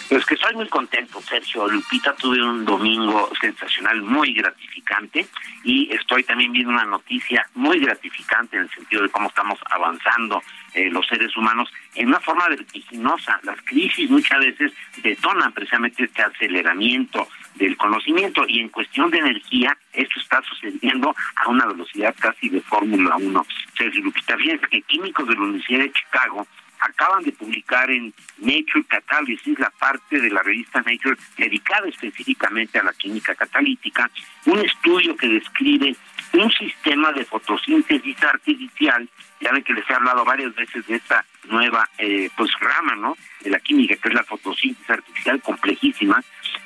Pues 0.09 0.25
que 0.27 0.35
estoy 0.35 0.55
muy 0.55 0.69
contento, 0.69 1.21
Sergio. 1.23 1.67
Lupita, 1.67 2.15
tuve 2.15 2.41
un 2.43 2.65
domingo 2.65 3.31
sensacional, 3.41 4.03
muy 4.03 4.35
gratificante, 4.35 5.27
y 5.65 5.93
estoy 5.93 6.23
también 6.23 6.53
viendo 6.53 6.71
una 6.71 6.85
noticia 6.85 7.49
muy 7.55 7.81
gratificante 7.81 8.57
en 8.57 8.65
el 8.65 8.71
sentido 8.71 9.03
de 9.03 9.09
cómo 9.09 9.29
estamos 9.29 9.59
avanzando 9.71 10.43
eh, 10.75 10.91
los 10.91 11.07
seres 11.07 11.37
humanos 11.37 11.73
en 11.95 12.09
una 12.09 12.21
forma 12.21 12.49
vertiginosa. 12.49 13.41
Las 13.43 13.61
crisis 13.63 14.09
muchas 14.11 14.39
veces 14.41 14.73
detonan 14.99 15.53
precisamente 15.53 16.05
este 16.05 16.23
aceleramiento 16.23 17.29
del 17.57 17.77
conocimiento 17.77 18.45
y 18.47 18.61
en 18.61 18.69
cuestión 18.69 19.11
de 19.11 19.19
energía 19.19 19.77
esto 19.93 20.21
está 20.21 20.43
sucediendo 20.43 21.15
a 21.37 21.49
una 21.49 21.67
velocidad 21.67 22.15
casi 22.19 22.49
de 22.49 22.61
Fórmula 22.61 23.17
1. 23.17 23.47
Sergio 23.77 24.03
Lupita, 24.03 24.37
fíjense 24.37 24.67
que 24.69 24.83
químicos 24.83 25.27
de 25.27 25.35
la 25.35 25.41
Universidad 25.41 25.81
de 25.81 25.93
Chicago 25.93 26.47
acaban 26.81 27.25
de 27.25 27.33
publicar 27.33 27.91
en 27.91 28.13
Nature 28.39 28.85
Catalysis, 28.89 29.59
la 29.59 29.71
parte 29.71 30.21
de 30.21 30.31
la 30.31 30.43
revista 30.43 30.81
Nature 30.81 31.17
dedicada 31.37 31.89
específicamente 31.89 32.79
a 32.79 32.85
la 32.85 32.93
química 32.93 33.35
catalítica, 33.35 34.11
un 34.45 34.59
estudio 34.59 35.17
que 35.17 35.29
describe 35.29 35.97
un 36.35 36.51
sistema 36.53 37.13
de 37.13 37.25
fotosíntesis 37.25 38.23
artificial, 38.23 39.09
ya 39.41 39.53
ven 39.53 39.63
que 39.63 39.73
les 39.73 39.89
he 39.89 39.95
hablado 39.95 40.25
varias 40.25 40.55
veces 40.55 40.87
de 40.87 40.97
esta 40.97 41.25
nueva 41.47 41.89
eh, 41.99 42.31
pues 42.37 42.51
rama 42.61 42.95
¿no? 42.97 43.17
de 43.41 43.51
la 43.51 43.61
química, 43.61 43.97
que 43.97 44.09
es 44.09 44.15
la 44.15 44.25
fotosíntesis 44.25 44.91
artificial 44.91 45.41
complejísima, 45.43 46.23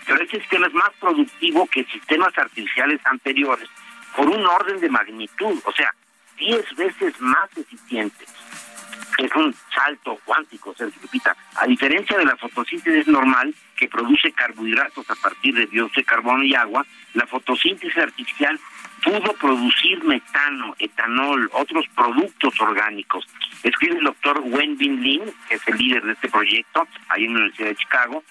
pero 0.07 0.23
este 0.23 0.41
sistema 0.41 0.67
es 0.67 0.75
más 0.75 0.91
productivo 1.01 1.67
que 1.67 1.85
sistemas 1.85 2.37
artificiales 2.37 3.01
anteriores 3.05 3.69
por 4.17 4.29
un 4.29 4.45
orden 4.45 4.81
de 4.81 4.89
magnitud, 4.89 5.59
o 5.65 5.73
sea, 5.73 5.93
10 6.39 6.77
veces 6.77 7.21
más 7.21 7.57
eficiente. 7.57 8.25
Es 9.19 9.35
un 9.35 9.55
salto 9.75 10.19
cuántico, 10.25 10.75
se 10.75 10.87
repita. 10.87 11.37
A 11.57 11.67
diferencia 11.67 12.17
de 12.17 12.25
la 12.25 12.37
fotosíntesis 12.37 13.07
normal, 13.07 13.55
que 13.77 13.89
produce 13.89 14.33
carbohidratos 14.33 15.09
a 15.11 15.15
partir 15.17 15.55
de 15.55 15.67
dióxido 15.67 16.01
de 16.01 16.05
carbono 16.05 16.43
y 16.43 16.55
agua, 16.55 16.87
la 17.15 17.27
fotosíntesis 17.27 17.99
artificial 17.99 18.59
pudo 19.03 19.33
producir 19.35 20.03
metano, 20.05 20.75
etanol, 20.79 21.51
otros 21.53 21.87
productos 21.95 22.61
orgánicos. 22.61 23.27
Escribe 23.63 23.99
el 23.99 24.05
doctor 24.05 24.41
Wenbin 24.45 25.03
Lin, 25.03 25.23
que 25.49 25.55
es 25.55 25.69
el 25.69 25.77
líder 25.77 26.05
de 26.05 26.13
este 26.13 26.29
proyecto, 26.29 26.87
ahí 27.09 27.25
en 27.25 27.35
la 27.35 27.41
Universidad 27.41 27.69
de 27.69 27.77
Chicago. 27.77 28.25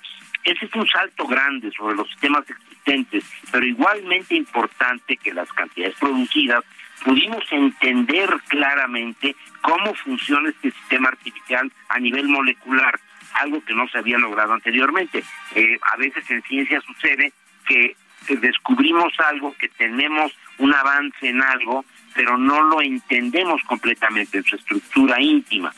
Ese 0.44 0.66
es 0.66 0.76
un 0.76 0.88
salto 0.88 1.28
grande 1.28 1.72
sobre 1.72 1.96
los 1.96 2.08
sistemas 2.08 2.50
existentes, 2.50 3.26
pero 3.52 3.66
igualmente 3.66 4.36
importante 4.36 5.18
que 5.18 5.34
las 5.34 5.52
cantidades 5.54 5.96
producidas, 6.00 6.64
pudimos 7.04 7.44
entender 7.52 8.30
claramente 8.48 9.36
cómo 9.62 9.94
funciona 9.96 10.50
este 10.50 10.72
sistema 10.72 11.10
artificial 11.10 11.72
a 11.90 12.00
nivel 12.00 12.28
molecular, 12.28 13.00
algo 13.36 13.64
que 13.64 13.74
no 13.74 13.88
se 13.90 14.00
había 14.00 14.18
logrado 14.18 14.54
anteriormente. 14.54 15.24
Eh, 15.56 15.78
a 15.94 15.98
veces 15.98 16.30
en 16.30 16.42
ciencia 16.44 16.82
sucede 16.82 17.32
que 17.68 17.96
descubrimos 18.28 19.14
algo, 19.20 19.56
que 19.58 19.70
tenemos 19.70 20.34
un 20.60 20.74
avance 20.74 21.28
en 21.28 21.42
algo, 21.42 21.86
pero 22.14 22.38
no 22.38 22.62
lo 22.64 22.82
entendemos 22.82 23.62
completamente 23.64 24.38
en 24.38 24.44
su 24.44 24.56
estructura 24.56 25.22
íntima. 25.22 25.74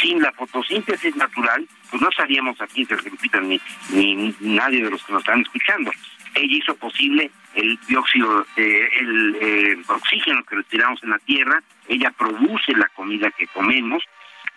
Sin 0.00 0.20
la 0.20 0.32
fotosíntesis 0.32 1.14
natural, 1.16 1.66
pues 1.90 2.02
no 2.02 2.08
estaríamos 2.08 2.60
aquí, 2.60 2.86
ni, 3.42 3.60
ni 3.90 4.34
nadie 4.40 4.82
de 4.82 4.90
los 4.90 5.04
que 5.04 5.12
nos 5.12 5.22
están 5.22 5.42
escuchando. 5.42 5.90
Ella 6.34 6.56
hizo 6.56 6.74
posible 6.76 7.30
el 7.54 7.78
dióxido, 7.86 8.46
eh, 8.56 8.88
el 9.00 9.36
eh, 9.40 9.82
oxígeno 9.86 10.42
que 10.44 10.56
respiramos 10.56 11.02
en 11.02 11.10
la 11.10 11.18
Tierra, 11.18 11.62
ella 11.88 12.10
produce 12.10 12.72
la 12.72 12.88
comida 12.88 13.30
que 13.32 13.46
comemos, 13.48 14.02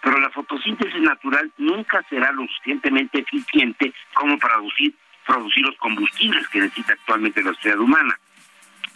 pero 0.02 0.20
la 0.20 0.30
fotosíntesis 0.30 1.02
natural 1.02 1.52
nunca 1.58 2.02
será 2.10 2.32
lo 2.32 2.48
suficientemente 2.48 3.20
eficiente 3.20 3.94
como 4.14 4.38
para 4.40 4.56
producir 4.56 4.94
producir 5.26 5.66
los 5.66 5.76
combustibles 5.78 6.48
que 6.50 6.60
necesita 6.60 6.94
actualmente 6.94 7.44
la 7.44 7.54
sociedad 7.54 7.80
humana. 7.80 8.18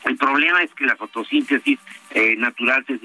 El 0.05 0.17
problema 0.17 0.61
es 0.63 0.73
que 0.73 0.85
la 0.85 0.95
fotosíntesis 0.95 1.79
eh, 2.11 2.35
natural 2.37 2.85
se 2.87 2.97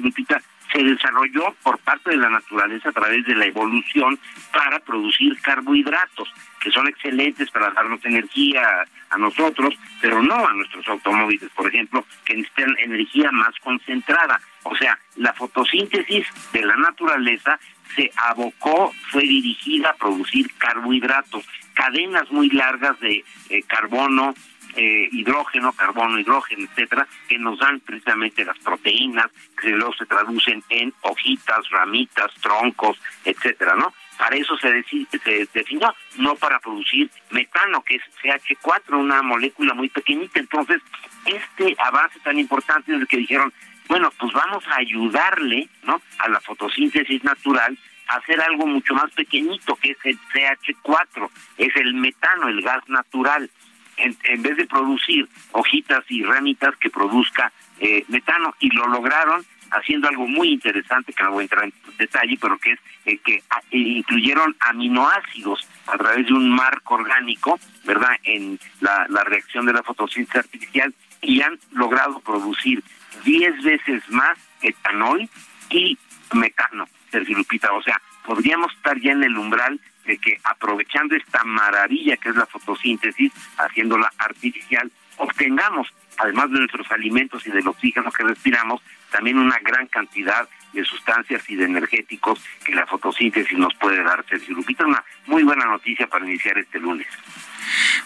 se 0.75 0.83
desarrolló 0.83 1.55
por 1.63 1.79
parte 1.79 2.11
de 2.11 2.17
la 2.17 2.31
naturaleza 2.31 2.89
a 2.89 2.93
través 2.93 3.25
de 3.27 3.35
la 3.37 3.47
evolución 3.47 4.19
para 4.53 4.81
producir 4.81 5.41
carbohidratos, 5.41 6.29
que 6.61 6.71
son 6.73 6.89
excelentes 6.89 7.51
para 7.53 7.71
darnos 7.71 8.05
energía 8.05 8.85
a 9.11 9.19
nosotros, 9.19 9.75
pero 10.01 10.21
no 10.21 10.35
a 10.35 10.53
nuestros 10.55 10.87
automóviles, 10.89 11.49
por 11.55 11.69
ejemplo, 11.69 12.05
que 12.25 12.35
necesitan 12.35 12.77
energía 12.79 13.31
más 13.31 13.55
concentrada. 13.63 14.41
O 14.65 14.75
sea, 14.77 14.99
la 15.17 15.33
fotosíntesis 15.33 16.27
de 16.53 16.63
la 16.63 16.77
naturaleza 16.77 17.59
se 17.95 18.11
abocó, 18.17 18.93
fue 19.13 19.23
dirigida 19.23 19.91
a 19.91 19.95
producir 19.95 20.51
carbohidratos, 20.59 21.45
cadenas 21.75 22.29
muy 22.33 22.49
largas 22.51 22.99
de 22.99 23.25
eh, 23.51 23.63
carbono, 23.69 24.35
eh, 24.77 25.09
hidrógeno, 25.13 25.73
carbono, 25.73 26.19
hidrógeno, 26.19 26.65
etcétera, 26.65 27.07
que 27.29 27.39
nos 27.39 27.59
dan 27.59 27.81
precisamente 27.81 28.45
las 28.45 28.59
proteínas, 28.59 29.31
que 29.61 29.71
luego 29.71 29.95
se 29.95 30.07
traducen 30.07 30.63
en 30.69 30.93
hojitas, 31.03 31.69
ramitas, 31.71 32.33
troncos, 32.41 32.99
etcétera, 33.25 33.75
¿no? 33.77 33.93
Para 34.19 34.37
eso 34.37 34.57
se, 34.59 34.85
se 34.85 35.49
definió, 35.53 35.95
no 36.17 36.37
para 36.37 36.61
producir 36.61 37.11
metano, 37.31 37.83
que 37.83 37.97
es 37.97 38.03
CH4, 38.23 38.97
una 38.97 39.23
molécula 39.23 39.75
muy 39.75 39.89
pequeñita. 39.89 40.39
Entonces, 40.39 40.81
este 41.25 41.75
avance 41.79 42.21
tan 42.21 42.39
importante 42.39 42.95
es 42.95 43.01
el 43.01 43.09
que 43.09 43.17
dijeron, 43.17 43.53
bueno, 43.89 44.11
pues 44.19 44.33
vamos 44.33 44.65
a 44.69 44.77
ayudarle, 44.77 45.69
¿no? 45.83 46.01
A 46.19 46.29
la 46.29 46.41
fotosíntesis 46.41 47.23
natural 47.25 47.77
a 48.09 48.17
hacer 48.17 48.41
algo 48.41 48.67
mucho 48.67 48.95
más 48.95 49.11
pequeñito, 49.13 49.77
que 49.77 49.93
es 49.93 49.99
el 50.05 50.19
CH4, 50.33 51.31
es 51.59 51.77
el 51.77 51.95
metano, 51.95 52.49
el 52.49 52.63
gas 52.63 52.87
natural 52.89 53.51
en, 53.97 54.43
vez 54.43 54.57
de 54.57 54.67
producir 54.67 55.29
hojitas 55.53 56.05
y 56.09 56.23
ramitas 56.23 56.77
que 56.77 56.91
produzca 56.91 57.53
eh, 57.79 58.05
metano. 58.09 58.55
Y 58.61 58.71
lo 58.71 58.87
lograron 58.87 59.45
haciendo 59.71 60.09
algo 60.09 60.27
muy 60.27 60.49
interesante 60.49 61.13
que 61.13 61.23
no 61.23 61.33
voy 61.33 61.43
a 61.43 61.45
entrar 61.45 61.65
en 61.65 61.73
detalle 61.99 62.39
pero 62.41 62.59
que 62.59 62.73
es 62.73 62.81
eh, 63.07 63.19
que 63.19 63.43
ah, 63.51 63.61
eh, 63.71 63.79
incluyeron 63.79 64.55
aminoácidos 64.61 65.67
a 65.87 65.97
través 65.97 66.27
de 66.27 66.33
un 66.33 66.51
marco 66.51 66.95
orgánico 66.95 67.59
verdad 67.85 68.13
en 68.25 68.59
la, 68.81 69.07
la 69.09 69.25
reacción 69.25 69.67
de 69.67 69.73
la 69.73 69.83
fotosíntesis 69.83 70.37
artificial 70.37 70.95
y 71.23 71.41
han 71.41 71.59
logrado 71.73 72.21
producir 72.21 72.83
10 73.25 73.63
veces 73.63 74.09
más 74.11 74.39
etanol 74.63 75.29
y 75.71 75.99
metano 76.35 76.87
Sergio 77.11 77.37
Lupita 77.37 77.73
o 77.73 77.83
sea 77.83 78.01
podríamos 78.25 78.73
estar 78.75 78.99
ya 79.01 79.13
en 79.13 79.25
el 79.25 79.37
umbral 79.37 79.81
de 80.05 80.19
que 80.19 80.39
aprovechando 80.45 81.17
esta 81.17 81.45
maravilla 81.45 82.17
que 82.17 82.31
es 82.31 82.37
la 82.37 82.47
fotosíntesis, 82.47 83.33
haciéndola 83.59 84.13
artificial, 84.19 84.91
obtengamos, 85.17 85.89
además 86.19 86.51
de 86.51 86.59
nuestros 86.59 86.91
alimentos 86.91 87.47
y 87.47 87.51
del 87.51 87.67
oxígeno 87.67 88.11
que 88.11 88.25
respiramos, 88.25 88.81
también 89.11 89.39
una 89.39 89.59
gran 89.61 89.87
cantidad 89.87 90.49
de 90.73 90.85
sustancias 90.85 91.49
y 91.49 91.57
de 91.57 91.67
energéticos 91.67 92.41
que 92.65 92.75
la 92.75 92.87
fotosíntesis 92.87 93.57
nos 93.57 93.75
puede 93.75 94.03
dar. 94.03 94.25
Sergio 94.29 94.57
Lupita, 94.57 94.85
una 94.85 95.05
muy 95.27 95.43
buena 95.45 95.65
noticia 95.67 96.07
para 96.09 96.27
iniciar 96.27 96.59
este 96.59 96.81
lunes. 96.81 97.07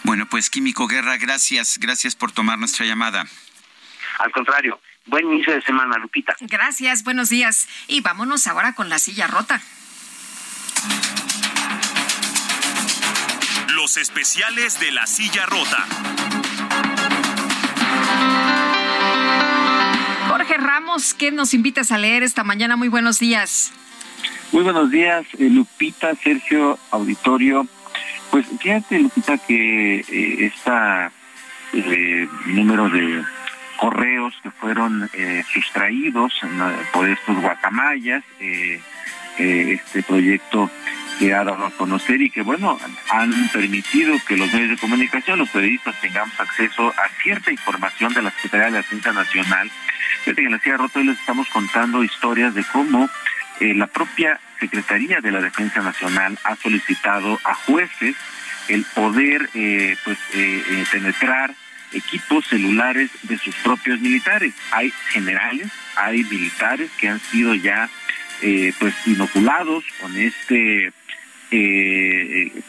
Bueno, 0.03 0.27
pues 0.27 0.49
Químico 0.49 0.87
Guerra, 0.87 1.17
gracias, 1.17 1.79
gracias 1.79 2.15
por 2.15 2.31
tomar 2.31 2.59
nuestra 2.59 2.85
llamada. 2.85 3.25
Al 4.19 4.31
contrario, 4.31 4.79
buen 5.07 5.25
inicio 5.25 5.53
de 5.53 5.61
semana, 5.61 5.97
Lupita. 5.97 6.35
Gracias, 6.41 7.03
buenos 7.03 7.29
días. 7.29 7.67
Y 7.87 8.01
vámonos 8.01 8.47
ahora 8.47 8.73
con 8.73 8.89
la 8.89 8.99
silla 8.99 9.27
rota. 9.27 9.61
Los 13.89 13.97
especiales 13.97 14.79
de 14.79 14.91
la 14.91 15.07
silla 15.07 15.47
rota. 15.47 15.87
Jorge 20.27 20.57
Ramos, 20.57 21.15
¿qué 21.15 21.31
nos 21.31 21.55
invitas 21.55 21.91
a 21.91 21.97
leer 21.97 22.21
esta 22.21 22.43
mañana? 22.43 22.75
Muy 22.75 22.87
buenos 22.87 23.17
días. 23.17 23.73
Muy 24.51 24.61
buenos 24.61 24.91
días, 24.91 25.25
eh, 25.39 25.49
Lupita, 25.49 26.13
Sergio, 26.13 26.77
auditorio. 26.91 27.65
Pues 28.29 28.45
fíjate, 28.61 28.99
Lupita, 28.99 29.39
que 29.39 30.01
eh, 30.07 30.51
este 30.53 31.09
número 32.45 32.89
de 32.89 33.23
correos 33.77 34.35
que 34.43 34.51
fueron 34.51 35.09
eh, 35.13 35.43
sustraídos 35.51 36.31
por 36.93 37.09
estos 37.09 37.41
guacamayas, 37.41 38.23
eh, 38.39 38.79
este 39.39 40.03
proyecto 40.03 40.69
que 41.19 41.33
ha 41.33 41.43
dado 41.43 41.65
a 41.65 41.71
conocer 41.71 42.21
y 42.21 42.29
que, 42.29 42.41
bueno, 42.41 42.79
han 43.11 43.49
permitido 43.49 44.15
que 44.25 44.37
los 44.37 44.51
medios 44.53 44.69
de 44.69 44.77
comunicación, 44.77 45.37
los 45.37 45.49
periodistas, 45.49 45.99
tengamos 46.01 46.39
acceso 46.39 46.87
a 46.89 47.09
cierta 47.21 47.51
información 47.51 48.13
de 48.13 48.21
la 48.21 48.31
Secretaría 48.31 48.65
de 48.67 48.71
la 48.71 48.77
Defensa 48.77 49.11
Nacional. 49.11 49.69
Fíjate 50.23 50.41
que 50.41 50.45
en 50.45 50.51
la 50.53 50.59
Sierra 50.59 50.77
Rota 50.77 50.99
hoy 50.99 51.05
les 51.05 51.19
estamos 51.19 51.47
contando 51.49 52.03
historias 52.03 52.55
de 52.55 52.63
cómo 52.63 53.09
la 53.59 53.87
propia 53.87 54.39
Secretaría 54.59 55.21
de 55.21 55.31
la 55.31 55.41
Defensa 55.41 55.81
Nacional 55.81 56.37
ha 56.43 56.55
solicitado 56.55 57.39
a 57.43 57.53
jueces 57.53 58.15
el 58.67 58.85
poder 58.93 59.49
eh, 59.53 59.97
pues 60.03 60.17
eh, 60.33 60.63
eh, 60.69 60.83
penetrar 60.91 61.53
equipos 61.91 62.45
celulares 62.47 63.09
de 63.23 63.37
sus 63.37 63.55
propios 63.55 63.99
militares. 63.99 64.53
Hay 64.71 64.93
generales, 65.09 65.69
hay 65.95 66.23
militares 66.23 66.91
que 66.99 67.09
han 67.09 67.19
sido 67.19 67.55
ya 67.55 67.89
pues 68.79 68.95
inoculados 69.07 69.83
con 70.01 70.15
este 70.17 70.91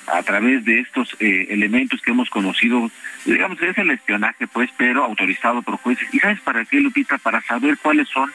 a 0.06 0.22
través 0.22 0.64
de 0.64 0.80
estos 0.80 1.14
elementos 1.20 2.00
que 2.00 2.12
hemos 2.12 2.30
conocido, 2.30 2.90
digamos, 3.26 3.60
es 3.60 3.76
el 3.76 3.90
espionaje, 3.90 4.46
pues, 4.46 4.70
pero 4.76 5.04
autorizado 5.04 5.60
por 5.60 5.76
jueces. 5.76 6.08
¿Y 6.12 6.18
sabes 6.18 6.40
para 6.40 6.64
qué, 6.64 6.80
Lupita? 6.80 7.18
Para 7.18 7.42
saber 7.42 7.76
cuáles 7.78 8.08
son 8.08 8.32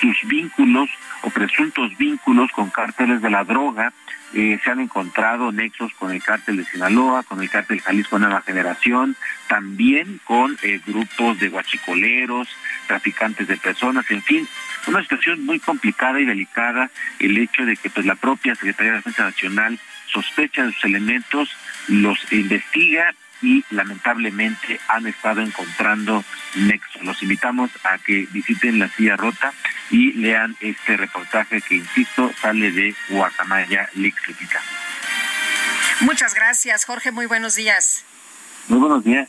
sus 0.00 0.16
vínculos 0.28 0.88
o 1.22 1.30
presuntos 1.30 1.96
vínculos 1.98 2.52
con 2.52 2.70
cárteles 2.70 3.20
de 3.22 3.30
la 3.30 3.42
droga. 3.42 3.92
Eh, 4.34 4.58
se 4.62 4.70
han 4.70 4.80
encontrado 4.80 5.52
nexos 5.52 5.92
con 5.94 6.12
el 6.12 6.22
cártel 6.22 6.58
de 6.58 6.64
Sinaloa, 6.64 7.22
con 7.22 7.40
el 7.42 7.48
cártel 7.48 7.80
Jalisco 7.80 8.18
Nueva 8.18 8.42
Generación, 8.42 9.16
también 9.48 10.20
con 10.24 10.58
eh, 10.62 10.80
grupos 10.86 11.38
de 11.40 11.48
guachicoleros, 11.48 12.48
traficantes 12.86 13.48
de 13.48 13.56
personas, 13.56 14.10
en 14.10 14.22
fin, 14.22 14.46
una 14.86 15.02
situación 15.02 15.46
muy 15.46 15.58
complicada 15.60 16.20
y 16.20 16.26
delicada 16.26 16.90
el 17.18 17.38
hecho 17.38 17.64
de 17.64 17.76
que 17.76 17.88
pues 17.88 18.04
la 18.04 18.16
propia 18.16 18.54
Secretaría 18.54 18.92
de 18.92 18.98
Defensa 18.98 19.24
Nacional 19.24 19.78
sospecha 20.12 20.64
de 20.64 20.72
sus 20.72 20.84
elementos, 20.84 21.50
los 21.88 22.32
investiga 22.32 23.14
y 23.42 23.64
lamentablemente 23.70 24.80
han 24.88 25.06
estado 25.06 25.40
encontrando 25.40 26.24
nexos. 26.54 27.02
Los 27.02 27.22
invitamos 27.22 27.70
a 27.84 27.98
que 27.98 28.26
visiten 28.32 28.78
la 28.78 28.88
silla 28.88 29.16
rota 29.16 29.52
y 29.90 30.12
lean 30.12 30.56
este 30.60 30.96
reportaje 30.96 31.60
que, 31.60 31.76
insisto, 31.76 32.32
sale 32.40 32.70
de 32.72 32.94
Guacamaya 33.08 33.88
Lixipita. 33.94 34.60
Muchas 36.00 36.34
gracias, 36.34 36.84
Jorge. 36.84 37.10
Muy 37.10 37.26
buenos 37.26 37.54
días. 37.54 38.04
Muy 38.68 38.78
buenos 38.78 39.04
días. 39.04 39.28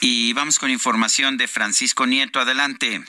Y 0.00 0.32
vamos 0.34 0.58
con 0.58 0.70
información 0.70 1.36
de 1.36 1.48
Francisco 1.48 2.06
Nieto. 2.06 2.40
Adelante. 2.40 3.02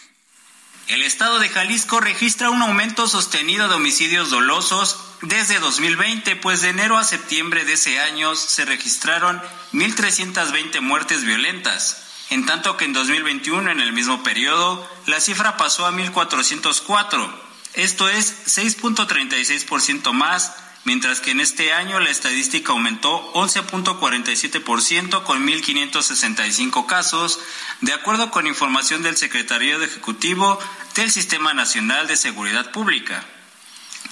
El 0.88 1.02
estado 1.02 1.40
de 1.40 1.50
Jalisco 1.50 2.00
registra 2.00 2.52
un 2.52 2.62
aumento 2.62 3.08
sostenido 3.08 3.68
de 3.68 3.76
homicidios 3.76 4.30
dolosos 4.30 5.00
desde 5.22 5.60
2020, 5.60 6.36
pues 6.36 6.62
de 6.62 6.70
enero 6.70 6.98
a 6.98 7.04
septiembre 7.04 7.66
de 7.66 7.74
ese 7.74 8.00
año 8.00 8.36
se 8.36 8.66
registraron 8.66 9.42
1.320 9.74 10.82
muertes 10.82 11.24
violentas, 11.24 12.04
en 12.30 12.46
tanto 12.46 12.78
que 12.78 12.86
en 12.86 12.94
2021, 12.94 13.72
en 13.72 13.80
el 13.80 13.94
mismo 13.94 14.22
periodo, 14.22 14.88
la 15.08 15.20
cifra 15.20 15.58
pasó 15.58 15.88
a 15.88 15.92
1.404, 15.92 17.34
esto 17.74 18.08
es 18.08 18.46
6.36% 18.46 20.12
más 20.12 20.54
mientras 20.86 21.20
que 21.20 21.32
en 21.32 21.42
este 21.42 21.74
año 21.74 22.00
la 22.00 22.10
estadística 22.10 22.72
aumentó 22.72 23.34
11.47% 23.34 25.24
con 25.24 25.46
1.565 25.46 26.86
casos, 26.86 27.40
de 27.82 27.94
acuerdo 27.94 28.32
con 28.32 28.48
información 28.48 29.04
del 29.04 29.18
Secretario 29.18 29.80
de 29.80 29.88
Ejecutivo 29.88 30.58
del 30.96 31.12
Sistema 31.12 31.54
Nacional 31.54 32.08
de 32.08 32.16
Seguridad 32.16 32.72
Pública. 32.72 33.26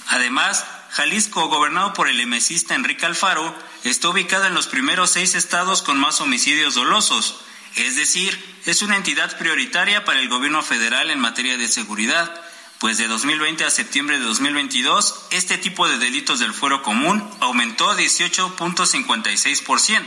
Además, 0.08 0.66
Jalisco, 0.90 1.48
gobernado 1.48 1.92
por 1.94 2.08
el 2.08 2.20
emesista 2.20 2.74
Enrique 2.74 3.06
Alfaro, 3.06 3.54
está 3.84 4.08
ubicado 4.10 4.46
en 4.46 4.54
los 4.54 4.66
primeros 4.66 5.10
seis 5.10 5.34
estados 5.34 5.80
con 5.82 5.98
más 5.98 6.20
homicidios 6.20 6.74
dolosos, 6.74 7.40
es 7.76 7.96
decir, 7.96 8.38
es 8.66 8.82
una 8.82 8.96
entidad 8.96 9.36
prioritaria 9.38 10.04
para 10.04 10.20
el 10.20 10.28
gobierno 10.28 10.62
federal 10.62 11.10
en 11.10 11.18
materia 11.18 11.56
de 11.56 11.68
seguridad 11.68 12.44
pues 12.84 12.98
de 12.98 13.08
2020 13.08 13.64
a 13.64 13.70
septiembre 13.70 14.18
de 14.18 14.26
2022 14.26 15.28
este 15.30 15.56
tipo 15.56 15.88
de 15.88 15.96
delitos 15.96 16.38
del 16.38 16.52
fuero 16.52 16.82
común 16.82 17.26
aumentó 17.40 17.96
18.56%. 17.96 20.02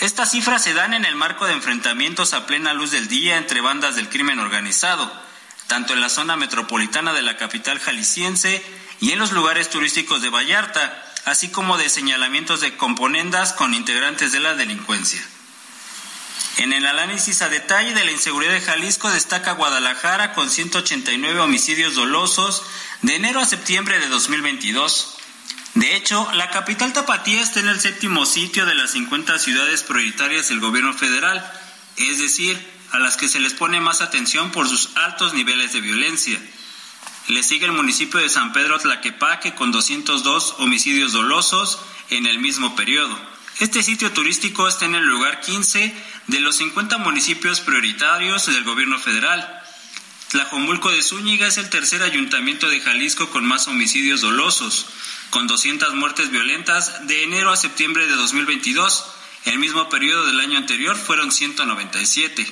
Estas 0.00 0.32
cifras 0.32 0.64
se 0.64 0.74
dan 0.74 0.94
en 0.94 1.04
el 1.04 1.14
marco 1.14 1.46
de 1.46 1.52
enfrentamientos 1.52 2.34
a 2.34 2.44
plena 2.44 2.74
luz 2.74 2.90
del 2.90 3.06
día 3.06 3.36
entre 3.36 3.60
bandas 3.60 3.94
del 3.94 4.08
crimen 4.08 4.40
organizado, 4.40 5.12
tanto 5.68 5.92
en 5.92 6.00
la 6.00 6.08
zona 6.08 6.34
metropolitana 6.34 7.12
de 7.12 7.22
la 7.22 7.36
capital 7.36 7.78
jalisciense 7.78 8.66
y 8.98 9.12
en 9.12 9.20
los 9.20 9.30
lugares 9.30 9.70
turísticos 9.70 10.22
de 10.22 10.30
Vallarta, 10.30 11.04
así 11.24 11.50
como 11.50 11.78
de 11.78 11.88
señalamientos 11.88 12.62
de 12.62 12.76
componendas 12.76 13.52
con 13.52 13.74
integrantes 13.74 14.32
de 14.32 14.40
la 14.40 14.56
delincuencia. 14.56 15.24
En 16.58 16.72
el 16.72 16.86
análisis 16.86 17.42
a 17.42 17.50
detalle 17.50 17.92
de 17.92 18.04
la 18.04 18.12
inseguridad 18.12 18.54
de 18.54 18.62
Jalisco 18.62 19.10
destaca 19.10 19.52
Guadalajara 19.52 20.32
con 20.32 20.48
189 20.48 21.40
homicidios 21.40 21.96
dolosos 21.96 22.62
de 23.02 23.14
enero 23.14 23.40
a 23.40 23.44
septiembre 23.44 23.98
de 23.98 24.08
2022. 24.08 25.18
De 25.74 25.96
hecho, 25.96 26.26
la 26.32 26.48
capital 26.48 26.94
tapatía 26.94 27.42
está 27.42 27.60
en 27.60 27.68
el 27.68 27.78
séptimo 27.78 28.24
sitio 28.24 28.64
de 28.64 28.74
las 28.74 28.92
50 28.92 29.38
ciudades 29.38 29.82
prioritarias 29.82 30.48
del 30.48 30.60
gobierno 30.60 30.94
federal, 30.94 31.44
es 31.98 32.18
decir, 32.18 32.58
a 32.92 32.98
las 33.00 33.18
que 33.18 33.28
se 33.28 33.40
les 33.40 33.52
pone 33.52 33.82
más 33.82 34.00
atención 34.00 34.50
por 34.50 34.66
sus 34.66 34.96
altos 34.96 35.34
niveles 35.34 35.74
de 35.74 35.82
violencia. 35.82 36.40
Le 37.28 37.42
sigue 37.42 37.66
el 37.66 37.72
municipio 37.72 38.18
de 38.18 38.30
San 38.30 38.54
Pedro 38.54 38.78
Tlaquepaque 38.78 39.54
con 39.54 39.72
202 39.72 40.54
homicidios 40.60 41.12
dolosos 41.12 41.80
en 42.08 42.24
el 42.24 42.38
mismo 42.38 42.74
periodo. 42.74 43.35
Este 43.58 43.82
sitio 43.82 44.12
turístico 44.12 44.68
está 44.68 44.84
en 44.84 44.94
el 44.96 45.04
lugar 45.04 45.40
15 45.40 45.94
de 46.26 46.40
los 46.40 46.56
50 46.56 46.98
municipios 46.98 47.60
prioritarios 47.60 48.44
del 48.44 48.64
gobierno 48.64 48.98
federal. 48.98 49.62
Tlajomulco 50.28 50.90
de 50.90 51.02
Zúñiga 51.02 51.46
es 51.46 51.56
el 51.56 51.70
tercer 51.70 52.02
ayuntamiento 52.02 52.68
de 52.68 52.80
Jalisco 52.80 53.30
con 53.30 53.46
más 53.46 53.66
homicidios 53.66 54.20
dolosos, 54.20 54.86
con 55.30 55.46
200 55.46 55.94
muertes 55.94 56.30
violentas 56.30 57.06
de 57.06 57.22
enero 57.22 57.50
a 57.50 57.56
septiembre 57.56 58.06
de 58.06 58.14
2022. 58.16 59.06
El 59.46 59.58
mismo 59.58 59.88
periodo 59.88 60.26
del 60.26 60.40
año 60.40 60.58
anterior 60.58 60.94
fueron 60.94 61.32
197. 61.32 62.46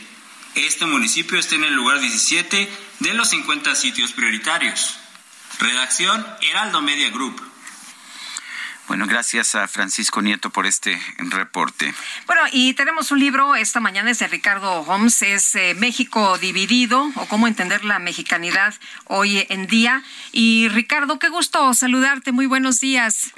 Este 0.55 0.87
municipio 0.87 1.39
está 1.39 1.55
en 1.57 1.65
el 1.65 1.75
lugar 1.75 2.01
17 2.01 2.71
de 3.01 3.15
los 3.15 3.29
50 3.29 3.75
sitios 3.75 4.13
prioritarios. 4.13 4.95
Redacción 5.59 6.27
Heraldo 6.41 6.81
Media 6.81 7.11
Group. 7.11 7.54
Bueno, 8.87 9.07
gracias 9.07 9.55
a 9.55 9.67
Francisco 9.67 10.21
Nieto 10.21 10.51
por 10.51 10.67
este 10.67 11.01
reporte. 11.19 11.95
Bueno, 12.27 12.43
y 12.53 12.75
tenemos 12.75 13.11
un 13.13 13.19
libro 13.19 13.55
esta 13.55 13.81
mañana 13.81 14.11
es 14.11 14.19
de 14.19 14.29
Ricardo 14.29 14.81
Holmes, 14.81 15.23
es 15.23 15.55
eh, 15.55 15.75
México 15.75 16.37
dividido 16.39 17.11
o 17.17 17.27
cómo 17.27 17.49
entender 17.49 17.85
la 17.85 17.99
mexicanidad 17.99 18.75
hoy 19.07 19.47
en 19.49 19.67
día. 19.67 20.03
Y 20.33 20.69
Ricardo, 20.69 21.19
qué 21.19 21.31
gusto 21.31 21.73
saludarte, 21.73 22.33
muy 22.33 22.47
buenos 22.47 22.81
días. 22.81 23.33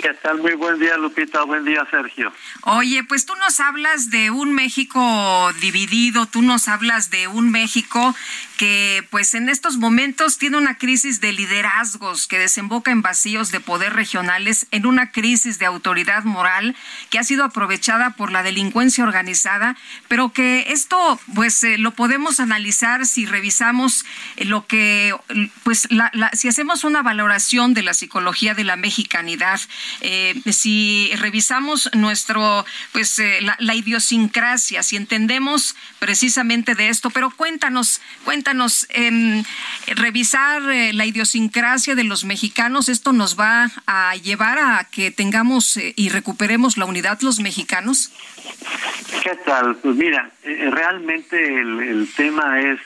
¿Qué 0.00 0.14
tal? 0.14 0.38
Muy 0.38 0.54
buen 0.54 0.78
día, 0.78 0.96
Lupita. 0.96 1.42
Buen 1.42 1.64
día, 1.64 1.84
Sergio. 1.90 2.32
Oye, 2.62 3.02
pues 3.02 3.26
tú 3.26 3.34
nos 3.34 3.58
hablas 3.58 4.10
de 4.10 4.30
un 4.30 4.54
México 4.54 5.52
dividido, 5.60 6.26
tú 6.26 6.40
nos 6.40 6.68
hablas 6.68 7.10
de 7.10 7.26
un 7.26 7.50
México 7.50 8.14
que 8.58 9.06
pues 9.10 9.34
en 9.34 9.48
estos 9.48 9.76
momentos 9.76 10.36
tiene 10.36 10.56
una 10.56 10.76
crisis 10.76 11.20
de 11.20 11.32
liderazgos 11.32 12.26
que 12.26 12.40
desemboca 12.40 12.90
en 12.90 13.02
vacíos 13.02 13.52
de 13.52 13.60
poder 13.60 13.92
regionales, 13.94 14.66
en 14.72 14.84
una 14.84 15.12
crisis 15.12 15.60
de 15.60 15.66
autoridad 15.66 16.24
moral 16.24 16.74
que 17.08 17.20
ha 17.20 17.22
sido 17.22 17.44
aprovechada 17.44 18.10
por 18.10 18.32
la 18.32 18.42
delincuencia 18.42 19.04
organizada, 19.04 19.76
pero 20.08 20.32
que 20.32 20.66
esto 20.72 21.20
pues 21.36 21.62
eh, 21.62 21.78
lo 21.78 21.92
podemos 21.92 22.40
analizar 22.40 23.06
si 23.06 23.26
revisamos 23.26 24.04
lo 24.38 24.66
que 24.66 25.14
pues 25.62 25.86
la, 25.90 26.10
si 26.32 26.48
hacemos 26.48 26.82
una 26.82 27.02
valoración 27.02 27.74
de 27.74 27.84
la 27.84 27.94
psicología 27.94 28.54
de 28.54 28.64
la 28.64 28.74
mexicanidad, 28.74 29.60
eh, 30.00 30.34
si 30.50 31.12
revisamos 31.14 31.90
nuestro 31.94 32.66
pues 32.90 33.20
eh, 33.20 33.38
la, 33.40 33.56
la 33.60 33.76
idiosincrasia, 33.76 34.82
si 34.82 34.96
entendemos 34.96 35.76
precisamente 36.00 36.74
de 36.74 36.88
esto, 36.88 37.10
pero 37.10 37.30
cuéntanos, 37.30 38.00
cuéntanos 38.24 38.47
cuéntanos, 38.48 38.86
eh, 38.94 39.42
revisar 39.94 40.62
eh, 40.70 40.94
la 40.94 41.04
idiosincrasia 41.04 41.94
de 41.94 42.04
los 42.04 42.24
mexicanos, 42.24 42.88
¿esto 42.88 43.12
nos 43.12 43.38
va 43.38 43.66
a 43.86 44.16
llevar 44.16 44.58
a 44.58 44.86
que 44.90 45.10
tengamos 45.10 45.76
eh, 45.76 45.92
y 45.96 46.08
recuperemos 46.08 46.78
la 46.78 46.86
unidad 46.86 47.18
los 47.20 47.40
mexicanos? 47.40 48.10
¿Qué 49.22 49.34
tal? 49.44 49.76
Pues 49.76 49.96
mira, 49.96 50.30
eh, 50.44 50.70
realmente 50.72 51.60
el, 51.60 51.80
el, 51.80 52.08
tema 52.16 52.58
es 52.58 52.80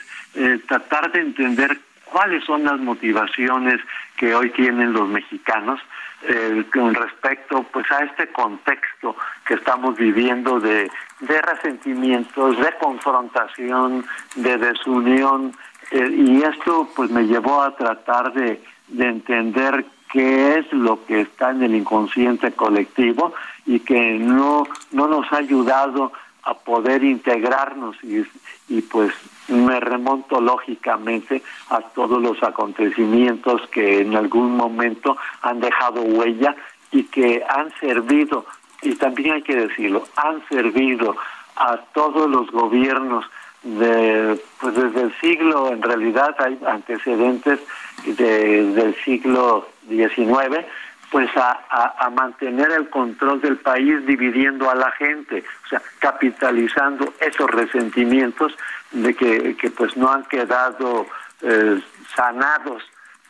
tratar 0.67 1.13
de 1.13 1.21
entender 1.21 1.79
cuáles 2.03 2.43
son 2.43 2.65
las 2.65 2.79
motivaciones 2.81 3.79
que 4.17 4.35
hoy 4.35 4.49
tienen 4.49 4.91
los 4.91 5.07
mexicanos 5.07 5.79
eh, 6.25 6.63
con 6.71 6.93
respecto 6.93 7.63
pues 7.63 7.85
a 7.91 8.05
este 8.05 8.27
contexto 8.27 9.13
que 9.45 9.55
estamos 9.55 9.97
viviendo 9.97 10.57
de, 10.57 10.89
de 11.27 11.41
resentimientos, 11.41 12.57
de 12.57 12.71
confrontación, 12.79 14.05
de 14.35 14.57
desunión 14.57 15.53
eh, 15.91 16.09
y 16.15 16.41
esto 16.43 16.89
pues 16.95 17.09
me 17.11 17.23
llevó 17.23 17.61
a 17.61 17.75
tratar 17.75 18.33
de, 18.33 18.61
de 18.87 19.07
entender 19.07 19.85
qué 20.11 20.59
es 20.59 20.71
lo 20.73 21.05
que 21.05 21.21
está 21.21 21.51
en 21.51 21.63
el 21.63 21.75
inconsciente 21.75 22.51
colectivo 22.51 23.33
y 23.65 23.79
que 23.79 24.19
no 24.19 24.67
no 24.91 25.07
nos 25.07 25.31
ha 25.31 25.37
ayudado 25.37 26.11
a 26.43 26.53
poder 26.55 27.03
integrarnos 27.03 27.95
y, 28.03 28.25
y 28.67 28.81
pues 28.81 29.13
me 29.47 29.79
remonto 29.79 30.41
lógicamente 30.41 31.41
a 31.69 31.81
todos 31.81 32.21
los 32.21 32.41
acontecimientos 32.43 33.61
que 33.71 34.01
en 34.01 34.15
algún 34.15 34.55
momento 34.55 35.17
han 35.41 35.59
dejado 35.59 36.01
huella 36.01 36.55
y 36.91 37.03
que 37.05 37.43
han 37.49 37.71
servido, 37.79 38.45
y 38.83 38.95
también 38.95 39.35
hay 39.35 39.41
que 39.41 39.55
decirlo, 39.55 40.07
han 40.15 40.47
servido 40.47 41.15
a 41.55 41.77
todos 41.93 42.29
los 42.29 42.49
gobiernos 42.51 43.25
de, 43.63 44.39
pues 44.59 44.75
desde 44.75 45.01
el 45.01 45.13
siglo, 45.19 45.71
en 45.71 45.81
realidad 45.81 46.35
hay 46.39 46.59
antecedentes 46.67 47.59
de, 48.05 48.71
del 48.73 48.95
siglo 49.03 49.69
XIX, 49.87 50.65
pues 51.11 51.29
a, 51.35 52.09
mantener 52.09 52.71
el 52.71 52.89
control 52.89 53.39
del 53.41 53.57
país 53.57 54.05
dividiendo 54.05 54.69
a 54.69 54.75
la 54.75 54.91
gente, 54.91 55.43
o 55.65 55.67
sea, 55.69 55.81
capitalizando 55.99 57.13
esos 57.19 57.49
resentimientos 57.49 58.55
de 58.91 59.13
que, 59.13 59.55
que 59.55 59.69
pues 59.69 59.95
no 59.95 60.11
han 60.11 60.23
quedado 60.25 61.05
eh, 61.41 61.79
sanados 62.15 62.83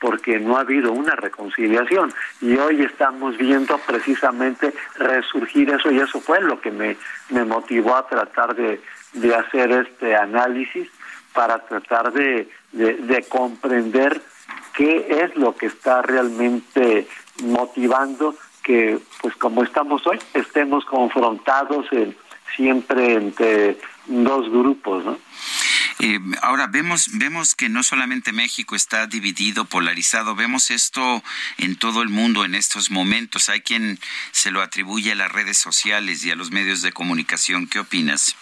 porque 0.04 0.38
no 0.38 0.58
ha 0.58 0.60
habido 0.60 0.92
una 0.92 1.16
reconciliación 1.16 2.14
y 2.42 2.58
hoy 2.58 2.82
estamos 2.82 3.38
viendo 3.38 3.78
precisamente 3.78 4.74
resurgir 4.98 5.70
eso 5.70 5.90
y 5.90 6.00
eso 6.00 6.20
fue 6.20 6.42
lo 6.42 6.60
que 6.60 6.72
me, 6.72 6.98
me 7.30 7.46
motivó 7.46 7.96
a 7.96 8.06
tratar 8.06 8.54
de, 8.54 8.82
de 9.14 9.34
hacer 9.34 9.72
este 9.72 10.14
análisis 10.14 10.90
para 11.32 11.60
tratar 11.60 12.12
de, 12.12 12.50
de, 12.74 12.96
de 12.96 13.24
comprender 13.30 14.22
qué 14.74 15.24
es 15.24 15.34
lo 15.38 15.56
que 15.56 15.68
está 15.68 16.02
realmente 16.02 17.08
motivando 17.42 18.36
que 18.62 19.00
pues 19.22 19.34
como 19.38 19.64
estamos 19.64 20.06
hoy 20.06 20.20
estemos 20.34 20.84
confrontados 20.84 21.86
en, 21.94 22.14
siempre 22.58 23.14
entre 23.14 23.78
dos 24.08 24.50
grupos, 24.50 25.06
¿no? 25.06 25.18
Eh, 26.00 26.20
ahora 26.42 26.68
vemos 26.68 27.10
vemos 27.14 27.56
que 27.56 27.70
no 27.70 27.84
solamente 27.84 28.32
México 28.32 28.76
está 28.76 29.08
dividido, 29.08 29.66
polarizado, 29.66 30.36
vemos 30.36 30.72
esto 30.72 31.24
en 31.58 31.76
todo 31.76 32.02
el 32.02 32.10
mundo 32.10 32.46
en 32.46 32.56
estos 32.56 32.92
momentos. 32.92 33.50
Hay 33.50 33.62
quien 33.62 34.00
se 34.32 34.52
lo 34.52 34.62
atribuye 34.62 35.12
a 35.12 35.16
las 35.16 35.32
redes 35.32 35.58
sociales 35.58 36.26
y 36.26 36.32
a 36.32 36.36
los 36.36 36.52
medios 36.52 36.82
de 36.82 36.92
comunicación. 36.92 37.68
¿Qué 37.68 37.80
opinas? 37.80 38.36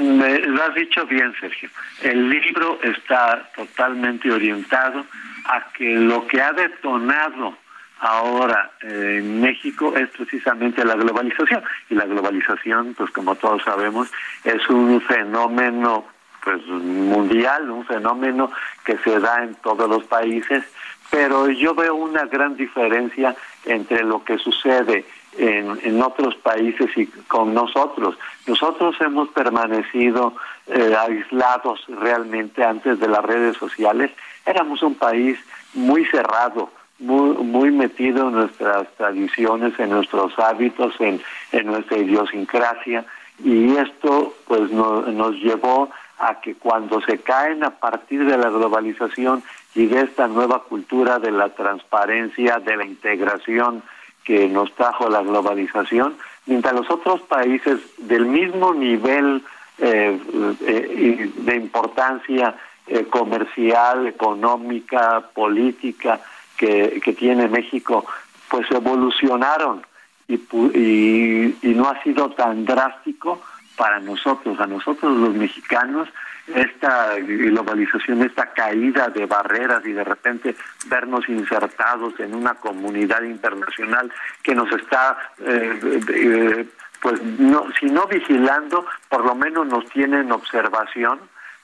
Me 0.00 0.38
lo 0.38 0.62
has 0.62 0.74
dicho 0.74 1.06
bien, 1.06 1.34
Sergio. 1.40 1.70
El 2.02 2.28
libro 2.28 2.80
está 2.82 3.50
totalmente 3.54 4.30
orientado 4.30 5.06
a 5.44 5.72
que 5.72 5.94
lo 5.94 6.26
que 6.26 6.40
ha 6.40 6.52
detonado 6.52 7.56
ahora 8.00 8.72
eh, 8.82 9.18
en 9.20 9.40
México 9.40 9.96
es 9.96 10.08
precisamente 10.10 10.84
la 10.84 10.94
globalización 10.94 11.62
y 11.88 11.94
la 11.94 12.04
globalización 12.04 12.94
pues 12.94 13.10
como 13.10 13.36
todos 13.36 13.62
sabemos 13.62 14.12
es 14.44 14.68
un 14.68 15.00
fenómeno 15.00 16.06
pues 16.46 16.64
mundial 16.66 17.68
un 17.70 17.84
fenómeno 17.84 18.52
que 18.84 18.96
se 18.98 19.18
da 19.18 19.42
en 19.42 19.56
todos 19.56 19.90
los 19.90 20.04
países 20.04 20.62
pero 21.10 21.48
yo 21.48 21.74
veo 21.74 21.94
una 21.94 22.24
gran 22.26 22.56
diferencia 22.56 23.34
entre 23.64 24.04
lo 24.04 24.24
que 24.24 24.38
sucede 24.38 25.04
en, 25.38 25.78
en 25.82 26.02
otros 26.02 26.34
países 26.36 26.90
y 26.96 27.06
con 27.28 27.54
nosotros. 27.54 28.18
Nosotros 28.46 28.96
hemos 29.00 29.28
permanecido 29.28 30.34
eh, 30.66 30.96
aislados 30.98 31.84
realmente 31.88 32.64
antes 32.64 32.98
de 32.98 33.08
las 33.08 33.24
redes 33.24 33.56
sociales. 33.56 34.10
Éramos 34.44 34.82
un 34.82 34.96
país 34.96 35.38
muy 35.74 36.04
cerrado 36.06 36.70
muy, 36.98 37.36
muy 37.44 37.70
metido 37.70 38.28
en 38.28 38.34
nuestras 38.34 38.88
tradiciones, 38.96 39.78
en 39.78 39.90
nuestros 39.90 40.32
hábitos, 40.38 40.94
en, 41.00 41.20
en 41.52 41.66
nuestra 41.66 41.98
idiosincrasia, 41.98 43.04
y 43.44 43.76
esto 43.76 44.34
pues 44.46 44.70
no, 44.70 45.02
nos 45.02 45.34
llevó 45.34 45.90
a 46.18 46.40
que 46.40 46.54
cuando 46.54 47.00
se 47.02 47.18
caen 47.18 47.62
a 47.64 47.70
partir 47.70 48.24
de 48.24 48.38
la 48.38 48.48
globalización 48.48 49.42
y 49.74 49.86
de 49.86 50.02
esta 50.02 50.28
nueva 50.28 50.62
cultura 50.62 51.18
de 51.18 51.30
la 51.30 51.50
transparencia, 51.50 52.58
de 52.58 52.76
la 52.76 52.84
integración 52.86 53.82
que 54.24 54.48
nos 54.48 54.72
trajo 54.74 55.08
la 55.08 55.22
globalización, 55.22 56.16
mientras 56.46 56.74
los 56.74 56.90
otros 56.90 57.20
países 57.22 57.80
del 57.98 58.26
mismo 58.26 58.72
nivel 58.74 59.42
eh, 59.78 60.18
eh, 60.62 61.30
de 61.36 61.56
importancia 61.56 62.56
eh, 62.86 63.04
comercial, 63.04 64.06
económica, 64.06 65.22
política, 65.34 66.20
que, 66.56 67.14
tiene 67.18 67.48
México, 67.48 68.06
pues 68.48 68.70
evolucionaron 68.70 69.84
y, 70.26 70.34
y, 70.34 71.58
y 71.62 71.74
no 71.74 71.90
ha 71.90 72.02
sido 72.02 72.30
tan 72.30 72.64
drástico 72.64 73.42
para 73.76 74.00
nosotros, 74.00 74.58
a 74.60 74.66
nosotros 74.66 75.16
los 75.16 75.34
mexicanos, 75.34 76.08
esta 76.54 77.16
globalización, 77.16 78.22
esta 78.22 78.52
caída 78.52 79.08
de 79.08 79.26
barreras 79.26 79.84
y 79.84 79.92
de 79.92 80.04
repente 80.04 80.54
vernos 80.86 81.28
insertados 81.28 82.18
en 82.20 82.34
una 82.34 82.54
comunidad 82.54 83.22
internacional 83.22 84.12
que 84.42 84.54
nos 84.54 84.70
está, 84.72 85.16
eh, 85.40 86.00
eh, 86.08 86.68
pues, 87.00 87.20
no, 87.22 87.66
si 87.78 87.86
no 87.86 88.06
vigilando, 88.06 88.86
por 89.08 89.24
lo 89.24 89.34
menos 89.34 89.66
nos 89.66 89.84
tiene 89.86 90.20
en 90.20 90.32
observación 90.32 91.18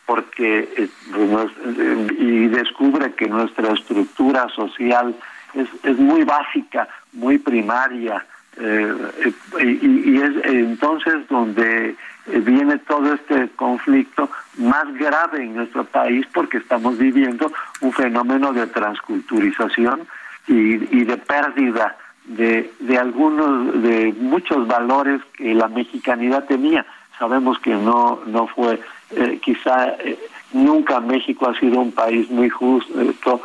porque 0.07 0.69
eh, 0.77 0.89
eh, 1.15 2.07
y 2.19 2.49
descubre 2.49 3.13
que 3.15 3.29
nuestra 3.29 3.73
estructura 3.73 4.49
social 4.49 5.15
es, 5.55 5.69
es 5.85 5.97
muy 5.97 6.25
básica, 6.25 6.89
muy 7.13 7.39
primaria, 7.39 8.25
eh, 8.59 9.33
y, 9.61 10.21
es 10.21 10.31
entonces 10.45 11.27
donde 11.29 11.97
viene 12.27 12.79
todo 12.79 13.15
este 13.15 13.49
conflicto 13.57 14.31
más 14.59 14.93
grave 14.95 15.43
en 15.43 15.57
nuestro 15.57 15.85
país 15.85 16.27
porque 16.33 16.59
estamos 16.59 16.99
viviendo 16.99 17.51
un 17.81 17.93
fenómeno 17.93 18.53
de 18.53 18.67
transculturización 18.67 20.07
y, 20.47 20.99
y 20.99 21.05
de 21.05 21.17
pérdida 21.17 21.97
de, 22.25 22.71
de 22.81 22.99
algunos, 22.99 23.83
de 23.83 24.15
muchos 24.19 24.67
valores 24.67 25.21
que 25.35 25.55
la 25.55 25.69
mexicanidad 25.69 26.45
tenía. 26.45 26.87
Sabemos 27.19 27.59
que 27.59 27.71
no, 27.71 28.21
no 28.27 28.47
fue 28.47 28.81
eh, 29.11 29.39
quizá 29.43 29.89
eh, 29.99 30.19
nunca 30.53 31.01
México 31.01 31.49
ha 31.49 31.59
sido 31.59 31.81
un 31.81 31.93
país 31.93 32.31
muy 32.31 32.49
justo, 32.49 33.41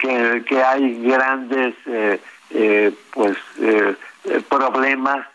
que, 0.00 0.44
que 0.46 0.62
hay 0.62 1.02
grandes 1.02 1.74
eh, 1.86 2.20
eh, 2.50 2.92
pues 3.12 3.36
eh, 4.30 4.42
problemas, 4.48 5.26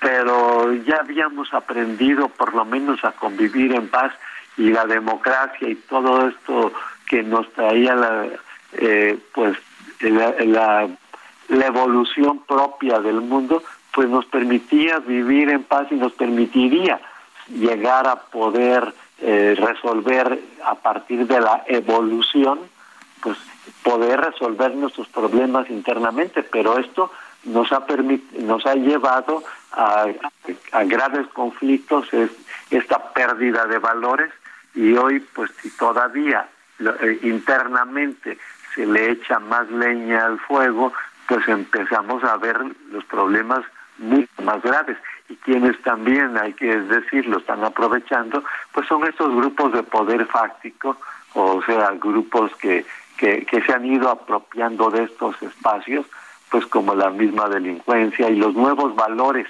pero 0.00 0.72
ya 0.72 0.96
habíamos 0.96 1.52
aprendido 1.54 2.28
por 2.28 2.54
lo 2.54 2.64
menos 2.64 3.04
a 3.04 3.12
convivir 3.12 3.74
en 3.74 3.88
paz 3.88 4.12
y 4.56 4.70
la 4.70 4.84
democracia 4.84 5.68
y 5.68 5.74
todo 5.74 6.28
esto 6.28 6.72
que 7.06 7.22
nos 7.22 7.50
traía 7.52 7.94
la 7.94 8.26
eh, 8.72 9.18
pues 9.34 9.56
la, 10.00 10.88
la 11.48 11.66
evolución 11.66 12.40
propia 12.40 13.00
del 13.00 13.20
mundo, 13.20 13.62
pues 13.92 14.08
nos 14.08 14.24
permitía 14.26 14.98
vivir 14.98 15.50
en 15.50 15.64
paz 15.64 15.86
y 15.90 15.94
nos 15.94 16.12
permitiría 16.12 17.00
llegar 17.48 18.06
a 18.06 18.16
poder 18.16 18.94
eh, 19.20 19.54
resolver 19.58 20.40
a 20.64 20.74
partir 20.76 21.26
de 21.26 21.40
la 21.40 21.62
evolución, 21.66 22.60
pues 23.20 23.36
poder 23.82 24.20
resolver 24.20 24.74
nuestros 24.74 25.08
problemas 25.08 25.68
internamente, 25.70 26.42
pero 26.42 26.78
esto 26.78 27.12
nos 27.44 27.72
ha 27.72 27.84
nos 28.38 28.66
ha 28.66 28.74
llevado 28.74 29.42
a, 29.72 30.06
graves 30.84 31.26
conflictos 31.28 32.08
esta 32.70 33.12
pérdida 33.12 33.66
de 33.66 33.78
valores 33.78 34.32
y 34.74 34.94
hoy 34.94 35.20
pues 35.34 35.50
si 35.60 35.70
todavía 35.76 36.48
eh, 36.78 37.18
internamente 37.22 38.38
se 38.74 38.86
le 38.86 39.10
echa 39.10 39.38
más 39.38 39.70
leña 39.70 40.26
al 40.26 40.38
fuego 40.40 40.92
pues 41.26 41.46
empezamos 41.48 42.22
a 42.24 42.36
ver 42.36 42.58
los 42.90 43.04
problemas 43.04 43.64
mucho 43.98 44.42
más 44.42 44.60
graves. 44.62 44.96
Y 45.28 45.36
quienes 45.36 45.80
también 45.82 46.36
hay 46.36 46.52
que 46.54 46.76
decirlo 46.76 47.38
están 47.38 47.64
aprovechando 47.64 48.44
pues 48.72 48.86
son 48.86 49.06
estos 49.06 49.34
grupos 49.34 49.72
de 49.72 49.82
poder 49.82 50.26
fáctico 50.26 50.96
o 51.34 51.62
sea 51.62 51.92
grupos 51.92 52.54
que, 52.56 52.84
que 53.16 53.62
se 53.64 53.72
han 53.72 53.86
ido 53.86 54.10
apropiando 54.10 54.90
de 54.90 55.04
estos 55.04 55.40
espacios 55.42 56.06
pues 56.52 56.66
como 56.66 56.94
la 56.94 57.08
misma 57.08 57.48
delincuencia 57.48 58.28
y 58.28 58.36
los 58.36 58.54
nuevos 58.54 58.94
valores 58.94 59.48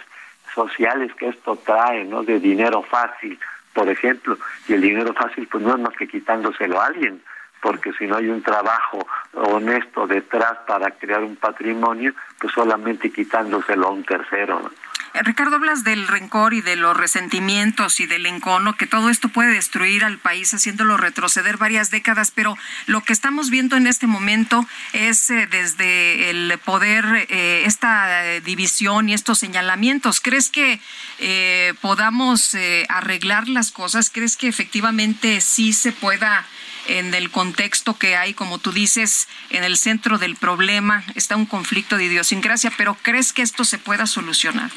sociales 0.54 1.12
que 1.14 1.28
esto 1.28 1.56
trae, 1.56 2.04
¿no? 2.04 2.22
De 2.22 2.38
dinero 2.38 2.80
fácil, 2.82 3.38
por 3.74 3.88
ejemplo, 3.88 4.38
y 4.68 4.74
el 4.74 4.82
dinero 4.82 5.12
fácil 5.12 5.48
pues 5.48 5.64
no 5.64 5.74
es 5.74 5.80
más 5.80 5.96
que 5.96 6.06
quitándoselo 6.06 6.80
a 6.80 6.86
alguien, 6.86 7.20
porque 7.60 7.92
si 7.94 8.06
no 8.06 8.18
hay 8.18 8.28
un 8.28 8.40
trabajo 8.40 9.04
honesto 9.32 10.06
detrás 10.06 10.58
para 10.64 10.92
crear 10.92 11.24
un 11.24 11.34
patrimonio, 11.34 12.12
pues 12.40 12.52
solamente 12.52 13.10
quitándoselo 13.10 13.88
a 13.88 13.90
un 13.90 14.04
tercero. 14.04 14.60
¿no? 14.60 14.70
Ricardo, 15.14 15.56
hablas 15.56 15.84
del 15.84 16.08
rencor 16.08 16.54
y 16.54 16.62
de 16.62 16.74
los 16.74 16.96
resentimientos 16.96 18.00
y 18.00 18.06
del 18.06 18.24
encono, 18.24 18.76
que 18.76 18.86
todo 18.86 19.10
esto 19.10 19.28
puede 19.28 19.52
destruir 19.52 20.04
al 20.04 20.18
país 20.18 20.54
haciéndolo 20.54 20.96
retroceder 20.96 21.58
varias 21.58 21.90
décadas, 21.90 22.32
pero 22.34 22.56
lo 22.86 23.02
que 23.02 23.12
estamos 23.12 23.50
viendo 23.50 23.76
en 23.76 23.86
este 23.86 24.06
momento 24.06 24.66
es 24.94 25.28
eh, 25.28 25.46
desde 25.50 26.30
el 26.30 26.58
poder 26.64 27.04
eh, 27.28 27.64
esta 27.66 28.22
división 28.40 29.10
y 29.10 29.14
estos 29.14 29.38
señalamientos. 29.38 30.20
¿Crees 30.20 30.48
que 30.48 30.80
eh, 31.18 31.74
podamos 31.82 32.56
arreglar 32.88 33.48
las 33.48 33.70
cosas? 33.70 34.08
¿Crees 34.08 34.36
que 34.36 34.48
efectivamente 34.48 35.40
sí 35.40 35.72
se 35.72 35.92
pueda 35.92 36.46
en 36.88 37.14
el 37.14 37.30
contexto 37.30 37.98
que 37.98 38.16
hay, 38.16 38.34
como 38.34 38.58
tú 38.58 38.72
dices, 38.72 39.28
en 39.50 39.64
el 39.64 39.76
centro 39.76 40.18
del 40.18 40.36
problema 40.36 41.04
está 41.14 41.36
un 41.36 41.46
conflicto 41.46 41.96
de 41.96 42.04
idiosincrasia, 42.04 42.72
pero 42.76 42.96
¿crees 43.02 43.32
que 43.32 43.42
esto 43.42 43.64
se 43.64 43.78
pueda 43.78 44.06
solucionar? 44.06 44.70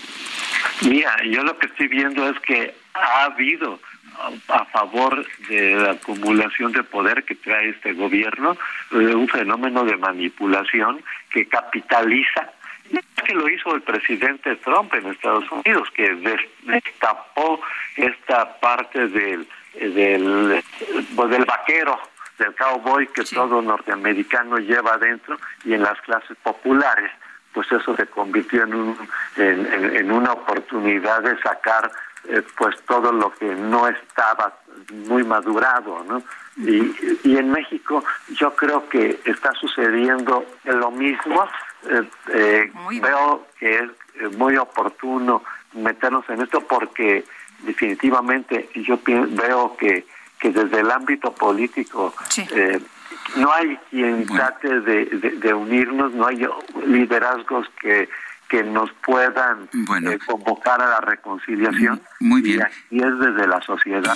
Mira, 0.82 1.16
yo 1.26 1.44
lo 1.44 1.58
que 1.58 1.68
estoy 1.68 1.88
viendo 1.88 2.30
es 2.30 2.40
que 2.42 2.76
ha 2.94 3.26
habido 3.26 3.80
a 4.48 4.66
favor 4.66 5.26
de 5.50 5.76
la 5.76 5.92
acumulación 5.92 6.72
de 6.72 6.84
poder 6.84 7.24
que 7.24 7.36
trae 7.36 7.70
este 7.70 7.94
gobierno, 7.94 8.58
eh, 8.92 9.14
un 9.14 9.28
fenómeno 9.28 9.84
de 9.84 9.98
manipulación 9.98 11.04
que 11.30 11.48
capitaliza 11.48 12.50
que 13.26 13.34
lo 13.34 13.50
hizo 13.50 13.74
el 13.74 13.82
presidente 13.82 14.56
Trump 14.58 14.94
en 14.94 15.08
Estados 15.08 15.46
Unidos, 15.52 15.90
que 15.96 16.14
destapó 16.64 17.60
esta 17.96 18.60
parte 18.60 19.08
del 19.08 19.48
del, 19.80 20.64
pues 21.16 21.30
del 21.30 21.46
vaquero, 21.46 22.00
del 22.38 22.54
cowboy 22.56 23.08
que 23.08 23.24
todo 23.24 23.62
norteamericano 23.62 24.58
lleva 24.58 24.94
adentro 24.94 25.38
y 25.64 25.74
en 25.74 25.84
las 25.84 26.00
clases 26.02 26.38
populares, 26.44 27.12
pues 27.54 27.72
eso 27.72 27.96
se 27.96 28.06
convirtió 28.08 28.64
en, 28.64 28.74
un, 28.74 29.10
en, 29.38 30.12
una 30.12 30.34
oportunidad 30.34 31.22
de 31.22 31.40
sacar 31.40 31.90
eh, 32.28 32.42
pues 32.58 32.76
todo 32.86 33.12
lo 33.12 33.32
que 33.34 33.56
no 33.56 33.88
estaba 33.88 34.58
muy 35.08 35.24
madurado, 35.24 36.04
¿no? 36.08 36.22
Y, 36.58 37.20
y 37.24 37.38
en 37.38 37.52
México 37.52 38.04
yo 38.30 38.56
creo 38.56 38.88
que 38.90 39.20
está 39.26 39.52
sucediendo 39.54 40.46
lo 40.66 40.92
mismo. 40.92 41.48
Eh, 41.90 42.04
eh, 42.34 42.72
veo 43.02 43.48
que 43.60 43.76
es 43.76 44.38
muy 44.38 44.58
oportuno 44.58 45.44
meternos 45.74 46.28
en 46.30 46.42
esto 46.42 46.62
porque 46.62 47.26
definitivamente 47.64 48.70
yo 48.76 49.00
veo 49.04 49.76
que, 49.78 50.06
que 50.40 50.52
desde 50.52 50.80
el 50.80 50.92
ámbito 50.92 51.34
político 51.34 52.14
eh, 52.38 52.80
no 53.38 53.52
hay 53.52 53.78
quien 53.90 54.26
trate 54.26 54.82
de, 54.82 55.54
unirnos, 55.54 56.14
no 56.14 56.28
hay 56.28 56.46
liderazgos 56.86 57.68
que 57.82 58.10
que 58.50 58.64
nos 58.64 58.92
puedan 59.06 59.70
eh, 59.74 60.20
convocar 60.26 60.82
a 60.82 60.88
la 60.88 61.00
reconciliación. 61.02 62.00
Muy 62.20 62.42
bien. 62.42 62.62
Y 62.92 63.00
es 63.00 63.20
desde 63.20 63.48
la 63.48 63.60
sociedad. 63.62 64.16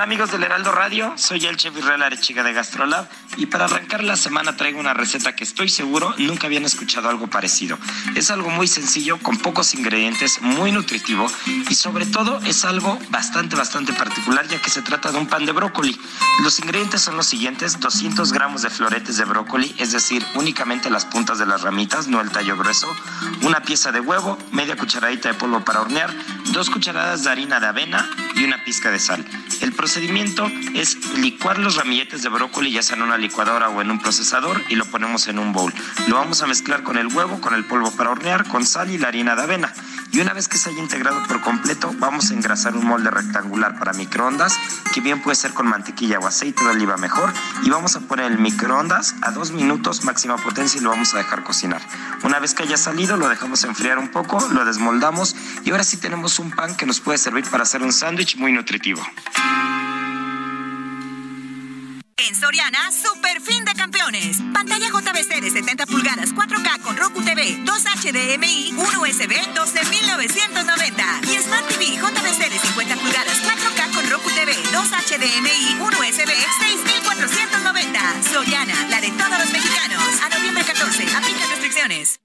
Hola 0.00 0.06
amigos 0.06 0.30
del 0.30 0.44
Heraldo 0.44 0.72
Radio, 0.72 1.12
soy 1.16 1.44
el 1.44 1.58
chef 1.58 1.76
Israel 1.76 2.02
Arechiga 2.02 2.42
de 2.42 2.54
Gastrolab 2.54 3.06
y 3.36 3.44
para 3.44 3.66
arrancar 3.66 4.02
la 4.02 4.16
semana 4.16 4.56
traigo 4.56 4.80
una 4.80 4.94
receta 4.94 5.36
que 5.36 5.44
estoy 5.44 5.68
seguro 5.68 6.14
nunca 6.16 6.46
habían 6.46 6.64
escuchado 6.64 7.10
algo 7.10 7.26
parecido. 7.26 7.78
Es 8.14 8.30
algo 8.30 8.48
muy 8.48 8.66
sencillo, 8.66 9.18
con 9.18 9.36
pocos 9.36 9.74
ingredientes, 9.74 10.40
muy 10.40 10.72
nutritivo 10.72 11.26
y 11.68 11.74
sobre 11.74 12.06
todo 12.06 12.40
es 12.46 12.64
algo 12.64 12.98
bastante, 13.10 13.56
bastante 13.56 13.92
particular 13.92 14.48
ya 14.48 14.58
que 14.62 14.70
se 14.70 14.80
trata 14.80 15.12
de 15.12 15.18
un 15.18 15.26
pan 15.26 15.44
de 15.44 15.52
brócoli. 15.52 16.00
Los 16.42 16.58
ingredientes 16.60 17.02
son 17.02 17.18
los 17.18 17.26
siguientes, 17.26 17.78
200 17.78 18.32
gramos 18.32 18.62
de 18.62 18.70
floretes 18.70 19.18
de 19.18 19.26
brócoli, 19.26 19.74
es 19.76 19.92
decir, 19.92 20.24
únicamente 20.34 20.88
las 20.88 21.04
puntas 21.04 21.38
de 21.38 21.44
las 21.44 21.60
ramitas, 21.60 22.08
no 22.08 22.22
el 22.22 22.30
tallo 22.30 22.56
grueso, 22.56 22.88
una 23.42 23.60
pieza 23.60 23.92
de 23.92 24.00
huevo, 24.00 24.38
media 24.50 24.76
cucharadita 24.76 25.28
de 25.28 25.34
polvo 25.34 25.62
para 25.62 25.82
hornear, 25.82 26.10
dos 26.52 26.70
cucharadas 26.70 27.22
de 27.22 27.30
harina 27.30 27.60
de 27.60 27.66
avena 27.66 28.08
y 28.34 28.44
una 28.44 28.64
pizca 28.64 28.90
de 28.90 28.98
sal. 28.98 29.26
El 29.60 29.72
procedimiento 29.90 30.48
es 30.72 30.96
licuar 31.18 31.58
los 31.58 31.74
ramilletes 31.74 32.22
de 32.22 32.28
brócoli 32.28 32.70
ya 32.70 32.80
sea 32.80 32.94
en 32.94 33.02
una 33.02 33.18
licuadora 33.18 33.70
o 33.70 33.82
en 33.82 33.90
un 33.90 33.98
procesador 33.98 34.62
y 34.68 34.76
lo 34.76 34.84
ponemos 34.84 35.26
en 35.26 35.40
un 35.40 35.52
bowl. 35.52 35.74
Lo 36.06 36.14
vamos 36.14 36.42
a 36.42 36.46
mezclar 36.46 36.84
con 36.84 36.96
el 36.96 37.08
huevo, 37.08 37.40
con 37.40 37.54
el 37.54 37.64
polvo 37.64 37.90
para 37.90 38.10
hornear, 38.10 38.46
con 38.46 38.64
sal 38.64 38.92
y 38.92 38.98
la 38.98 39.08
harina 39.08 39.34
de 39.34 39.42
avena. 39.42 39.74
Y 40.12 40.20
una 40.20 40.32
vez 40.32 40.48
que 40.48 40.58
se 40.58 40.70
haya 40.70 40.80
integrado 40.80 41.22
por 41.28 41.40
completo, 41.40 41.94
vamos 41.98 42.30
a 42.30 42.34
engrasar 42.34 42.76
un 42.76 42.84
molde 42.84 43.10
rectangular 43.10 43.78
para 43.78 43.92
microondas, 43.92 44.58
que 44.92 45.00
bien 45.00 45.22
puede 45.22 45.36
ser 45.36 45.52
con 45.52 45.68
mantequilla 45.68 46.18
o 46.18 46.26
aceite 46.26 46.64
de 46.64 46.70
oliva 46.70 46.96
mejor. 46.96 47.32
Y 47.62 47.70
vamos 47.70 47.94
a 47.94 48.00
poner 48.00 48.32
el 48.32 48.38
microondas 48.38 49.14
a 49.22 49.30
dos 49.30 49.52
minutos 49.52 50.04
máxima 50.04 50.36
potencia 50.36 50.80
y 50.80 50.82
lo 50.82 50.90
vamos 50.90 51.14
a 51.14 51.18
dejar 51.18 51.44
cocinar. 51.44 51.80
Una 52.24 52.40
vez 52.40 52.54
que 52.54 52.64
haya 52.64 52.76
salido, 52.76 53.16
lo 53.16 53.28
dejamos 53.28 53.62
enfriar 53.64 53.98
un 53.98 54.08
poco, 54.08 54.40
lo 54.52 54.64
desmoldamos 54.64 55.36
y 55.64 55.70
ahora 55.70 55.84
sí 55.84 55.96
tenemos 55.96 56.38
un 56.40 56.50
pan 56.50 56.76
que 56.76 56.86
nos 56.86 57.00
puede 57.00 57.18
servir 57.18 57.44
para 57.48 57.62
hacer 57.62 57.82
un 57.82 57.92
sándwich 57.92 58.36
muy 58.36 58.52
nutritivo. 58.52 59.02
En 62.28 62.36
Soriana, 62.36 62.90
super 62.92 63.40
fin 63.40 63.64
de 63.64 63.72
campeones. 63.72 64.42
Pantalla 64.52 64.88
JBC 64.88 65.40
de 65.40 65.50
70 65.50 65.86
pulgadas 65.86 66.34
4K 66.34 66.80
con 66.82 66.94
Roku 66.98 67.22
TV, 67.22 67.56
2 67.64 67.82
HDMI, 67.82 68.74
1 68.76 69.00
USB, 69.00 69.32
12.990. 69.54 71.24
Y 71.24 71.42
Smart 71.42 71.66
TV 71.68 71.96
JBC 71.96 72.50
de 72.50 72.58
50 72.58 72.96
pulgadas 72.96 73.42
4K 73.42 73.94
con 73.94 74.10
Roku 74.10 74.28
TV, 74.30 74.52
2 74.52 74.88
HDMI, 74.90 75.80
1 75.80 75.98
USB, 75.98 76.30
6.490. 76.60 78.22
Soriana, 78.30 78.74
la 78.90 79.00
de 79.00 79.10
todos 79.12 79.38
los 79.38 79.50
mexicanos. 79.52 80.20
A 80.22 80.28
noviembre 80.28 80.62
14, 80.64 81.16
aplica 81.16 81.46
restricciones. 81.48 82.20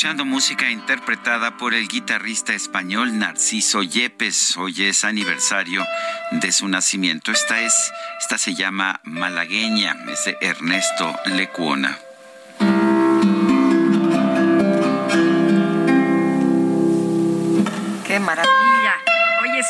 Escuchando 0.00 0.24
música 0.24 0.70
interpretada 0.70 1.58
por 1.58 1.74
el 1.74 1.86
guitarrista 1.86 2.54
español 2.54 3.18
Narciso 3.18 3.82
Yepes. 3.82 4.56
Hoy 4.56 4.84
es 4.84 5.04
aniversario 5.04 5.84
de 6.30 6.52
su 6.52 6.68
nacimiento. 6.68 7.32
Esta 7.32 7.60
es, 7.60 7.74
esta 8.18 8.38
se 8.38 8.54
llama 8.54 9.02
Malagueña, 9.04 9.94
es 10.10 10.24
de 10.24 10.38
Ernesto 10.40 11.14
Lecuona. 11.26 11.98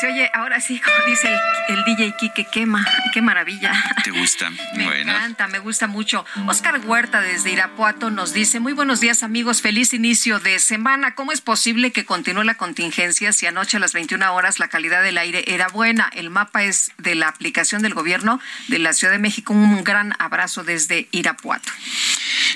Se 0.01 0.07
oye, 0.07 0.31
ahora 0.33 0.59
sí, 0.59 0.79
como 0.79 0.97
dice 1.05 1.29
el, 1.67 1.83
DJ 1.83 2.15
Kike, 2.17 2.45
quema, 2.45 2.83
qué 3.13 3.21
maravilla. 3.21 3.71
¿Te 4.03 4.09
gusta? 4.09 4.49
me 4.75 5.01
encanta, 5.01 5.47
me 5.47 5.59
gusta 5.59 5.85
mucho. 5.85 6.25
Oscar 6.47 6.81
Huerta 6.83 7.21
desde 7.21 7.51
Irapuato 7.51 8.09
nos 8.09 8.33
dice, 8.33 8.59
muy 8.59 8.73
buenos 8.73 8.99
días 8.99 9.21
amigos, 9.21 9.61
feliz 9.61 9.93
inicio 9.93 10.39
de 10.39 10.57
semana. 10.57 11.13
¿Cómo 11.13 11.31
es 11.31 11.41
posible 11.41 11.91
que 11.91 12.03
continúe 12.03 12.41
la 12.41 12.55
contingencia 12.55 13.31
si 13.31 13.45
anoche 13.45 13.77
a 13.77 13.79
las 13.79 13.93
21 13.93 14.33
horas 14.33 14.57
la 14.57 14.69
calidad 14.69 15.03
del 15.03 15.19
aire 15.19 15.43
era 15.45 15.67
buena? 15.67 16.09
El 16.15 16.31
mapa 16.31 16.63
es 16.63 16.93
de 16.97 17.13
la 17.13 17.27
aplicación 17.27 17.83
del 17.83 17.93
gobierno 17.93 18.41
de 18.69 18.79
la 18.79 18.93
Ciudad 18.93 19.13
de 19.13 19.19
México. 19.19 19.53
Un 19.53 19.83
gran 19.83 20.15
abrazo 20.17 20.63
desde 20.63 21.09
Irapuato. 21.11 21.71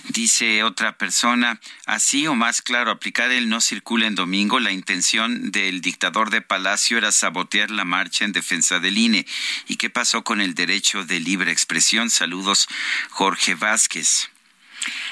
Dice 0.09 0.63
otra 0.63 0.97
persona, 0.97 1.59
así 1.85 2.25
o 2.25 2.33
más 2.33 2.63
claro, 2.63 2.89
aplicar 2.89 3.31
el 3.31 3.49
no 3.49 3.61
circula 3.61 4.07
en 4.07 4.15
domingo, 4.15 4.59
la 4.59 4.71
intención 4.71 5.51
del 5.51 5.81
dictador 5.81 6.31
de 6.31 6.41
Palacio 6.41 6.97
era 6.97 7.11
sabotear 7.11 7.34
la 7.69 7.83
marcha 7.83 8.25
en 8.25 8.31
defensa 8.31 8.79
del 8.79 8.97
INE. 8.97 9.25
¿Y 9.67 9.75
qué 9.75 9.89
pasó 9.89 10.23
con 10.23 10.41
el 10.41 10.55
derecho 10.55 11.03
de 11.03 11.19
libre 11.19 11.51
expresión? 11.51 12.09
Saludos, 12.09 12.67
Jorge 13.09 13.55
Vázquez. 13.55 14.29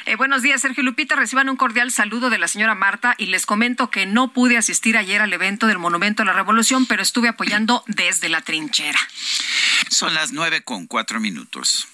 Eh, 0.05 0.15
buenos 0.15 0.41
días, 0.41 0.61
Sergio 0.61 0.83
Lupita. 0.83 1.15
Reciban 1.15 1.49
un 1.49 1.57
cordial 1.57 1.91
saludo 1.91 2.29
de 2.29 2.37
la 2.37 2.47
señora 2.47 2.75
Marta 2.75 3.15
y 3.17 3.25
les 3.27 3.45
comento 3.45 3.89
que 3.89 4.05
no 4.05 4.31
pude 4.31 4.57
asistir 4.57 4.97
ayer 4.97 5.21
al 5.21 5.33
evento 5.33 5.67
del 5.67 5.79
Monumento 5.79 6.21
a 6.23 6.25
la 6.25 6.33
Revolución, 6.33 6.85
pero 6.85 7.01
estuve 7.01 7.27
apoyando 7.27 7.83
desde 7.87 8.29
la 8.29 8.41
trinchera. 8.41 8.99
Son 9.89 10.13
las 10.13 10.31
nueve 10.31 10.61
con 10.61 10.87
cuatro 10.87 11.19
minutos. 11.19 11.87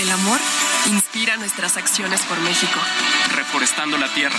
El 0.00 0.10
amor 0.10 0.40
inspira 0.86 1.36
nuestras 1.36 1.76
acciones 1.76 2.20
por 2.22 2.38
México. 2.40 2.80
Reforestando 3.36 3.96
la 3.98 4.12
tierra, 4.12 4.38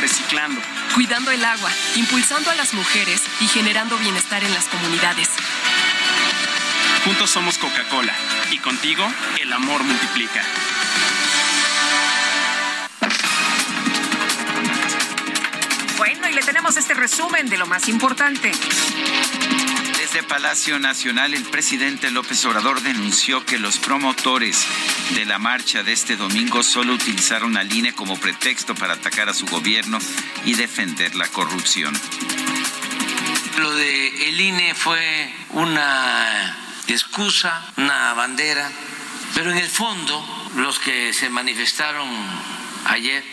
reciclando, 0.00 0.60
cuidando 0.94 1.30
el 1.30 1.44
agua, 1.44 1.70
impulsando 1.96 2.50
a 2.50 2.54
las 2.54 2.74
mujeres 2.74 3.22
y 3.40 3.48
generando 3.48 3.96
bienestar 3.98 4.42
en 4.44 4.52
las 4.52 4.66
comunidades. 4.66 5.28
Juntos 7.04 7.30
somos 7.30 7.58
Coca-Cola 7.58 8.14
y 8.50 8.58
contigo 8.58 9.06
el 9.40 9.52
amor 9.52 9.82
multiplica. 9.82 10.42
Bueno, 15.98 16.28
y 16.28 16.32
le 16.32 16.42
tenemos 16.42 16.76
este 16.76 16.94
resumen 16.94 17.48
de 17.48 17.58
lo 17.58 17.66
más 17.66 17.88
importante. 17.88 18.52
Desde 20.14 20.28
Palacio 20.28 20.78
Nacional, 20.78 21.34
el 21.34 21.42
presidente 21.42 22.08
López 22.08 22.44
Obrador 22.44 22.80
denunció 22.82 23.44
que 23.44 23.58
los 23.58 23.78
promotores 23.78 24.64
de 25.16 25.24
la 25.24 25.40
marcha 25.40 25.82
de 25.82 25.92
este 25.92 26.14
domingo 26.14 26.62
solo 26.62 26.92
utilizaron 26.92 27.56
al 27.56 27.72
INE 27.72 27.96
como 27.96 28.16
pretexto 28.16 28.76
para 28.76 28.94
atacar 28.94 29.28
a 29.28 29.34
su 29.34 29.44
gobierno 29.46 29.98
y 30.44 30.54
defender 30.54 31.16
la 31.16 31.26
corrupción. 31.26 31.92
Lo 33.58 33.74
de 33.74 34.28
el 34.28 34.40
INE 34.40 34.76
fue 34.76 35.34
una 35.50 36.58
excusa, 36.86 37.72
una 37.76 38.14
bandera, 38.14 38.70
pero 39.34 39.50
en 39.50 39.58
el 39.58 39.68
fondo 39.68 40.24
los 40.54 40.78
que 40.78 41.12
se 41.12 41.28
manifestaron 41.28 42.08
ayer 42.84 43.24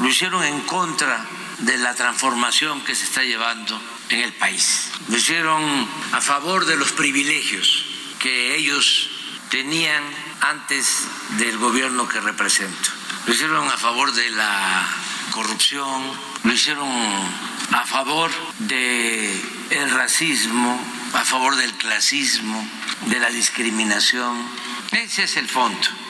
lo 0.00 0.06
hicieron 0.06 0.44
en 0.44 0.60
contra 0.62 1.24
de 1.60 1.78
la 1.78 1.94
transformación 1.94 2.82
que 2.82 2.94
se 2.94 3.04
está 3.04 3.22
llevando 3.22 3.80
en 4.10 4.20
el 4.20 4.32
país. 4.34 4.90
Lo 5.08 5.16
hicieron 5.16 5.88
a 6.12 6.20
favor 6.20 6.66
de 6.66 6.76
los 6.76 6.92
privilegios 6.92 7.84
que 8.18 8.56
ellos 8.56 9.10
tenían 9.50 10.02
antes 10.40 11.06
del 11.38 11.58
gobierno 11.58 12.08
que 12.08 12.20
represento. 12.20 12.90
Lo 13.26 13.34
hicieron 13.34 13.68
a 13.68 13.76
favor 13.76 14.12
de 14.12 14.30
la 14.30 14.86
corrupción, 15.32 16.02
lo 16.44 16.52
hicieron 16.52 16.88
a 17.72 17.86
favor 17.86 18.30
del 18.60 19.42
el 19.70 19.90
racismo, 19.90 20.80
a 21.12 21.24
favor 21.24 21.56
del 21.56 21.72
clasismo, 21.74 22.68
de 23.06 23.18
la 23.18 23.30
discriminación. 23.30 24.48
Ese 24.92 25.24
es 25.24 25.36
el 25.36 25.48
fondo 25.48 26.05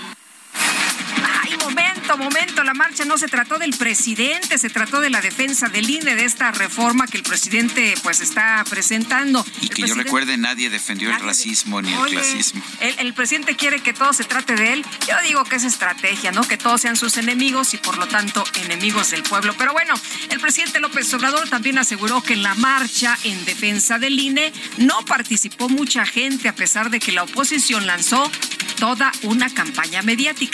momento, 1.66 2.16
momento, 2.16 2.64
la 2.64 2.74
marcha 2.74 3.04
no 3.04 3.18
se 3.18 3.26
trató 3.26 3.58
del 3.58 3.72
presidente, 3.72 4.58
se 4.58 4.70
trató 4.70 5.00
de 5.00 5.10
la 5.10 5.20
defensa 5.20 5.68
del 5.68 5.88
INE, 5.90 6.14
de 6.14 6.24
esta 6.24 6.52
reforma 6.52 7.06
que 7.06 7.16
el 7.16 7.22
presidente 7.22 7.94
pues 8.02 8.20
está 8.20 8.64
presentando. 8.68 9.44
Y 9.60 9.68
que 9.68 9.86
yo 9.86 9.94
recuerde, 9.94 10.36
nadie 10.36 10.70
defendió 10.70 11.10
el 11.10 11.20
racismo 11.20 11.82
ni 11.82 11.92
el 11.92 12.00
clasismo. 12.06 12.62
El, 12.80 13.14
presidente 13.14 13.56
quiere 13.56 13.80
que 13.80 13.92
todo 13.92 14.12
se 14.12 14.24
trate 14.24 14.54
de 14.54 14.74
él. 14.74 14.86
Yo 15.08 15.14
digo 15.26 15.44
que 15.44 15.56
es 15.56 15.64
estrategia, 15.64 16.32
¿no? 16.32 16.46
Que 16.46 16.56
todos 16.56 16.80
sean 16.80 16.96
sus 16.96 17.16
enemigos 17.16 17.74
y 17.74 17.78
por 17.78 17.98
lo 17.98 18.06
tanto 18.06 18.44
enemigos 18.62 19.10
del 19.10 19.22
pueblo. 19.22 19.54
Pero 19.58 19.72
bueno, 19.72 19.94
el 20.30 20.38
presidente 20.38 20.80
López 20.80 21.12
Obrador 21.14 21.48
también 21.48 21.78
aseguró 21.78 22.22
que 22.22 22.34
en 22.34 22.42
la 22.42 22.54
marcha 22.54 23.18
en 23.24 23.44
defensa 23.44 23.98
del 23.98 24.18
INE 24.18 24.52
no 24.78 25.04
participó 25.04 25.68
mucha 25.68 26.06
gente 26.06 26.48
a 26.48 26.54
pesar 26.54 26.90
de 26.90 27.00
que 27.00 27.12
la 27.12 27.24
oposición 27.24 27.86
lanzó 27.86 28.30
toda 28.76 29.10
una 29.22 29.52
campaña 29.52 30.02
mediática. 30.02 30.45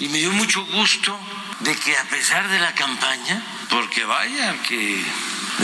Y 0.00 0.08
me 0.08 0.18
dio 0.18 0.32
mucho 0.32 0.64
gusto 0.66 1.18
de 1.60 1.74
que 1.76 1.96
a 1.96 2.04
pesar 2.04 2.48
de 2.48 2.58
la 2.60 2.74
campaña, 2.74 3.42
porque 3.70 4.04
vaya 4.04 4.62
que 4.62 5.02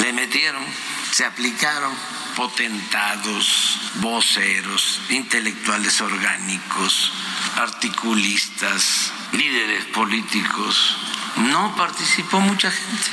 le 0.01 0.13
metieron, 0.13 0.65
se 1.13 1.25
aplicaron 1.25 1.93
potentados, 2.35 3.79
voceros, 3.97 5.01
intelectuales 5.11 6.01
orgánicos, 6.01 7.13
articulistas, 7.57 9.13
líderes 9.33 9.85
políticos, 9.87 10.97
no 11.37 11.75
participó 11.77 12.41
mucha 12.41 12.71
gente. 12.71 13.11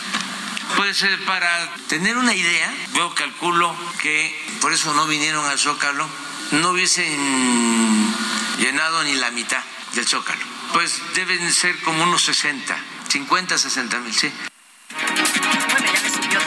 Pues 0.75 1.05
para 1.27 1.75
tener 1.87 2.17
una 2.17 2.33
idea, 2.33 2.73
yo 2.95 3.13
calculo 3.13 3.75
que 4.01 4.55
por 4.61 4.73
eso 4.73 4.93
no 4.93 5.05
vinieron 5.05 5.45
al 5.45 5.59
Zócalo, 5.59 6.07
no 6.51 6.69
hubiesen 6.71 8.15
llenado 8.57 9.03
ni 9.03 9.15
la 9.15 9.31
mitad 9.31 9.63
del 9.93 10.07
Zócalo. 10.07 10.41
Pues 10.73 11.01
deben 11.15 11.51
ser 11.51 11.77
como 11.81 12.03
unos 12.03 12.23
60, 12.23 12.77
50, 13.09 13.57
60 13.57 13.99
mil, 13.99 14.13
sí. 14.13 14.31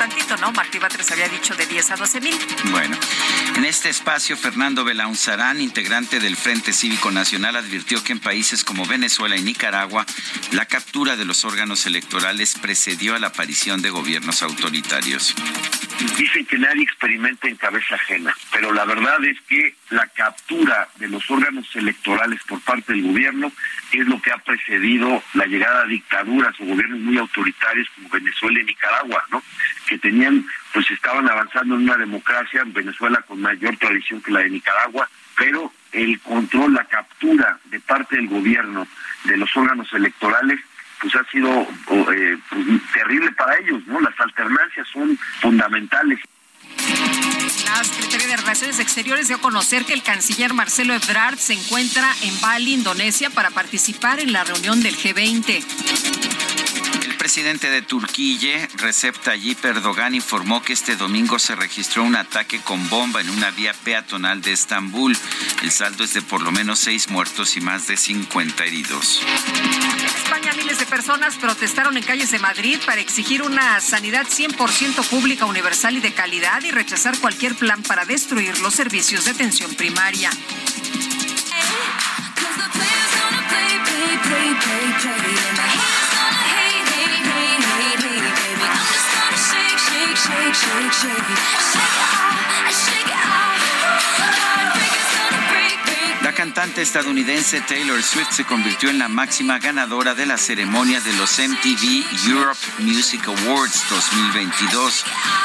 Tantito, 0.09 0.37
¿no? 0.37 0.53
Martí 0.53 0.79
Batres 0.79 1.11
había 1.13 1.29
dicho 1.29 1.55
de 1.55 1.65
10 1.65 1.93
a 1.93 1.97
12 1.97 2.21
mil. 2.21 2.35
Bueno, 2.71 2.95
en 3.57 3.65
este 3.65 3.89
espacio, 3.89 4.37
Fernando 4.37 4.85
Belaunzarán, 4.85 5.63
integrante 5.63 6.21
del 6.21 6.37
Frente 6.37 6.75
Cívico 6.75 7.11
Nacional, 7.11 7.57
advirtió 7.57 8.05
que 8.05 8.13
en 8.13 8.21
países 8.21 8.65
como 8.65 8.85
Venezuela 8.85 9.35
y 9.37 9.43
Nicaragua, 9.43 10.05
la 10.53 10.67
captura 10.67 11.17
de 11.17 11.25
los 11.25 11.47
órganos 11.47 11.87
electorales 11.87 12.55
precedió 12.61 13.15
a 13.15 13.19
la 13.19 13.29
aparición 13.29 13.81
de 13.81 13.89
gobiernos 13.89 14.43
autoritarios. 14.43 15.35
Dicen 16.19 16.45
que 16.45 16.59
nadie 16.59 16.83
experimenta 16.83 17.49
en 17.49 17.57
cabeza 17.57 17.95
ajena, 17.95 18.37
pero 18.53 18.73
la 18.73 18.85
verdad 18.85 19.25
es 19.25 19.41
que 19.49 19.75
la 19.91 20.07
captura 20.09 20.89
de 20.97 21.09
los 21.09 21.31
órganos 21.31 21.65
electorales 21.77 22.41
por 22.47 22.61
parte 22.61 22.93
del 22.93 23.05
gobierno 23.05 23.51
es 23.93 24.07
lo 24.07 24.21
que 24.21 24.33
ha 24.33 24.39
precedido 24.39 25.23
la 25.35 25.47
llegada 25.47 25.83
a 25.83 25.87
dictaduras 25.87 26.55
o 26.61 26.65
gobiernos 26.65 26.99
muy 26.99 27.17
autoritarios 27.17 27.89
como 27.95 28.09
Venezuela 28.09 28.61
y 28.61 28.65
Nicaragua, 28.65 29.23
¿no? 29.31 29.43
Que 29.95 30.01
tenían, 30.01 30.45
pues 30.73 30.91
estaban 30.91 31.31
avanzando 31.31 31.77
en 31.77 31.83
una 31.83 31.97
democracia, 31.97 32.63
en 32.63 32.73
Venezuela 32.73 33.23
con 33.29 33.41
mayor 33.41 33.77
tradición 33.77 34.21
que 34.21 34.33
la 34.33 34.41
de 34.41 34.51
Nicaragua, 34.51 35.09
pero 35.37 35.73
el 35.93 36.19
control, 36.19 36.75
la 36.75 36.85
captura 36.85 37.61
de 37.67 37.79
parte 37.79 38.17
del 38.17 38.27
gobierno 38.27 38.89
de 39.23 39.37
los 39.37 39.57
órganos 39.57 39.93
electorales 39.93 40.59
pues 41.01 41.15
ha 41.15 41.25
sido 41.31 41.49
eh, 42.13 42.37
pues, 42.51 42.65
terrible 42.93 43.31
para 43.33 43.57
ellos, 43.59 43.87
¿no? 43.87 44.01
Las 44.01 44.19
alternancias 44.19 44.89
son 44.93 45.17
fundamentales. 45.41 46.19
La 47.65 47.85
Secretaría 47.85 48.27
de 48.27 48.37
Relaciones 48.39 48.81
Exteriores 48.81 49.29
dio 49.29 49.37
a 49.37 49.41
conocer 49.41 49.85
que 49.85 49.95
el 49.95 50.03
canciller 50.03 50.55
Marcelo 50.55 50.93
Ebrard 50.93 51.39
se 51.39 51.53
encuentra 51.53 52.11
en 52.23 52.41
Bali, 52.41 52.75
Indonesia, 52.75 53.31
para 53.31 53.51
participar 53.51 54.19
en 54.19 54.33
la 54.33 54.43
reunión 54.43 54.83
del 54.83 54.97
G20. 54.97 55.65
El 57.05 57.17
presidente 57.17 57.71
de 57.71 57.83
Turquía, 57.83 58.69
Recep 58.85 59.17
Tayyip 59.17 59.65
Erdogan, 59.65 60.15
informó 60.15 60.61
que 60.61 60.75
este 60.75 60.95
domingo 60.95 61.39
se 61.39 61.57
registró 61.57 62.03
un 62.03 62.17
ataque 62.17 62.61
con 62.61 62.87
bomba 62.91 63.23
en 63.23 63.31
una 63.31 63.51
vía 63.51 63.73
peatonal 63.73 64.43
de 64.43 64.53
Estambul. 64.53 65.17
El 65.63 65.71
saldo 65.71 66.05
es 66.05 66.13
de 66.13 66.21
por 66.21 66.43
lo 66.43 66.53
menos 66.53 66.81
seis 66.81 67.09
muertos 67.09 67.57
y 67.57 67.63
más 67.63 67.87
de 67.87 67.97
50 67.97 68.63
heridos. 68.63 69.23
En 69.99 70.05
España, 70.05 70.53
miles 70.59 70.79
de 70.79 70.85
personas 70.85 71.37
protestaron 71.37 71.97
en 71.97 72.03
calles 72.03 72.31
de 72.31 72.39
Madrid 72.39 72.79
para 72.85 73.01
exigir 73.01 73.41
una 73.41 73.81
sanidad 73.81 74.27
100% 74.27 75.03
pública, 75.09 75.47
universal 75.47 75.97
y 75.97 76.01
de 76.01 76.13
calidad 76.13 76.63
y 76.63 76.71
rechazar 76.71 77.19
cualquier 77.21 77.55
plan 77.55 77.83
para 77.83 78.05
destruir 78.05 78.59
los 78.59 78.75
servicios 78.75 79.25
de 79.25 79.31
atención 79.31 79.75
primaria. 79.77 80.31
La 96.25 96.33
cantante 96.33 96.81
estadounidense 96.81 97.61
Taylor 97.61 98.03
Swift 98.03 98.31
se 98.31 98.45
convirtió 98.45 98.89
en 98.89 98.99
la 98.99 99.09
máxima 99.09 99.59
ganadora 99.59 100.15
de 100.15 100.25
la 100.25 100.39
ceremonia 100.39 101.01
de 101.01 101.13
los 101.13 101.39
MTV 101.39 102.29
Europe 102.29 102.59
Music 102.79 103.21
Awards 103.27 103.85
2022. 103.91 105.05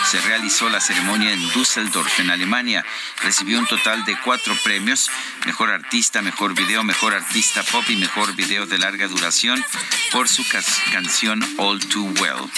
Se 0.09 0.21
realizó 0.21 0.69
la 0.69 0.79
ceremonia 0.79 1.33
en 1.33 1.49
Düsseldorf, 1.49 2.19
en 2.21 2.29
Alemania. 2.29 2.85
Recibió 3.21 3.59
un 3.59 3.67
total 3.67 4.05
de 4.05 4.17
cuatro 4.23 4.55
premios, 4.63 5.09
Mejor 5.45 5.69
Artista, 5.69 6.21
Mejor 6.21 6.55
Video, 6.55 6.83
Mejor 6.83 7.13
Artista 7.13 7.61
Pop 7.63 7.83
y 7.89 7.97
Mejor 7.97 8.33
Video 8.35 8.65
de 8.65 8.77
larga 8.77 9.07
duración 9.07 9.63
por 10.13 10.29
su 10.29 10.45
canción 10.91 11.43
All 11.57 11.79
Too 11.87 12.13
Well. 12.21 12.49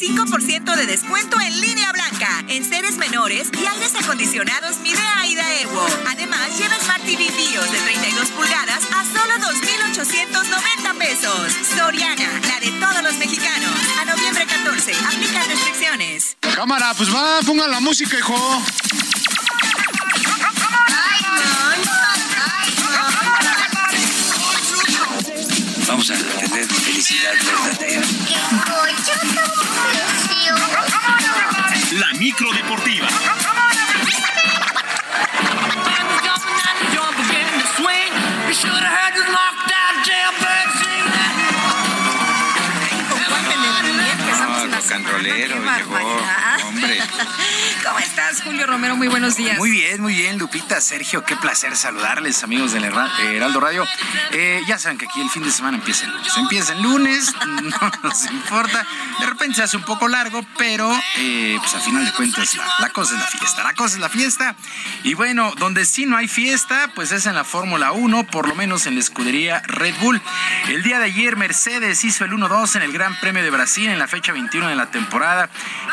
25% 0.00 0.76
de 0.76 0.86
descuento 0.86 1.38
en 1.40 1.60
línea 1.60 1.92
blanca, 1.92 2.42
en 2.48 2.64
seres 2.64 2.96
menores 2.96 3.50
y 3.52 3.66
aires 3.66 3.94
acondicionados 3.94 4.78
Midea 4.78 5.26
y 5.26 5.34
Daewoo. 5.34 5.86
Además, 6.10 6.58
lleva 6.58 6.78
Smart 6.78 7.02
TV 7.02 7.18
BIOS 7.18 7.70
de 7.70 7.78
32 7.78 8.28
pulgadas 8.28 8.82
a 8.94 9.04
solo 9.04 9.38
2,890 9.52 10.94
pesos. 10.94 11.52
Soriana, 11.76 12.40
la 12.48 12.60
de 12.60 12.70
todos 12.80 13.02
los 13.02 13.14
mexicanos. 13.18 13.70
A 14.00 14.06
noviembre 14.06 14.46
14, 14.46 14.92
aplica 15.06 15.44
restricciones. 15.44 16.36
Cámara, 16.54 16.94
pues 16.96 17.14
va, 17.14 17.40
pongan 17.42 17.70
la 17.70 17.80
música, 17.80 18.16
hijo. 18.16 18.62
Vamos 25.90 26.08
a 26.08 26.14
tener 26.14 26.68
felicidad 26.68 27.32
verdadera. 27.44 28.06
La 31.98 32.12
micro 32.16 32.52
deportiva. 32.52 33.08
Canrolero, 44.88 45.62
llegó, 45.76 45.98
hombre. 46.66 46.98
¿Cómo 47.84 47.98
Julio 48.38 48.64
Romero? 48.64 48.94
Muy 48.94 49.08
buenos 49.08 49.36
días. 49.36 49.58
Muy 49.58 49.70
bien, 49.70 50.00
muy 50.00 50.14
bien, 50.14 50.38
Lupita, 50.38 50.80
Sergio, 50.80 51.24
qué 51.24 51.34
placer 51.36 51.74
saludarles, 51.74 52.44
amigos 52.44 52.72
del 52.72 52.84
eh, 52.84 52.90
Heraldo 53.34 53.58
Radio. 53.58 53.84
Eh, 54.30 54.60
ya 54.68 54.78
saben 54.78 54.98
que 54.98 55.06
aquí 55.06 55.20
el 55.20 55.28
fin 55.30 55.42
de 55.42 55.50
semana 55.50 55.78
empieza 55.78 56.04
el 56.04 56.12
lunes. 56.12 56.36
Empieza 56.36 56.72
el 56.74 56.82
lunes, 56.82 57.34
no 57.46 57.92
nos 58.04 58.24
importa. 58.26 58.86
De 59.18 59.26
repente 59.26 59.56
se 59.56 59.62
hace 59.64 59.76
un 59.76 59.82
poco 59.82 60.06
largo, 60.06 60.44
pero 60.56 60.88
eh, 61.18 61.58
pues 61.60 61.74
a 61.74 61.80
final 61.80 62.04
de 62.04 62.12
cuentas 62.12 62.54
la, 62.54 62.64
la 62.78 62.90
cosa 62.90 63.14
es 63.14 63.20
la 63.20 63.26
fiesta. 63.26 63.64
La 63.64 63.74
cosa 63.74 63.94
es 63.96 64.00
la 64.00 64.08
fiesta. 64.08 64.54
Y 65.02 65.14
bueno, 65.14 65.52
donde 65.58 65.84
sí 65.84 66.06
no 66.06 66.16
hay 66.16 66.28
fiesta, 66.28 66.92
pues 66.94 67.10
es 67.10 67.26
en 67.26 67.34
la 67.34 67.44
Fórmula 67.44 67.90
1, 67.90 68.28
por 68.28 68.48
lo 68.48 68.54
menos 68.54 68.86
en 68.86 68.94
la 68.94 69.00
escudería 69.00 69.60
Red 69.66 69.96
Bull. 70.00 70.20
El 70.68 70.84
día 70.84 71.00
de 71.00 71.06
ayer 71.06 71.36
Mercedes 71.36 72.04
hizo 72.04 72.24
el 72.24 72.30
1-2 72.30 72.76
en 72.76 72.82
el 72.82 72.92
Gran 72.92 73.18
Premio 73.18 73.42
de 73.42 73.50
Brasil 73.50 73.88
en 73.88 73.98
la 73.98 74.06
fecha 74.06 74.32
21 74.32 74.68
de 74.68 74.76
la 74.76 74.90
temporada 74.90 75.50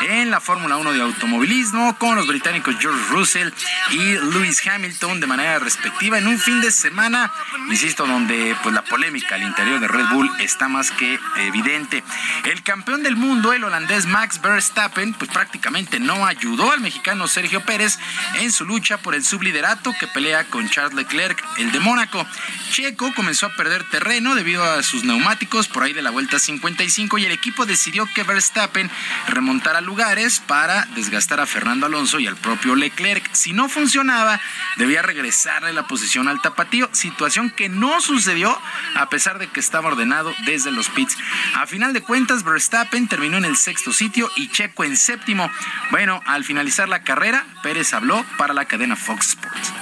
en 0.08 0.30
la 0.30 0.40
Fórmula 0.40 0.76
1 0.76 0.92
de 0.92 1.02
automovilismo 1.02 1.98
con 1.98 2.14
los 2.14 2.27
británicos 2.28 2.76
George 2.78 3.02
Russell 3.10 3.50
y 3.90 4.12
Lewis 4.32 4.64
Hamilton 4.66 5.20
de 5.20 5.26
manera 5.26 5.58
respectiva 5.58 6.18
en 6.18 6.26
un 6.26 6.38
fin 6.38 6.60
de 6.60 6.70
semana, 6.70 7.32
insisto, 7.68 8.06
donde 8.06 8.54
pues 8.62 8.74
la 8.74 8.84
polémica 8.84 9.34
al 9.34 9.42
interior 9.42 9.80
de 9.80 9.88
Red 9.88 10.06
Bull 10.12 10.30
está 10.38 10.68
más 10.68 10.90
que 10.92 11.18
evidente. 11.38 12.04
El 12.44 12.62
campeón 12.62 13.02
del 13.02 13.16
mundo, 13.16 13.52
el 13.52 13.64
holandés 13.64 14.06
Max 14.06 14.40
Verstappen, 14.40 15.14
pues 15.14 15.30
prácticamente 15.30 15.98
no 15.98 16.26
ayudó 16.26 16.70
al 16.72 16.80
mexicano 16.80 17.26
Sergio 17.26 17.62
Pérez 17.62 17.98
en 18.34 18.52
su 18.52 18.64
lucha 18.64 18.98
por 18.98 19.14
el 19.14 19.24
subliderato 19.24 19.94
que 19.98 20.06
pelea 20.06 20.44
con 20.44 20.68
Charles 20.68 20.94
Leclerc, 20.94 21.42
el 21.56 21.72
de 21.72 21.80
Mónaco. 21.80 22.24
Checo 22.70 23.12
comenzó 23.14 23.46
a 23.46 23.56
perder 23.56 23.88
terreno 23.90 24.34
debido 24.34 24.62
a 24.62 24.82
sus 24.82 25.04
neumáticos 25.04 25.68
por 25.68 25.82
ahí 25.82 25.92
de 25.92 26.02
la 26.02 26.10
vuelta 26.10 26.38
55 26.38 27.18
y 27.18 27.24
el 27.24 27.32
equipo 27.32 27.66
decidió 27.66 28.06
que 28.14 28.22
Verstappen 28.22 28.90
remontara 29.28 29.80
lugares 29.80 30.40
para 30.46 30.86
desgastar 30.94 31.40
a 31.40 31.46
Fernando 31.46 31.86
Alonso 31.86 32.17
y 32.18 32.26
al 32.26 32.36
propio 32.36 32.74
Leclerc. 32.74 33.28
Si 33.32 33.52
no 33.52 33.68
funcionaba, 33.68 34.40
debía 34.76 35.02
regresarle 35.02 35.72
la 35.72 35.86
posición 35.86 36.28
al 36.28 36.40
tapatío, 36.40 36.88
situación 36.92 37.50
que 37.50 37.68
no 37.68 38.00
sucedió 38.00 38.58
a 38.96 39.08
pesar 39.08 39.38
de 39.38 39.48
que 39.48 39.60
estaba 39.60 39.88
ordenado 39.88 40.34
desde 40.46 40.70
los 40.70 40.88
pits. 40.88 41.16
A 41.54 41.66
final 41.66 41.92
de 41.92 42.02
cuentas, 42.02 42.44
Verstappen 42.44 43.08
terminó 43.08 43.36
en 43.36 43.44
el 43.44 43.56
sexto 43.56 43.92
sitio 43.92 44.30
y 44.36 44.48
Checo 44.48 44.84
en 44.84 44.96
séptimo. 44.96 45.50
Bueno, 45.90 46.22
al 46.26 46.44
finalizar 46.44 46.88
la 46.88 47.02
carrera, 47.02 47.46
Pérez 47.62 47.92
habló 47.94 48.24
para 48.36 48.54
la 48.54 48.64
cadena 48.64 48.96
Fox 48.96 49.28
Sports. 49.28 49.72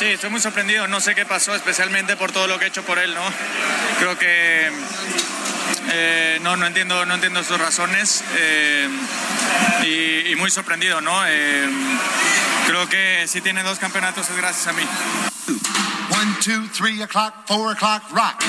Sí, 0.00 0.06
estoy 0.06 0.30
muy 0.30 0.40
sorprendido. 0.40 0.88
No 0.88 0.98
sé 0.98 1.14
qué 1.14 1.26
pasó, 1.26 1.54
especialmente 1.54 2.16
por 2.16 2.32
todo 2.32 2.46
lo 2.46 2.58
que 2.58 2.64
he 2.64 2.68
hecho 2.68 2.82
por 2.82 2.98
él, 2.98 3.12
¿no? 3.12 3.20
Creo 3.98 4.18
que 4.18 4.72
eh, 5.92 6.38
no, 6.40 6.56
no 6.56 6.66
entiendo, 6.66 7.04
no 7.04 7.16
entiendo 7.16 7.44
sus 7.44 7.60
razones 7.60 8.24
eh, 8.34 8.88
y, 10.30 10.34
muy 10.36 10.50
sorprendido, 10.50 11.02
¿no? 11.02 11.20
Eh, 11.26 11.68
creo 12.66 12.88
que 12.88 13.26
si 13.28 13.42
tiene 13.42 13.62
dos 13.62 13.78
campeonatos 13.78 14.30
es 14.30 14.36
gracias 14.38 14.68
a 14.68 14.72
mí. 14.72 14.84
One, 15.52 16.34
two, 16.40 16.66
three 16.68 17.02
o'clock, 17.02 17.34
four 17.46 17.72
o'clock, 17.72 18.02
rock. 18.10 18.42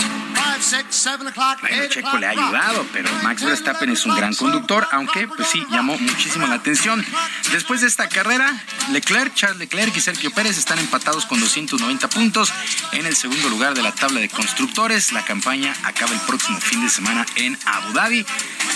Bueno, 1.61 1.87
Checo 1.89 2.17
le 2.17 2.27
ha 2.27 2.29
ayudado, 2.31 2.85
pero 2.93 3.09
Max 3.23 3.43
Verstappen 3.43 3.89
es 3.89 4.05
un 4.05 4.15
gran 4.15 4.33
conductor, 4.35 4.87
aunque 4.91 5.27
pues 5.27 5.47
sí, 5.47 5.65
llamó 5.71 5.97
muchísimo 5.97 6.45
la 6.47 6.55
atención. 6.55 7.03
Después 7.51 7.81
de 7.81 7.87
esta 7.87 8.07
carrera, 8.09 8.53
Leclerc, 8.91 9.33
Charles 9.33 9.59
Leclerc 9.59 9.95
y 9.95 10.01
Sergio 10.01 10.31
Pérez 10.31 10.57
están 10.57 10.79
empatados 10.79 11.25
con 11.25 11.39
290 11.39 12.07
puntos 12.09 12.53
en 12.91 13.05
el 13.05 13.15
segundo 13.15 13.49
lugar 13.49 13.73
de 13.73 13.81
la 13.81 13.91
tabla 13.93 14.19
de 14.19 14.29
constructores. 14.29 15.11
La 15.13 15.25
campaña 15.25 15.73
acaba 15.83 16.11
el 16.11 16.19
próximo 16.21 16.59
fin 16.59 16.81
de 16.83 16.89
semana 16.89 17.25
en 17.35 17.57
Abu 17.65 17.93
Dhabi. 17.93 18.25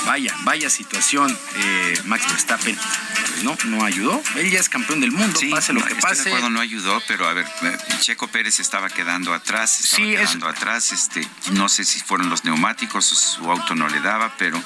Vaya, 0.06 0.34
vaya 0.44 0.70
situación, 0.70 1.36
eh, 1.58 2.02
Max 2.06 2.28
Verstappen. 2.30 2.78
Pues 3.28 3.44
no, 3.44 3.58
no 3.66 3.84
ayudó. 3.84 4.22
Él 4.36 4.52
ya 4.52 4.60
es 4.60 4.70
campeón 4.70 5.02
del 5.02 5.12
mundo, 5.12 5.40
pase 5.52 5.74
lo 5.74 5.84
que 5.84 5.96
pase. 5.96 6.24
De 6.24 6.30
acuerdo, 6.30 6.50
no 6.50 6.62
ayudó, 6.62 7.02
pero 7.08 7.28
a 7.28 7.34
ver, 7.34 7.46
eh, 7.64 7.78
Checo 8.16 8.30
Pérez 8.30 8.62
estaba 8.62 8.88
quedando 8.88 9.34
atrás, 9.34 9.82
estaba 9.82 10.08
quedando 10.08 10.48
atrás. 10.48 10.94
Este, 10.94 11.28
no 11.52 11.68
sé 11.68 11.84
si 11.84 12.00
fueron 12.00 12.30
los 12.30 12.46
neumáticos, 12.46 13.06
su 13.06 13.52
auto 13.52 13.76
no 13.76 13.90
le 13.90 14.00
daba, 14.00 14.32
pero 14.38 14.58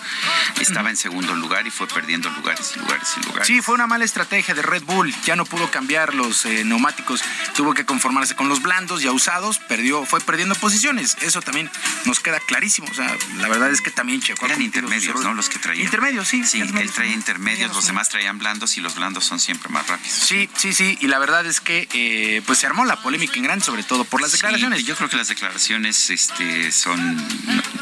estaba 0.60 0.92
en 0.92 0.96
segundo 0.96 1.34
lugar 1.34 1.66
y 1.66 1.72
fue 1.72 1.88
perdiendo 1.88 2.30
lugares 2.30 2.74
y 2.76 2.80
lugares 2.80 3.08
y 3.18 3.26
lugares. 3.26 3.48
Sí, 3.48 3.64
fue 3.64 3.74
una 3.74 3.88
mala 3.88 4.06
estrategia 4.06 4.54
de 4.54 4.62
Red 4.62 4.84
Bull. 4.84 5.12
Ya 5.26 5.36
no 5.36 5.46
pudo 5.46 5.72
cambiar 5.72 6.14
los 6.14 6.46
eh, 6.46 6.64
neumáticos, 6.64 7.24
tuvo 7.56 7.74
que 7.74 7.86
conformarse 7.86 8.36
con 8.36 8.50
los 8.50 8.62
blandos 8.62 9.02
ya 9.02 9.12
usados, 9.12 9.58
perdió, 9.58 10.06
fue 10.06 10.20
perdiendo 10.20 10.54
posiciones. 10.54 11.18
Eso 11.22 11.42
también 11.42 11.72
nos 12.06 12.20
queda 12.20 12.40
clarísimo. 12.40 12.88
O 12.92 12.94
sea, 12.94 13.18
la 13.38 13.48
verdad 13.48 13.72
es 13.72 13.82
que 13.82 13.90
también 13.90 14.22
Checo. 14.22 14.46
Eran 14.46 14.62
intermedios, 14.62 15.22
¿no? 15.22 15.34
Los 15.34 15.50
que 15.50 15.58
traían. 15.58 15.86
Intermedios, 15.86 16.28
sí. 16.28 16.44
Sí, 16.44 16.62
él 16.62 16.92
traía 16.92 17.14
intermedios, 17.14 17.74
los 17.74 17.88
demás 17.88 18.10
traían 18.10 18.38
blandos 18.38 18.78
y 18.78 18.82
los 18.82 18.94
blandos 18.94 19.26
son 19.26 19.40
siempre 19.40 19.70
más 19.70 19.88
rápidos. 19.88 20.16
Sí, 20.16 20.48
sí, 20.56 20.72
sí. 20.72 21.00
Y 21.02 21.08
la 21.08 21.18
verdad 21.18 21.48
es 21.48 21.62
que 21.62 21.88
eh, 21.94 22.44
pues 22.46 22.60
se 22.60 22.68
armó 22.68 22.86
la 22.86 23.02
polémica 23.02 23.29
en 23.36 23.44
gran, 23.44 23.62
sobre 23.62 23.84
todo 23.84 24.04
por 24.06 24.22
las 24.22 24.32
declaraciones. 24.32 24.86
yo 24.86 24.96
creo 24.96 25.10
que 25.10 25.18
las 25.18 25.28
declaraciones 25.28 26.10
este, 26.10 26.72
son. 26.72 27.18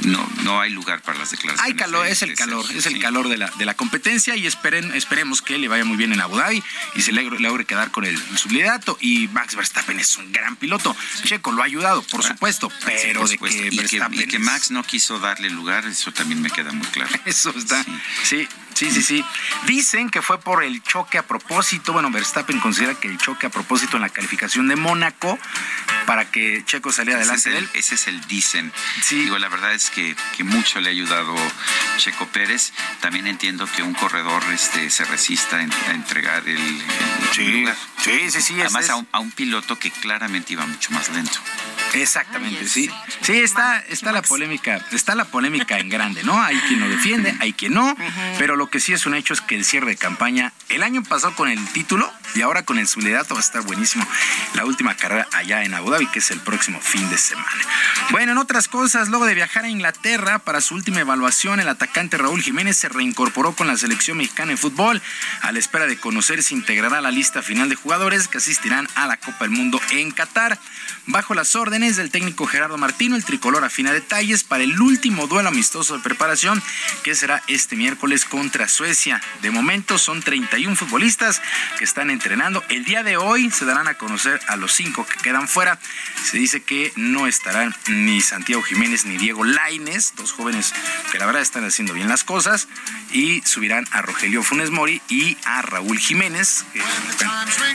No, 0.08 0.28
no, 0.44 0.62
hay 0.62 0.72
lugar 0.72 1.02
para 1.02 1.20
las 1.20 1.32
declaraciones. 1.32 1.72
Hay 1.72 1.76
calor, 1.78 2.08
es 2.08 2.22
el 2.22 2.34
calor, 2.34 2.66
es 2.72 2.86
el 2.86 3.00
calor 3.00 3.28
de 3.28 3.38
la, 3.38 3.52
de 3.58 3.66
la 3.66 3.74
competencia 3.76 4.36
y 4.36 4.48
esperen, 4.48 4.94
esperemos 4.96 5.42
que 5.42 5.58
le 5.58 5.68
vaya 5.68 5.84
muy 5.84 5.98
bien 5.98 6.14
en 6.14 6.22
Abu 6.22 6.38
Dhabi 6.38 6.64
y 6.96 7.02
se 7.02 7.12
logre, 7.12 7.40
logre 7.40 7.66
quedar 7.66 7.92
con 7.92 8.06
el 8.06 8.18
subliderato. 8.38 8.98
Y 9.02 9.28
Max 9.30 9.56
Verstappen 9.56 10.00
es 10.00 10.18
un 10.18 10.32
gran 10.32 10.56
piloto. 10.56 10.96
Checo 11.24 11.52
lo 11.52 11.62
ha 11.62 11.66
ayudado, 11.66 12.02
por 12.04 12.24
supuesto, 12.24 12.72
pero 12.86 13.28
de 13.28 13.38
que, 13.38 13.70
y 14.12 14.28
que, 14.28 14.40
Max 14.40 14.72
no 14.72 14.84
quiso 14.84 15.20
darle 15.20 15.50
lugar, 15.50 15.86
eso 15.86 16.12
también 16.14 16.42
me 16.42 16.50
queda 16.50 16.72
muy 16.72 16.88
claro. 16.88 17.12
Eso 17.26 17.54
está, 17.56 17.84
sí. 18.24 18.48
Sí, 18.78 18.92
sí, 18.92 19.02
sí. 19.02 19.26
Dicen 19.66 20.12
que 20.12 20.22
fue 20.22 20.40
por 20.40 20.64
el 20.64 20.84
choque 20.84 21.18
a 21.18 21.26
propósito. 21.26 21.94
Bueno, 21.94 22.12
Verstappen 22.12 22.60
considera 22.60 22.94
que 22.94 23.08
el 23.08 23.18
choque 23.18 23.48
a 23.48 23.50
propósito 23.50 23.98
en 23.98 24.04
la 24.04 24.10
calificación 24.10 24.68
de 24.68 24.76
Mónaco 24.76 25.40
para 26.06 26.30
que 26.30 26.62
Checo 26.64 26.92
saliera 26.92 27.20
adelante 27.20 27.50
de 27.50 27.58
él. 27.58 27.70
Ese 27.74 27.96
es 27.96 28.08
el 28.08 28.22
dicen. 28.28 28.72
Sí. 29.02 29.24
Digo, 29.24 29.40
la 29.40 29.50
verdad 29.50 29.74
es 29.74 29.90
que, 29.90 29.97
que, 29.98 30.44
mucho 30.44 30.80
le 30.80 30.90
ha 30.90 30.92
ayudado 30.92 31.36
Checo 31.98 32.28
Pérez. 32.28 32.72
También 33.02 33.28
entiendo 33.28 33.68
que 33.76 33.82
un 33.82 33.94
corredor 33.94 34.44
este, 34.54 34.90
se 34.90 35.06
resista 35.06 35.58
a 35.58 35.92
entregar 35.92 36.48
el, 36.48 36.82
sí, 37.34 37.66
Sí, 37.98 38.32
sí, 38.32 38.42
sí. 38.42 38.62
Además, 38.62 38.90
A, 38.90 38.96
un, 38.96 39.08
a 39.12 39.20
un 39.20 39.32
piloto 39.32 39.78
que 39.78 39.92
claramente 39.92 40.54
iba 40.54 40.66
mucho 40.66 40.92
más 40.92 41.10
lento. 41.10 41.40
Exactamente, 41.94 42.68
sí. 42.68 42.90
Sí, 43.22 43.40
está, 43.40 43.80
está 43.80 44.12
la 44.12 44.22
polémica, 44.22 44.86
está 44.92 45.16
la 45.16 45.26
polémica 45.26 45.80
en 45.80 45.90
grande, 45.90 46.24
¿no? 46.24 46.42
Hay 46.42 46.58
quien 46.68 46.80
lo 46.80 46.88
defiende, 46.88 47.36
hay 47.40 47.54
quien 47.54 47.74
no, 47.74 47.96
pero 48.38 48.56
lo 48.56 48.70
que 48.70 48.80
sí 48.80 48.94
es 48.94 49.06
un 49.06 49.16
hecho 49.16 49.34
es 49.34 49.42
que 49.42 49.56
el 49.56 49.66
cierre 49.66 49.88
de 49.88 49.98
campaña, 49.98 50.54
el 50.70 50.84
año 50.84 51.04
pasado 51.04 51.36
con 51.36 51.50
el 51.50 51.66
título 51.70 52.12
y 52.36 52.42
ahora 52.42 52.64
con 52.64 52.78
el 52.78 52.88
subledato 52.88 53.34
va 53.34 53.40
a 53.40 53.44
estar 53.44 53.62
buenísimo. 53.64 54.06
La 54.54 54.66
última 54.66 54.96
carrera 54.96 55.28
allá 55.34 55.64
en 55.64 55.74
Abu 55.74 55.90
Dhabi, 55.90 56.08
que 56.08 56.20
es 56.20 56.32
el 56.32 56.40
próximo 56.40 56.80
fin 56.82 57.10
de 57.10 57.18
semana. 57.18 57.62
Bueno, 58.12 58.34
en 58.34 58.38
otras 58.38 58.68
cosas, 58.68 59.10
luego 59.10 59.26
de 59.26 59.34
viajar 59.34 59.66
a 59.66 59.70
Inglaterra 59.70 60.40
para 60.40 60.62
su 60.62 60.76
última 60.76 61.00
evaluación, 61.00 61.60
el 61.60 61.70
atacante 61.70 62.18
Raúl 62.18 62.42
Jiménez 62.42 62.78
se 62.78 62.90
reincorporó 62.90 63.54
con 63.54 63.68
la 63.68 63.78
selección 63.78 64.18
mexicana 64.18 64.52
de 64.52 64.58
fútbol 64.58 65.02
a 65.42 65.52
la 65.52 65.60
espera 65.60 65.88
de 65.88 65.98
conocer 65.98 66.44
si 66.44 66.54
integrará 66.54 67.02
la 67.02 67.12
lista 67.12 67.42
final 67.42 67.70
de 67.70 67.76
jugadores 67.76 68.28
que 68.28 68.38
asistirán 68.38 68.88
a 68.96 69.08
la 69.08 69.18
Copa 69.18 69.46
del 69.46 69.52
Mundo 69.52 69.80
en 69.92 70.12
Qatar. 70.12 70.60
Bajo 71.06 71.34
las 71.34 71.56
órdenes 71.56 71.77
del 71.78 72.10
técnico 72.10 72.48
Gerardo 72.48 72.76
Martino, 72.80 73.16
el 73.16 73.24
tricolor 73.24 73.64
afina 73.64 73.94
detalles 73.94 74.44
para 74.44 74.64
el 74.64 74.82
último 74.82 75.28
duelo 75.28 75.50
amistoso 75.50 75.96
de 75.96 76.04
preparación 76.04 76.62
que 77.04 77.14
será 77.14 77.44
este 77.48 77.76
miércoles 77.76 78.26
contra 78.26 78.68
Suecia. 78.68 79.22
De 79.44 79.52
momento 79.52 80.00
son 80.00 80.24
31 80.24 80.76
futbolistas 80.76 81.40
que 81.78 81.84
están 81.84 82.10
entrenando. 82.10 82.64
El 82.70 82.84
día 82.84 83.04
de 83.04 83.18
hoy 83.18 83.52
se 83.52 83.66
darán 83.66 83.88
a 83.88 83.94
conocer 83.94 84.40
a 84.48 84.56
los 84.56 84.74
cinco 84.74 85.06
que 85.06 85.20
quedan 85.22 85.48
fuera. 85.48 85.78
Se 86.24 86.40
dice 86.40 86.64
que 86.64 86.92
no 86.96 87.28
estarán 87.28 87.76
ni 87.88 88.22
Santiago 88.22 88.64
Jiménez 88.64 89.06
ni 89.06 89.18
Diego 89.18 89.44
Laines, 89.44 90.14
dos 90.18 90.32
jóvenes 90.32 90.74
que 91.12 91.20
la 91.20 91.28
verdad 91.28 91.44
están 91.44 91.64
haciendo 91.64 91.94
bien 91.94 92.10
las 92.10 92.24
cosas, 92.24 92.68
y 93.12 93.42
subirán 93.44 93.86
a 93.92 94.02
Rogelio 94.02 94.42
Funes 94.42 94.72
Mori 94.72 95.00
y 95.10 95.38
a 95.46 95.62
Raúl 95.62 96.00
Jiménez, 96.00 96.66
que 96.74 96.82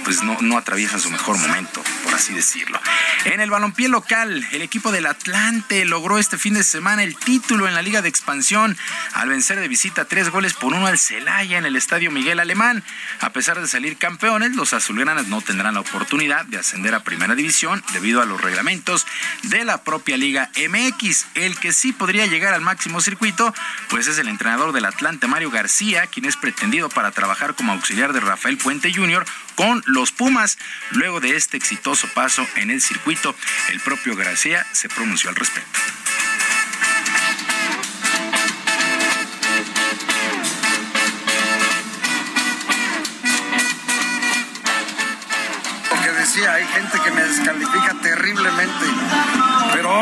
pues 0.02 0.24
no, 0.24 0.36
no 0.40 0.58
atraviesan 0.58 1.00
su 1.00 1.10
mejor 1.10 1.38
momento, 1.38 1.84
por 2.02 2.14
así 2.14 2.34
decirlo. 2.34 2.80
En 3.26 3.40
el 3.40 3.48
balompié 3.48 3.91
local, 3.92 4.44
el 4.52 4.62
equipo 4.62 4.90
del 4.90 5.06
Atlante 5.06 5.84
logró 5.84 6.18
este 6.18 6.38
fin 6.38 6.54
de 6.54 6.64
semana 6.64 7.04
el 7.04 7.14
título 7.14 7.68
en 7.68 7.74
la 7.74 7.82
Liga 7.82 8.02
de 8.02 8.08
Expansión 8.08 8.76
al 9.12 9.28
vencer 9.28 9.60
de 9.60 9.68
visita 9.68 10.06
tres 10.06 10.30
goles 10.30 10.54
por 10.54 10.72
uno 10.72 10.86
al 10.86 10.98
Celaya 10.98 11.58
en 11.58 11.66
el 11.66 11.76
Estadio 11.76 12.10
Miguel 12.10 12.40
Alemán. 12.40 12.82
A 13.20 13.30
pesar 13.30 13.60
de 13.60 13.68
salir 13.68 13.98
campeones, 13.98 14.56
los 14.56 14.72
azulgranas 14.72 15.28
no 15.28 15.42
tendrán 15.42 15.74
la 15.74 15.80
oportunidad 15.80 16.44
de 16.46 16.58
ascender 16.58 16.94
a 16.94 17.04
Primera 17.04 17.34
División 17.34 17.84
debido 17.92 18.22
a 18.22 18.24
los 18.24 18.40
reglamentos 18.40 19.06
de 19.42 19.64
la 19.64 19.84
propia 19.84 20.16
Liga 20.16 20.50
MX. 20.56 21.26
El 21.34 21.58
que 21.58 21.72
sí 21.72 21.92
podría 21.92 22.26
llegar 22.26 22.54
al 22.54 22.62
máximo 22.62 23.00
circuito, 23.00 23.54
pues 23.90 24.06
es 24.06 24.18
el 24.18 24.28
entrenador 24.28 24.72
del 24.72 24.86
Atlante, 24.86 25.28
Mario 25.28 25.50
García, 25.50 26.06
quien 26.06 26.24
es 26.24 26.36
pretendido 26.36 26.88
para 26.88 27.10
trabajar 27.10 27.54
como 27.54 27.72
auxiliar 27.72 28.12
de 28.12 28.20
Rafael 28.20 28.56
Puente 28.56 28.92
Jr. 28.92 29.24
con 29.54 29.82
los 29.86 30.12
Pumas. 30.12 30.58
Luego 30.90 31.20
de 31.20 31.36
este 31.36 31.56
exitoso 31.56 32.08
paso 32.14 32.46
en 32.56 32.70
el 32.70 32.80
circuito, 32.80 33.34
el 33.70 33.80
propio 33.80 34.16
García 34.16 34.66
se 34.72 34.88
pronunció 34.88 35.30
al 35.30 35.36
respecto. 35.36 35.78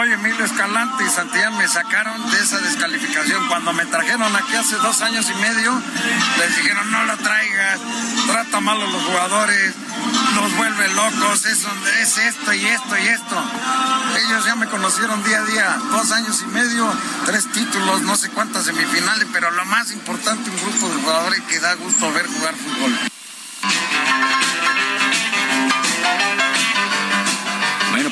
Hoy 0.00 0.12
Emilio 0.12 0.44
Escalante 0.46 1.04
y 1.04 1.10
Santillán 1.10 1.58
me 1.58 1.68
sacaron 1.68 2.30
de 2.30 2.38
esa 2.38 2.58
descalificación. 2.58 3.46
Cuando 3.48 3.74
me 3.74 3.84
trajeron 3.84 4.34
aquí 4.34 4.54
hace 4.54 4.76
dos 4.76 5.02
años 5.02 5.26
y 5.30 5.34
medio, 5.34 5.78
les 6.38 6.56
dijeron 6.56 6.90
no 6.90 7.04
la 7.04 7.16
traigas, 7.18 7.80
trata 8.26 8.60
mal 8.60 8.80
a 8.80 8.86
los 8.86 9.02
jugadores, 9.02 9.74
los 10.36 10.56
vuelve 10.56 10.88
locos, 10.94 11.44
es, 11.44 11.66
es 12.00 12.18
esto 12.18 12.52
y 12.54 12.64
esto 12.64 12.98
y 12.98 13.08
esto. 13.08 13.44
Ellos 14.26 14.44
ya 14.46 14.54
me 14.54 14.66
conocieron 14.66 15.22
día 15.22 15.38
a 15.38 15.44
día, 15.44 15.78
dos 15.90 16.10
años 16.12 16.42
y 16.42 16.46
medio, 16.46 16.90
tres 17.26 17.52
títulos, 17.52 18.00
no 18.02 18.16
sé 18.16 18.30
cuántas 18.30 18.64
semifinales, 18.64 19.26
pero 19.32 19.50
lo 19.50 19.66
más 19.66 19.92
importante, 19.92 20.50
un 20.50 20.56
grupo 20.56 20.88
de 20.88 21.02
jugadores 21.02 21.40
que 21.42 21.60
da 21.60 21.74
gusto 21.74 22.10
ver 22.12 22.26
jugar 22.26 22.54
fútbol. 22.54 22.98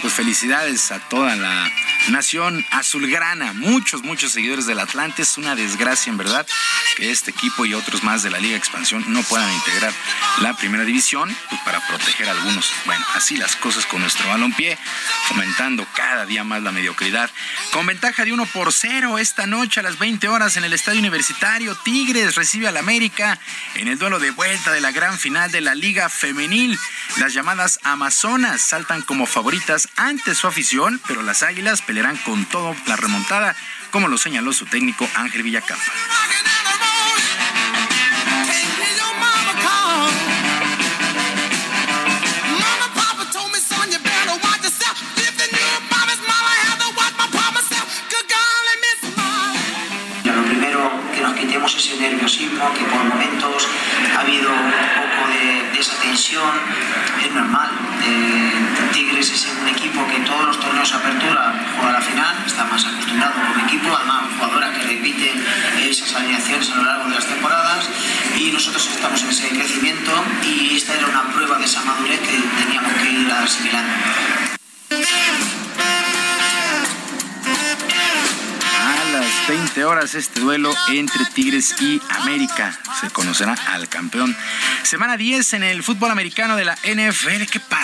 Pues 0.01 0.13
felicidades 0.15 0.93
a 0.93 1.01
toda 1.01 1.35
la 1.35 1.71
nación 2.11 2.65
azulgrana, 2.71 3.53
muchos, 3.53 4.03
muchos 4.03 4.31
seguidores 4.31 4.67
del 4.67 4.79
Atlante. 4.79 5.23
Es 5.23 5.37
una 5.39 5.57
desgracia, 5.57 6.11
en 6.11 6.17
verdad, 6.19 6.47
que 6.97 7.11
este 7.11 7.33
equipo 7.33 7.67
y 7.67 7.75
otros 7.75 8.05
más 8.05 8.23
de 8.23 8.31
la 8.31 8.39
Liga 8.39 8.57
Expansión 8.57 9.05
no 9.09 9.23
puedan 9.23 9.53
integrar 9.53 9.93
la 10.41 10.57
primera 10.57 10.85
división 10.85 11.35
pues, 11.49 11.61
para 11.63 11.81
proteger 11.87 12.29
a 12.29 12.33
algunos. 12.33 12.73
Bueno, 12.87 13.05
así 13.15 13.37
las 13.37 13.57
cosas 13.57 13.87
con 13.87 14.01
nuestro 14.01 14.29
balompié, 14.29 14.79
fomentando 15.27 15.87
cada 15.95 16.27
día 16.27 16.45
más 16.45 16.63
la 16.63 16.73
mediocridad. 16.73 17.31
Con 17.73 17.87
ventaja 17.87 18.25
de 18.25 18.33
1 18.33 18.47
por 18.47 18.73
0 18.73 19.19
esta 19.19 19.47
noche 19.47 19.81
a 19.81 19.83
las 19.83 19.99
20 19.99 20.29
horas 20.29 20.57
en 20.57 20.65
el 20.65 20.73
Estadio 20.73 21.01
Universitario, 21.01 21.75
Tigres 21.77 22.37
recibe 22.37 22.69
al 22.69 22.77
América 22.77 23.39
en 23.75 23.89
el 23.89 23.99
duelo 23.99 24.19
de 24.19 24.31
vuelta 24.31 24.71
de 24.73 24.81
la 24.81 24.93
gran 24.93 25.19
final 25.19 25.51
de 25.51 25.61
la 25.61 25.75
Liga 25.75 26.09
Femenil. 26.09 26.79
Las 27.17 27.35
llamadas 27.35 27.81
Amazonas 27.83 28.61
saltan 28.61 29.03
como 29.03 29.27
favoritas 29.27 29.88
ante 29.97 30.35
su 30.35 30.47
afición, 30.47 31.01
pero 31.07 31.23
las 31.23 31.43
Águilas 31.43 31.83
pelearán 31.83 32.17
con 32.19 32.45
todo 32.47 32.75
la 32.87 32.97
remontada, 32.97 33.57
como 33.91 34.09
lo 34.09 34.19
señaló 34.19 34.53
su 34.53 34.67
técnico 34.67 35.09
Ángel 35.15 35.43
Villacampa. 35.43 35.93
Ese 51.69 51.97
nerviosismo 51.97 52.73
que 52.75 52.83
por 52.87 53.05
momentos 53.05 53.69
ha 54.17 54.21
habido 54.21 54.51
un 54.51 54.73
poco 54.73 55.29
de, 55.31 55.71
de 55.71 55.79
esa 55.79 55.95
tensión, 56.01 56.51
es 57.25 57.33
normal. 57.33 57.71
Eh, 58.05 58.68
Tigres 58.99 59.31
es 59.31 59.47
un 59.47 59.69
equipo 59.69 60.05
que 60.09 60.17
en 60.17 60.25
todos 60.25 60.45
los 60.45 60.59
torneos 60.59 60.91
de 60.91 60.97
apertura 60.97 61.55
juega 61.77 61.93
la 61.93 62.01
final, 62.01 62.37
está 62.45 62.65
más 62.65 62.85
acostumbrado 62.85 63.33
como 63.33 63.65
equipo, 63.65 63.97
además 63.97 64.25
jugadoras 64.35 64.77
que 64.77 64.87
repiten 64.89 65.45
esas 65.81 66.17
alineaciones 66.17 66.69
a 66.73 66.75
lo 66.75 66.83
largo 66.83 67.09
de 67.09 67.15
las 67.15 67.25
temporadas 67.25 67.89
y 68.37 68.51
nosotros 68.51 68.91
estamos 68.93 69.23
en 69.23 69.29
ese 69.31 69.51
crecimiento 69.51 70.11
y 70.45 70.77
esta 70.77 70.97
era 70.97 71.07
una 71.07 71.33
prueba 71.33 71.59
de 71.59 71.65
esa 71.67 71.81
madurez 71.85 72.19
que 72.19 72.43
teníamos 72.65 72.93
que 72.95 73.11
ir 73.11 73.31
asimilando. 73.31 73.95
A 78.81 79.11
las 79.13 79.49
20 79.49 79.85
horas 79.85 80.15
este 80.17 80.41
duelo 80.41 80.75
entre 80.89 81.25
Tigres 81.27 81.81
y 81.81 82.03
América 82.21 82.77
se 83.01 83.11
conocerá 83.11 83.55
al 83.69 83.89
campeón. 83.89 84.37
Semana 84.83 85.17
10 85.17 85.53
en 85.53 85.63
el 85.63 85.85
fútbol 85.85 86.11
americano 86.11 86.57
de 86.57 86.65
la 86.65 86.75
NFL. 86.75 87.45
¿Qué 87.49 87.61
pasa? 87.61 87.78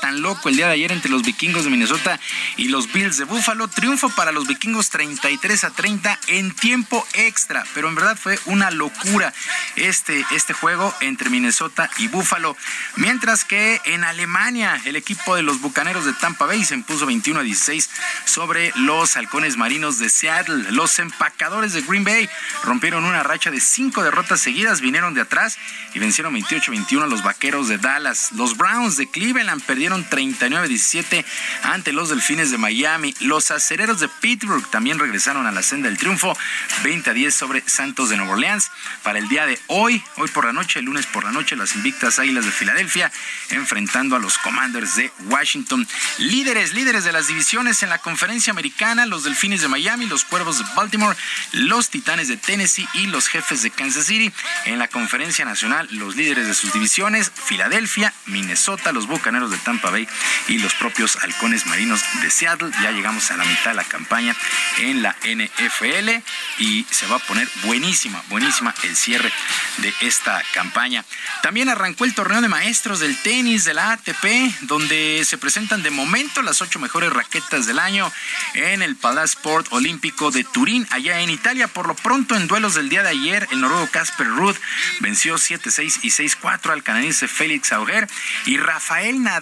Tan 0.00 0.20
loco 0.20 0.48
el 0.48 0.56
día 0.56 0.66
de 0.66 0.74
ayer 0.74 0.92
entre 0.92 1.10
los 1.10 1.22
vikingos 1.22 1.64
de 1.64 1.70
Minnesota 1.70 2.20
y 2.56 2.68
los 2.68 2.92
Bills 2.92 3.16
de 3.16 3.24
Buffalo. 3.24 3.66
Triunfo 3.66 4.10
para 4.10 4.30
los 4.30 4.46
vikingos 4.46 4.90
33 4.90 5.64
a 5.64 5.70
30 5.70 6.18
en 6.28 6.54
tiempo 6.54 7.06
extra. 7.14 7.64
Pero 7.74 7.88
en 7.88 7.94
verdad 7.94 8.16
fue 8.16 8.38
una 8.44 8.70
locura 8.70 9.32
este, 9.76 10.24
este 10.32 10.52
juego 10.52 10.94
entre 11.00 11.30
Minnesota 11.30 11.90
y 11.98 12.08
Buffalo. 12.08 12.56
Mientras 12.96 13.44
que 13.44 13.80
en 13.86 14.04
Alemania 14.04 14.80
el 14.84 14.96
equipo 14.96 15.34
de 15.34 15.42
los 15.42 15.60
Bucaneros 15.60 16.04
de 16.04 16.12
Tampa 16.12 16.46
Bay 16.46 16.64
se 16.64 16.74
impuso 16.74 17.06
21 17.06 17.40
a 17.40 17.42
16 17.42 17.90
sobre 18.26 18.70
los 18.76 19.16
halcones 19.16 19.56
marinos 19.56 19.98
de 19.98 20.10
Seattle. 20.10 20.72
Los 20.72 20.98
empacadores 20.98 21.72
de 21.72 21.82
Green 21.82 22.04
Bay 22.04 22.28
rompieron 22.62 23.04
una 23.04 23.22
racha 23.22 23.50
de 23.50 23.60
cinco 23.60 24.02
derrotas 24.02 24.40
seguidas, 24.40 24.82
vinieron 24.82 25.14
de 25.14 25.22
atrás 25.22 25.58
y 25.94 25.98
vencieron 25.98 26.34
28-21 26.34 27.02
a 27.02 27.06
los 27.06 27.22
vaqueros 27.22 27.68
de 27.68 27.78
Dallas. 27.78 28.32
Los 28.32 28.56
Browns 28.56 28.96
de 28.96 29.08
Cleveland 29.08 29.53
perdieron 29.60 30.08
39-17 30.08 31.24
ante 31.62 31.92
los 31.92 32.10
Delfines 32.10 32.50
de 32.50 32.58
Miami. 32.58 33.14
Los 33.20 33.50
acereros 33.50 34.00
de 34.00 34.08
Pittsburgh 34.08 34.68
también 34.70 34.98
regresaron 34.98 35.46
a 35.46 35.52
la 35.52 35.62
senda 35.62 35.88
del 35.88 35.98
triunfo, 35.98 36.36
20 36.82 37.10
a 37.10 37.12
10 37.12 37.34
sobre 37.34 37.62
Santos 37.68 38.10
de 38.10 38.16
Nueva 38.16 38.32
Orleans. 38.32 38.70
Para 39.02 39.18
el 39.18 39.28
día 39.28 39.46
de 39.46 39.58
hoy, 39.68 40.02
hoy 40.16 40.28
por 40.28 40.44
la 40.44 40.52
noche, 40.52 40.78
el 40.78 40.86
lunes 40.86 41.06
por 41.06 41.24
la 41.24 41.32
noche, 41.32 41.56
las 41.56 41.74
invictas 41.74 42.18
Águilas 42.18 42.44
de 42.44 42.52
Filadelfia 42.52 43.10
enfrentando 43.50 44.16
a 44.16 44.18
los 44.18 44.38
Commanders 44.38 44.96
de 44.96 45.12
Washington. 45.26 45.86
Líderes, 46.18 46.74
líderes 46.74 47.04
de 47.04 47.12
las 47.12 47.26
divisiones 47.28 47.82
en 47.82 47.88
la 47.88 47.98
conferencia 47.98 48.50
americana, 48.52 49.06
los 49.06 49.24
Delfines 49.24 49.60
de 49.62 49.68
Miami, 49.68 50.06
los 50.06 50.24
Cuervos 50.24 50.58
de 50.58 50.64
Baltimore, 50.74 51.16
los 51.52 51.90
Titanes 51.90 52.28
de 52.28 52.36
Tennessee 52.36 52.88
y 52.94 53.06
los 53.06 53.28
Jefes 53.28 53.62
de 53.62 53.70
Kansas 53.70 54.06
City. 54.06 54.32
En 54.66 54.78
la 54.78 54.88
conferencia 54.88 55.44
nacional, 55.44 55.88
los 55.92 56.16
líderes 56.16 56.46
de 56.46 56.54
sus 56.54 56.72
divisiones, 56.72 57.30
Filadelfia, 57.34 58.12
Minnesota, 58.26 58.92
los 58.92 59.06
Bucaneros 59.06 59.43
de 59.50 59.58
Tampa 59.58 59.90
Bay 59.90 60.08
y 60.48 60.58
los 60.58 60.74
propios 60.74 61.16
Halcones 61.22 61.66
Marinos 61.66 62.02
de 62.22 62.30
Seattle. 62.30 62.70
Ya 62.82 62.92
llegamos 62.92 63.30
a 63.30 63.36
la 63.36 63.44
mitad 63.44 63.70
de 63.70 63.74
la 63.74 63.84
campaña 63.84 64.34
en 64.78 65.02
la 65.02 65.16
NFL 65.22 66.10
y 66.58 66.86
se 66.90 67.06
va 67.06 67.16
a 67.16 67.20
poner 67.20 67.48
buenísima, 67.64 68.22
buenísima 68.28 68.74
el 68.82 68.96
cierre 68.96 69.32
de 69.78 69.92
esta 70.00 70.42
campaña. 70.52 71.04
También 71.42 71.68
arrancó 71.68 72.04
el 72.04 72.14
torneo 72.14 72.40
de 72.40 72.48
maestros 72.48 73.00
del 73.00 73.16
tenis 73.18 73.64
de 73.64 73.74
la 73.74 73.92
ATP, 73.92 74.24
donde 74.62 75.22
se 75.24 75.38
presentan 75.38 75.82
de 75.82 75.90
momento 75.90 76.42
las 76.42 76.62
ocho 76.62 76.78
mejores 76.78 77.12
raquetas 77.12 77.66
del 77.66 77.78
año 77.78 78.10
en 78.54 78.82
el 78.82 78.96
Palace 78.96 79.34
Sport 79.36 79.68
Olímpico 79.70 80.30
de 80.30 80.44
Turín, 80.44 80.86
allá 80.90 81.20
en 81.20 81.30
Italia. 81.30 81.68
Por 81.68 81.86
lo 81.86 81.94
pronto, 81.94 82.36
en 82.36 82.46
duelos 82.46 82.74
del 82.74 82.88
día 82.88 83.02
de 83.02 83.10
ayer, 83.10 83.48
el 83.50 83.60
noruego 83.60 83.88
Casper 83.88 84.26
Ruud 84.26 84.56
venció 85.00 85.36
7-6 85.36 86.00
y 86.02 86.10
6-4 86.10 86.70
al 86.70 86.82
canadiense 86.82 87.28
Félix 87.28 87.72
Auger 87.72 88.08
y 88.46 88.56
Rafael 88.56 89.22
Nadal 89.22 89.33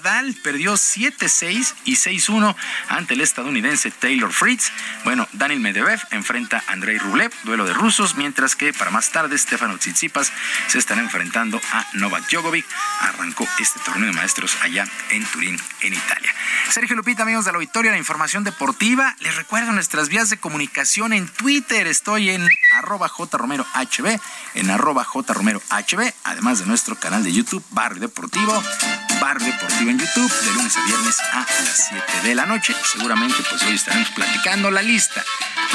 perdió 0.43 0.75
7-6 0.75 1.75
y 1.85 1.97
6-1 1.97 2.55
ante 2.89 3.15
el 3.15 3.21
estadounidense 3.21 3.91
Taylor 3.91 4.33
Fritz. 4.33 4.71
Bueno, 5.05 5.29
Daniel 5.33 5.61
Medvedev 5.61 6.01
enfrenta 6.11 6.63
a 6.67 6.73
Andrei 6.73 6.99
Rublev, 6.99 7.33
duelo 7.45 7.65
de 7.65 7.75
rusos, 7.75 8.17
mientras 8.17 8.57
que 8.57 8.73
para 8.73 8.91
más 8.91 9.11
tarde 9.11 9.37
Stefano 9.37 9.77
Tsitsipas 9.79 10.33
se 10.69 10.79
estará 10.79 11.01
enfrentando 11.01 11.61
a 11.73 11.87
Novak 11.95 12.29
Djokovic. 12.31 12.67
Arrancó 13.01 13.47
este 13.59 13.81
torneo 13.81 14.07
de 14.07 14.17
maestros 14.17 14.57
allá 14.63 14.87
en 15.11 15.25
Turín, 15.27 15.61
en 15.81 15.95
Italia. 15.95 16.35
Sergio 16.71 16.97
Lupita, 16.97 17.23
amigos 17.23 17.45
de 17.45 17.53
la 17.53 17.57
Auditorio, 17.57 17.91
la 17.91 17.99
información 17.99 18.45
deportiva. 18.45 19.15
Les 19.21 19.37
recuerdo 19.37 19.73
nuestras 19.73 20.09
vías 20.09 20.31
de 20.31 20.39
comunicación 20.39 21.13
en 21.13 21.29
Twitter. 21.29 21.87
Estoy 21.87 22.31
en 22.31 22.47
arroba 22.79 23.09
jromerohb, 23.09 24.21
en 24.55 24.71
arroba 24.71 25.05
jromerohb, 25.05 26.15
además 26.25 26.61
de 26.61 26.67
nuestro 26.67 26.97
canal 26.97 27.25
de 27.25 27.33
YouTube, 27.33 27.65
Barrio 27.71 28.01
Deportivo, 28.01 28.63
Barrio 29.21 29.47
Deportivo 29.47 29.82
en 29.91 29.99
YouTube, 29.99 30.33
de 30.45 30.53
lunes 30.53 30.77
a 30.77 30.85
viernes 30.85 31.21
a 31.33 31.39
las 31.41 31.89
7 31.89 32.29
de 32.29 32.35
la 32.35 32.47
noche. 32.47 32.75
Seguramente, 32.93 33.37
pues 33.49 33.63
hoy 33.63 33.75
estaremos 33.75 34.11
platicando 34.11 34.71
la 34.71 34.83
lista, 34.83 35.25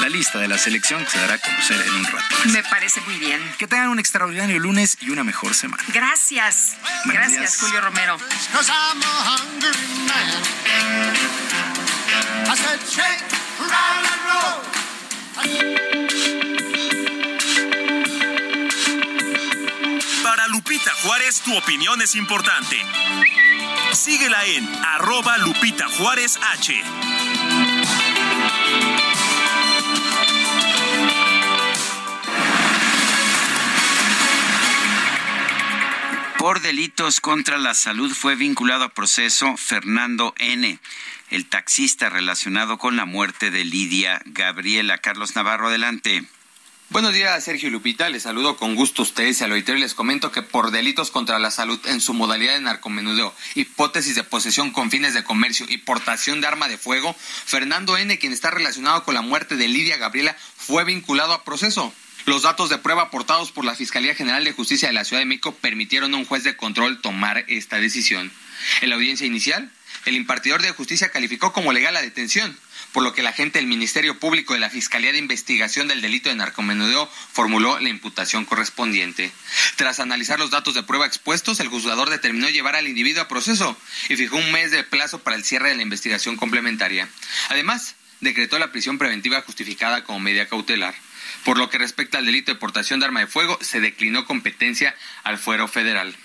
la 0.02 0.10
lista 0.10 0.40
de 0.40 0.48
la 0.48 0.58
selección 0.58 1.04
que 1.04 1.12
se 1.12 1.20
dará 1.20 1.36
a 1.36 1.38
conocer 1.40 1.82
en 1.82 1.94
un 1.94 2.06
rato. 2.06 2.36
Me 2.46 2.64
parece 2.64 3.02
muy 3.02 3.16
bien. 3.16 3.42
Que 3.58 3.68
tengan 3.68 3.90
un 3.90 4.00
extraordinario 4.00 4.60
lunes 4.60 4.98
y 5.02 5.10
una 5.10 5.24
mejor 5.24 5.54
semana. 5.54 5.84
Gracias. 5.90 6.76
Gracias, 7.06 7.58
Julio 7.58 7.82
Romero. 7.82 8.18
Lupita 20.70 20.92
Juárez, 21.02 21.40
tu 21.40 21.56
opinión 21.56 22.02
es 22.02 22.14
importante. 22.16 22.76
Síguela 23.94 24.44
en 24.48 24.68
arroba 24.84 25.38
Lupita 25.38 25.88
Juárez 25.88 26.38
H. 26.42 26.84
Por 36.38 36.60
delitos 36.60 37.22
contra 37.22 37.58
la 37.58 37.74
salud 37.74 38.14
fue 38.14 38.36
vinculado 38.36 38.84
a 38.84 38.90
proceso 38.90 39.56
Fernando 39.56 40.36
N., 40.38 40.80
el 41.30 41.46
taxista 41.46 42.10
relacionado 42.10 42.78
con 42.78 42.98
la 42.98 43.06
muerte 43.06 43.52
de 43.52 43.64
Lidia 43.64 44.22
Gabriela. 44.26 44.98
Carlos 44.98 45.34
Navarro, 45.34 45.70
adelante. 45.70 46.28
Buenos 46.90 47.14
días, 47.14 47.44
Sergio 47.44 47.70
Lupita. 47.70 48.08
Les 48.08 48.24
saludo 48.24 48.56
con 48.56 48.76
gusto 48.76 49.02
a 49.02 49.04
ustedes 49.04 49.42
y 49.42 49.44
al 49.44 49.52
auditorio. 49.52 49.82
Les 49.82 49.94
comento 49.94 50.32
que 50.32 50.42
por 50.42 50.72
delitos 50.72 51.12
contra 51.12 51.38
la 51.38 51.52
salud 51.52 51.78
en 51.86 52.00
su 52.00 52.14
modalidad 52.14 52.54
de 52.54 52.62
narcomenudeo, 52.62 53.36
hipótesis 53.56 54.16
de 54.16 54.24
posesión 54.24 54.72
con 54.72 54.90
fines 54.90 55.14
de 55.14 55.26
comercio 55.26 55.66
y 55.68 55.80
portación 55.80 56.40
de 56.40 56.48
arma 56.48 56.70
de 56.70 56.78
fuego, 56.78 57.14
Fernando 57.20 57.98
N., 57.98 58.18
quien 58.20 58.32
está 58.32 58.52
relacionado 58.52 59.04
con 59.04 59.16
la 59.16 59.22
muerte 59.22 59.58
de 59.58 59.68
Lidia 59.68 59.98
Gabriela, 59.98 60.38
fue 60.56 60.86
vinculado 60.86 61.34
a 61.34 61.44
proceso. 61.44 61.94
Los 62.26 62.44
datos 62.44 62.70
de 62.70 62.78
prueba 62.78 63.04
aportados 63.04 63.52
por 63.52 63.66
la 63.66 63.76
Fiscalía 63.76 64.16
General 64.16 64.46
de 64.46 64.54
Justicia 64.54 64.88
de 64.88 64.94
la 64.94 65.04
Ciudad 65.04 65.22
de 65.22 65.26
México 65.26 65.56
permitieron 65.56 66.14
a 66.14 66.18
un 66.18 66.26
juez 66.26 66.46
de 66.46 66.56
control 66.56 67.02
tomar 67.02 67.44
esta 67.50 67.82
decisión. 67.82 68.32
En 68.80 68.90
la 68.90 68.96
audiencia 68.96 69.28
inicial, 69.28 69.74
el 70.06 70.16
impartidor 70.16 70.62
de 70.62 70.72
justicia 70.72 71.12
calificó 71.12 71.52
como 71.52 71.74
legal 71.74 71.94
la 71.94 72.02
detención, 72.02 72.58
por 72.94 73.04
lo 73.04 73.14
que 73.14 73.24
la 73.24 73.30
agente 73.30 73.60
del 73.60 73.68
Ministerio 73.68 74.20
Público 74.20 74.54
de 74.54 74.60
la 74.60 74.70
Fiscalía 74.70 75.12
de 75.12 75.18
Investigación 75.18 75.88
del 75.88 76.02
Delito 76.02 76.30
de 76.30 76.36
Narcomenudeo 76.36 77.10
formuló 77.32 77.80
la 77.80 77.90
imputación 77.90 78.46
correspondiente. 78.46 79.32
Tras 79.76 80.00
analizar 80.00 80.40
los 80.40 80.52
datos 80.52 80.74
de 80.74 80.84
prueba 80.84 81.06
expuestos, 81.06 81.60
el 81.60 81.68
juzgador 81.68 82.10
determinó 82.10 82.50
llevar 82.50 82.76
al 82.76 82.88
individuo 82.88 83.24
a 83.24 83.28
proceso 83.28 83.78
y 84.10 84.16
fijó 84.16 84.38
un 84.38 84.52
mes 84.52 84.72
de 84.72 84.84
plazo 84.84 85.20
para 85.20 85.36
el 85.36 85.44
cierre 85.44 85.70
de 85.70 85.76
la 85.76 85.84
investigación 85.84 86.38
complementaria. 86.38 87.08
Además, 87.50 87.96
decretó 88.22 88.58
la 88.60 88.72
prisión 88.72 88.98
preventiva 88.98 89.42
justificada 89.42 90.04
como 90.04 90.20
medida 90.20 90.48
cautelar. 90.48 90.96
Por 91.44 91.58
lo 91.58 91.70
que 91.70 91.78
respecta 91.78 92.18
al 92.18 92.26
delito 92.26 92.52
de 92.52 92.60
portación 92.60 93.00
de 93.00 93.06
arma 93.06 93.20
de 93.22 93.28
fuego, 93.28 93.58
se 93.62 93.80
declinó 93.80 94.26
competencia 94.26 94.96
al 95.24 95.38
fuero 95.38 95.68
federal. 95.68 96.16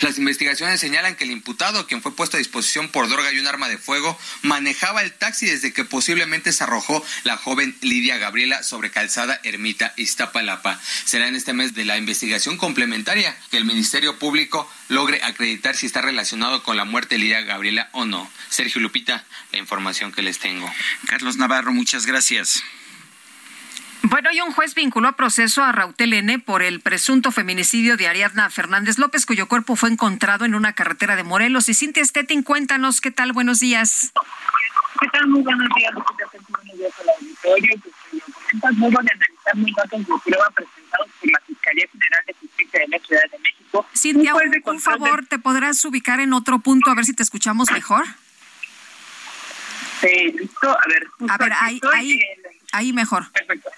Las 0.00 0.16
investigaciones 0.16 0.80
señalan 0.80 1.14
que 1.14 1.24
el 1.24 1.30
imputado, 1.30 1.86
quien 1.86 2.00
fue 2.00 2.14
puesto 2.14 2.36
a 2.36 2.38
disposición 2.38 2.88
por 2.88 3.08
droga 3.08 3.32
y 3.32 3.38
un 3.38 3.46
arma 3.46 3.68
de 3.68 3.76
fuego, 3.76 4.18
manejaba 4.42 5.02
el 5.02 5.12
taxi 5.12 5.46
desde 5.46 5.72
que 5.72 5.84
posiblemente 5.84 6.52
se 6.52 6.64
arrojó 6.64 7.04
la 7.24 7.36
joven 7.36 7.76
Lidia 7.82 8.16
Gabriela 8.16 8.62
sobre 8.62 8.90
calzada 8.90 9.40
Ermita 9.44 9.92
Iztapalapa. 9.96 10.80
Será 11.04 11.28
en 11.28 11.36
este 11.36 11.52
mes 11.52 11.74
de 11.74 11.84
la 11.84 11.98
investigación 11.98 12.56
complementaria 12.56 13.36
que 13.50 13.58
el 13.58 13.66
Ministerio 13.66 14.18
Público 14.18 14.70
logre 14.88 15.22
acreditar 15.22 15.76
si 15.76 15.86
está 15.86 16.00
relacionado 16.00 16.62
con 16.62 16.78
la 16.78 16.84
muerte 16.84 17.16
de 17.16 17.20
Lidia 17.20 17.42
Gabriela 17.42 17.90
o 17.92 18.06
no. 18.06 18.30
Sergio 18.48 18.80
Lupita, 18.80 19.24
la 19.52 19.58
información 19.58 20.12
que 20.12 20.22
les 20.22 20.38
tengo. 20.38 20.72
Carlos 21.06 21.36
Navarro, 21.36 21.72
muchas 21.72 22.06
gracias. 22.06 22.62
Bueno, 24.02 24.30
y 24.32 24.40
un 24.40 24.52
juez 24.52 24.74
vinculó 24.74 25.08
a 25.08 25.12
proceso 25.12 25.62
a 25.62 25.72
Rautel 25.72 26.14
N 26.14 26.38
por 26.38 26.62
el 26.62 26.80
presunto 26.80 27.30
feminicidio 27.32 27.98
de 27.98 28.08
Ariadna 28.08 28.48
Fernández 28.48 28.98
López, 28.98 29.26
cuyo 29.26 29.46
cuerpo 29.46 29.76
fue 29.76 29.90
encontrado 29.90 30.46
en 30.46 30.54
una 30.54 30.72
carretera 30.72 31.16
de 31.16 31.22
Morelos. 31.22 31.68
Y 31.68 31.74
Cintia 31.74 32.04
Stettin, 32.04 32.42
cuéntanos 32.42 33.00
qué 33.00 33.10
tal, 33.10 33.32
buenos 33.32 33.60
días. 33.60 34.12
¿Qué 35.00 35.06
tal? 35.08 35.26
Muy 35.28 35.42
buenos 35.42 35.68
días, 35.76 35.92
buenos 35.94 36.78
días 36.78 36.92
al 36.98 37.08
auditorio. 37.10 37.80
Pues, 37.82 38.22
comentas, 38.34 38.76
luego 38.76 39.02
de 39.02 39.10
analizar 39.12 39.56
los 39.56 39.74
datos 39.76 40.00
de 40.00 40.30
prueba 40.30 40.50
presentados 40.50 41.08
por 41.20 41.30
la 41.30 41.40
Fiscalía 41.46 41.88
General 41.92 42.24
de 42.26 42.34
Justicia 42.40 42.80
de 42.80 42.88
la 42.88 42.98
Ciudad 42.98 43.22
de 43.30 43.38
México. 43.38 43.86
Cintia, 43.94 44.34
un, 44.34 44.62
un 44.64 44.80
favor, 44.80 45.26
¿te 45.26 45.38
podrás 45.38 45.84
ubicar 45.84 46.20
en 46.20 46.32
otro 46.32 46.58
punto 46.60 46.90
a 46.90 46.94
ver 46.94 47.04
si 47.04 47.12
te 47.12 47.22
escuchamos 47.22 47.70
mejor? 47.70 48.04
Sí, 50.00 50.32
listo. 50.38 50.70
A 50.70 50.88
ver, 50.88 51.06
a 51.28 51.36
ver 51.36 51.52
ahí, 51.60 51.80
ahí, 51.92 52.20
ahí 52.72 52.92
mejor. 52.94 53.30
Perfecto 53.32 53.70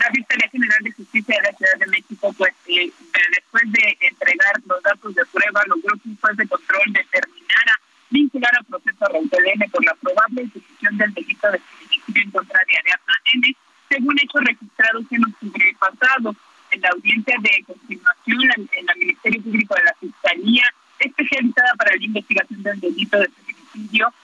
la 0.00 0.10
Fiscalía 0.12 0.48
General 0.48 0.78
de 0.82 0.92
Justicia 0.92 1.36
de 1.36 1.52
la 1.52 1.56
Ciudad 1.58 1.78
de 1.78 1.86
México, 1.88 2.34
pues 2.38 2.54
eh, 2.68 2.90
después 3.36 3.64
de 3.70 3.98
entregar 4.00 4.54
los 4.64 4.82
datos 4.82 5.14
de 5.14 5.26
prueba, 5.26 5.62
logró 5.66 5.94
que 6.00 6.08
un 6.08 6.16
juez 6.16 6.36
de 6.38 6.48
control 6.48 6.92
determinara 6.92 7.74
vincular 8.08 8.50
a 8.58 8.62
proceso 8.62 9.04
a 9.04 9.08
Raúl 9.10 9.28
N 9.30 9.68
por 9.68 9.84
la 9.84 9.94
probable 9.96 10.42
ejecución 10.42 10.96
del 10.96 11.12
delito 11.12 11.52
de 11.52 11.58
feminicidio 11.58 12.22
en 12.22 12.30
contra 12.30 12.60
de 12.66 12.76
Ariadna 12.78 13.14
N, 13.34 13.56
según 13.90 14.18
hechos 14.18 14.42
registrados 14.42 15.04
en 15.10 15.24
octubre 15.24 15.76
pasado. 15.78 16.34
En 16.70 16.80
la 16.80 16.88
audiencia 16.90 17.34
de 17.42 17.64
continuación 17.64 18.68
en 18.72 18.88
el 18.88 18.98
Ministerio 18.98 19.42
Público 19.42 19.74
de 19.74 19.82
la 19.82 19.94
Fiscalía, 20.00 20.64
especializada 21.00 21.74
para 21.76 21.96
la 21.96 22.04
investigación 22.04 22.62
del 22.62 22.80
delito 22.80 23.18
de 23.18 23.28
feminicidio, 23.28 24.14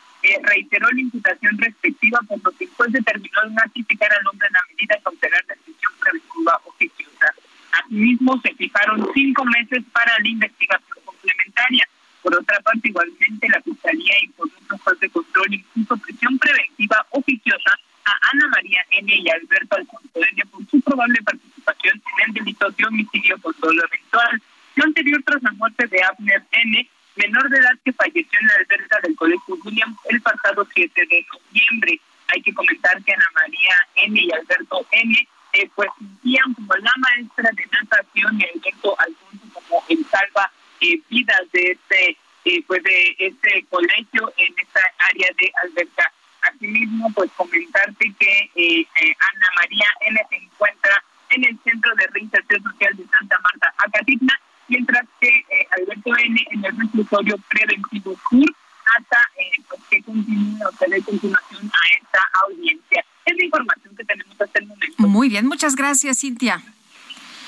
imputación 0.97 1.59
respectiva, 1.59 2.19
por 2.29 2.43
lo 2.43 2.51
que 2.53 2.65
el 2.65 2.71
juez 2.71 2.93
determinó 2.93 3.41
notificar 3.51 4.13
al 4.13 4.27
hombre 4.27 4.49
en 4.49 4.55
la 4.55 4.65
medida 4.69 5.01
cautelar 5.03 5.45
de 5.47 5.57
prisión 5.57 5.93
preventiva 6.01 6.61
oficiosa. 6.65 7.35
Asimismo, 7.73 8.41
se 8.43 8.55
fijaron 8.55 9.09
cinco 9.15 9.45
meses 9.45 9.85
para 9.93 10.19
la 10.19 10.29
investigación 10.29 10.99
complementaria. 11.05 11.89
Por 12.23 12.35
otra 12.35 12.61
parte, 12.61 12.89
igualmente, 12.89 13.49
la 13.49 13.63
Fiscalía 13.63 14.15
informó 14.25 14.55
un 14.71 14.79
juez 14.79 15.01
de 15.01 15.11
control 15.11 15.55
impuso 15.55 15.97
prisión 15.99 16.39
preventiva 16.39 17.07
oficiosa 17.11 17.79
a 18.05 18.13
Ana 18.33 18.49
María 18.49 18.81
N. 18.91 19.15
y 19.15 19.29
Alberto 19.29 19.77
Alfonso 19.77 20.11
por 20.51 20.67
su 20.71 20.81
probable 20.81 21.21
participación 21.23 21.97
en 21.97 22.29
el 22.29 22.35
delito 22.35 22.71
de 22.71 22.85
homicidio 22.87 23.39
con 23.41 23.55
dolo 23.61 23.83
eventual. 23.85 24.43
Lo 24.77 24.85
anterior 24.85 25.23
tras 25.25 25.43
la 25.43 25.53
muerte 25.53 25.87
de 25.87 26.03
Abner 26.03 26.43
N., 26.53 26.89
menor 27.17 27.49
de 27.49 27.59
edad 27.59 27.79
que 27.85 27.93
falleció 27.93 28.39
en 28.41 28.47
la 28.47 28.55
alberca 28.55 29.01
del 29.03 29.17
Colegio 29.17 29.57
William 29.65 29.97
el 30.09 30.21
pasado 30.23 30.67
7 30.75 31.07
de 31.07 31.27
noviembre. 31.33 32.01
Hay 32.29 32.43
que 32.43 32.55
comentar 32.55 33.03
que 33.03 33.13
Ana 33.13 33.31
María 33.35 33.75
N. 33.97 34.21
y 34.21 34.33
Alberto 34.33 34.87
N. 34.91 35.29
Eh, 35.53 35.71
pues 35.75 35.89
sentían 35.99 36.53
como 36.55 36.75
la 36.75 36.93
maestra 36.99 37.51
de 37.53 37.67
natación 37.73 38.39
y 38.39 38.45
Alberto 38.45 38.97
Alfonso 38.99 39.49
como 39.55 39.85
el 39.89 40.05
salva 40.07 40.51
eh, 40.81 41.01
vidas 41.09 41.41
de 41.53 41.71
este 41.71 42.17
eh, 42.45 42.63
pues 42.67 42.83
de 42.83 43.17
este 43.19 43.65
colegio 43.71 44.33
en 44.37 44.55
esta 44.59 44.81
área 44.99 45.29
de 45.39 45.53
alberca. 45.63 46.13
Asimismo, 46.43 47.11
pues 47.13 47.31
comentarte 47.33 48.15
que 48.21 48.87
Ana 48.95 49.49
María 49.57 49.87
N. 50.07 50.21
se 50.29 50.37
encuentra 50.37 51.03
en 51.31 51.45
el 51.45 51.59
Centro 51.65 51.93
de 51.97 52.07
Reinserción 52.09 52.63
Social 52.63 52.97
de 52.97 53.07
Santa 53.09 53.39
Marta, 53.41 53.75
Acatitna, 53.79 54.39
mientras 54.69 55.05
que 55.21 55.29
eh, 55.29 55.67
Alberto 55.79 56.17
N. 56.17 56.47
en 56.51 56.65
el 56.65 56.77
reclusorio 56.77 57.37
preventivo 57.49 58.17
sur 58.31 58.55
hasta 58.97 59.19
eh, 59.39 59.63
pues, 59.69 59.81
que 59.91 60.03
continúe 60.03 60.59
o 60.67 60.77
se 60.77 60.89
dé 60.89 61.03
continuación 61.03 61.67
a 61.67 61.97
esta 61.97 62.21
audiencia. 62.47 63.05
Es 63.25 63.37
la 63.37 63.45
información 63.45 63.97
que 63.97 64.05
tenemos 64.05 64.41
hasta 64.41 64.59
el 64.59 64.67
momento. 64.67 65.03
Muy 65.03 65.29
bien, 65.29 65.47
muchas 65.47 65.75
gracias, 65.75 66.21
Cintia. 66.21 66.63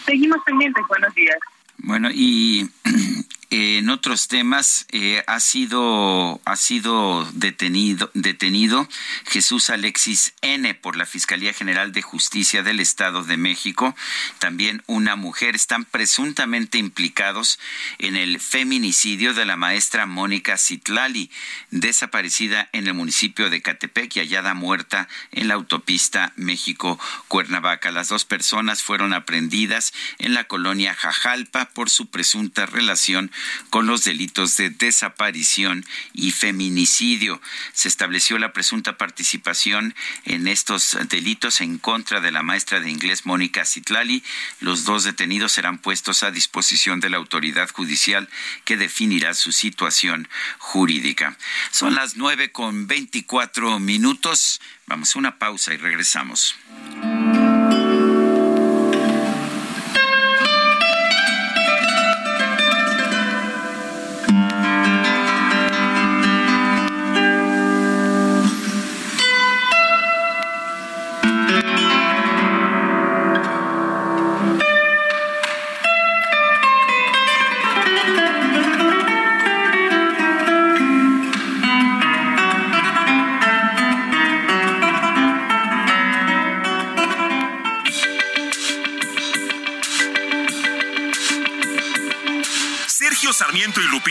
Seguimos 0.05 0.39
pendientes, 0.45 0.85
buenos 0.89 1.15
días. 1.15 1.39
Bueno, 1.79 2.09
y 2.13 2.69
en 3.51 3.89
otros 3.89 4.29
temas 4.29 4.87
eh, 4.91 5.25
ha 5.27 5.41
sido 5.41 6.41
ha 6.45 6.57
sido 6.57 7.25
detenido 7.33 8.11
detenido 8.13 8.87
Jesús 9.27 9.71
Alexis 9.71 10.35
N 10.43 10.75
por 10.75 10.97
la 10.97 11.07
Fiscalía 11.07 11.55
General 11.55 11.93
de 11.93 12.03
Justicia 12.03 12.63
del 12.63 12.81
Estado 12.81 13.25
de 13.25 13.37
México 13.37 13.97
también 14.39 14.83
una 14.87 15.17
mujer. 15.17 15.55
Están 15.55 15.85
presuntamente 15.85 16.79
implicados 16.79 17.59
en 17.99 18.17
el 18.17 18.39
feminicidio 18.39 19.33
de 19.33 19.47
la 19.47 19.57
maestra 19.57 20.05
Mónica 20.05 20.59
Citlali 20.59 21.31
desaparecida 21.71 22.69
en 22.73 22.87
el 22.87 22.95
municipio 22.95 23.49
de 23.49 23.63
Catepec 23.63 24.17
y 24.17 24.21
hallada 24.21 24.55
muerta 24.55 25.09
en 25.33 25.49
la 25.49 25.55
autopista 25.55 26.33
México 26.37 27.01
Cuernavaca 27.29 27.91
las 27.93 28.09
dos 28.09 28.25
personas 28.25 28.83
fueron 28.83 29.15
aprendidas 29.15 29.93
en 30.19 30.35
la 30.35 30.45
colonia 30.45 30.95
Jajalpa 30.95 31.71
por 31.71 31.89
su 31.89 32.11
presunta 32.11 32.67
relación 32.67 33.31
con 33.71 33.87
los 33.87 34.05
delitos 34.05 34.57
de 34.57 34.71
desaparición 34.71 35.85
y 36.13 36.31
feminicidio. 36.31 37.41
Se 37.73 37.89
estableció 37.89 38.39
la 38.39 38.53
presunta 38.53 38.97
participación 38.97 39.95
en 40.25 40.49
estos 40.49 40.97
delitos 41.09 41.61
en 41.61 41.79
contra 41.79 42.21
de 42.21 42.33
la 42.33 42.43
maestra 42.43 42.81
de 42.81 42.91
inglés 42.91 43.27
Mónica 43.27 43.65
Citlali. 43.65 44.23
Los 44.61 44.85
dos 44.85 45.05
detenidos 45.05 45.53
serán 45.53 45.79
puestos 45.79 46.23
a 46.23 46.31
disposición 46.31 47.01
de 47.01 47.11
la 47.11 47.17
autoridad 47.17 47.69
judicial 47.71 48.29
que 48.65 48.77
definirá 48.77 49.35
su 49.35 49.53
situación 49.53 50.29
jurídica. 50.59 51.37
Son 51.71 51.95
las 51.95 52.17
nueve 52.17 52.53
con 52.53 52.87
veinticuatro 52.87 53.79
minutos. 53.79 54.61
Vamos 54.87 55.15
a 55.15 55.19
una 55.19 55.39
pausa 55.39 55.75
y 55.75 55.77
regresamos. 55.77 56.55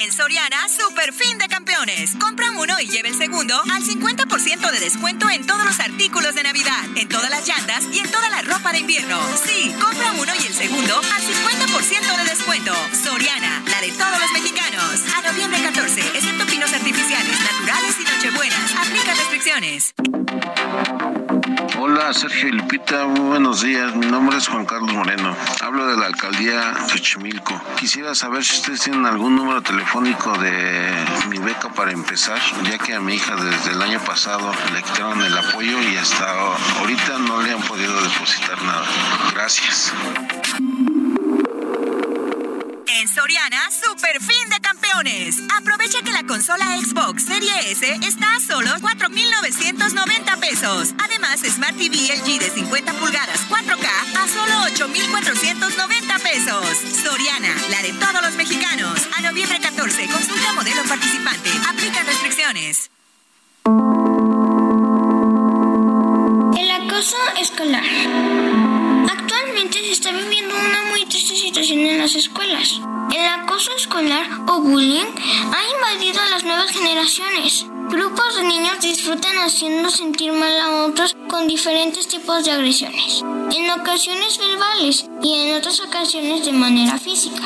En 0.00 0.10
Soriana, 0.12 0.66
super 0.70 1.12
fin 1.12 1.36
de 1.36 1.46
campeones. 1.46 2.12
Compra 2.18 2.50
uno 2.52 2.80
y 2.80 2.86
lleve 2.86 3.10
el 3.10 3.18
segundo 3.18 3.54
al 3.70 3.82
50% 3.82 4.70
de 4.70 4.80
descuento 4.80 5.28
en 5.28 5.46
todos 5.46 5.62
los 5.62 5.78
artículos 5.78 6.34
de 6.34 6.42
Navidad, 6.42 6.84
en 6.96 7.06
todas 7.06 7.28
las 7.28 7.46
llantas 7.46 7.84
y 7.92 7.98
en 7.98 8.10
toda 8.10 8.30
la 8.30 8.40
ropa 8.40 8.72
de 8.72 8.78
invierno. 8.78 9.20
Sí, 9.44 9.70
compra 9.78 10.12
uno 10.12 10.32
y 10.40 10.46
el 10.46 10.54
segundo 10.54 10.96
al 10.96 11.22
50% 11.22 12.16
de 12.16 12.24
descuento. 12.30 12.72
Soriana, 13.04 13.62
la 13.66 13.80
de 13.82 13.92
todos 13.92 14.18
los 14.18 14.32
mexicanos. 14.32 15.02
A 15.18 15.32
noviembre 15.32 15.60
14, 15.64 16.00
excepto 16.00 16.46
pinos 16.46 16.72
artificiales, 16.72 17.38
naturales 17.38 17.96
y 18.00 18.04
nochebuenas. 18.04 18.72
Aplica 18.76 19.12
restricciones. 19.12 19.92
Hola 21.92 22.14
Sergio 22.14 22.50
y 22.50 22.52
muy 22.52 23.20
buenos 23.20 23.62
días. 23.62 23.96
Mi 23.96 24.06
nombre 24.06 24.38
es 24.38 24.46
Juan 24.46 24.64
Carlos 24.64 24.94
Moreno. 24.94 25.34
Hablo 25.60 25.88
de 25.88 25.96
la 25.96 26.06
alcaldía 26.06 26.72
Xochimilco. 26.86 27.60
Quisiera 27.80 28.14
saber 28.14 28.44
si 28.44 28.58
ustedes 28.58 28.82
tienen 28.82 29.06
algún 29.06 29.34
número 29.34 29.60
telefónico 29.60 30.38
de 30.38 30.88
mi 31.28 31.38
beca 31.38 31.68
para 31.70 31.90
empezar, 31.90 32.38
ya 32.62 32.78
que 32.78 32.94
a 32.94 33.00
mi 33.00 33.14
hija 33.14 33.34
desde 33.34 33.72
el 33.72 33.82
año 33.82 33.98
pasado 34.04 34.52
le 34.72 34.82
quitaron 34.84 35.20
el 35.20 35.36
apoyo 35.36 35.82
y 35.82 35.96
hasta 35.96 36.30
ahorita 36.78 37.18
no 37.18 37.42
le 37.42 37.54
han 37.54 37.62
podido 37.62 38.00
depositar 38.00 38.62
nada. 38.62 38.86
Gracias. 39.34 39.92
En 42.98 43.08
Soriana, 43.08 43.70
super 43.70 44.20
fin 44.20 44.48
de 44.50 44.60
campeones. 44.60 45.36
Aprovecha 45.56 46.02
que 46.02 46.10
la 46.10 46.24
consola 46.24 46.64
Xbox 46.78 47.24
Serie 47.24 47.52
S 47.70 47.86
está 48.02 48.34
a 48.34 48.40
solo 48.40 48.70
4,990 48.80 50.36
pesos. 50.36 50.94
Además, 50.98 51.40
Smart 51.40 51.76
TV 51.76 51.96
LG 51.96 52.40
de 52.40 52.50
50 52.50 52.92
pulgadas 52.94 53.48
4K 53.48 53.86
a 54.18 54.28
solo 54.28 54.62
8,490 54.74 56.18
pesos. 56.18 56.64
Soriana, 57.02 57.54
la 57.70 57.82
de 57.82 57.92
todos 57.92 58.22
los 58.22 58.34
mexicanos. 58.34 59.06
A 59.16 59.22
noviembre 59.22 59.60
14, 59.60 60.06
consulta 60.08 60.52
modelo 60.54 60.82
participante. 60.88 61.50
Aplica 61.68 62.02
restricciones. 62.02 62.90
El 66.58 66.70
acoso 66.70 67.18
escolar. 67.38 68.69
Actualmente 69.08 69.78
se 69.78 69.92
está 69.92 70.12
viviendo 70.12 70.54
una 70.54 70.90
muy 70.90 71.04
triste 71.06 71.36
situación 71.36 71.80
en 71.80 71.98
las 71.98 72.14
escuelas. 72.14 72.80
El 73.12 73.26
acoso 73.26 73.70
escolar 73.76 74.26
o 74.48 74.60
bullying 74.60 75.04
ha 75.04 75.92
invadido 75.94 76.20
a 76.20 76.30
las 76.30 76.44
nuevas 76.44 76.70
generaciones. 76.70 77.66
Grupos 77.88 78.36
de 78.36 78.44
niños 78.44 78.80
disfrutan 78.80 79.36
haciendo 79.38 79.90
sentir 79.90 80.32
mal 80.32 80.60
a 80.60 80.84
otros 80.84 81.16
con 81.28 81.48
diferentes 81.48 82.06
tipos 82.06 82.44
de 82.44 82.52
agresiones, 82.52 83.22
en 83.22 83.70
ocasiones 83.70 84.38
verbales 84.38 85.06
y 85.22 85.34
en 85.34 85.56
otras 85.56 85.80
ocasiones 85.80 86.44
de 86.44 86.52
manera 86.52 86.98
física. 86.98 87.42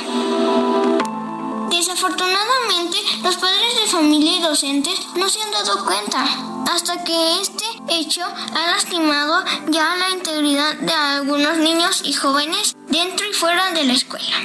Desafortunadamente, 1.77 2.99
los 3.25 3.37
padres 3.37 3.75
de 3.75 3.91
familia 3.91 4.37
y 4.37 4.41
docentes 4.41 4.97
no 5.17 5.29
se 5.29 5.43
han 5.43 5.51
dado 5.51 5.85
cuenta 5.85 6.25
hasta 6.73 7.03
que 7.03 7.41
este 7.41 7.65
hecho 7.89 8.23
ha 8.23 8.67
lastimado 8.71 9.45
ya 9.71 9.97
la 9.97 10.11
integridad 10.11 10.75
de 10.77 10.93
algunos 10.93 11.59
niños 11.59 12.03
y 12.05 12.13
jóvenes 12.13 12.77
dentro 12.87 13.29
y 13.29 13.33
fuera 13.33 13.73
de 13.73 13.87
la 13.87 13.93
escuela. 13.93 14.37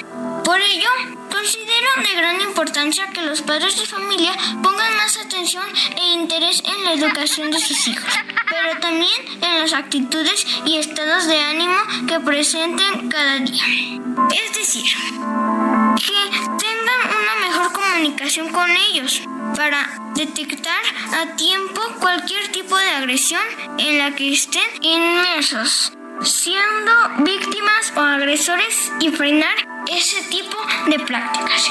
Por 0.43 0.59
ello, 0.59 0.89
considero 1.31 1.89
de 2.01 2.15
gran 2.15 2.41
importancia 2.41 3.11
que 3.13 3.21
los 3.21 3.43
padres 3.43 3.77
de 3.77 3.85
familia 3.85 4.33
pongan 4.63 4.97
más 4.97 5.15
atención 5.17 5.65
e 5.97 6.13
interés 6.13 6.63
en 6.65 6.83
la 6.83 6.93
educación 6.93 7.51
de 7.51 7.59
sus 7.59 7.87
hijos, 7.89 8.11
pero 8.49 8.79
también 8.79 9.21
en 9.43 9.59
las 9.59 9.73
actitudes 9.73 10.47
y 10.65 10.77
estados 10.77 11.27
de 11.27 11.39
ánimo 11.39 11.77
que 12.07 12.19
presenten 12.21 13.07
cada 13.07 13.37
día. 13.37 13.63
Es 14.31 14.57
decir, 14.57 14.95
que 15.95 16.58
una 17.05 17.47
mejor 17.47 17.71
comunicación 17.71 18.49
con 18.49 18.69
ellos 18.69 19.21
para 19.55 19.89
detectar 20.15 20.81
a 21.13 21.35
tiempo 21.35 21.81
cualquier 21.99 22.51
tipo 22.51 22.77
de 22.77 22.89
agresión 22.91 23.41
en 23.77 23.97
la 23.97 24.11
que 24.11 24.33
estén 24.33 24.67
inmersos, 24.81 25.93
siendo 26.21 26.91
víctimas 27.19 27.93
o 27.95 28.01
agresores 28.01 28.91
y 28.99 29.09
frenar 29.09 29.55
ese 29.87 30.21
tipo 30.29 30.57
de 30.87 30.99
prácticas. 30.99 31.69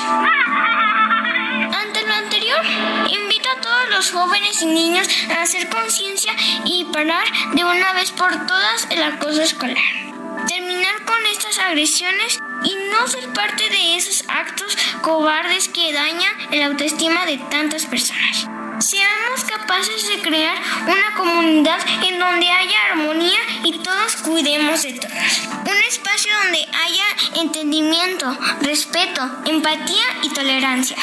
Ante 1.73 2.07
lo 2.07 2.15
anterior, 2.15 2.61
invito 3.09 3.49
a 3.51 3.61
todos 3.61 3.91
los 3.91 4.11
jóvenes 4.11 4.63
y 4.63 4.67
niños 4.67 5.09
a 5.31 5.43
hacer 5.43 5.69
conciencia 5.69 6.33
y 6.65 6.85
parar 6.87 7.27
de 7.53 7.65
una 7.65 7.93
vez 7.93 8.11
por 8.13 8.47
todas 8.47 8.89
el 8.91 9.03
acoso 9.03 9.43
escolar. 9.43 10.08
Terminar 10.47 11.05
con 11.05 11.27
estas 11.33 11.59
agresiones 11.59 12.41
y 12.65 12.75
no 12.91 13.07
ser 13.09 13.29
parte 13.33 13.69
de 13.69 13.97
esos 13.97 14.25
actos 14.29 14.77
cobardes 15.03 15.69
que 15.69 15.93
dañan 15.93 16.33
la 16.53 16.67
autoestima 16.67 17.27
de 17.27 17.39
tantas 17.51 17.87
personas. 17.87 18.49
Seamos 18.81 19.45
capaces 19.45 20.09
de 20.09 20.23
crear 20.23 20.57
una 20.87 21.15
comunidad 21.17 21.79
en 22.07 22.19
donde 22.19 22.49
haya 22.49 22.79
armonía 22.91 23.39
y 23.65 23.79
todos 23.79 24.17
cuidemos 24.17 24.83
de 24.83 24.93
todos. 24.93 25.49
Un 25.65 25.79
espacio 25.89 26.33
donde 26.45 26.59
haya 26.59 27.41
entendimiento, 27.41 28.37
respeto, 28.61 29.29
empatía 29.47 30.05
y 30.23 30.31
tolerancia. 30.31 30.97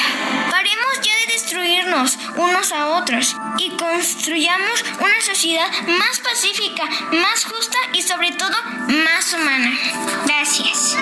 Paremos 0.50 1.00
ya 1.02 1.14
de 1.16 1.32
destruirnos 1.34 2.18
unos 2.36 2.72
a 2.72 2.88
otros 2.88 3.36
y 3.58 3.70
construyamos 3.76 4.84
una 4.98 5.20
sociedad 5.20 5.70
más 5.86 6.18
pacífica, 6.20 6.84
más 7.12 7.44
justa 7.44 7.78
y 7.92 8.00
sobre 8.02 8.32
todo 8.32 8.56
más 8.86 9.34
humana. 9.34 9.78
Gracias. 10.24 10.96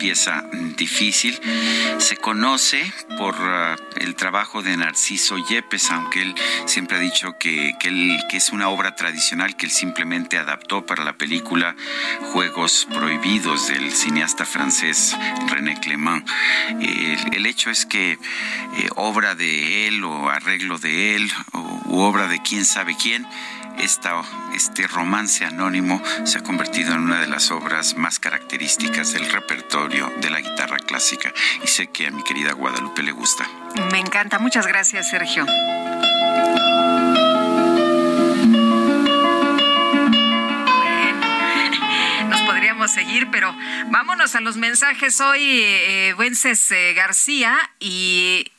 Pieza 0.00 0.44
difícil. 0.76 1.38
Se 1.98 2.16
conoce 2.16 2.92
por 3.18 3.34
uh, 3.34 3.76
el 3.96 4.14
trabajo 4.14 4.62
de 4.62 4.76
Narciso 4.76 5.36
Yepes, 5.48 5.90
aunque 5.90 6.22
él 6.22 6.34
siempre 6.66 6.96
ha 6.96 7.00
dicho 7.00 7.36
que, 7.38 7.74
que, 7.78 8.36
es 8.36 8.50
una 8.50 8.68
obra 8.68 8.94
tradicional 8.94 9.56
que 9.56 9.66
él 9.66 9.72
simplemente 9.72 10.38
adaptó 10.38 10.86
para 10.86 11.04
la 11.04 11.12
película 11.12 11.76
Juegos 12.32 12.86
Prohibidos 12.92 13.68
del 13.68 13.92
cineasta 13.92 14.46
francés 14.46 15.16
René 15.48 15.78
Clément. 15.80 16.26
El, 16.80 17.46
hecho 17.46 17.70
es 17.70 17.84
que 17.84 18.12
eh, 18.12 18.18
obra 18.96 19.34
de 19.34 19.88
él 19.88 20.04
o 20.04 20.30
arreglo 20.30 20.78
de 20.78 21.16
él 21.16 21.30
o, 21.52 21.82
u 21.86 22.00
obra 22.00 22.28
de 22.28 22.40
quién 22.42 22.64
sabe 22.64 22.96
quién, 22.96 23.26
este 23.80 24.86
romance 24.86 25.44
anónimo 25.44 26.02
se 26.24 26.38
ha 26.38 26.42
convertido 26.42 26.94
en 26.94 27.00
una 27.00 27.20
de 27.20 27.26
las 27.26 27.50
obras 27.50 27.96
más 27.96 28.18
características 28.18 29.12
del 29.12 29.30
repertorio 29.30 30.12
de 30.20 30.30
la 30.30 30.40
guitarra 30.40 30.78
clásica 30.78 31.32
y 31.62 31.66
sé 31.66 31.88
que 31.88 32.06
a 32.06 32.10
mi 32.10 32.22
querida 32.22 32.52
Guadalupe 32.52 33.02
le 33.02 33.12
gusta. 33.12 33.46
Me 33.90 33.98
encanta, 33.98 34.38
muchas 34.38 34.66
gracias 34.66 35.10
Sergio. 35.10 35.46
seguir, 42.88 43.28
pero 43.30 43.54
vámonos 43.88 44.34
a 44.34 44.40
los 44.40 44.56
mensajes 44.56 45.20
hoy, 45.20 45.62
eh, 45.62 46.14
Wences 46.18 46.70
eh, 46.70 46.92
García, 46.94 47.56
y 47.78 48.50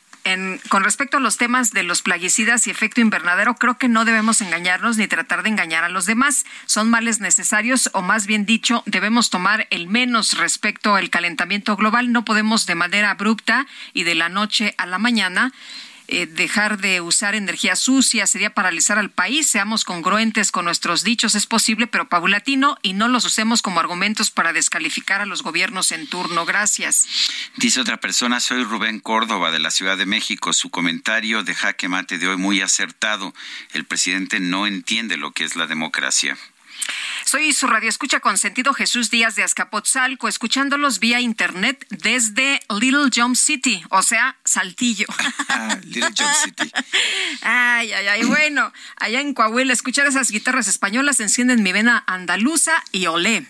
con 0.69 0.83
respecto 0.83 1.17
a 1.17 1.19
los 1.19 1.37
temas 1.37 1.71
de 1.71 1.83
los 1.83 2.01
plaguicidas 2.01 2.67
y 2.67 2.71
efecto 2.71 3.01
invernadero, 3.01 3.55
creo 3.55 3.77
que 3.77 3.87
no 3.87 4.05
debemos 4.05 4.41
engañarnos 4.41 4.97
ni 4.97 5.07
tratar 5.07 5.43
de 5.43 5.49
engañar 5.49 5.83
a 5.83 5.89
los 5.89 6.05
demás. 6.05 6.45
Son 6.65 6.89
males 6.89 7.19
necesarios 7.19 7.89
o 7.93 8.01
más 8.01 8.27
bien 8.27 8.45
dicho, 8.45 8.83
debemos 8.85 9.29
tomar 9.29 9.67
el 9.71 9.87
menos 9.87 10.37
respecto 10.37 10.95
al 10.95 11.09
calentamiento 11.09 11.75
global. 11.75 12.11
No 12.11 12.23
podemos 12.23 12.65
de 12.65 12.75
manera 12.75 13.11
abrupta 13.11 13.65
y 13.93 14.03
de 14.03 14.15
la 14.15 14.29
noche 14.29 14.75
a 14.77 14.85
la 14.85 14.99
mañana 14.99 15.51
eh, 16.13 16.25
dejar 16.25 16.77
de 16.77 16.99
usar 16.99 17.35
energía 17.35 17.77
sucia, 17.77 18.27
sería 18.27 18.53
paralizar 18.53 18.99
al 18.99 19.09
país. 19.09 19.49
Seamos 19.49 19.85
congruentes 19.85 20.51
con 20.51 20.65
nuestros 20.65 21.05
dichos, 21.05 21.35
es 21.35 21.45
posible, 21.45 21.87
pero 21.87 22.09
paulatino 22.09 22.77
y 22.81 22.91
no 22.91 23.07
los 23.07 23.23
usemos 23.23 23.61
como 23.61 23.79
argumentos 23.79 24.29
para 24.29 24.51
descalificar 24.51 25.21
a 25.21 25.25
los 25.25 25.41
gobiernos 25.41 25.93
en 25.93 26.07
turno. 26.07 26.45
Gracias. 26.45 27.07
Dice 27.55 27.79
otra 27.79 27.95
persona, 27.95 28.41
soy 28.41 28.65
Rubén 28.65 28.99
Córdoba 28.99 29.51
de 29.51 29.59
la 29.59 29.71
Ciudad 29.71 29.97
de 29.97 30.05
México. 30.05 30.51
Su 30.51 30.69
comentario 30.69 31.43
de 31.43 31.55
jaque 31.55 31.87
mate 31.87 32.17
de 32.17 32.27
hoy 32.27 32.35
muy 32.35 32.59
acertado. 32.59 33.33
El 33.71 33.85
presidente 33.85 34.41
no 34.41 34.67
entiende 34.67 35.15
lo 35.15 35.31
que 35.31 35.45
es 35.45 35.55
la 35.55 35.65
democracia. 35.65 36.37
Soy 37.25 37.53
su 37.53 37.67
radio 37.67 37.87
escucha 37.87 38.19
con 38.19 38.37
sentido 38.37 38.73
Jesús 38.73 39.09
Díaz 39.09 39.35
de 39.35 39.43
Azcapotzalco, 39.43 40.27
escuchándolos 40.27 40.99
vía 40.99 41.21
internet 41.21 41.85
desde 41.89 42.59
Little 42.69 43.09
Jump 43.13 43.35
City, 43.35 43.83
o 43.89 44.03
sea, 44.03 44.37
Saltillo. 44.43 45.07
Little 45.83 46.11
Jump 46.17 46.33
City. 46.43 46.71
Ay, 47.41 47.93
ay, 47.93 48.07
ay. 48.07 48.23
Bueno, 48.23 48.73
allá 48.97 49.21
en 49.21 49.33
Coahuila, 49.33 49.71
escuchar 49.71 50.07
esas 50.07 50.31
guitarras 50.31 50.67
españolas 50.67 51.19
encienden 51.19 51.63
mi 51.63 51.71
vena 51.71 52.03
andaluza 52.07 52.73
y 52.91 53.05
olé. 53.05 53.45